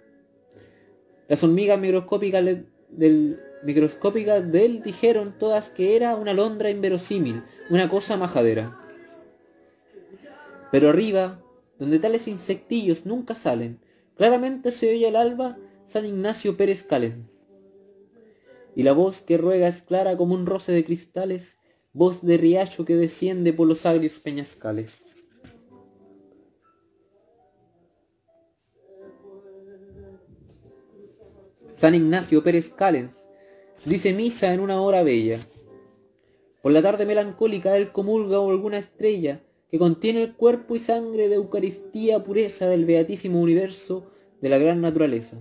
Las 1.29 1.45
hormigas 1.45 1.79
microscópicas 1.79 2.45
del, 2.91 3.39
de 3.63 4.65
él 4.65 4.83
dijeron 4.83 5.37
todas 5.39 5.71
que 5.71 5.95
era 5.95 6.17
una 6.17 6.33
alondra 6.33 6.71
inverosímil, 6.71 7.45
una 7.71 7.89
cosa 7.89 8.17
majadera. 8.17 8.77
Pero 10.73 10.89
arriba, 10.89 11.41
donde 11.79 12.01
tales 12.01 12.27
insectillos 12.27 13.07
nunca 13.07 13.37
salen, 13.37 13.79
claramente 14.17 14.73
se 14.73 14.91
oye 14.91 15.07
al 15.07 15.15
alba 15.15 15.59
San 15.87 16.07
Ignacio 16.07 16.57
Pérez 16.57 16.83
Calens 16.83 17.32
y 18.75 18.83
la 18.83 18.93
voz 18.93 19.21
que 19.21 19.39
ruega 19.39 19.69
es 19.69 19.83
clara 19.83 20.17
como 20.17 20.35
un 20.35 20.47
roce 20.47 20.73
de 20.73 20.85
cristales, 20.85 21.59
voz 21.93 22.23
de 22.23 22.37
riacho 22.37 22.85
que 22.85 22.97
desciende 22.97 23.53
por 23.53 23.69
los 23.69 23.85
agrios 23.87 24.19
peñascales. 24.19 25.05
San 31.75 31.95
Ignacio 31.95 32.45
Pérez 32.45 32.71
Calens 32.71 33.29
dice 33.85 34.13
misa 34.13 34.55
en 34.55 34.61
una 34.61 34.81
hora 34.81 35.03
bella. 35.03 35.41
Por 36.63 36.71
la 36.71 36.81
tarde 36.81 37.05
melancólica 37.05 37.77
él 37.77 37.91
comulga 37.91 38.37
alguna 38.37 38.79
estrella 38.79 39.43
que 39.69 39.79
contiene 39.79 40.23
el 40.23 40.35
cuerpo 40.35 40.77
y 40.77 40.79
sangre 40.79 41.29
de 41.29 41.35
Eucaristía 41.35 42.23
pureza 42.23 42.69
del 42.69 42.85
beatísimo 42.85 43.41
universo 43.41 44.13
de 44.41 44.49
la 44.49 44.59
gran 44.59 44.81
naturaleza. 44.81 45.39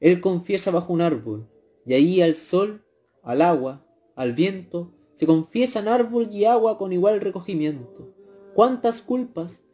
Él 0.00 0.20
confiesa 0.20 0.70
bajo 0.70 0.92
un 0.92 1.00
árbol, 1.00 1.48
y 1.86 1.94
ahí 1.94 2.22
al 2.22 2.34
sol, 2.34 2.84
al 3.22 3.42
agua, 3.42 3.84
al 4.16 4.32
viento, 4.32 4.92
se 5.14 5.26
confiesan 5.26 5.88
árbol 5.88 6.28
y 6.30 6.44
agua 6.44 6.78
con 6.78 6.92
igual 6.92 7.20
recogimiento. 7.20 8.12
¿Cuántas 8.54 9.02
culpas? 9.02 9.64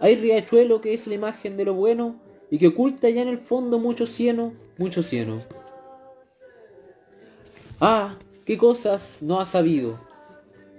Hay 0.00 0.16
riachuelo 0.16 0.80
que 0.80 0.94
es 0.94 1.06
la 1.06 1.14
imagen 1.14 1.56
de 1.56 1.64
lo 1.64 1.74
bueno 1.74 2.20
y 2.50 2.58
que 2.58 2.68
oculta 2.68 3.08
ya 3.08 3.22
en 3.22 3.28
el 3.28 3.38
fondo 3.38 3.78
mucho 3.78 4.06
cieno, 4.06 4.52
mucho 4.78 5.02
cieno. 5.02 5.40
Ah, 7.80 8.16
qué 8.44 8.58
cosas 8.58 9.22
no 9.22 9.40
ha 9.40 9.46
sabido. 9.46 9.98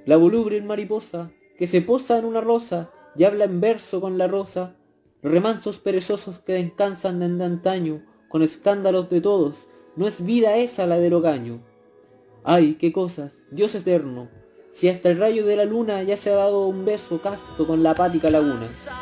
La 0.06 0.18
voluble 0.18 0.62
mariposa 0.62 1.32
que 1.58 1.68
se 1.68 1.82
posa 1.82 2.20
en 2.20 2.26
una 2.26 2.42
rosa 2.42 2.92
y 3.16 3.24
habla 3.24 3.46
en 3.46 3.62
verso 3.62 4.02
con 4.02 4.18
la 4.18 4.28
rosa. 4.28 4.76
Remansos 5.22 5.80
perezosos 5.80 6.40
que 6.40 6.54
descansan 6.54 7.38
de 7.38 7.44
antaño 7.44 8.04
con 8.30 8.42
escándalos 8.44 9.10
de 9.10 9.22
todos. 9.22 9.68
No 9.96 10.08
es 10.08 10.26
vida 10.26 10.58
esa 10.58 10.86
la 10.86 10.98
del 10.98 11.14
ogaño. 11.14 11.62
Ay, 12.44 12.76
qué 12.76 12.94
cosas, 12.94 13.32
Dios 13.50 13.74
eterno, 13.76 14.28
si 14.72 14.90
hasta 14.90 15.10
el 15.10 15.18
rayo 15.18 15.46
de 15.46 15.56
la 15.56 15.66
luna 15.66 16.04
ya 16.04 16.18
se 16.18 16.30
ha 16.32 16.36
dado 16.36 16.68
un 16.68 16.86
beso 16.86 17.22
casto 17.22 17.66
con 17.66 17.82
la 17.82 17.92
apática 17.92 18.30
laguna. 18.30 18.66
Esas 18.66 18.94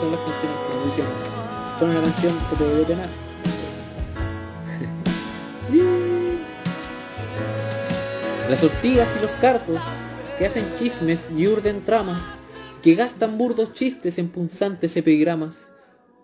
son 0.00 0.10
las 0.12 0.20
canciones 0.20 0.54
que. 0.94 1.02
Pon 1.78 1.90
una 1.90 2.00
canción 2.02 2.32
que 2.50 2.56
te 2.56 2.64
debe. 2.64 3.21
Las 8.50 8.62
ortigas 8.62 9.08
y 9.16 9.22
los 9.22 9.30
cartos 9.40 9.80
que 10.38 10.44
hacen 10.44 10.64
chismes 10.76 11.30
y 11.30 11.46
urden 11.46 11.80
tramas, 11.80 12.38
que 12.82 12.94
gastan 12.94 13.38
burdos 13.38 13.72
chistes 13.72 14.18
en 14.18 14.28
punzantes 14.28 14.94
epigramas, 14.96 15.72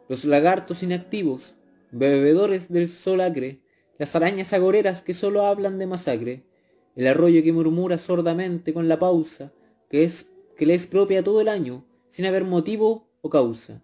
los 0.09 0.27
lagartos 0.27 0.83
inactivos, 0.83 1.55
bebedores 1.91 2.69
del 2.69 2.89
sol 2.89 3.23
acre, 3.23 3.63
las 3.99 4.15
arañas 4.15 4.53
agoreras 4.53 5.01
que 5.01 5.15
solo 5.15 5.47
hablan 5.47 5.79
de 5.79 5.87
masacre, 5.87 6.45
el 6.95 7.07
arroyo 7.07 7.43
que 7.43 7.53
murmura 7.53 7.97
sordamente 7.97 8.75
con 8.75 8.89
la 8.89 8.99
pausa, 8.99 9.53
que, 9.89 10.05
es, 10.05 10.33
que 10.57 10.67
le 10.67 10.75
es 10.75 10.87
propia 10.87 11.25
todo 11.25 11.41
el 11.41 11.49
año, 11.49 11.87
sin 12.11 12.27
haber 12.27 12.45
motivo 12.45 13.09
o 13.23 13.31
causa. 13.31 13.83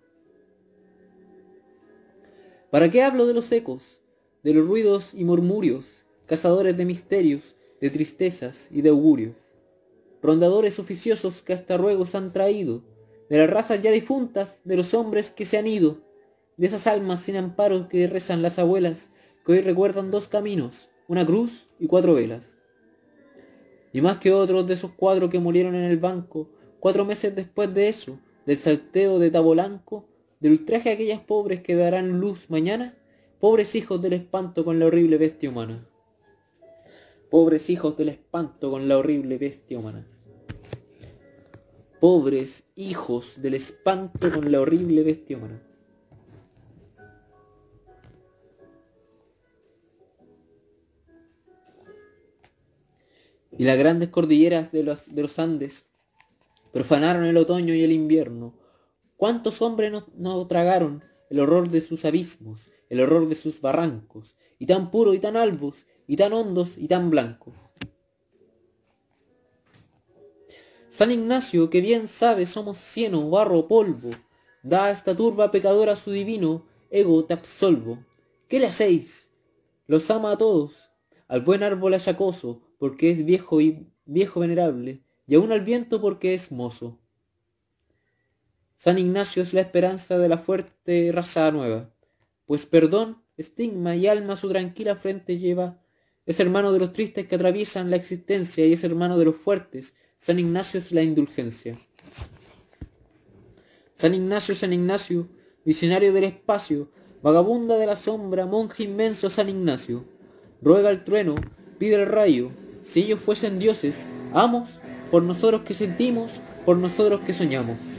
¿Para 2.70 2.90
qué 2.90 3.02
hablo 3.02 3.26
de 3.26 3.34
los 3.34 3.50
ecos, 3.52 4.02
de 4.44 4.52
los 4.52 4.66
ruidos 4.68 5.14
y 5.14 5.24
murmurios, 5.24 6.04
cazadores 6.26 6.76
de 6.76 6.84
misterios, 6.84 7.56
de 7.80 7.88
tristezas 7.88 8.68
y 8.70 8.82
de 8.82 8.90
augurios, 8.90 9.56
rondadores 10.22 10.78
oficiosos 10.78 11.40
que 11.40 11.54
hasta 11.54 11.78
ruegos 11.78 12.14
han 12.14 12.32
traído, 12.32 12.82
de 13.30 13.38
las 13.38 13.48
razas 13.48 13.80
ya 13.80 13.90
difuntas, 13.90 14.60
de 14.64 14.76
los 14.76 14.92
hombres 14.92 15.30
que 15.30 15.46
se 15.46 15.56
han 15.56 15.66
ido, 15.66 15.98
de 16.58 16.66
esas 16.66 16.86
almas 16.86 17.20
sin 17.20 17.36
amparo 17.36 17.88
que 17.88 18.06
rezan 18.06 18.42
las 18.42 18.58
abuelas, 18.58 19.10
que 19.46 19.52
hoy 19.52 19.60
recuerdan 19.62 20.10
dos 20.10 20.28
caminos, 20.28 20.90
una 21.08 21.24
cruz 21.24 21.68
y 21.80 21.86
cuatro 21.86 22.14
velas. 22.14 22.58
Y 23.94 24.02
más 24.02 24.18
que 24.18 24.32
otros 24.32 24.66
de 24.66 24.74
esos 24.74 24.92
cuatro 24.92 25.30
que 25.30 25.38
murieron 25.38 25.74
en 25.74 25.84
el 25.84 25.98
banco, 25.98 26.50
cuatro 26.80 27.06
meses 27.06 27.34
después 27.34 27.72
de 27.72 27.88
eso, 27.88 28.18
del 28.44 28.58
salteo 28.58 29.18
de 29.18 29.30
Tabolanco, 29.30 30.06
del 30.40 30.52
ultraje 30.52 30.90
a 30.90 30.92
aquellas 30.94 31.20
pobres 31.20 31.62
que 31.62 31.74
darán 31.74 32.20
luz 32.20 32.50
mañana, 32.50 32.94
pobres 33.44 33.74
hijos 33.74 34.00
del 34.00 34.14
espanto 34.14 34.64
con 34.64 34.78
la 34.78 34.86
horrible 34.86 35.18
bestia 35.18 35.50
humana. 35.50 35.86
Pobres 37.28 37.68
hijos 37.68 37.94
del 37.94 38.08
espanto 38.08 38.70
con 38.70 38.88
la 38.88 38.96
horrible 38.96 39.36
bestia 39.36 39.78
humana. 39.78 40.06
Pobres 42.00 42.64
hijos 42.74 43.42
del 43.42 43.52
espanto 43.52 44.32
con 44.32 44.50
la 44.50 44.62
horrible 44.62 45.02
bestia 45.02 45.36
humana. 45.36 45.62
Y 53.58 53.64
las 53.64 53.76
grandes 53.76 54.08
cordilleras 54.08 54.72
de 54.72 54.84
los, 54.84 55.14
de 55.14 55.20
los 55.20 55.38
Andes 55.38 55.84
profanaron 56.72 57.26
el 57.26 57.36
otoño 57.36 57.74
y 57.74 57.82
el 57.82 57.92
invierno. 57.92 58.54
¿Cuántos 59.18 59.60
hombres 59.60 59.92
no, 59.92 60.06
no 60.16 60.46
tragaron 60.46 61.02
el 61.28 61.40
horror 61.40 61.68
de 61.68 61.82
sus 61.82 62.06
abismos, 62.06 62.68
el 62.94 63.00
horror 63.00 63.28
de 63.28 63.34
sus 63.34 63.60
barrancos, 63.60 64.36
y 64.60 64.66
tan 64.66 64.92
puros 64.92 65.16
y 65.16 65.18
tan 65.18 65.36
albos, 65.36 65.86
y 66.06 66.16
tan 66.16 66.32
hondos 66.32 66.78
y 66.78 66.86
tan 66.86 67.10
blancos. 67.10 67.74
San 70.88 71.10
Ignacio, 71.10 71.70
que 71.70 71.80
bien 71.80 72.06
sabe 72.06 72.46
somos 72.46 72.78
cieno, 72.78 73.28
barro, 73.28 73.66
polvo, 73.66 74.10
da 74.62 74.84
a 74.84 74.90
esta 74.92 75.16
turba 75.16 75.50
pecadora 75.50 75.96
su 75.96 76.12
divino, 76.12 76.66
ego 76.88 77.24
te 77.24 77.34
absolvo. 77.34 77.98
¿Qué 78.46 78.60
le 78.60 78.68
hacéis? 78.68 79.32
Los 79.88 80.08
ama 80.12 80.30
a 80.30 80.38
todos, 80.38 80.92
al 81.26 81.40
buen 81.40 81.64
árbol 81.64 81.94
ayacoso, 81.94 82.62
porque 82.78 83.10
es 83.10 83.24
viejo 83.24 83.60
y 83.60 83.88
viejo 84.04 84.38
venerable, 84.38 85.02
y 85.26 85.34
aún 85.34 85.50
al 85.50 85.62
viento 85.62 86.00
porque 86.00 86.32
es 86.32 86.52
mozo. 86.52 87.00
San 88.76 88.98
Ignacio 88.98 89.42
es 89.42 89.52
la 89.52 89.62
esperanza 89.62 90.16
de 90.16 90.28
la 90.28 90.38
fuerte 90.38 91.10
raza 91.12 91.50
nueva, 91.50 91.90
pues 92.46 92.66
perdón, 92.66 93.22
estigma 93.36 93.96
y 93.96 94.06
alma 94.06 94.36
su 94.36 94.48
tranquila 94.48 94.96
frente 94.96 95.38
lleva, 95.38 95.80
es 96.26 96.40
hermano 96.40 96.72
de 96.72 96.78
los 96.78 96.92
tristes 96.92 97.26
que 97.26 97.34
atraviesan 97.34 97.90
la 97.90 97.96
existencia 97.96 98.66
y 98.66 98.72
es 98.72 98.82
hermano 98.82 99.18
de 99.18 99.26
los 99.26 99.36
fuertes. 99.36 99.94
San 100.16 100.38
Ignacio 100.38 100.80
es 100.80 100.90
la 100.90 101.02
indulgencia. 101.02 101.78
San 103.94 104.14
Ignacio, 104.14 104.54
San 104.54 104.72
Ignacio, 104.72 105.28
visionario 105.64 106.12
del 106.12 106.24
espacio, 106.24 106.90
vagabunda 107.22 107.76
de 107.76 107.86
la 107.86 107.96
sombra, 107.96 108.46
monje 108.46 108.84
inmenso 108.84 109.28
San 109.28 109.48
Ignacio. 109.48 110.04
Ruega 110.62 110.90
el 110.90 111.04
trueno, 111.04 111.34
pide 111.78 111.96
el 111.96 112.06
rayo, 112.06 112.50
si 112.82 113.02
ellos 113.02 113.20
fuesen 113.20 113.58
dioses, 113.58 114.06
amos, 114.32 114.80
por 115.10 115.22
nosotros 115.22 115.62
que 115.62 115.74
sentimos, 115.74 116.40
por 116.64 116.78
nosotros 116.78 117.20
que 117.20 117.34
soñamos. 117.34 117.93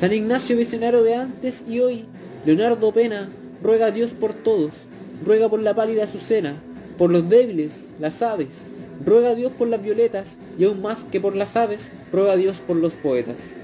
San 0.00 0.14
Ignacio, 0.14 0.56
visionario 0.56 1.02
de 1.02 1.14
antes 1.14 1.64
y 1.68 1.80
hoy, 1.80 2.06
Leonardo 2.46 2.90
Pena, 2.90 3.28
ruega 3.62 3.88
a 3.88 3.90
Dios 3.90 4.12
por 4.12 4.32
todos, 4.32 4.86
ruega 5.26 5.50
por 5.50 5.60
la 5.60 5.74
pálida 5.74 6.04
azucena, 6.04 6.54
por 6.96 7.10
los 7.10 7.28
débiles, 7.28 7.84
las 7.98 8.22
aves, 8.22 8.62
ruega 9.04 9.28
a 9.28 9.34
Dios 9.34 9.52
por 9.52 9.68
las 9.68 9.82
violetas 9.82 10.38
y 10.58 10.64
aún 10.64 10.80
más 10.80 11.04
que 11.04 11.20
por 11.20 11.36
las 11.36 11.54
aves, 11.54 11.90
ruega 12.14 12.32
a 12.32 12.36
Dios 12.36 12.60
por 12.66 12.76
los 12.76 12.94
poetas. 12.94 13.58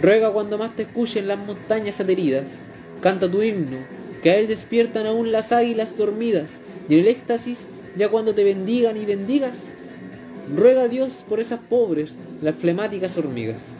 Ruega 0.00 0.30
cuando 0.30 0.56
más 0.56 0.74
te 0.74 0.84
escuchen 0.84 1.28
las 1.28 1.38
montañas 1.38 2.00
ateridas, 2.00 2.60
canta 3.02 3.30
tu 3.30 3.42
himno, 3.42 3.76
que 4.22 4.30
a 4.30 4.38
él 4.38 4.48
despiertan 4.48 5.04
aún 5.04 5.32
las 5.32 5.52
águilas 5.52 5.98
dormidas, 5.98 6.60
y 6.88 6.94
en 6.94 7.00
el 7.00 7.08
éxtasis, 7.08 7.66
ya 7.94 8.08
cuando 8.08 8.34
te 8.34 8.42
bendigan 8.42 8.96
y 8.96 9.04
bendigas, 9.04 9.64
ruega 10.56 10.84
a 10.84 10.88
Dios 10.88 11.26
por 11.28 11.40
esas 11.40 11.60
pobres, 11.60 12.14
las 12.40 12.54
flemáticas 12.54 13.18
hormigas. 13.18 13.79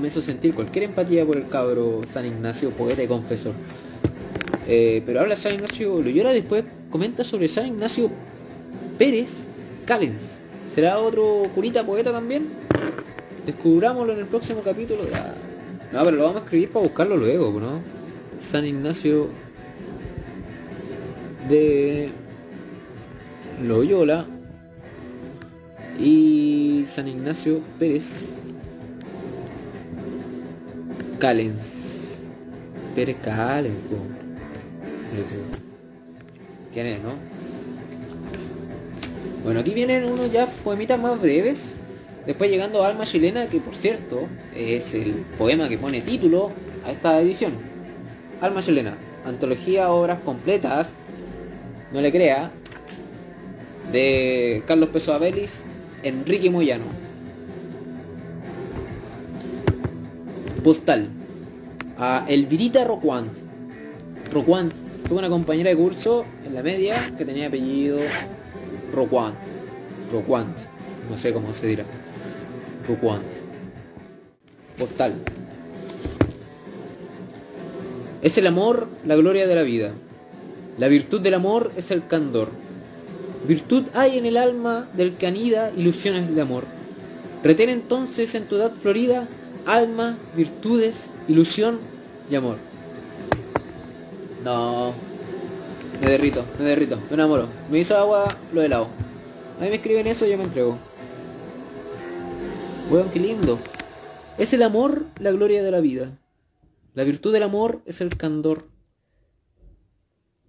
Me 0.00 0.08
hizo 0.08 0.22
sentir 0.22 0.54
cualquier 0.54 0.84
empatía 0.84 1.24
por 1.24 1.36
el 1.36 1.48
cabro 1.48 2.00
San 2.12 2.26
Ignacio, 2.26 2.70
poeta 2.70 3.02
y 3.02 3.06
confesor. 3.06 3.52
Eh, 4.66 5.02
pero 5.06 5.20
habla 5.20 5.36
San 5.36 5.54
Ignacio 5.54 6.00
Loyola, 6.02 6.30
después 6.30 6.64
comenta 6.90 7.24
sobre 7.24 7.48
San 7.48 7.66
Ignacio 7.66 8.10
Pérez 8.98 9.46
Callens. 9.86 10.38
¿Será 10.74 10.98
otro 10.98 11.44
curita 11.54 11.84
poeta 11.84 12.12
también? 12.12 12.46
Descubrámoslo 13.46 14.12
en 14.12 14.20
el 14.20 14.26
próximo 14.26 14.60
capítulo. 14.62 15.00
No, 15.92 16.04
pero 16.04 16.16
lo 16.16 16.24
vamos 16.24 16.42
a 16.42 16.44
escribir 16.44 16.70
para 16.70 16.84
buscarlo 16.84 17.16
luego, 17.16 17.58
¿no? 17.58 17.80
San 18.38 18.66
Ignacio 18.66 19.28
de 21.48 22.10
Loyola 23.66 24.26
y 25.98 26.84
San 26.86 27.08
Ignacio 27.08 27.60
Pérez 27.78 28.37
Callens. 31.18 32.24
Pérez 32.94 33.16
Callens, 33.22 33.76
¿Quién 36.72 36.86
es, 36.86 36.98
no? 37.00 37.10
Bueno, 39.44 39.60
aquí 39.60 39.72
vienen 39.72 40.04
unos 40.04 40.30
ya 40.32 40.46
poemitas 40.46 41.00
más 41.00 41.20
breves. 41.20 41.74
Después 42.26 42.50
llegando 42.50 42.84
Alma 42.84 43.04
Chilena, 43.04 43.46
que 43.46 43.60
por 43.60 43.74
cierto 43.74 44.28
es 44.54 44.94
el 44.94 45.12
poema 45.38 45.68
que 45.68 45.78
pone 45.78 46.02
título 46.02 46.50
a 46.84 46.90
esta 46.90 47.18
edición. 47.20 47.52
Alma 48.40 48.62
Chilena, 48.62 48.96
antología 49.24 49.90
obras 49.90 50.20
completas, 50.20 50.88
no 51.92 52.00
le 52.00 52.12
crea, 52.12 52.50
de 53.92 54.62
Carlos 54.66 54.90
Peso 54.90 55.14
Abelis, 55.14 55.62
Enrique 56.02 56.50
Moyano. 56.50 57.07
Postal 60.62 61.08
a 61.98 62.24
Elvirita 62.28 62.84
Roquant. 62.84 63.30
Roquant 64.32 64.72
Tuve 65.08 65.20
una 65.20 65.30
compañera 65.30 65.70
de 65.70 65.76
curso 65.76 66.26
en 66.46 66.54
la 66.54 66.62
media 66.62 67.14
que 67.16 67.24
tenía 67.24 67.46
apellido 67.46 67.98
Roquant. 68.94 69.34
Roquant, 70.12 70.54
no 71.08 71.16
sé 71.16 71.32
cómo 71.32 71.54
se 71.54 71.66
dirá. 71.66 71.84
Roquant. 72.86 73.22
Postal. 74.76 75.14
Es 78.20 78.36
el 78.36 78.46
amor 78.46 78.86
la 79.06 79.16
gloria 79.16 79.46
de 79.46 79.54
la 79.54 79.62
vida. 79.62 79.92
La 80.76 80.88
virtud 80.88 81.22
del 81.22 81.32
amor 81.32 81.72
es 81.78 81.90
el 81.90 82.06
candor. 82.06 82.50
Virtud 83.46 83.84
hay 83.94 84.18
en 84.18 84.26
el 84.26 84.36
alma 84.36 84.90
del 84.92 85.14
que 85.14 85.26
anida 85.26 85.72
ilusiones 85.74 86.34
de 86.34 86.42
amor. 86.42 86.64
Retén 87.42 87.70
entonces 87.70 88.34
en 88.34 88.44
tu 88.44 88.56
edad 88.56 88.72
florida 88.72 89.26
alma, 89.68 90.16
virtudes, 90.34 91.10
ilusión 91.28 91.78
y 92.30 92.34
amor. 92.34 92.56
No. 94.42 94.92
Me 96.00 96.10
derrito, 96.10 96.44
me 96.58 96.64
derrito, 96.64 96.96
me 97.10 97.14
enamoro. 97.14 97.48
Me 97.70 97.78
hizo 97.78 97.96
agua 97.96 98.28
lo 98.52 98.62
helado. 98.62 98.88
A 99.58 99.62
mí 99.62 99.68
me 99.68 99.76
escriben 99.76 100.06
eso 100.06 100.26
y 100.26 100.30
yo 100.30 100.38
me 100.38 100.44
entrego. 100.44 100.78
Weón, 102.90 103.10
qué 103.10 103.20
lindo. 103.20 103.58
Es 104.38 104.52
el 104.54 104.62
amor 104.62 105.04
la 105.20 105.32
gloria 105.32 105.62
de 105.62 105.70
la 105.70 105.80
vida. 105.80 106.18
La 106.94 107.04
virtud 107.04 107.32
del 107.32 107.42
amor 107.42 107.82
es 107.84 108.00
el 108.00 108.16
candor. 108.16 108.64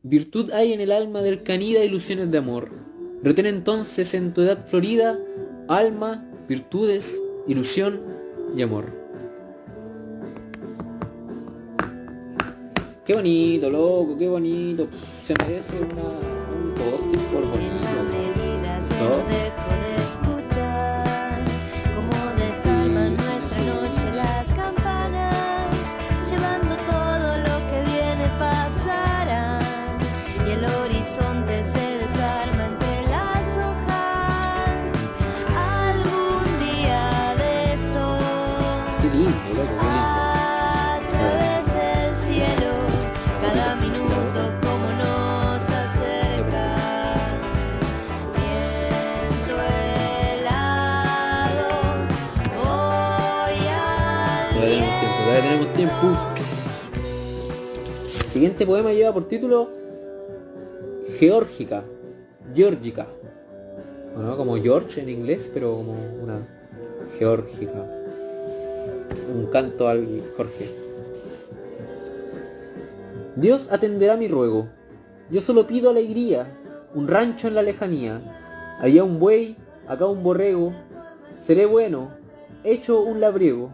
Virtud 0.01 0.51
hay 0.51 0.71
en 0.71 0.79
el 0.79 0.93
alma 0.93 1.21
del 1.21 1.43
canida 1.43 1.83
ilusiones 1.83 2.31
de 2.31 2.37
amor. 2.37 2.69
Retén 3.21 3.47
entonces 3.47 4.13
en 4.13 4.33
tu 4.33 4.41
edad 4.41 4.65
florida 4.65 5.19
alma, 5.67 6.25
virtudes, 6.47 7.21
ilusión 7.47 8.01
y 8.55 8.61
amor. 8.61 9.09
Qué 13.10 13.15
bonito, 13.15 13.72
loco, 13.72 14.15
qué 14.19 14.30
bonito. 14.30 14.88
Se 15.26 15.34
merece 15.41 15.73
una, 15.77 16.03
un 16.56 16.76
post 16.76 17.06
por 17.31 17.44
bonito. 17.44 17.80
El 19.02 19.59
siguiente 58.40 58.66
poema 58.66 58.94
lleva 58.94 59.14
por 59.14 59.28
título 59.28 59.70
Geórgica, 61.18 61.84
Geórgica. 62.56 63.06
Bueno, 64.16 64.38
como 64.38 64.56
George 64.56 65.02
en 65.02 65.10
inglés, 65.10 65.52
pero 65.53 65.74
como 65.74 65.91
una 66.24 66.40
Geórgica. 67.18 67.84
Un 69.36 69.48
canto 69.48 69.90
al 69.90 70.24
Jorge. 70.38 70.70
Dios 73.36 73.68
atenderá 73.72 74.16
mi 74.16 74.30
ruego. 74.30 74.70
Yo 75.30 75.41
solo 75.41 75.68
pido 75.68 75.90
alegría, 75.90 76.48
un 76.95 77.10
rancho 77.10 77.49
en 77.49 77.56
la 77.56 77.61
lejanía. 77.61 78.22
Allá 78.80 79.03
un 79.03 79.20
buey, 79.20 79.57
acá 79.86 80.06
un 80.06 80.24
borrego. 80.24 80.72
Seré 81.38 81.66
bueno, 81.66 82.10
hecho 82.64 83.02
un 83.02 83.20
labriego. 83.20 83.72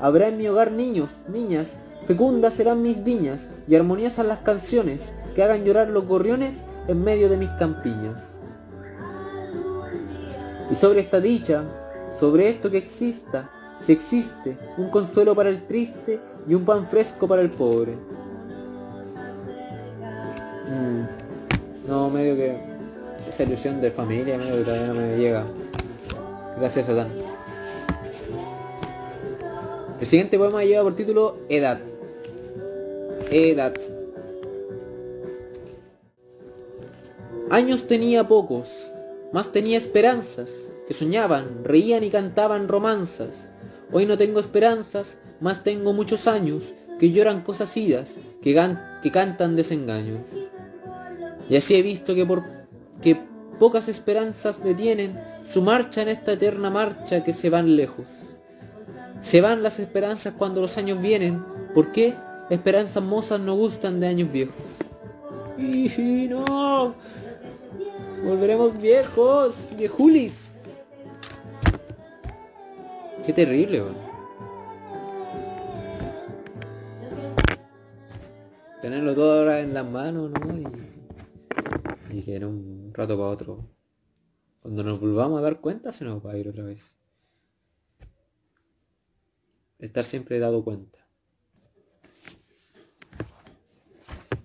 Habrá 0.00 0.26
en 0.26 0.38
mi 0.38 0.48
hogar 0.48 0.72
niños, 0.72 1.10
niñas, 1.32 1.78
fecundas 2.08 2.54
serán 2.54 2.80
mis 2.80 3.04
viñas 3.04 3.50
y 3.68 3.76
armoniosas 3.76 4.24
las 4.24 4.38
canciones 4.38 5.12
que 5.34 5.42
hagan 5.42 5.62
llorar 5.62 5.90
los 5.90 6.06
gorriones 6.06 6.64
en 6.88 7.04
medio 7.04 7.28
de 7.28 7.36
mis 7.36 7.50
campiñas. 7.50 8.40
Y 10.70 10.74
sobre 10.74 11.00
esta 11.00 11.20
dicha, 11.20 11.64
sobre 12.18 12.48
esto 12.48 12.70
que 12.70 12.78
exista, 12.78 13.50
si 13.84 13.92
existe 13.92 14.56
un 14.78 14.88
consuelo 14.88 15.34
para 15.34 15.50
el 15.50 15.66
triste 15.66 16.18
y 16.48 16.54
un 16.54 16.64
pan 16.64 16.86
fresco 16.86 17.28
para 17.28 17.42
el 17.42 17.50
pobre. 17.50 17.92
Mm. 20.66 21.88
No, 21.88 22.08
medio 22.08 22.36
que 22.36 22.56
esa 23.28 23.42
ilusión 23.42 23.82
de 23.82 23.90
familia 23.90 24.38
medio 24.38 24.56
que 24.56 24.62
todavía 24.62 24.86
no 24.86 24.94
me 24.94 25.18
llega. 25.18 25.44
Gracias, 26.58 26.88
Adán. 26.88 27.08
El 30.00 30.06
siguiente 30.06 30.38
poema 30.38 30.64
lleva 30.64 30.84
por 30.84 30.94
título 30.94 31.36
Edad. 31.50 31.78
Edad. 33.30 33.74
Años 37.50 37.86
tenía 37.86 38.26
pocos, 38.26 38.92
más 39.32 39.52
tenía 39.52 39.76
esperanzas, 39.76 40.70
que 40.86 40.94
soñaban, 40.94 41.62
reían 41.64 42.04
y 42.04 42.10
cantaban 42.10 42.68
romanzas. 42.68 43.50
Hoy 43.92 44.06
no 44.06 44.16
tengo 44.16 44.40
esperanzas, 44.40 45.18
más 45.40 45.62
tengo 45.62 45.92
muchos 45.92 46.26
años, 46.26 46.72
que 46.98 47.10
lloran 47.10 47.42
cosas 47.42 47.76
idas, 47.76 48.16
que, 48.42 48.58
que 49.02 49.10
cantan 49.10 49.56
desengaños. 49.56 50.26
Y 51.50 51.56
así 51.56 51.74
he 51.74 51.82
visto 51.82 52.14
que 52.14 52.24
por 52.24 52.42
que 53.02 53.20
pocas 53.58 53.88
esperanzas 53.88 54.62
detienen 54.64 55.20
su 55.44 55.60
marcha 55.60 56.02
en 56.02 56.08
esta 56.08 56.32
eterna 56.32 56.70
marcha 56.70 57.22
que 57.22 57.34
se 57.34 57.50
van 57.50 57.76
lejos. 57.76 58.36
Se 59.20 59.40
van 59.40 59.62
las 59.62 59.78
esperanzas 59.78 60.34
cuando 60.36 60.60
los 60.60 60.78
años 60.78 61.00
vienen. 61.00 61.44
¿Por 61.74 61.92
qué? 61.92 62.14
Esperanzas 62.50 63.02
mozas 63.02 63.40
no 63.40 63.54
gustan 63.54 64.00
de 64.00 64.06
años 64.06 64.32
viejos. 64.32 64.78
Y 65.58 66.28
no. 66.28 66.94
Volveremos 68.24 68.80
viejos, 68.80 69.54
viejulis. 69.76 70.58
Qué 73.24 73.32
terrible, 73.32 73.82
Tenerlo 78.80 79.14
todo 79.14 79.40
ahora 79.40 79.60
en 79.60 79.74
las 79.74 79.84
manos, 79.84 80.30
¿no? 80.30 80.56
Y, 80.56 82.18
y 82.18 82.22
que 82.22 82.36
era 82.36 82.46
un 82.46 82.92
rato 82.94 83.18
para 83.18 83.28
otro. 83.28 83.68
Cuando 84.62 84.84
nos 84.84 85.00
volvamos 85.00 85.38
a 85.40 85.42
dar 85.42 85.60
cuenta 85.60 85.92
se 85.92 86.04
nos 86.04 86.24
va 86.24 86.32
a 86.32 86.38
ir 86.38 86.48
otra 86.48 86.62
vez 86.64 86.98
estar 89.78 90.04
siempre 90.04 90.38
dado 90.38 90.64
cuenta. 90.64 90.98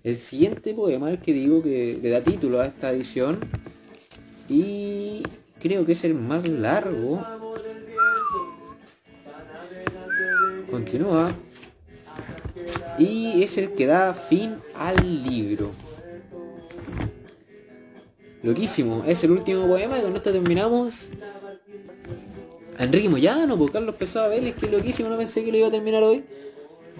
El 0.02 0.16
siguiente 0.16 0.74
poema, 0.74 1.10
el 1.10 1.18
que 1.18 1.32
digo 1.32 1.62
que 1.62 1.98
le 2.00 2.10
da 2.10 2.20
título 2.20 2.60
a 2.60 2.66
esta 2.66 2.92
edición, 2.92 3.40
y 4.48 5.22
creo 5.60 5.86
que 5.86 5.92
es 5.92 6.04
el 6.04 6.14
más 6.14 6.46
largo. 6.48 7.24
Continúa. 10.70 11.32
Y 12.98 13.42
es 13.42 13.58
el 13.58 13.72
que 13.72 13.86
da 13.86 14.12
fin 14.14 14.56
al 14.74 15.24
libro. 15.24 15.70
Loquísimo, 18.42 19.04
es 19.06 19.24
el 19.24 19.30
último 19.30 19.66
poema 19.66 19.98
y 19.98 20.02
con 20.02 20.14
esto 20.14 20.30
terminamos 20.30 21.08
Enrique 22.78 23.08
Moyano, 23.08 23.56
por 23.56 23.72
Carlos 23.72 23.94
Pessoa 23.94 24.28
Vélez, 24.28 24.54
que 24.56 24.68
loquísimo, 24.68 25.08
no 25.08 25.16
pensé 25.16 25.44
que 25.44 25.50
lo 25.50 25.58
iba 25.58 25.68
a 25.68 25.70
terminar 25.70 26.02
hoy. 26.02 26.24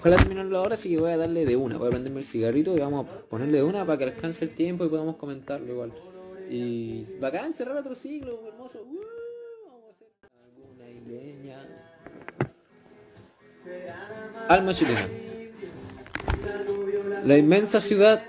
Ojalá 0.05 0.17
terminarlo 0.17 0.59
ahora, 0.59 0.75
así 0.75 0.89
que 0.89 0.99
voy 0.99 1.09
a 1.09 1.17
darle 1.17 1.47
de 1.47 1.55
una, 1.55 1.79
voy 1.79 1.87
a 1.87 1.89
prenderme 1.89 2.19
el 2.19 2.25
cigarrito 2.25 2.75
y 2.75 2.79
vamos 2.79 3.07
a 3.07 3.21
ponerle 3.27 3.57
de 3.57 3.63
una 3.63 3.83
para 3.87 3.97
que 3.97 4.03
alcance 4.03 4.45
el 4.45 4.51
tiempo 4.51 4.85
y 4.85 4.89
podamos 4.89 5.15
comentarlo 5.15 5.67
igual. 5.67 5.93
Y 6.47 7.05
bacán 7.19 7.55
cerrar 7.55 7.77
otro 7.77 7.95
siglo, 7.95 8.39
hermoso. 8.47 8.83
Uh, 8.83 8.99
alguna 10.45 10.89
isleña. 10.91 11.57
Alma 14.47 14.75
chilena. 14.75 15.07
La 17.25 17.35
inmensa 17.35 17.81
ciudad, 17.81 18.23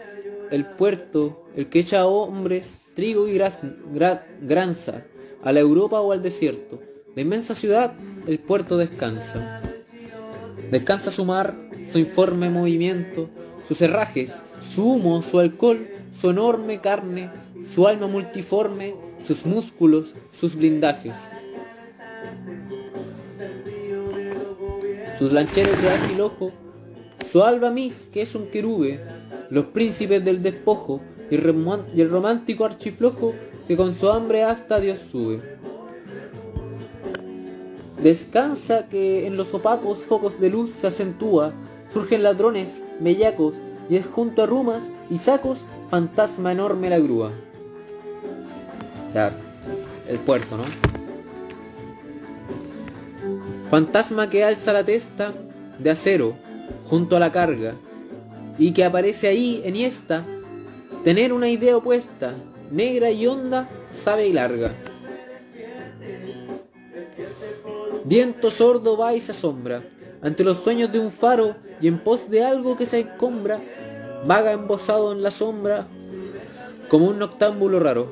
el 0.50 0.64
puerto, 0.64 1.44
el 1.56 1.68
que 1.68 1.80
echa 1.80 2.06
hombres, 2.06 2.80
trigo 2.94 3.28
y 3.28 3.38
granza, 4.40 5.04
a 5.44 5.52
la 5.52 5.60
Europa 5.60 6.00
o 6.00 6.12
al 6.12 6.22
desierto 6.22 6.80
la 7.16 7.22
inmensa 7.22 7.54
ciudad, 7.54 7.94
el 8.26 8.38
puerto 8.38 8.76
descansa. 8.76 9.62
Descansa 10.70 11.10
su 11.10 11.24
mar, 11.24 11.54
su 11.90 11.98
informe 11.98 12.50
movimiento, 12.50 13.28
sus 13.66 13.80
herrajes, 13.82 14.36
su 14.60 14.92
humo, 14.92 15.22
su 15.22 15.38
alcohol, 15.38 15.86
su 16.18 16.30
enorme 16.30 16.80
carne, 16.80 17.30
su 17.64 17.86
alma 17.86 18.06
multiforme, 18.06 18.94
sus 19.24 19.44
músculos, 19.44 20.14
sus 20.30 20.56
blindajes. 20.56 21.28
Sus 25.18 25.32
lancheros 25.32 25.80
de 25.80 25.88
ágil 25.88 26.20
ojo, 26.20 26.52
su 27.24 27.42
alba 27.42 27.70
mis, 27.70 28.08
que 28.12 28.22
es 28.22 28.34
un 28.34 28.46
querube, 28.46 29.00
los 29.50 29.66
príncipes 29.66 30.24
del 30.24 30.42
despojo 30.42 31.00
y 31.30 31.36
el 31.36 32.10
romántico 32.10 32.64
archiflojo 32.64 33.34
que 33.66 33.76
con 33.76 33.94
su 33.94 34.08
hambre 34.10 34.44
hasta 34.44 34.78
Dios 34.78 35.00
sube. 35.00 35.40
Descansa 38.02 38.88
que 38.88 39.26
en 39.26 39.36
los 39.36 39.52
opacos 39.54 39.98
focos 39.98 40.38
de 40.38 40.50
luz 40.50 40.70
se 40.70 40.86
acentúa, 40.86 41.52
surgen 41.97 42.23
ladrones, 42.23 42.85
mellacos, 43.01 43.55
y 43.89 43.97
es 43.97 44.05
junto 44.05 44.43
a 44.43 44.47
rumas 44.47 44.90
y 45.09 45.16
sacos 45.16 45.64
fantasma 45.89 46.52
enorme 46.52 46.90
la 46.90 46.98
grúa. 46.98 47.32
Ya, 49.14 49.32
el 50.06 50.18
puerto, 50.18 50.59
¿no? 50.59 50.64
Fantasma 53.70 54.28
que 54.28 54.44
alza 54.44 54.74
la 54.74 54.85
testa 54.85 55.32
de 55.78 55.89
acero 55.89 56.35
junto 56.86 57.16
a 57.16 57.20
la 57.20 57.32
carga 57.32 57.73
y 58.59 58.73
que 58.73 58.85
aparece 58.85 59.28
ahí 59.28 59.62
en 59.64 59.77
esta 59.77 60.23
tener 61.02 61.32
una 61.32 61.48
idea 61.48 61.78
opuesta, 61.78 62.35
negra 62.70 63.10
y 63.10 63.27
honda, 63.27 63.70
sabe 63.90 64.27
y 64.27 64.35
larga. 64.35 64.70
Viento 68.05 68.51
sordo 68.51 68.98
va 68.98 69.14
y 69.14 69.20
se 69.20 69.32
asombra 69.32 69.82
ante 70.22 70.44
los 70.44 70.59
sueños 70.59 70.93
de 70.93 70.98
un 70.98 71.10
faro 71.10 71.55
y 71.80 71.88
en 71.88 71.98
pos 71.98 72.30
de 72.30 72.44
algo 72.44 72.76
que 72.76 72.86
se 72.86 73.01
encombra, 73.01 73.59
vaga 74.26 74.52
embosado 74.52 75.12
en 75.12 75.22
la 75.22 75.30
sombra 75.30 75.86
como 76.88 77.06
un 77.06 77.18
noctámbulo 77.18 77.80
raro. 77.80 78.09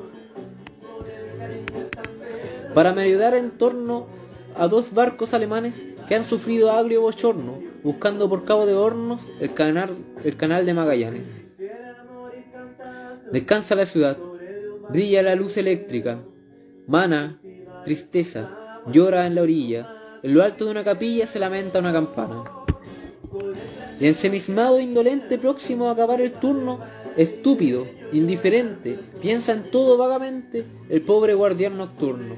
Para 2.73 2.93
me 2.93 3.03
ayudar 3.03 3.35
en 3.35 3.51
torno 3.51 4.07
a 4.55 4.67
dos 4.67 4.93
barcos 4.93 5.33
alemanes 5.33 5.85
que 6.07 6.15
han 6.15 6.23
sufrido 6.23 6.71
agrio 6.71 7.01
bochorno, 7.01 7.59
buscando 7.83 8.29
por 8.29 8.45
Cabo 8.45 8.65
de 8.65 8.73
Hornos 8.73 9.31
el 9.39 9.53
canal, 9.53 9.89
el 10.23 10.35
canal 10.37 10.65
de 10.65 10.73
Magallanes. 10.73 11.47
Descansa 13.31 13.75
la 13.75 13.85
ciudad, 13.85 14.17
brilla 14.89 15.23
la 15.23 15.35
luz 15.35 15.57
eléctrica, 15.57 16.19
mana, 16.87 17.39
tristeza, 17.83 18.81
llora 18.87 19.25
en 19.25 19.35
la 19.35 19.41
orilla, 19.41 19.94
en 20.25 20.33
lo 20.33 20.41
alto 20.41 20.65
de 20.65 20.71
una 20.71 20.83
capilla 20.83 21.27
se 21.27 21.37
lamenta 21.37 21.77
una 21.77 21.93
campana. 21.93 22.43
Y 23.99 24.07
ensemismado 24.07 24.79
indolente 24.79 25.37
próximo 25.37 25.87
a 25.87 25.91
acabar 25.91 26.19
el 26.19 26.31
turno, 26.31 26.79
estúpido, 27.15 27.85
indiferente, 28.11 28.97
piensa 29.21 29.51
en 29.51 29.69
todo 29.69 29.97
vagamente 29.97 30.65
el 30.89 31.03
pobre 31.03 31.35
guardián 31.35 31.77
nocturno. 31.77 32.37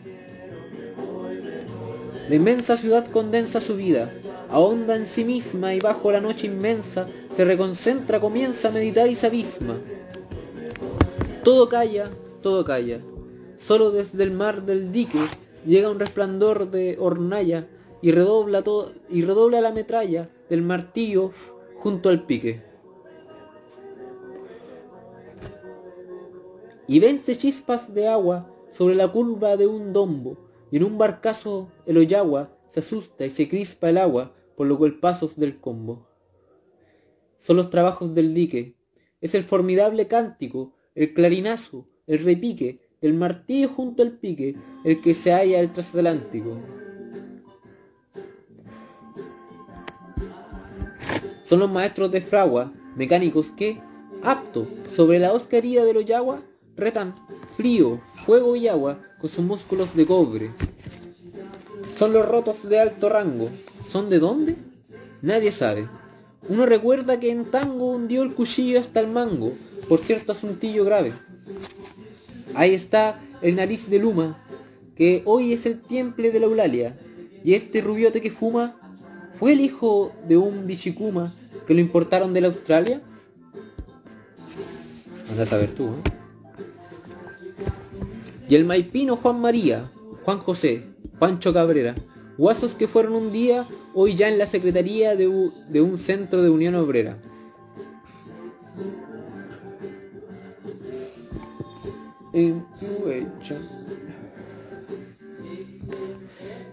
La 2.27 2.35
inmensa 2.35 2.75
ciudad 2.75 3.07
condensa 3.07 3.61
su 3.61 3.77
vida, 3.77 4.11
ahonda 4.49 4.97
en 4.97 5.05
sí 5.05 5.23
misma 5.23 5.73
y 5.73 5.79
bajo 5.79 6.11
la 6.11 6.19
noche 6.19 6.47
inmensa 6.47 7.07
se 7.33 7.45
reconcentra, 7.45 8.19
comienza 8.19 8.67
a 8.67 8.71
meditar 8.71 9.07
y 9.07 9.15
se 9.15 9.27
abisma. 9.27 9.77
Todo 11.41 11.69
calla, 11.69 12.09
todo 12.41 12.65
calla. 12.65 12.99
Solo 13.55 13.91
desde 13.91 14.21
el 14.23 14.31
mar 14.31 14.63
del 14.65 14.91
dique 14.91 15.21
llega 15.65 15.89
un 15.89 16.01
resplandor 16.01 16.69
de 16.69 16.97
hornalla 16.99 17.65
y 18.01 18.11
redobla, 18.11 18.63
todo, 18.63 18.93
y 19.09 19.23
redobla 19.23 19.61
la 19.61 19.71
metralla 19.71 20.27
del 20.49 20.61
martillo 20.61 21.31
junto 21.77 22.09
al 22.09 22.25
pique. 22.25 22.63
Y 26.87 26.99
vence 26.99 27.35
chispas 27.37 27.93
de 27.93 28.07
agua 28.07 28.49
sobre 28.71 28.95
la 28.95 29.11
curva 29.11 29.57
de 29.57 29.67
un 29.67 29.91
dombo 29.93 30.37
y 30.71 30.77
en 30.77 30.83
un 30.83 30.97
barcazo 30.97 31.69
el 31.85 31.97
Oyagua 31.97 32.57
se 32.69 32.79
asusta 32.79 33.25
y 33.25 33.29
se 33.29 33.49
crispa 33.49 33.89
el 33.89 33.97
agua 33.97 34.33
por 34.55 34.67
los 34.67 34.77
golpazos 34.77 35.35
del 35.37 35.59
combo. 35.59 36.07
Son 37.35 37.57
los 37.57 37.69
trabajos 37.69 38.15
del 38.15 38.33
dique, 38.33 38.75
es 39.21 39.35
el 39.35 39.43
formidable 39.43 40.07
cántico, 40.07 40.73
el 40.95 41.13
clarinazo, 41.13 41.87
el 42.07 42.19
repique, 42.19 42.77
el 43.01 43.13
martillo 43.13 43.69
junto 43.69 44.01
al 44.01 44.13
pique, 44.13 44.55
el 44.83 45.01
que 45.01 45.13
se 45.13 45.31
halla 45.31 45.59
el 45.59 45.71
transatlántico. 45.71 46.76
Son 51.47 51.59
los 51.59 51.71
maestros 51.71 52.11
de 52.11 52.19
fragua, 52.19 52.73
mecánicos 52.97 53.51
que, 53.55 53.77
apto 54.21 54.67
sobre 54.89 55.17
la 55.17 55.31
oscaría 55.31 55.85
del 55.85 55.97
Oyagua, 55.97 56.41
retan 56.75 57.15
frío, 57.55 58.01
fuego 58.05 58.57
y 58.57 58.67
agua 58.67 58.99
con 59.21 59.29
sus 59.29 59.45
músculos 59.45 59.95
de 59.95 60.05
cobre. 60.05 60.49
Son 61.97 62.11
los 62.11 62.27
rotos 62.27 62.67
de 62.67 62.79
alto 62.79 63.07
rango. 63.07 63.49
¿Son 63.89 64.09
de 64.09 64.19
dónde? 64.19 64.55
Nadie 65.21 65.53
sabe. 65.53 65.87
Uno 66.49 66.65
recuerda 66.65 67.19
que 67.19 67.31
en 67.31 67.45
tango 67.45 67.91
hundió 67.91 68.23
el 68.23 68.33
cuchillo 68.33 68.79
hasta 68.79 68.99
el 68.99 69.07
mango, 69.07 69.53
por 69.87 69.99
cierto 69.99 70.33
asuntillo 70.33 70.83
grave. 70.83 71.13
Ahí 72.55 72.73
está 72.73 73.21
el 73.41 73.55
nariz 73.55 73.89
de 73.89 73.99
Luma, 73.99 74.37
que 74.95 75.21
hoy 75.25 75.53
es 75.53 75.65
el 75.65 75.81
temple 75.81 76.31
de 76.31 76.41
la 76.41 76.47
Eulalia, 76.47 76.99
y 77.43 77.53
este 77.53 77.81
rubiote 77.81 78.19
que 78.19 78.31
fuma, 78.31 78.86
¿fue 79.39 79.53
el 79.53 79.61
hijo 79.61 80.11
de 80.27 80.37
un 80.37 80.67
bichicuma 80.67 81.33
que 81.65 81.73
lo 81.73 81.79
importaron 81.79 82.33
de 82.33 82.41
la 82.41 82.47
Australia? 82.47 83.01
Anda 85.29 85.43
a 85.43 85.45
saber 85.45 85.71
tú, 85.71 85.87
¿eh? 85.87 86.17
Y 88.49 88.55
el 88.55 88.65
maipino 88.65 89.17
Juan 89.17 89.41
María, 89.41 89.91
Juan 90.23 90.39
José, 90.39 90.83
Pancho 91.19 91.53
Cabrera, 91.53 91.95
guasos 92.37 92.75
que 92.75 92.87
fueron 92.87 93.15
un 93.15 93.31
día, 93.31 93.65
hoy 93.93 94.15
ya 94.15 94.29
en 94.29 94.37
la 94.37 94.45
Secretaría 94.45 95.15
de, 95.15 95.27
un 95.27 95.97
centro 95.97 96.41
de 96.41 96.49
Unión 96.49 96.75
Obrera. 96.75 97.17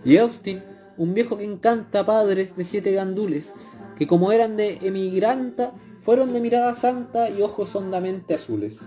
Y 0.04 0.16
Austin, 0.18 0.60
un 0.96 1.14
viejo 1.14 1.36
que 1.36 1.44
encanta 1.44 2.04
padres 2.04 2.56
de 2.56 2.64
siete 2.64 2.92
gandules, 2.92 3.54
que 3.98 4.06
como 4.06 4.32
eran 4.32 4.56
de 4.56 4.78
emigranta, 4.82 5.72
fueron 6.02 6.32
de 6.32 6.40
mirada 6.40 6.74
santa 6.74 7.30
y 7.30 7.42
ojos 7.42 7.74
hondamente 7.74 8.34
azules. 8.34 8.78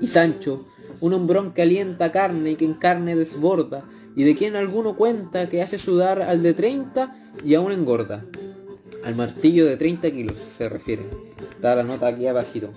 Y 0.00 0.06
Sancho, 0.08 0.66
un 1.00 1.14
hombrón 1.14 1.52
que 1.52 1.62
alienta 1.62 2.12
carne 2.12 2.52
y 2.52 2.56
que 2.56 2.64
en 2.64 2.74
carne 2.74 3.16
desborda, 3.16 3.84
y 4.14 4.24
de 4.24 4.34
quien 4.34 4.56
alguno 4.56 4.96
cuenta 4.96 5.48
que 5.48 5.62
hace 5.62 5.78
sudar 5.78 6.20
al 6.20 6.42
de 6.42 6.54
30 6.54 7.16
y 7.44 7.54
aún 7.54 7.72
engorda. 7.72 8.24
Al 9.04 9.16
martillo 9.16 9.66
de 9.66 9.76
30 9.76 10.10
kilos 10.10 10.38
se 10.38 10.68
refiere. 10.68 11.02
Está 11.54 11.74
la 11.74 11.82
nota 11.82 12.08
aquí 12.08 12.26
abajito. 12.26 12.70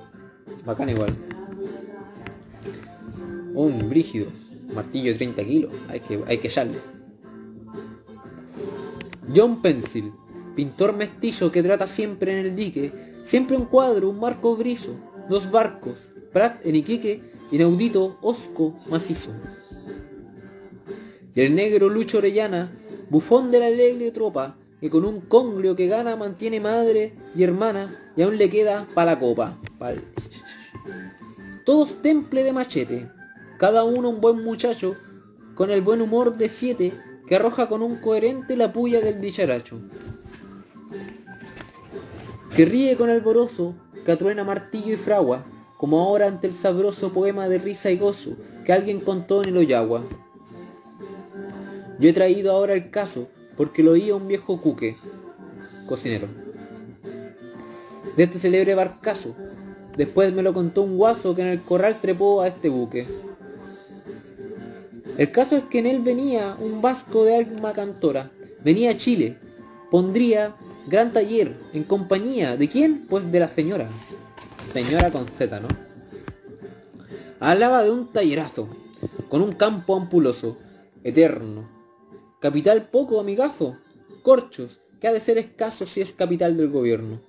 Bacán 0.65 0.90
igual. 0.90 1.14
Un 3.53 3.90
brígido. 3.90 4.27
Martillo 4.76 5.11
de 5.11 5.18
30 5.18 5.43
kilos. 5.45 5.73
Hay 5.89 5.99
que, 6.02 6.22
hay 6.27 6.38
que. 6.38 6.52
John 9.34 9.61
Pencil. 9.61 10.11
Pintor 10.56 10.95
mestizo 10.95 11.52
que 11.52 11.64
trata 11.64 11.88
siempre 11.88 12.39
en 12.39 12.45
el 12.45 12.56
dique. 12.56 12.91
Siempre 13.23 13.57
un 13.57 13.65
cuadro, 13.65 14.10
un 14.10 14.19
marco 14.19 14.56
griso. 14.56 14.95
Dos 15.30 15.49
barcos. 15.49 16.11
Prat 16.31 16.65
en 16.65 16.76
Iquique, 16.76 17.23
inaudito, 17.52 18.18
osco, 18.22 18.76
macizo. 18.89 19.31
Y 21.34 21.41
el 21.41 21.56
negro 21.56 21.89
Lucho 21.89 22.18
Orellana, 22.18 22.72
bufón 23.10 23.52
de 23.52 23.60
la 23.60 23.68
alegre 23.68 24.11
tropa, 24.11 24.57
que 24.80 24.89
con 24.89 25.06
un 25.06 25.22
conglio 25.22 25.76
que 25.76 25.88
gana 25.88 26.15
mantiene 26.15 26.60
madre 26.60 27.14
y 27.35 27.43
hermana 27.43 27.93
y 28.15 28.22
aún 28.22 28.38
le 28.38 28.49
queda 28.49 28.85
pa' 28.93 29.06
la 29.06 29.19
copa. 29.19 29.57
Todos 31.65 32.02
temple 32.02 32.43
de 32.43 32.53
machete, 32.53 33.10
cada 33.57 33.84
uno 33.84 34.10
un 34.10 34.22
buen 34.22 34.44
muchacho, 34.44 34.95
con 35.56 35.72
el 35.72 35.82
buen 35.82 36.02
humor 36.02 36.36
de 36.36 36.49
siete, 36.49 36.94
que 37.27 37.36
arroja 37.36 37.68
con 37.68 37.82
un 37.82 37.95
coherente 37.98 38.56
la 38.56 38.73
puya 38.73 39.02
del 39.02 39.22
dicharacho. 39.22 39.80
Que 42.56 42.65
ríe 42.65 42.95
con 42.95 43.10
el 43.10 43.22
boroso, 43.22 43.73
que 44.06 44.11
atruena 44.11 44.44
martillo 44.44 44.94
y 44.94 44.98
fragua, 44.98 45.45
como 45.77 45.99
ahora 45.99 46.27
ante 46.27 46.48
el 46.48 46.53
sabroso 46.53 47.11
poema 47.11 47.49
de 47.49 47.57
risa 47.57 47.91
y 47.91 47.98
gozo 47.98 48.36
que 48.65 48.73
alguien 48.73 48.99
contó 48.99 49.41
en 49.44 49.49
el 49.49 49.57
Oyagua. 49.57 50.02
Yo 51.99 52.10
he 52.10 52.14
traído 52.14 52.52
ahora 52.52 52.73
el 52.73 52.90
caso 52.90 53.27
porque 53.57 53.84
lo 53.84 53.91
oía 53.91 54.15
un 54.15 54.27
viejo 54.27 54.61
cuque, 54.61 54.95
cocinero. 55.88 56.27
De 58.15 58.23
este 58.23 58.40
célebre 58.40 58.76
barcazo, 58.76 59.36
después 59.98 60.34
me 60.34 60.44
lo 60.44 60.53
contó 60.53 60.82
un 60.82 60.98
guaso 60.98 61.36
que 61.36 61.41
en 61.41 61.48
el 61.49 61.61
corral 61.61 61.98
trepó 62.02 62.41
a 62.41 62.48
este 62.48 62.69
buque. 62.69 63.06
El 65.17 65.31
caso 65.31 65.55
es 65.55 65.63
que 65.63 65.79
en 65.79 65.85
él 65.85 66.01
venía 66.01 66.55
un 66.59 66.81
vasco 66.81 67.23
de 67.23 67.37
alma 67.37 67.71
cantora, 67.71 68.31
venía 68.63 68.91
a 68.91 68.97
Chile, 68.97 69.37
pondría 69.89 70.55
gran 70.87 71.13
taller 71.13 71.55
en 71.73 71.83
compañía 71.83 72.57
de 72.57 72.67
quién? 72.67 73.05
Pues 73.07 73.31
de 73.31 73.39
la 73.39 73.47
señora. 73.47 73.87
Señora 74.73 75.11
con 75.11 75.25
Z, 75.27 75.59
¿no? 75.61 75.69
Hablaba 77.39 77.83
de 77.83 77.91
un 77.91 78.11
tallerazo, 78.11 78.67
con 79.29 79.41
un 79.41 79.53
campo 79.53 79.95
ampuloso, 79.95 80.57
eterno. 81.03 81.69
Capital 82.41 82.89
poco, 82.89 83.19
amigazo. 83.19 83.77
Corchos, 84.21 84.79
que 84.99 85.07
ha 85.07 85.13
de 85.13 85.19
ser 85.19 85.37
escaso 85.37 85.85
si 85.85 86.01
es 86.01 86.13
capital 86.13 86.57
del 86.57 86.69
gobierno. 86.69 87.21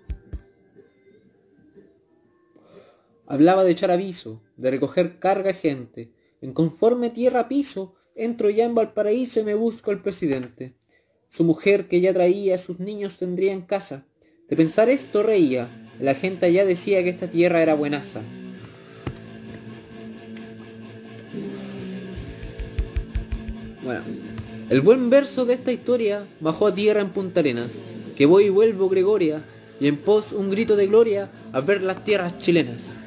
Hablaba 3.26 3.64
de 3.64 3.72
echar 3.72 3.90
aviso, 3.90 4.40
de 4.56 4.70
recoger 4.70 5.18
carga 5.18 5.52
gente. 5.52 6.15
En 6.42 6.52
conforme 6.52 7.10
tierra 7.10 7.48
piso, 7.48 7.94
entro 8.14 8.50
ya 8.50 8.64
en 8.64 8.74
Valparaíso 8.74 9.40
y 9.40 9.44
me 9.44 9.54
busco 9.54 9.90
al 9.90 10.02
presidente. 10.02 10.74
Su 11.28 11.44
mujer 11.44 11.88
que 11.88 12.00
ya 12.00 12.12
traía, 12.12 12.58
sus 12.58 12.78
niños 12.78 13.18
tendría 13.18 13.52
en 13.52 13.62
casa. 13.62 14.06
De 14.48 14.56
pensar 14.56 14.88
esto 14.88 15.22
reía. 15.22 15.68
La 15.98 16.14
gente 16.14 16.46
allá 16.46 16.64
decía 16.64 17.02
que 17.02 17.08
esta 17.08 17.30
tierra 17.30 17.62
era 17.62 17.74
buenaza. 17.74 18.20
Bueno, 23.82 24.02
el 24.68 24.80
buen 24.80 25.10
verso 25.10 25.44
de 25.46 25.54
esta 25.54 25.72
historia 25.72 26.26
bajó 26.40 26.66
a 26.66 26.74
tierra 26.74 27.00
en 27.00 27.10
Punta 27.10 27.40
Arenas, 27.40 27.80
que 28.16 28.26
voy 28.26 28.46
y 28.46 28.50
vuelvo 28.50 28.88
Gregoria, 28.88 29.42
y 29.80 29.88
en 29.88 29.96
pos 29.96 30.32
un 30.32 30.50
grito 30.50 30.76
de 30.76 30.86
gloria 30.86 31.30
a 31.52 31.60
ver 31.60 31.82
las 31.82 32.04
tierras 32.04 32.38
chilenas. 32.38 32.98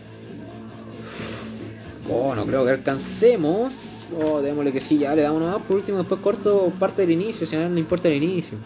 Oh, 2.12 2.34
no 2.36 2.46
creo 2.46 2.66
que 2.66 2.72
alcancemos. 2.72 4.08
Oh, 4.20 4.42
démosle 4.42 4.72
que 4.72 4.82
sí, 4.82 4.98
ya 4.98 5.16
le 5.16 5.22
damos 5.22 5.42
más 5.42 5.62
por 5.62 5.78
último, 5.78 6.00
después 6.00 6.20
corto 6.22 6.72
parte 6.80 7.04
del 7.04 7.12
inicio, 7.12 7.46
si 7.46 7.56
no, 7.56 7.70
no 7.70 7.78
importa 7.78 8.08
el 8.08 8.24
inicio. 8.24 8.58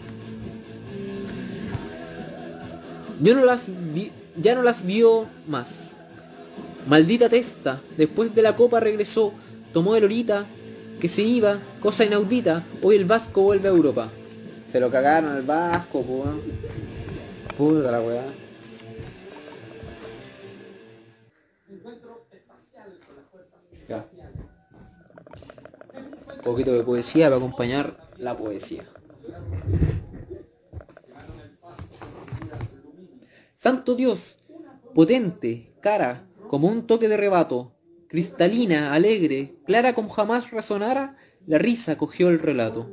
Yo 3.20 3.34
no 3.34 3.44
las 3.44 3.66
vi, 3.92 4.10
ya 4.36 4.54
no 4.54 4.62
las 4.62 4.84
vio 4.84 5.26
más. 5.46 5.94
Maldita 6.86 7.28
testa, 7.28 7.80
después 7.96 8.34
de 8.34 8.42
la 8.42 8.56
copa 8.56 8.80
regresó, 8.80 9.32
tomó 9.72 9.96
el 9.96 10.04
horita 10.04 10.46
que 11.00 11.08
se 11.08 11.22
iba, 11.22 11.58
cosa 11.80 12.04
inaudita, 12.04 12.64
hoy 12.82 12.96
el 12.96 13.04
Vasco 13.04 13.42
vuelve 13.42 13.68
a 13.68 13.72
Europa. 13.72 14.08
Se 14.72 14.80
lo 14.80 14.90
cagaron 14.90 15.36
el 15.36 15.42
Vasco, 15.42 16.02
pues. 16.02 16.30
Puta 17.56 17.90
la 17.90 18.00
weá. 18.00 18.24
Poquito 26.44 26.72
de 26.72 26.84
poesía 26.84 27.26
para 27.26 27.36
acompañar 27.36 28.10
la 28.18 28.36
poesía. 28.36 28.84
Santo 33.56 33.94
Dios, 33.94 34.36
potente, 34.94 35.72
cara, 35.80 36.26
como 36.48 36.68
un 36.68 36.86
toque 36.86 37.08
de 37.08 37.16
rebato, 37.16 37.72
cristalina, 38.08 38.92
alegre, 38.92 39.56
clara 39.64 39.94
como 39.94 40.10
jamás 40.10 40.50
razonara, 40.50 41.16
la 41.46 41.58
risa 41.58 41.96
cogió 41.96 42.28
el 42.28 42.38
relato. 42.38 42.92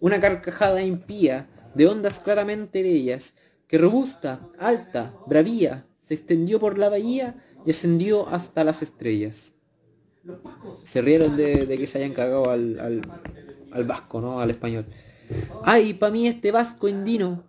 Una 0.00 0.20
carcajada 0.20 0.82
impía, 0.82 1.48
de 1.74 1.88
ondas 1.88 2.20
claramente 2.20 2.82
bellas, 2.82 3.34
que 3.66 3.78
robusta, 3.78 4.48
alta, 4.58 5.14
bravía, 5.26 5.86
se 6.00 6.14
extendió 6.14 6.60
por 6.60 6.78
la 6.78 6.88
bahía 6.88 7.34
y 7.66 7.70
ascendió 7.70 8.28
hasta 8.28 8.62
las 8.62 8.80
estrellas. 8.82 9.55
Se 10.84 11.02
rieron 11.02 11.36
de, 11.36 11.66
que 11.78 11.86
se 11.86 11.98
hayan 11.98 12.12
cagado 12.12 12.50
al, 12.50 13.02
al, 13.72 13.84
vasco, 13.84 14.20
¿no? 14.20 14.40
Al 14.40 14.50
español. 14.50 14.86
Ay, 15.62 15.94
pa' 15.94 16.10
mí 16.10 16.26
este 16.26 16.52
vasco 16.52 16.88
indino 16.88 17.44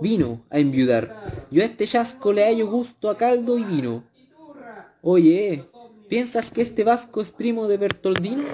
vino 0.00 0.44
a 0.50 0.58
enviudar. 0.58 1.46
Yo 1.50 1.62
a 1.62 1.66
este 1.66 1.86
chasco 1.86 2.32
le 2.32 2.44
hallo 2.44 2.68
gusto 2.68 3.10
a 3.10 3.16
caldo 3.16 3.58
y 3.58 3.64
vino. 3.64 4.04
Oye, 5.02 5.64
¿piensas 6.08 6.50
que 6.50 6.62
este 6.62 6.84
vasco 6.84 7.20
es 7.20 7.30
primo 7.30 7.66
de 7.68 7.76
Bertoldino? 7.76 8.44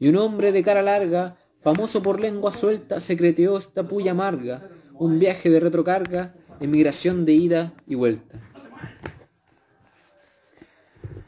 Y 0.00 0.08
un 0.08 0.16
hombre 0.16 0.52
de 0.52 0.62
cara 0.62 0.82
larga, 0.82 1.36
famoso 1.60 2.02
por 2.02 2.20
lengua 2.20 2.52
suelta, 2.52 3.00
secreteó 3.00 3.58
esta 3.58 3.82
puya 3.82 4.12
amarga, 4.12 4.68
un 4.94 5.18
viaje 5.18 5.50
de 5.50 5.60
retrocarga, 5.60 6.34
emigración 6.60 7.24
de 7.24 7.32
ida 7.32 7.72
y 7.86 7.94
vuelta. 7.94 8.38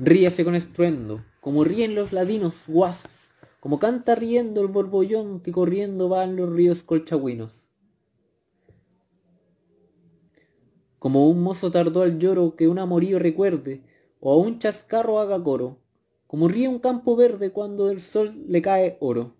Ríase 0.01 0.45
con 0.45 0.55
estruendo, 0.55 1.25
como 1.41 1.63
ríen 1.63 1.95
los 1.95 2.13
ladinos 2.13 2.65
guasos, 2.67 3.31
como 3.61 3.79
canta 3.79 4.15
riendo 4.15 4.63
el 4.63 4.69
borbollón 4.69 5.41
que 5.41 5.53
corriendo 5.53 6.09
va 6.09 6.25
en 6.25 6.37
los 6.37 6.51
ríos 6.53 6.83
colchagüinos. 6.83 7.71
como 11.01 11.31
un 11.31 11.43
mozo 11.43 11.71
tardó 11.71 12.03
al 12.03 12.19
lloro 12.19 12.57
que 12.57 12.69
un 12.69 12.79
amorío 12.79 13.19
recuerde, 13.19 13.83
o 14.21 14.35
a 14.35 14.37
un 14.37 14.59
chascarro 14.59 15.19
haga 15.19 15.43
coro, 15.43 15.79
como 16.27 16.47
ríe 16.47 16.69
un 16.69 16.79
campo 16.79 17.17
verde 17.17 17.53
cuando 17.53 17.91
el 17.91 18.03
sol 18.03 18.31
le 18.47 18.61
cae 18.61 18.99
oro, 19.01 19.35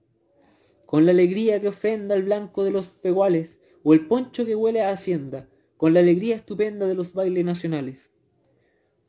con 0.87 1.05
la 1.05 1.13
alegría 1.13 1.61
que 1.61 1.69
ofrenda 1.69 2.15
el 2.15 2.23
blanco 2.23 2.65
de 2.65 2.71
los 2.71 2.89
peguales, 2.89 3.61
o 3.83 3.93
el 3.93 4.07
poncho 4.07 4.47
que 4.47 4.57
huele 4.57 4.83
a 4.83 4.91
hacienda, 4.91 5.51
con 5.77 5.93
la 5.93 6.01
alegría 6.01 6.35
estupenda 6.35 6.87
de 6.87 6.95
los 6.95 7.13
bailes 7.13 7.45
nacionales. 7.45 8.11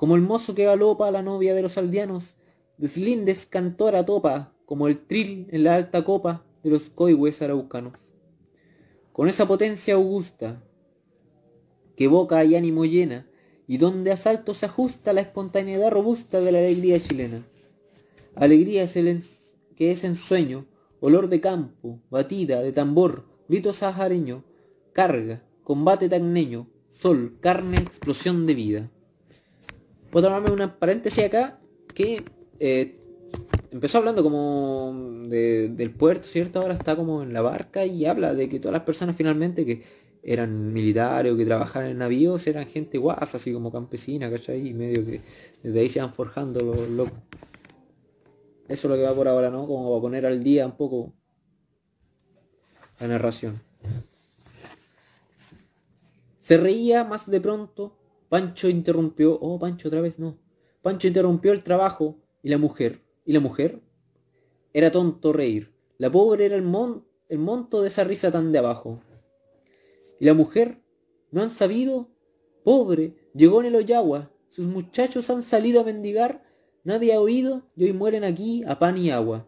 Como 0.01 0.15
el 0.15 0.23
mozo 0.23 0.55
que 0.55 0.65
galopa 0.65 1.07
a 1.07 1.11
la 1.11 1.21
novia 1.21 1.53
de 1.53 1.61
los 1.61 1.77
aldeanos, 1.77 2.33
deslindes 2.79 3.45
cantora 3.45 4.03
topa, 4.03 4.51
como 4.65 4.87
el 4.87 4.97
tril 5.05 5.47
en 5.51 5.63
la 5.63 5.75
alta 5.75 6.03
copa 6.03 6.43
de 6.63 6.71
los 6.71 6.89
coihues 6.89 7.39
araucanos. 7.43 8.11
Con 9.13 9.29
esa 9.29 9.47
potencia 9.47 9.93
augusta, 9.93 10.63
que 11.95 12.07
boca 12.07 12.43
y 12.43 12.55
ánimo 12.55 12.85
llena, 12.85 13.27
y 13.67 13.77
donde 13.77 14.11
a 14.11 14.17
se 14.17 14.65
ajusta 14.65 15.13
la 15.13 15.21
espontaneidad 15.21 15.91
robusta 15.91 16.39
de 16.39 16.51
la 16.51 16.57
alegría 16.57 16.99
chilena. 16.99 17.45
Alegría 18.33 18.81
es 18.81 19.55
que 19.75 19.91
es 19.91 20.03
ensueño, 20.03 20.65
olor 20.99 21.29
de 21.29 21.41
campo, 21.41 21.99
batida 22.09 22.63
de 22.63 22.71
tambor, 22.71 23.27
grito 23.47 23.71
sahareño, 23.71 24.43
carga, 24.93 25.43
combate 25.63 26.09
tagneño, 26.09 26.67
sol, 26.89 27.37
carne, 27.39 27.77
explosión 27.77 28.47
de 28.47 28.55
vida. 28.55 28.91
Puedo 30.11 30.27
tomarme 30.27 30.51
una 30.51 30.77
paréntesis 30.77 31.23
acá 31.23 31.59
que 31.93 32.23
eh, 32.59 32.99
empezó 33.71 33.97
hablando 33.97 34.23
como 34.23 34.93
del 35.29 35.91
puerto, 35.91 36.27
¿cierto? 36.27 36.59
Ahora 36.59 36.73
está 36.73 36.95
como 36.95 37.23
en 37.23 37.33
la 37.33 37.41
barca 37.41 37.85
y 37.85 38.05
habla 38.05 38.33
de 38.33 38.49
que 38.49 38.59
todas 38.59 38.73
las 38.73 38.83
personas 38.83 39.15
finalmente 39.15 39.65
que 39.65 39.83
eran 40.23 40.73
militares 40.73 41.31
o 41.31 41.37
que 41.37 41.45
trabajaban 41.45 41.89
en 41.89 41.97
navíos, 41.97 42.45
eran 42.45 42.67
gente 42.67 42.97
guasa, 42.97 43.37
así 43.37 43.53
como 43.53 43.71
campesina, 43.71 44.29
¿cachai? 44.29 44.67
Y 44.67 44.73
medio 44.73 45.03
que 45.05 45.21
desde 45.63 45.79
ahí 45.79 45.89
se 45.89 46.01
van 46.01 46.13
forjando 46.13 46.59
los 46.61 46.89
locos. 46.89 47.17
Eso 48.67 48.87
es 48.87 48.91
lo 48.91 48.95
que 48.95 49.03
va 49.03 49.15
por 49.15 49.27
ahora, 49.27 49.49
¿no? 49.49 49.65
Como 49.65 49.95
a 49.95 50.01
poner 50.01 50.25
al 50.25 50.43
día 50.43 50.65
un 50.65 50.77
poco 50.77 51.13
la 52.99 53.07
narración. 53.07 53.61
Se 56.39 56.57
reía 56.57 57.03
más 57.03 57.29
de 57.29 57.41
pronto. 57.41 57.97
Pancho 58.31 58.69
interrumpió. 58.69 59.37
Oh, 59.41 59.59
Pancho 59.59 59.89
otra 59.89 59.99
vez 59.99 60.17
no. 60.17 60.37
Pancho 60.81 61.09
interrumpió 61.09 61.51
el 61.51 61.65
trabajo 61.65 62.15
y 62.41 62.47
la 62.47 62.57
mujer. 62.57 63.01
¿Y 63.25 63.33
la 63.33 63.41
mujer? 63.41 63.81
Era 64.71 64.89
tonto 64.89 65.33
reír. 65.33 65.73
La 65.97 66.09
pobre 66.09 66.45
era 66.45 66.55
el, 66.55 66.61
mon 66.61 67.05
el 67.27 67.39
monto 67.39 67.81
de 67.81 67.89
esa 67.89 68.05
risa 68.05 68.31
tan 68.31 68.53
de 68.53 68.59
abajo. 68.59 69.01
Y 70.17 70.23
la 70.23 70.33
mujer, 70.33 70.81
¿no 71.31 71.41
han 71.41 71.51
sabido? 71.51 72.07
Pobre, 72.63 73.17
llegó 73.33 73.59
en 73.59 73.65
el 73.65 73.75
Oyagua, 73.75 74.31
sus 74.47 74.65
muchachos 74.65 75.29
han 75.29 75.43
salido 75.43 75.81
a 75.81 75.83
mendigar, 75.83 76.41
nadie 76.85 77.13
ha 77.13 77.19
oído 77.19 77.63
y 77.75 77.83
hoy 77.83 77.91
mueren 77.91 78.23
aquí 78.23 78.63
a 78.65 78.79
pan 78.79 78.97
y 78.97 79.11
agua. 79.11 79.45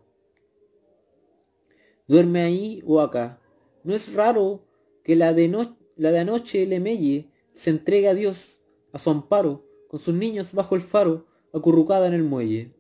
Duerme 2.06 2.42
ahí 2.42 2.84
o 2.86 3.00
acá. 3.00 3.40
No 3.86 3.96
es 3.96 4.14
raro 4.14 4.66
que 5.06 5.16
la 5.16 5.34
de, 5.34 5.48
la 5.96 6.12
de 6.12 6.20
anoche 6.20 6.66
le 6.66 6.82
melle 6.82 7.30
se 7.54 7.70
entregue 7.70 8.10
a 8.10 8.14
Dios, 8.14 8.60
a 8.94 9.00
su 9.00 9.10
amparo, 9.10 9.68
con 9.90 10.00
sus 10.00 10.16
niños 10.16 10.54
bajo 10.54 10.76
el 10.76 10.82
faro, 10.82 11.26
acurrucada 11.52 12.08
en 12.08 12.14
el 12.14 12.24
muelle. 12.24 12.74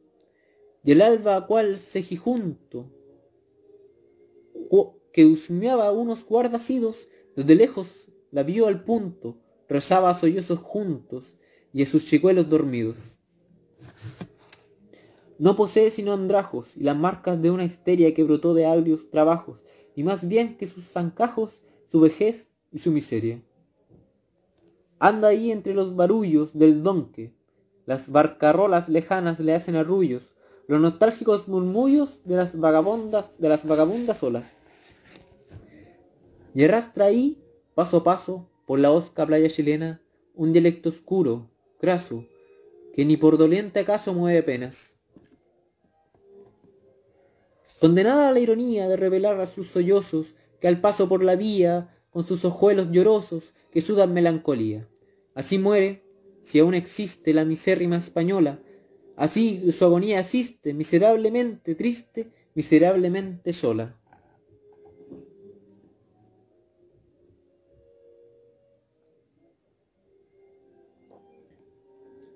Y 0.84 0.92
el 0.92 1.02
alba 1.02 1.46
cual 1.48 1.80
junto, 2.24 2.90
que 5.12 5.26
husmeaba 5.26 5.92
unos 5.92 6.26
guardacidos, 6.26 7.08
desde 7.36 7.56
lejos 7.56 8.10
la 8.32 8.44
vio 8.44 8.68
al 8.68 8.84
punto, 8.84 9.38
rezaba 9.68 10.10
a 10.10 10.16
sollozos 10.16 10.60
juntos 10.60 11.36
y 11.72 11.84
a 11.84 11.86
sus 11.86 12.06
chicuelos 12.06 12.50
dormidos. 12.50 12.98
No 15.40 15.56
posee 15.56 15.90
sino 15.90 16.14
andrajos 16.14 16.78
y 16.78 16.84
las 16.84 16.98
marcas 16.98 17.42
de 17.42 17.52
una 17.52 17.66
histeria 17.66 18.14
que 18.14 18.24
brotó 18.24 18.54
de 18.54 18.66
agrios 18.66 19.10
trabajos, 19.10 19.62
y 19.96 20.04
más 20.04 20.28
bien 20.28 20.58
que 20.58 20.68
sus 20.68 20.86
zancajos, 20.86 21.62
su 21.88 22.00
vejez 22.00 22.52
y 22.72 22.80
su 22.80 22.92
miseria. 22.92 23.44
Anda 25.00 25.30
ahí 25.30 25.52
entre 25.52 25.74
los 25.74 25.96
barullos 25.96 26.58
del 26.58 26.84
donque, 26.84 27.34
las 27.86 28.10
barcarrolas 28.10 28.88
lejanas 28.88 29.40
le 29.40 29.54
hacen 29.54 29.76
arrullos, 29.76 30.34
los 30.68 30.80
nostálgicos 30.80 31.48
murmullos 31.48 32.22
de 32.24 32.38
las 32.38 32.58
vagabundas, 32.58 33.32
de 33.38 33.50
las 33.50 33.66
vagabundas 33.68 34.24
olas. 34.24 34.64
Y 36.54 36.64
arrastra 36.64 37.06
ahí, 37.06 37.44
paso 37.76 37.98
a 37.98 38.04
paso, 38.04 38.50
por 38.66 38.80
la 38.80 38.92
osca 38.92 39.26
playa 39.26 39.50
chilena, 39.50 40.02
un 40.36 40.54
dialecto 40.54 40.90
oscuro, 40.90 41.50
graso, 41.82 42.26
que 42.96 43.06
ni 43.06 43.18
por 43.18 43.38
doliente 43.38 43.82
acaso 43.82 44.14
mueve 44.14 44.44
penas. 44.44 44.98
Condenada 47.82 48.30
a 48.30 48.32
la 48.32 48.40
ironía 48.40 48.88
de 48.88 48.96
revelar 48.96 49.40
a 49.42 49.48
sus 49.48 49.68
sollozos, 49.68 50.36
que 50.62 50.70
al 50.70 50.80
paso 50.80 51.10
por 51.10 51.24
la 51.24 51.36
vía, 51.36 51.94
con 52.14 52.26
sus 52.26 52.46
ojuelos 52.46 52.92
llorosos, 52.92 53.54
que 53.72 53.82
sudan 53.82 54.14
melancolía, 54.14 54.88
Así 55.36 55.58
muere, 55.58 56.04
si 56.44 56.60
aún 56.60 56.76
existe 56.76 57.34
la 57.34 57.44
misérrima 57.44 57.98
española, 57.98 58.60
así 59.16 59.72
su 59.72 59.84
agonía 59.84 60.20
asiste, 60.20 60.74
miserablemente 60.74 61.76
triste, 61.76 62.30
miserablemente 62.54 63.54
sola. 63.54 64.00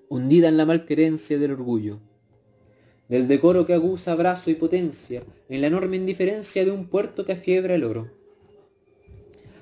hundida 0.10 0.48
en 0.48 0.56
la 0.56 0.66
malquerencia 0.66 1.38
del 1.38 1.52
orgullo, 1.52 1.99
del 3.10 3.28
decoro 3.28 3.66
que 3.68 3.74
aguza 3.74 4.16
brazo 4.16 4.49
y 4.49 4.56
potencia, 4.56 5.22
en 5.49 5.62
la 5.62 5.68
enorme 5.68 5.98
indiferencia 5.98 6.64
de 6.64 6.72
un 6.72 6.88
puerto 6.88 7.26
que 7.26 7.34
afiebra 7.34 7.76
el 7.76 7.84
oro. 7.84 8.16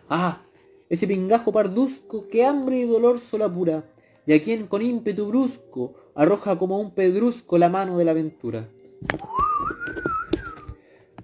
Ah, 0.10 0.42
ese 0.90 1.08
pingajo 1.08 1.52
parduzco 1.52 2.28
que 2.28 2.46
hambre 2.46 2.80
y 2.80 2.86
dolor 2.86 3.20
solapura, 3.20 3.84
y 4.26 4.34
a 4.34 4.42
quien 4.42 4.68
con 4.68 4.82
ímpetu 4.82 5.28
brusco 5.28 5.94
arroja 6.16 6.58
como 6.58 6.80
un 6.80 6.92
pedrusco 6.94 7.58
la 7.58 7.70
mano 7.70 7.98
de 7.98 8.06
la 8.06 8.12
aventura. 8.12 8.70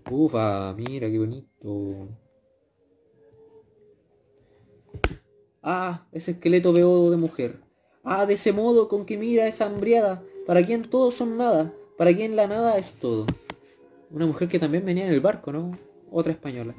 Ufa, 0.09 0.73
mira 0.73 1.09
qué 1.09 1.17
bonito. 1.17 2.09
Ah, 5.63 6.07
ese 6.11 6.31
esqueleto 6.31 6.73
beodo 6.73 7.11
de 7.11 7.17
mujer, 7.17 7.59
Ah, 8.03 8.25
de 8.25 8.33
ese 8.33 8.51
modo 8.51 8.87
con 8.87 9.05
que 9.05 9.15
mira 9.17 9.47
esa 9.47 9.67
hambriada, 9.67 10.23
para 10.47 10.63
quien 10.65 10.81
todos 10.81 11.13
son 11.13 11.37
nada, 11.37 11.71
para 11.97 12.15
quien 12.15 12.35
la 12.35 12.47
nada 12.47 12.77
es 12.77 12.93
todo. 12.93 13.27
Una 14.09 14.25
mujer 14.25 14.47
que 14.47 14.57
también 14.57 14.83
venía 14.83 15.05
en 15.05 15.13
el 15.13 15.21
barco, 15.21 15.51
¿no? 15.51 15.71
Otra 16.09 16.31
española. 16.31 16.73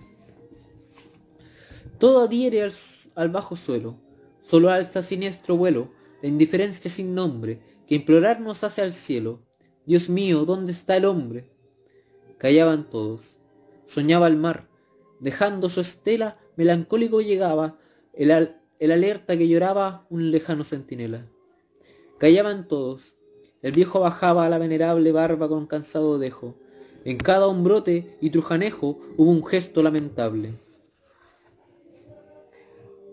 Todo 2.02 2.22
adhiere 2.22 2.68
al, 3.14 3.28
bajo 3.28 3.54
suelo, 3.54 3.96
solo 4.42 4.70
alza 4.70 5.02
siniestro 5.02 5.56
vuelo, 5.56 5.92
la 6.20 6.28
indiferencia 6.28 6.90
sin 6.90 7.14
nombre, 7.14 7.60
que 7.86 7.94
implorar 7.94 8.40
nos 8.40 8.64
hace 8.64 8.82
al 8.82 8.90
cielo. 8.90 9.38
Dios 9.86 10.08
mío, 10.08 10.44
¿dónde 10.44 10.72
está 10.72 10.96
el 10.96 11.04
hombre? 11.04 11.48
Callaban 12.38 12.90
todos. 12.90 13.38
Soñaba 13.86 14.26
el 14.26 14.36
mar. 14.36 14.68
Dejando 15.20 15.70
su 15.70 15.80
estela, 15.80 16.40
melancólico 16.56 17.20
llegaba 17.20 17.78
el, 18.14 18.56
el 18.80 18.90
alerta 18.90 19.38
que 19.38 19.46
lloraba 19.46 20.04
un 20.10 20.32
lejano 20.32 20.64
centinela. 20.64 21.30
Callaban 22.18 22.66
todos. 22.66 23.14
El 23.62 23.70
viejo 23.70 24.00
bajaba 24.00 24.44
a 24.44 24.48
la 24.48 24.58
venerable 24.58 25.12
barba 25.12 25.48
con 25.48 25.68
cansado 25.68 26.18
dejo. 26.18 26.56
En 27.04 27.16
cada 27.16 27.46
hombrote 27.46 28.18
y 28.20 28.30
trujanejo 28.30 28.98
hubo 29.16 29.30
un 29.30 29.46
gesto 29.46 29.84
lamentable. 29.84 30.50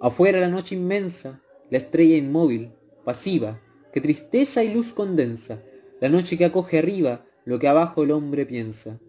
Afuera 0.01 0.39
la 0.39 0.47
noche 0.47 0.75
inmensa, 0.75 1.41
la 1.69 1.77
estrella 1.77 2.15
inmóvil, 2.15 2.71
pasiva, 3.03 3.61
que 3.91 3.99
tristeza 3.99 4.63
y 4.63 4.73
luz 4.73 4.93
condensa, 4.93 5.61
la 5.99 6.07
noche 6.07 6.37
que 6.37 6.45
acoge 6.45 6.79
arriba 6.79 7.25
lo 7.43 7.59
que 7.59 7.67
abajo 7.67 8.03
el 8.03 8.11
hombre 8.11 8.45
piensa. 8.45 8.99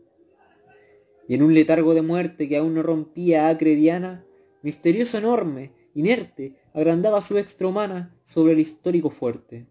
Y 1.29 1.35
en 1.35 1.43
un 1.43 1.55
letargo 1.55 1.95
de 1.95 2.03
muerte 2.03 2.49
que 2.49 2.57
aún 2.57 2.75
no 2.75 2.83
rompía 2.83 3.49
acre 3.49 3.77
diana, 3.77 4.25
misterioso 4.63 5.19
enorme, 5.19 5.73
inerte, 5.95 6.57
agrandaba 6.75 7.21
su 7.21 7.39
extrahumana 7.39 8.17
sobre 8.25 8.55
el 8.55 8.59
histórico 8.59 9.11
fuerte. 9.11 9.69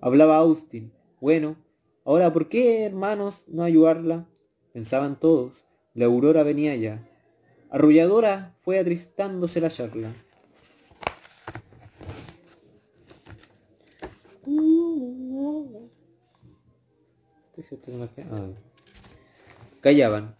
Hablaba 0.00 0.38
Austin. 0.38 0.92
Bueno, 1.20 1.56
ahora 2.04 2.32
¿por 2.32 2.48
qué, 2.48 2.84
hermanos, 2.84 3.44
no 3.48 3.62
ayudarla? 3.62 4.26
Pensaban 4.72 5.20
todos. 5.20 5.66
La 5.92 6.06
aurora 6.06 6.44
venía 6.44 6.74
ya. 6.76 7.06
Arrulladora 7.72 8.54
fue 8.60 8.78
atristándose 8.78 9.58
la 9.58 9.70
charla. 9.70 10.12
Callaban. 19.80 20.36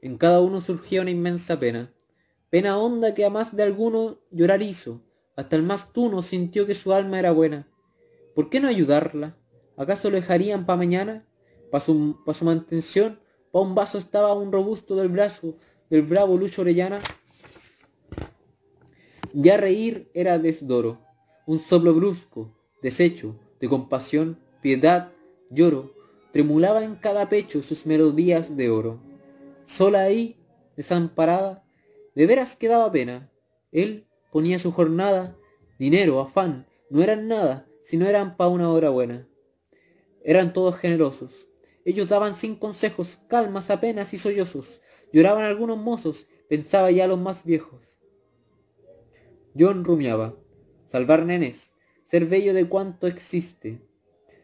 En 0.00 0.18
cada 0.18 0.40
uno 0.40 0.60
surgía 0.60 1.02
una 1.02 1.12
inmensa 1.12 1.60
pena. 1.60 1.94
Pena 2.50 2.76
honda 2.76 3.14
que 3.14 3.24
a 3.24 3.30
más 3.30 3.54
de 3.54 3.62
alguno 3.62 4.18
llorar 4.32 4.60
hizo. 4.60 5.02
Hasta 5.36 5.54
el 5.54 5.62
más 5.62 5.92
tuno 5.92 6.20
sintió 6.20 6.66
que 6.66 6.74
su 6.74 6.92
alma 6.92 7.20
era 7.20 7.30
buena. 7.30 7.68
¿Por 8.34 8.50
qué 8.50 8.58
no 8.58 8.66
ayudarla? 8.66 9.36
¿Acaso 9.76 10.10
lo 10.10 10.16
dejarían 10.16 10.66
pa' 10.66 10.76
mañana? 10.76 11.28
¿Pa' 11.70 11.78
su, 11.78 12.18
pa 12.26 12.34
su 12.34 12.44
mantención? 12.44 13.20
¿Pa 13.52 13.60
un 13.60 13.76
vaso 13.76 13.98
estaba 13.98 14.34
un 14.34 14.50
robusto 14.50 14.96
del 14.96 15.10
brazo 15.10 15.54
del 15.92 16.00
bravo 16.00 16.38
Lucho 16.38 16.62
Orellana? 16.62 17.02
Ya 19.34 19.58
reír 19.58 20.10
era 20.14 20.38
desdoro, 20.38 20.98
un 21.44 21.60
soplo 21.60 21.92
brusco, 21.92 22.56
desecho, 22.80 23.38
de 23.60 23.68
compasión, 23.68 24.38
piedad, 24.62 25.12
lloro, 25.50 25.92
tremulaba 26.32 26.82
en 26.82 26.96
cada 26.96 27.28
pecho 27.28 27.62
sus 27.62 27.84
melodías 27.84 28.56
de 28.56 28.70
oro. 28.70 29.00
Sola 29.66 30.04
ahí, 30.04 30.38
desamparada, 30.78 31.62
de 32.14 32.26
veras 32.26 32.56
que 32.56 32.68
daba 32.68 32.90
pena. 32.90 33.30
Él 33.70 34.06
ponía 34.30 34.58
su 34.58 34.72
jornada, 34.72 35.36
dinero, 35.78 36.20
afán, 36.20 36.66
no 36.88 37.02
eran 37.02 37.28
nada, 37.28 37.68
si 37.82 37.98
no 37.98 38.06
eran 38.06 38.38
pa' 38.38 38.48
una 38.48 38.70
hora 38.70 38.88
buena. 38.88 39.28
Eran 40.24 40.54
todos 40.54 40.74
generosos. 40.78 41.48
Ellos 41.84 42.08
daban 42.08 42.34
sin 42.34 42.54
consejos, 42.54 43.18
calmas 43.28 43.68
apenas 43.68 44.14
y 44.14 44.16
sollozos. 44.16 44.80
Lloraban 45.12 45.44
algunos 45.44 45.78
mozos, 45.78 46.26
pensaba 46.48 46.90
ya 46.90 47.06
los 47.06 47.18
más 47.18 47.44
viejos. 47.44 48.00
John 49.58 49.84
rumiaba. 49.84 50.36
Salvar 50.86 51.24
nenes, 51.24 51.74
ser 52.04 52.26
bello 52.26 52.54
de 52.54 52.68
cuanto 52.68 53.06
existe. 53.06 53.80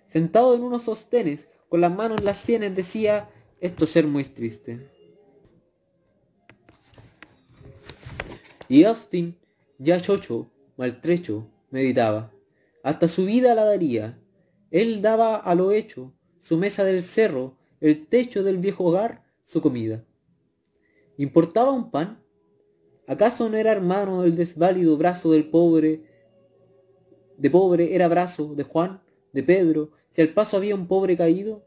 Sentado 0.09 0.55
en 0.55 0.63
unos 0.63 0.83
sostenes, 0.83 1.49
con 1.69 1.81
las 1.81 1.95
manos 1.95 2.19
en 2.19 2.25
las 2.25 2.39
sienes, 2.39 2.75
decía, 2.75 3.31
esto 3.61 3.87
ser 3.87 4.07
muy 4.07 4.25
triste. 4.25 4.91
Y 8.69 8.85
Austin, 8.85 9.37
ya 9.79 10.01
chocho, 10.01 10.51
maltrecho, 10.77 11.51
meditaba. 11.71 12.33
Hasta 12.83 13.09
su 13.09 13.27
vida 13.27 13.55
la 13.55 13.65
daría. 13.65 14.19
Él 14.71 15.03
daba 15.03 15.37
a 15.37 15.55
lo 15.55 15.73
hecho, 15.73 16.15
su 16.39 16.57
mesa 16.57 16.85
del 16.85 17.03
cerro, 17.03 17.57
el 17.81 18.07
techo 18.07 18.43
del 18.43 18.59
viejo 18.59 18.85
hogar, 18.85 19.25
su 19.45 19.61
comida. 19.61 20.05
¿Importaba 21.19 21.73
un 21.73 21.91
pan? 21.91 22.23
¿Acaso 23.09 23.49
no 23.49 23.57
era 23.57 23.73
hermano 23.73 24.23
el 24.23 24.37
desválido 24.37 24.97
brazo 24.97 25.33
del 25.33 25.51
pobre? 25.51 26.05
De 27.37 27.51
pobre 27.51 27.97
era 27.97 28.07
brazo 28.07 28.55
de 28.55 28.63
Juan, 28.63 29.03
de 29.33 29.43
Pedro, 29.43 29.91
si 30.11 30.23
al 30.23 30.29
paso 30.29 30.57
había 30.57 30.77
un 30.77 30.87
pobre 30.87 31.17
caído. 31.17 31.67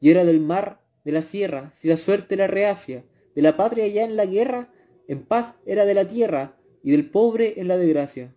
Y 0.00 0.10
era 0.10 0.26
del 0.26 0.40
mar, 0.40 0.84
de 1.02 1.12
la 1.12 1.22
sierra, 1.22 1.72
si 1.74 1.88
la 1.88 1.96
suerte 1.96 2.36
la 2.36 2.46
reacia, 2.46 3.06
de 3.34 3.40
la 3.40 3.56
patria 3.56 3.86
ya 3.88 4.04
en 4.04 4.16
la 4.16 4.26
guerra, 4.26 4.70
en 5.06 5.24
paz 5.24 5.56
era 5.64 5.86
de 5.86 5.94
la 5.94 6.06
tierra 6.06 6.58
y 6.82 6.90
del 6.90 7.10
pobre 7.10 7.54
en 7.58 7.68
la 7.68 7.78
desgracia. 7.78 8.36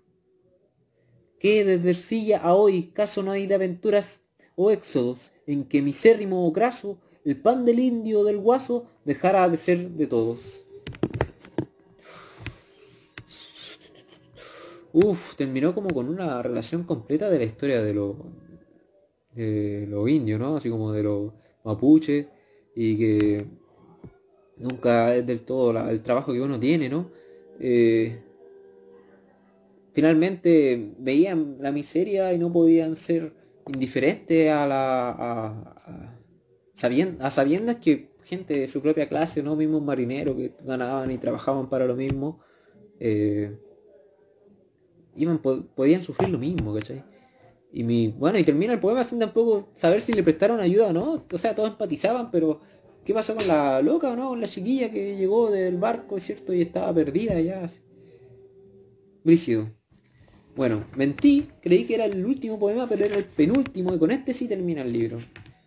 Que 1.40 1.66
desde 1.66 1.94
silla 1.94 2.38
a 2.38 2.56
hoy 2.56 2.94
caso 2.94 3.22
no 3.22 3.32
hay 3.32 3.48
de 3.48 3.56
aventuras 3.56 4.24
o 4.56 4.72
éxodos 4.72 5.34
en 5.46 5.66
que 5.66 5.82
misérrimo 5.82 6.48
o 6.48 6.54
graso 6.54 7.02
el 7.26 7.36
pan 7.42 7.66
del 7.66 7.80
indio 7.80 8.22
o 8.22 8.24
del 8.24 8.38
guaso 8.38 8.88
dejara 9.06 9.48
de 9.50 9.58
ser 9.58 9.90
de 9.92 10.08
todos. 10.08 10.66
Uf, 14.94 15.36
terminó 15.36 15.74
como 15.74 15.90
con 15.90 16.10
una 16.10 16.42
relación 16.42 16.84
completa 16.84 17.30
de 17.30 17.38
la 17.38 17.46
historia 17.46 17.82
de 17.82 17.94
los 17.94 18.16
de 19.34 19.88
los 19.90 20.10
indios, 20.10 20.40
¿no? 20.40 20.58
Así 20.58 20.70
como 20.70 20.92
de 20.92 21.04
los 21.04 21.32
mapuche 21.64 22.28
y 22.76 22.98
que 22.98 23.46
nunca 24.58 25.16
es 25.16 25.26
del 25.26 25.42
todo 25.42 25.72
el 25.90 26.02
trabajo 26.02 26.34
que 26.34 26.42
uno 26.42 26.60
tiene, 26.60 26.90
¿no? 26.90 27.10
Eh, 27.60 28.22
finalmente 29.94 30.94
veían 30.98 31.58
la 31.60 31.72
miseria 31.72 32.34
y 32.34 32.38
no 32.38 32.52
podían 32.52 32.96
ser 32.96 33.34
indiferentes 33.74 34.52
a 34.52 34.68
la 34.68 35.10
a, 35.10 36.18
sabiendas 37.30 37.78
que 37.78 38.11
gente 38.32 38.60
de 38.60 38.68
su 38.68 38.82
propia 38.82 39.08
clase, 39.08 39.44
no 39.44 39.56
mismos 39.56 39.84
marineros 39.84 40.36
que 40.36 40.54
ganaban 40.64 41.12
y 41.12 41.18
trabajaban 41.18 41.70
para 41.70 41.86
lo 41.86 41.96
mismo, 41.96 42.40
eh, 43.00 43.58
iban, 45.16 45.40
podían 45.40 46.02
sufrir 46.02 46.30
lo 46.30 46.38
mismo, 46.38 46.74
¿cachai? 46.74 47.04
Y 47.74 47.84
mi, 47.84 48.10
bueno, 48.10 48.40
y 48.40 48.44
termina 48.44 48.74
el 48.74 48.80
poema 48.80 49.04
sin 49.04 49.20
tampoco 49.20 49.70
saber 49.76 50.02
si 50.02 50.14
le 50.14 50.24
prestaron 50.24 50.60
ayuda 50.60 50.88
o 50.88 50.94
no. 50.94 51.26
O 51.32 51.38
sea, 51.38 51.56
todos 51.56 51.70
empatizaban, 51.70 52.30
pero 52.32 52.60
¿Qué 53.06 53.16
pasó 53.16 53.36
con 53.36 53.48
la 53.48 53.82
loca 53.82 54.10
o 54.12 54.16
no? 54.16 54.30
Con 54.30 54.42
la 54.42 54.48
chiquilla 54.48 54.92
que 54.92 55.18
llegó 55.18 55.50
del 55.50 55.78
barco, 55.78 56.20
¿cierto? 56.20 56.54
Y 56.54 56.62
estaba 56.62 56.94
perdida 56.94 57.40
ya. 57.40 57.68
Brígido. 59.24 59.72
Bueno, 60.56 60.86
mentí, 60.96 61.48
creí 61.62 61.86
que 61.86 61.96
era 61.96 62.06
el 62.06 62.26
último 62.26 62.60
poema, 62.60 62.88
pero 62.88 63.06
era 63.06 63.16
el 63.16 63.24
penúltimo 63.24 63.94
y 63.94 64.00
con 64.00 64.12
este 64.12 64.34
sí 64.34 64.48
termina 64.48 64.84
el 64.84 64.94
libro. 64.94 65.20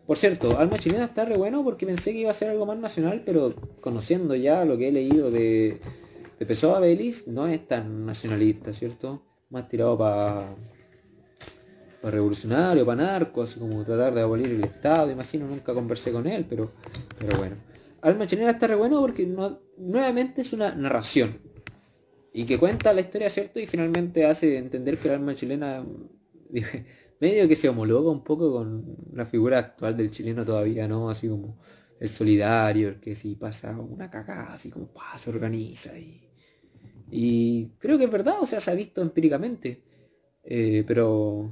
Por 0.06 0.18
cierto, 0.18 0.58
Alma 0.58 0.78
Chilena 0.78 1.04
está 1.04 1.24
re 1.24 1.36
bueno 1.36 1.64
porque 1.64 1.86
pensé 1.86 2.12
que 2.12 2.18
iba 2.18 2.30
a 2.30 2.34
ser 2.34 2.50
algo 2.50 2.66
más 2.66 2.78
nacional, 2.78 3.22
pero 3.24 3.54
conociendo 3.80 4.34
ya 4.34 4.64
lo 4.64 4.76
que 4.76 4.88
he 4.88 4.92
leído 4.92 5.30
de, 5.30 5.78
de 6.38 6.46
Pessoa 6.46 6.78
Belis, 6.80 7.26
no 7.28 7.46
es 7.46 7.66
tan 7.66 8.04
nacionalista, 8.04 8.72
¿cierto? 8.72 9.22
más 9.50 9.68
tirado 9.68 9.96
para 9.96 10.54
para 12.02 12.16
revolucionario, 12.16 12.84
para 12.84 13.02
narco, 13.02 13.40
así 13.42 13.58
como 13.58 13.82
tratar 13.82 14.12
de 14.14 14.20
abolir 14.20 14.48
el 14.48 14.62
Estado, 14.62 15.10
imagino, 15.10 15.46
nunca 15.46 15.72
conversé 15.72 16.12
con 16.12 16.26
él, 16.26 16.44
pero, 16.46 16.70
pero 17.18 17.38
bueno. 17.38 17.56
Alma 18.02 18.26
chilena 18.26 18.50
está 18.50 18.66
re 18.66 18.74
bueno 18.74 19.00
porque 19.00 19.26
nuevamente 19.78 20.42
es 20.42 20.52
una 20.52 20.74
narración. 20.74 21.38
Y 22.30 22.44
que 22.44 22.58
cuenta 22.58 22.92
la 22.92 23.00
historia, 23.00 23.30
¿cierto? 23.30 23.58
Y 23.58 23.66
finalmente 23.66 24.26
hace 24.26 24.58
entender 24.58 24.98
que 24.98 25.08
el 25.08 25.14
alma 25.14 25.34
chilena 25.34 25.82
medio 27.20 27.48
que 27.48 27.56
se 27.56 27.68
homologa 27.68 28.10
un 28.10 28.24
poco 28.24 28.52
con 28.52 28.96
la 29.12 29.26
figura 29.26 29.58
actual 29.58 29.96
del 29.96 30.10
chileno 30.10 30.44
todavía, 30.44 30.88
¿no? 30.88 31.10
Así 31.10 31.28
como 31.28 31.58
el 32.00 32.08
solidario, 32.08 32.88
el 32.88 33.00
que 33.00 33.14
si 33.14 33.34
pasa 33.36 33.78
una 33.78 34.10
cagada, 34.10 34.54
así 34.54 34.70
como 34.70 34.86
pa, 34.88 35.16
se 35.18 35.30
organiza. 35.30 35.96
Y, 35.98 36.28
y 37.10 37.68
creo 37.78 37.98
que 37.98 38.04
es 38.04 38.10
verdad, 38.10 38.36
o 38.40 38.46
sea, 38.46 38.60
se 38.60 38.70
ha 38.70 38.74
visto 38.74 39.00
empíricamente. 39.02 39.82
Eh, 40.44 40.84
pero 40.86 41.50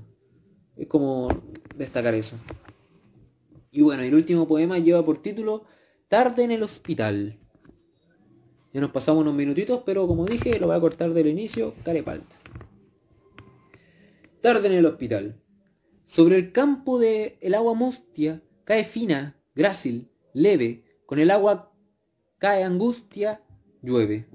es 0.77 0.87
como 0.87 1.29
destacar 1.77 2.15
eso. 2.15 2.37
Y 3.71 3.81
bueno, 3.81 4.03
el 4.03 4.15
último 4.15 4.47
poema 4.47 4.79
lleva 4.79 5.05
por 5.05 5.19
título 5.19 5.65
Tarde 6.09 6.45
en 6.45 6.51
el 6.51 6.63
hospital. 6.63 7.39
Ya 8.73 8.81
nos 8.81 8.91
pasamos 8.91 9.23
unos 9.23 9.35
minutitos, 9.35 9.83
pero 9.85 10.07
como 10.07 10.27
dije, 10.27 10.59
lo 10.59 10.67
voy 10.67 10.77
a 10.77 10.81
cortar 10.81 11.13
del 11.13 11.27
inicio, 11.27 11.75
carepalta. 11.83 12.37
Tarde 14.41 14.69
en 14.69 14.75
el 14.75 14.87
hospital. 14.87 15.42
Sobre 16.13 16.37
el 16.37 16.53
campo 16.53 16.99
de 16.99 17.39
el 17.41 17.55
agua 17.55 17.73
mustia 17.73 18.43
cae 18.65 18.85
fina, 18.85 19.35
grácil, 19.55 20.11
leve, 20.35 20.85
con 21.07 21.19
el 21.19 21.31
agua 21.31 21.73
cae 22.37 22.65
angustia, 22.65 23.43
llueve. 23.81 24.29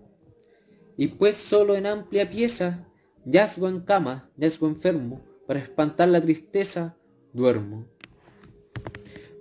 Y 0.97 1.09
pues 1.09 1.37
solo 1.37 1.75
en 1.75 1.85
amplia 1.85 2.31
pieza, 2.31 2.87
yazgo 3.25 3.69
en 3.69 3.81
cama, 3.81 4.27
yazgo 4.37 4.65
enfermo, 4.65 5.21
para 5.45 5.59
espantar 5.59 6.07
la 6.07 6.19
tristeza, 6.19 6.97
duermo. 7.31 7.85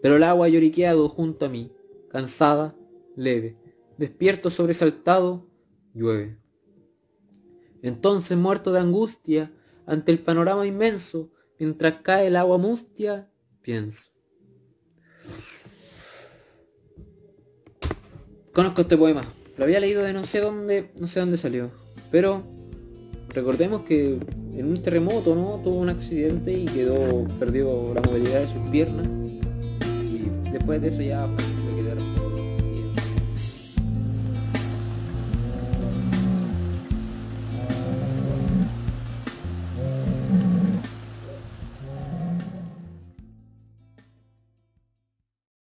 Pero 0.03 0.17
el 0.17 0.23
agua 0.23 0.51
lloriqueado 0.51 1.09
junto 1.09 1.47
a 1.47 1.49
mí, 1.49 1.73
cansada, 2.11 2.77
leve, 3.17 3.57
despierto 3.97 4.51
sobresaltado, 4.51 5.49
llueve. 5.95 6.37
Entonces, 7.81 8.37
muerto 8.37 8.73
de 8.73 8.81
angustia, 8.81 9.55
ante 9.87 10.13
el 10.13 10.19
panorama 10.19 10.67
inmenso, 10.67 11.31
mientras 11.59 11.97
cae 12.03 12.29
el 12.29 12.37
agua 12.37 12.59
mustia, 12.59 13.29
pienso. 13.63 14.11
Conozco 18.53 18.83
este 18.83 18.97
poema. 18.97 19.23
Lo 19.59 19.65
había 19.65 19.81
leído 19.81 20.03
de 20.03 20.13
no 20.13 20.25
sé 20.25 20.41
dónde, 20.41 20.91
no 20.97 21.07
sé 21.07 21.21
dónde 21.21 21.37
salió. 21.37 21.71
Pero 22.11 22.43
recordemos 23.31 23.83
que 23.83 24.19
en 24.55 24.67
un 24.67 24.83
terremoto, 24.83 25.35
¿no? 25.35 25.61
Tuvo 25.63 25.79
un 25.79 25.89
accidente 25.89 26.53
y 26.53 26.65
quedó, 26.65 27.27
perdió 27.39 27.93
la 27.95 28.01
movilidad 28.03 28.41
de 28.41 28.49
sus 28.49 28.63
piernas. 28.71 29.07
Y 30.05 30.51
después 30.51 30.81
de 30.81 30.89
eso 30.89 31.03
ya 31.03 31.27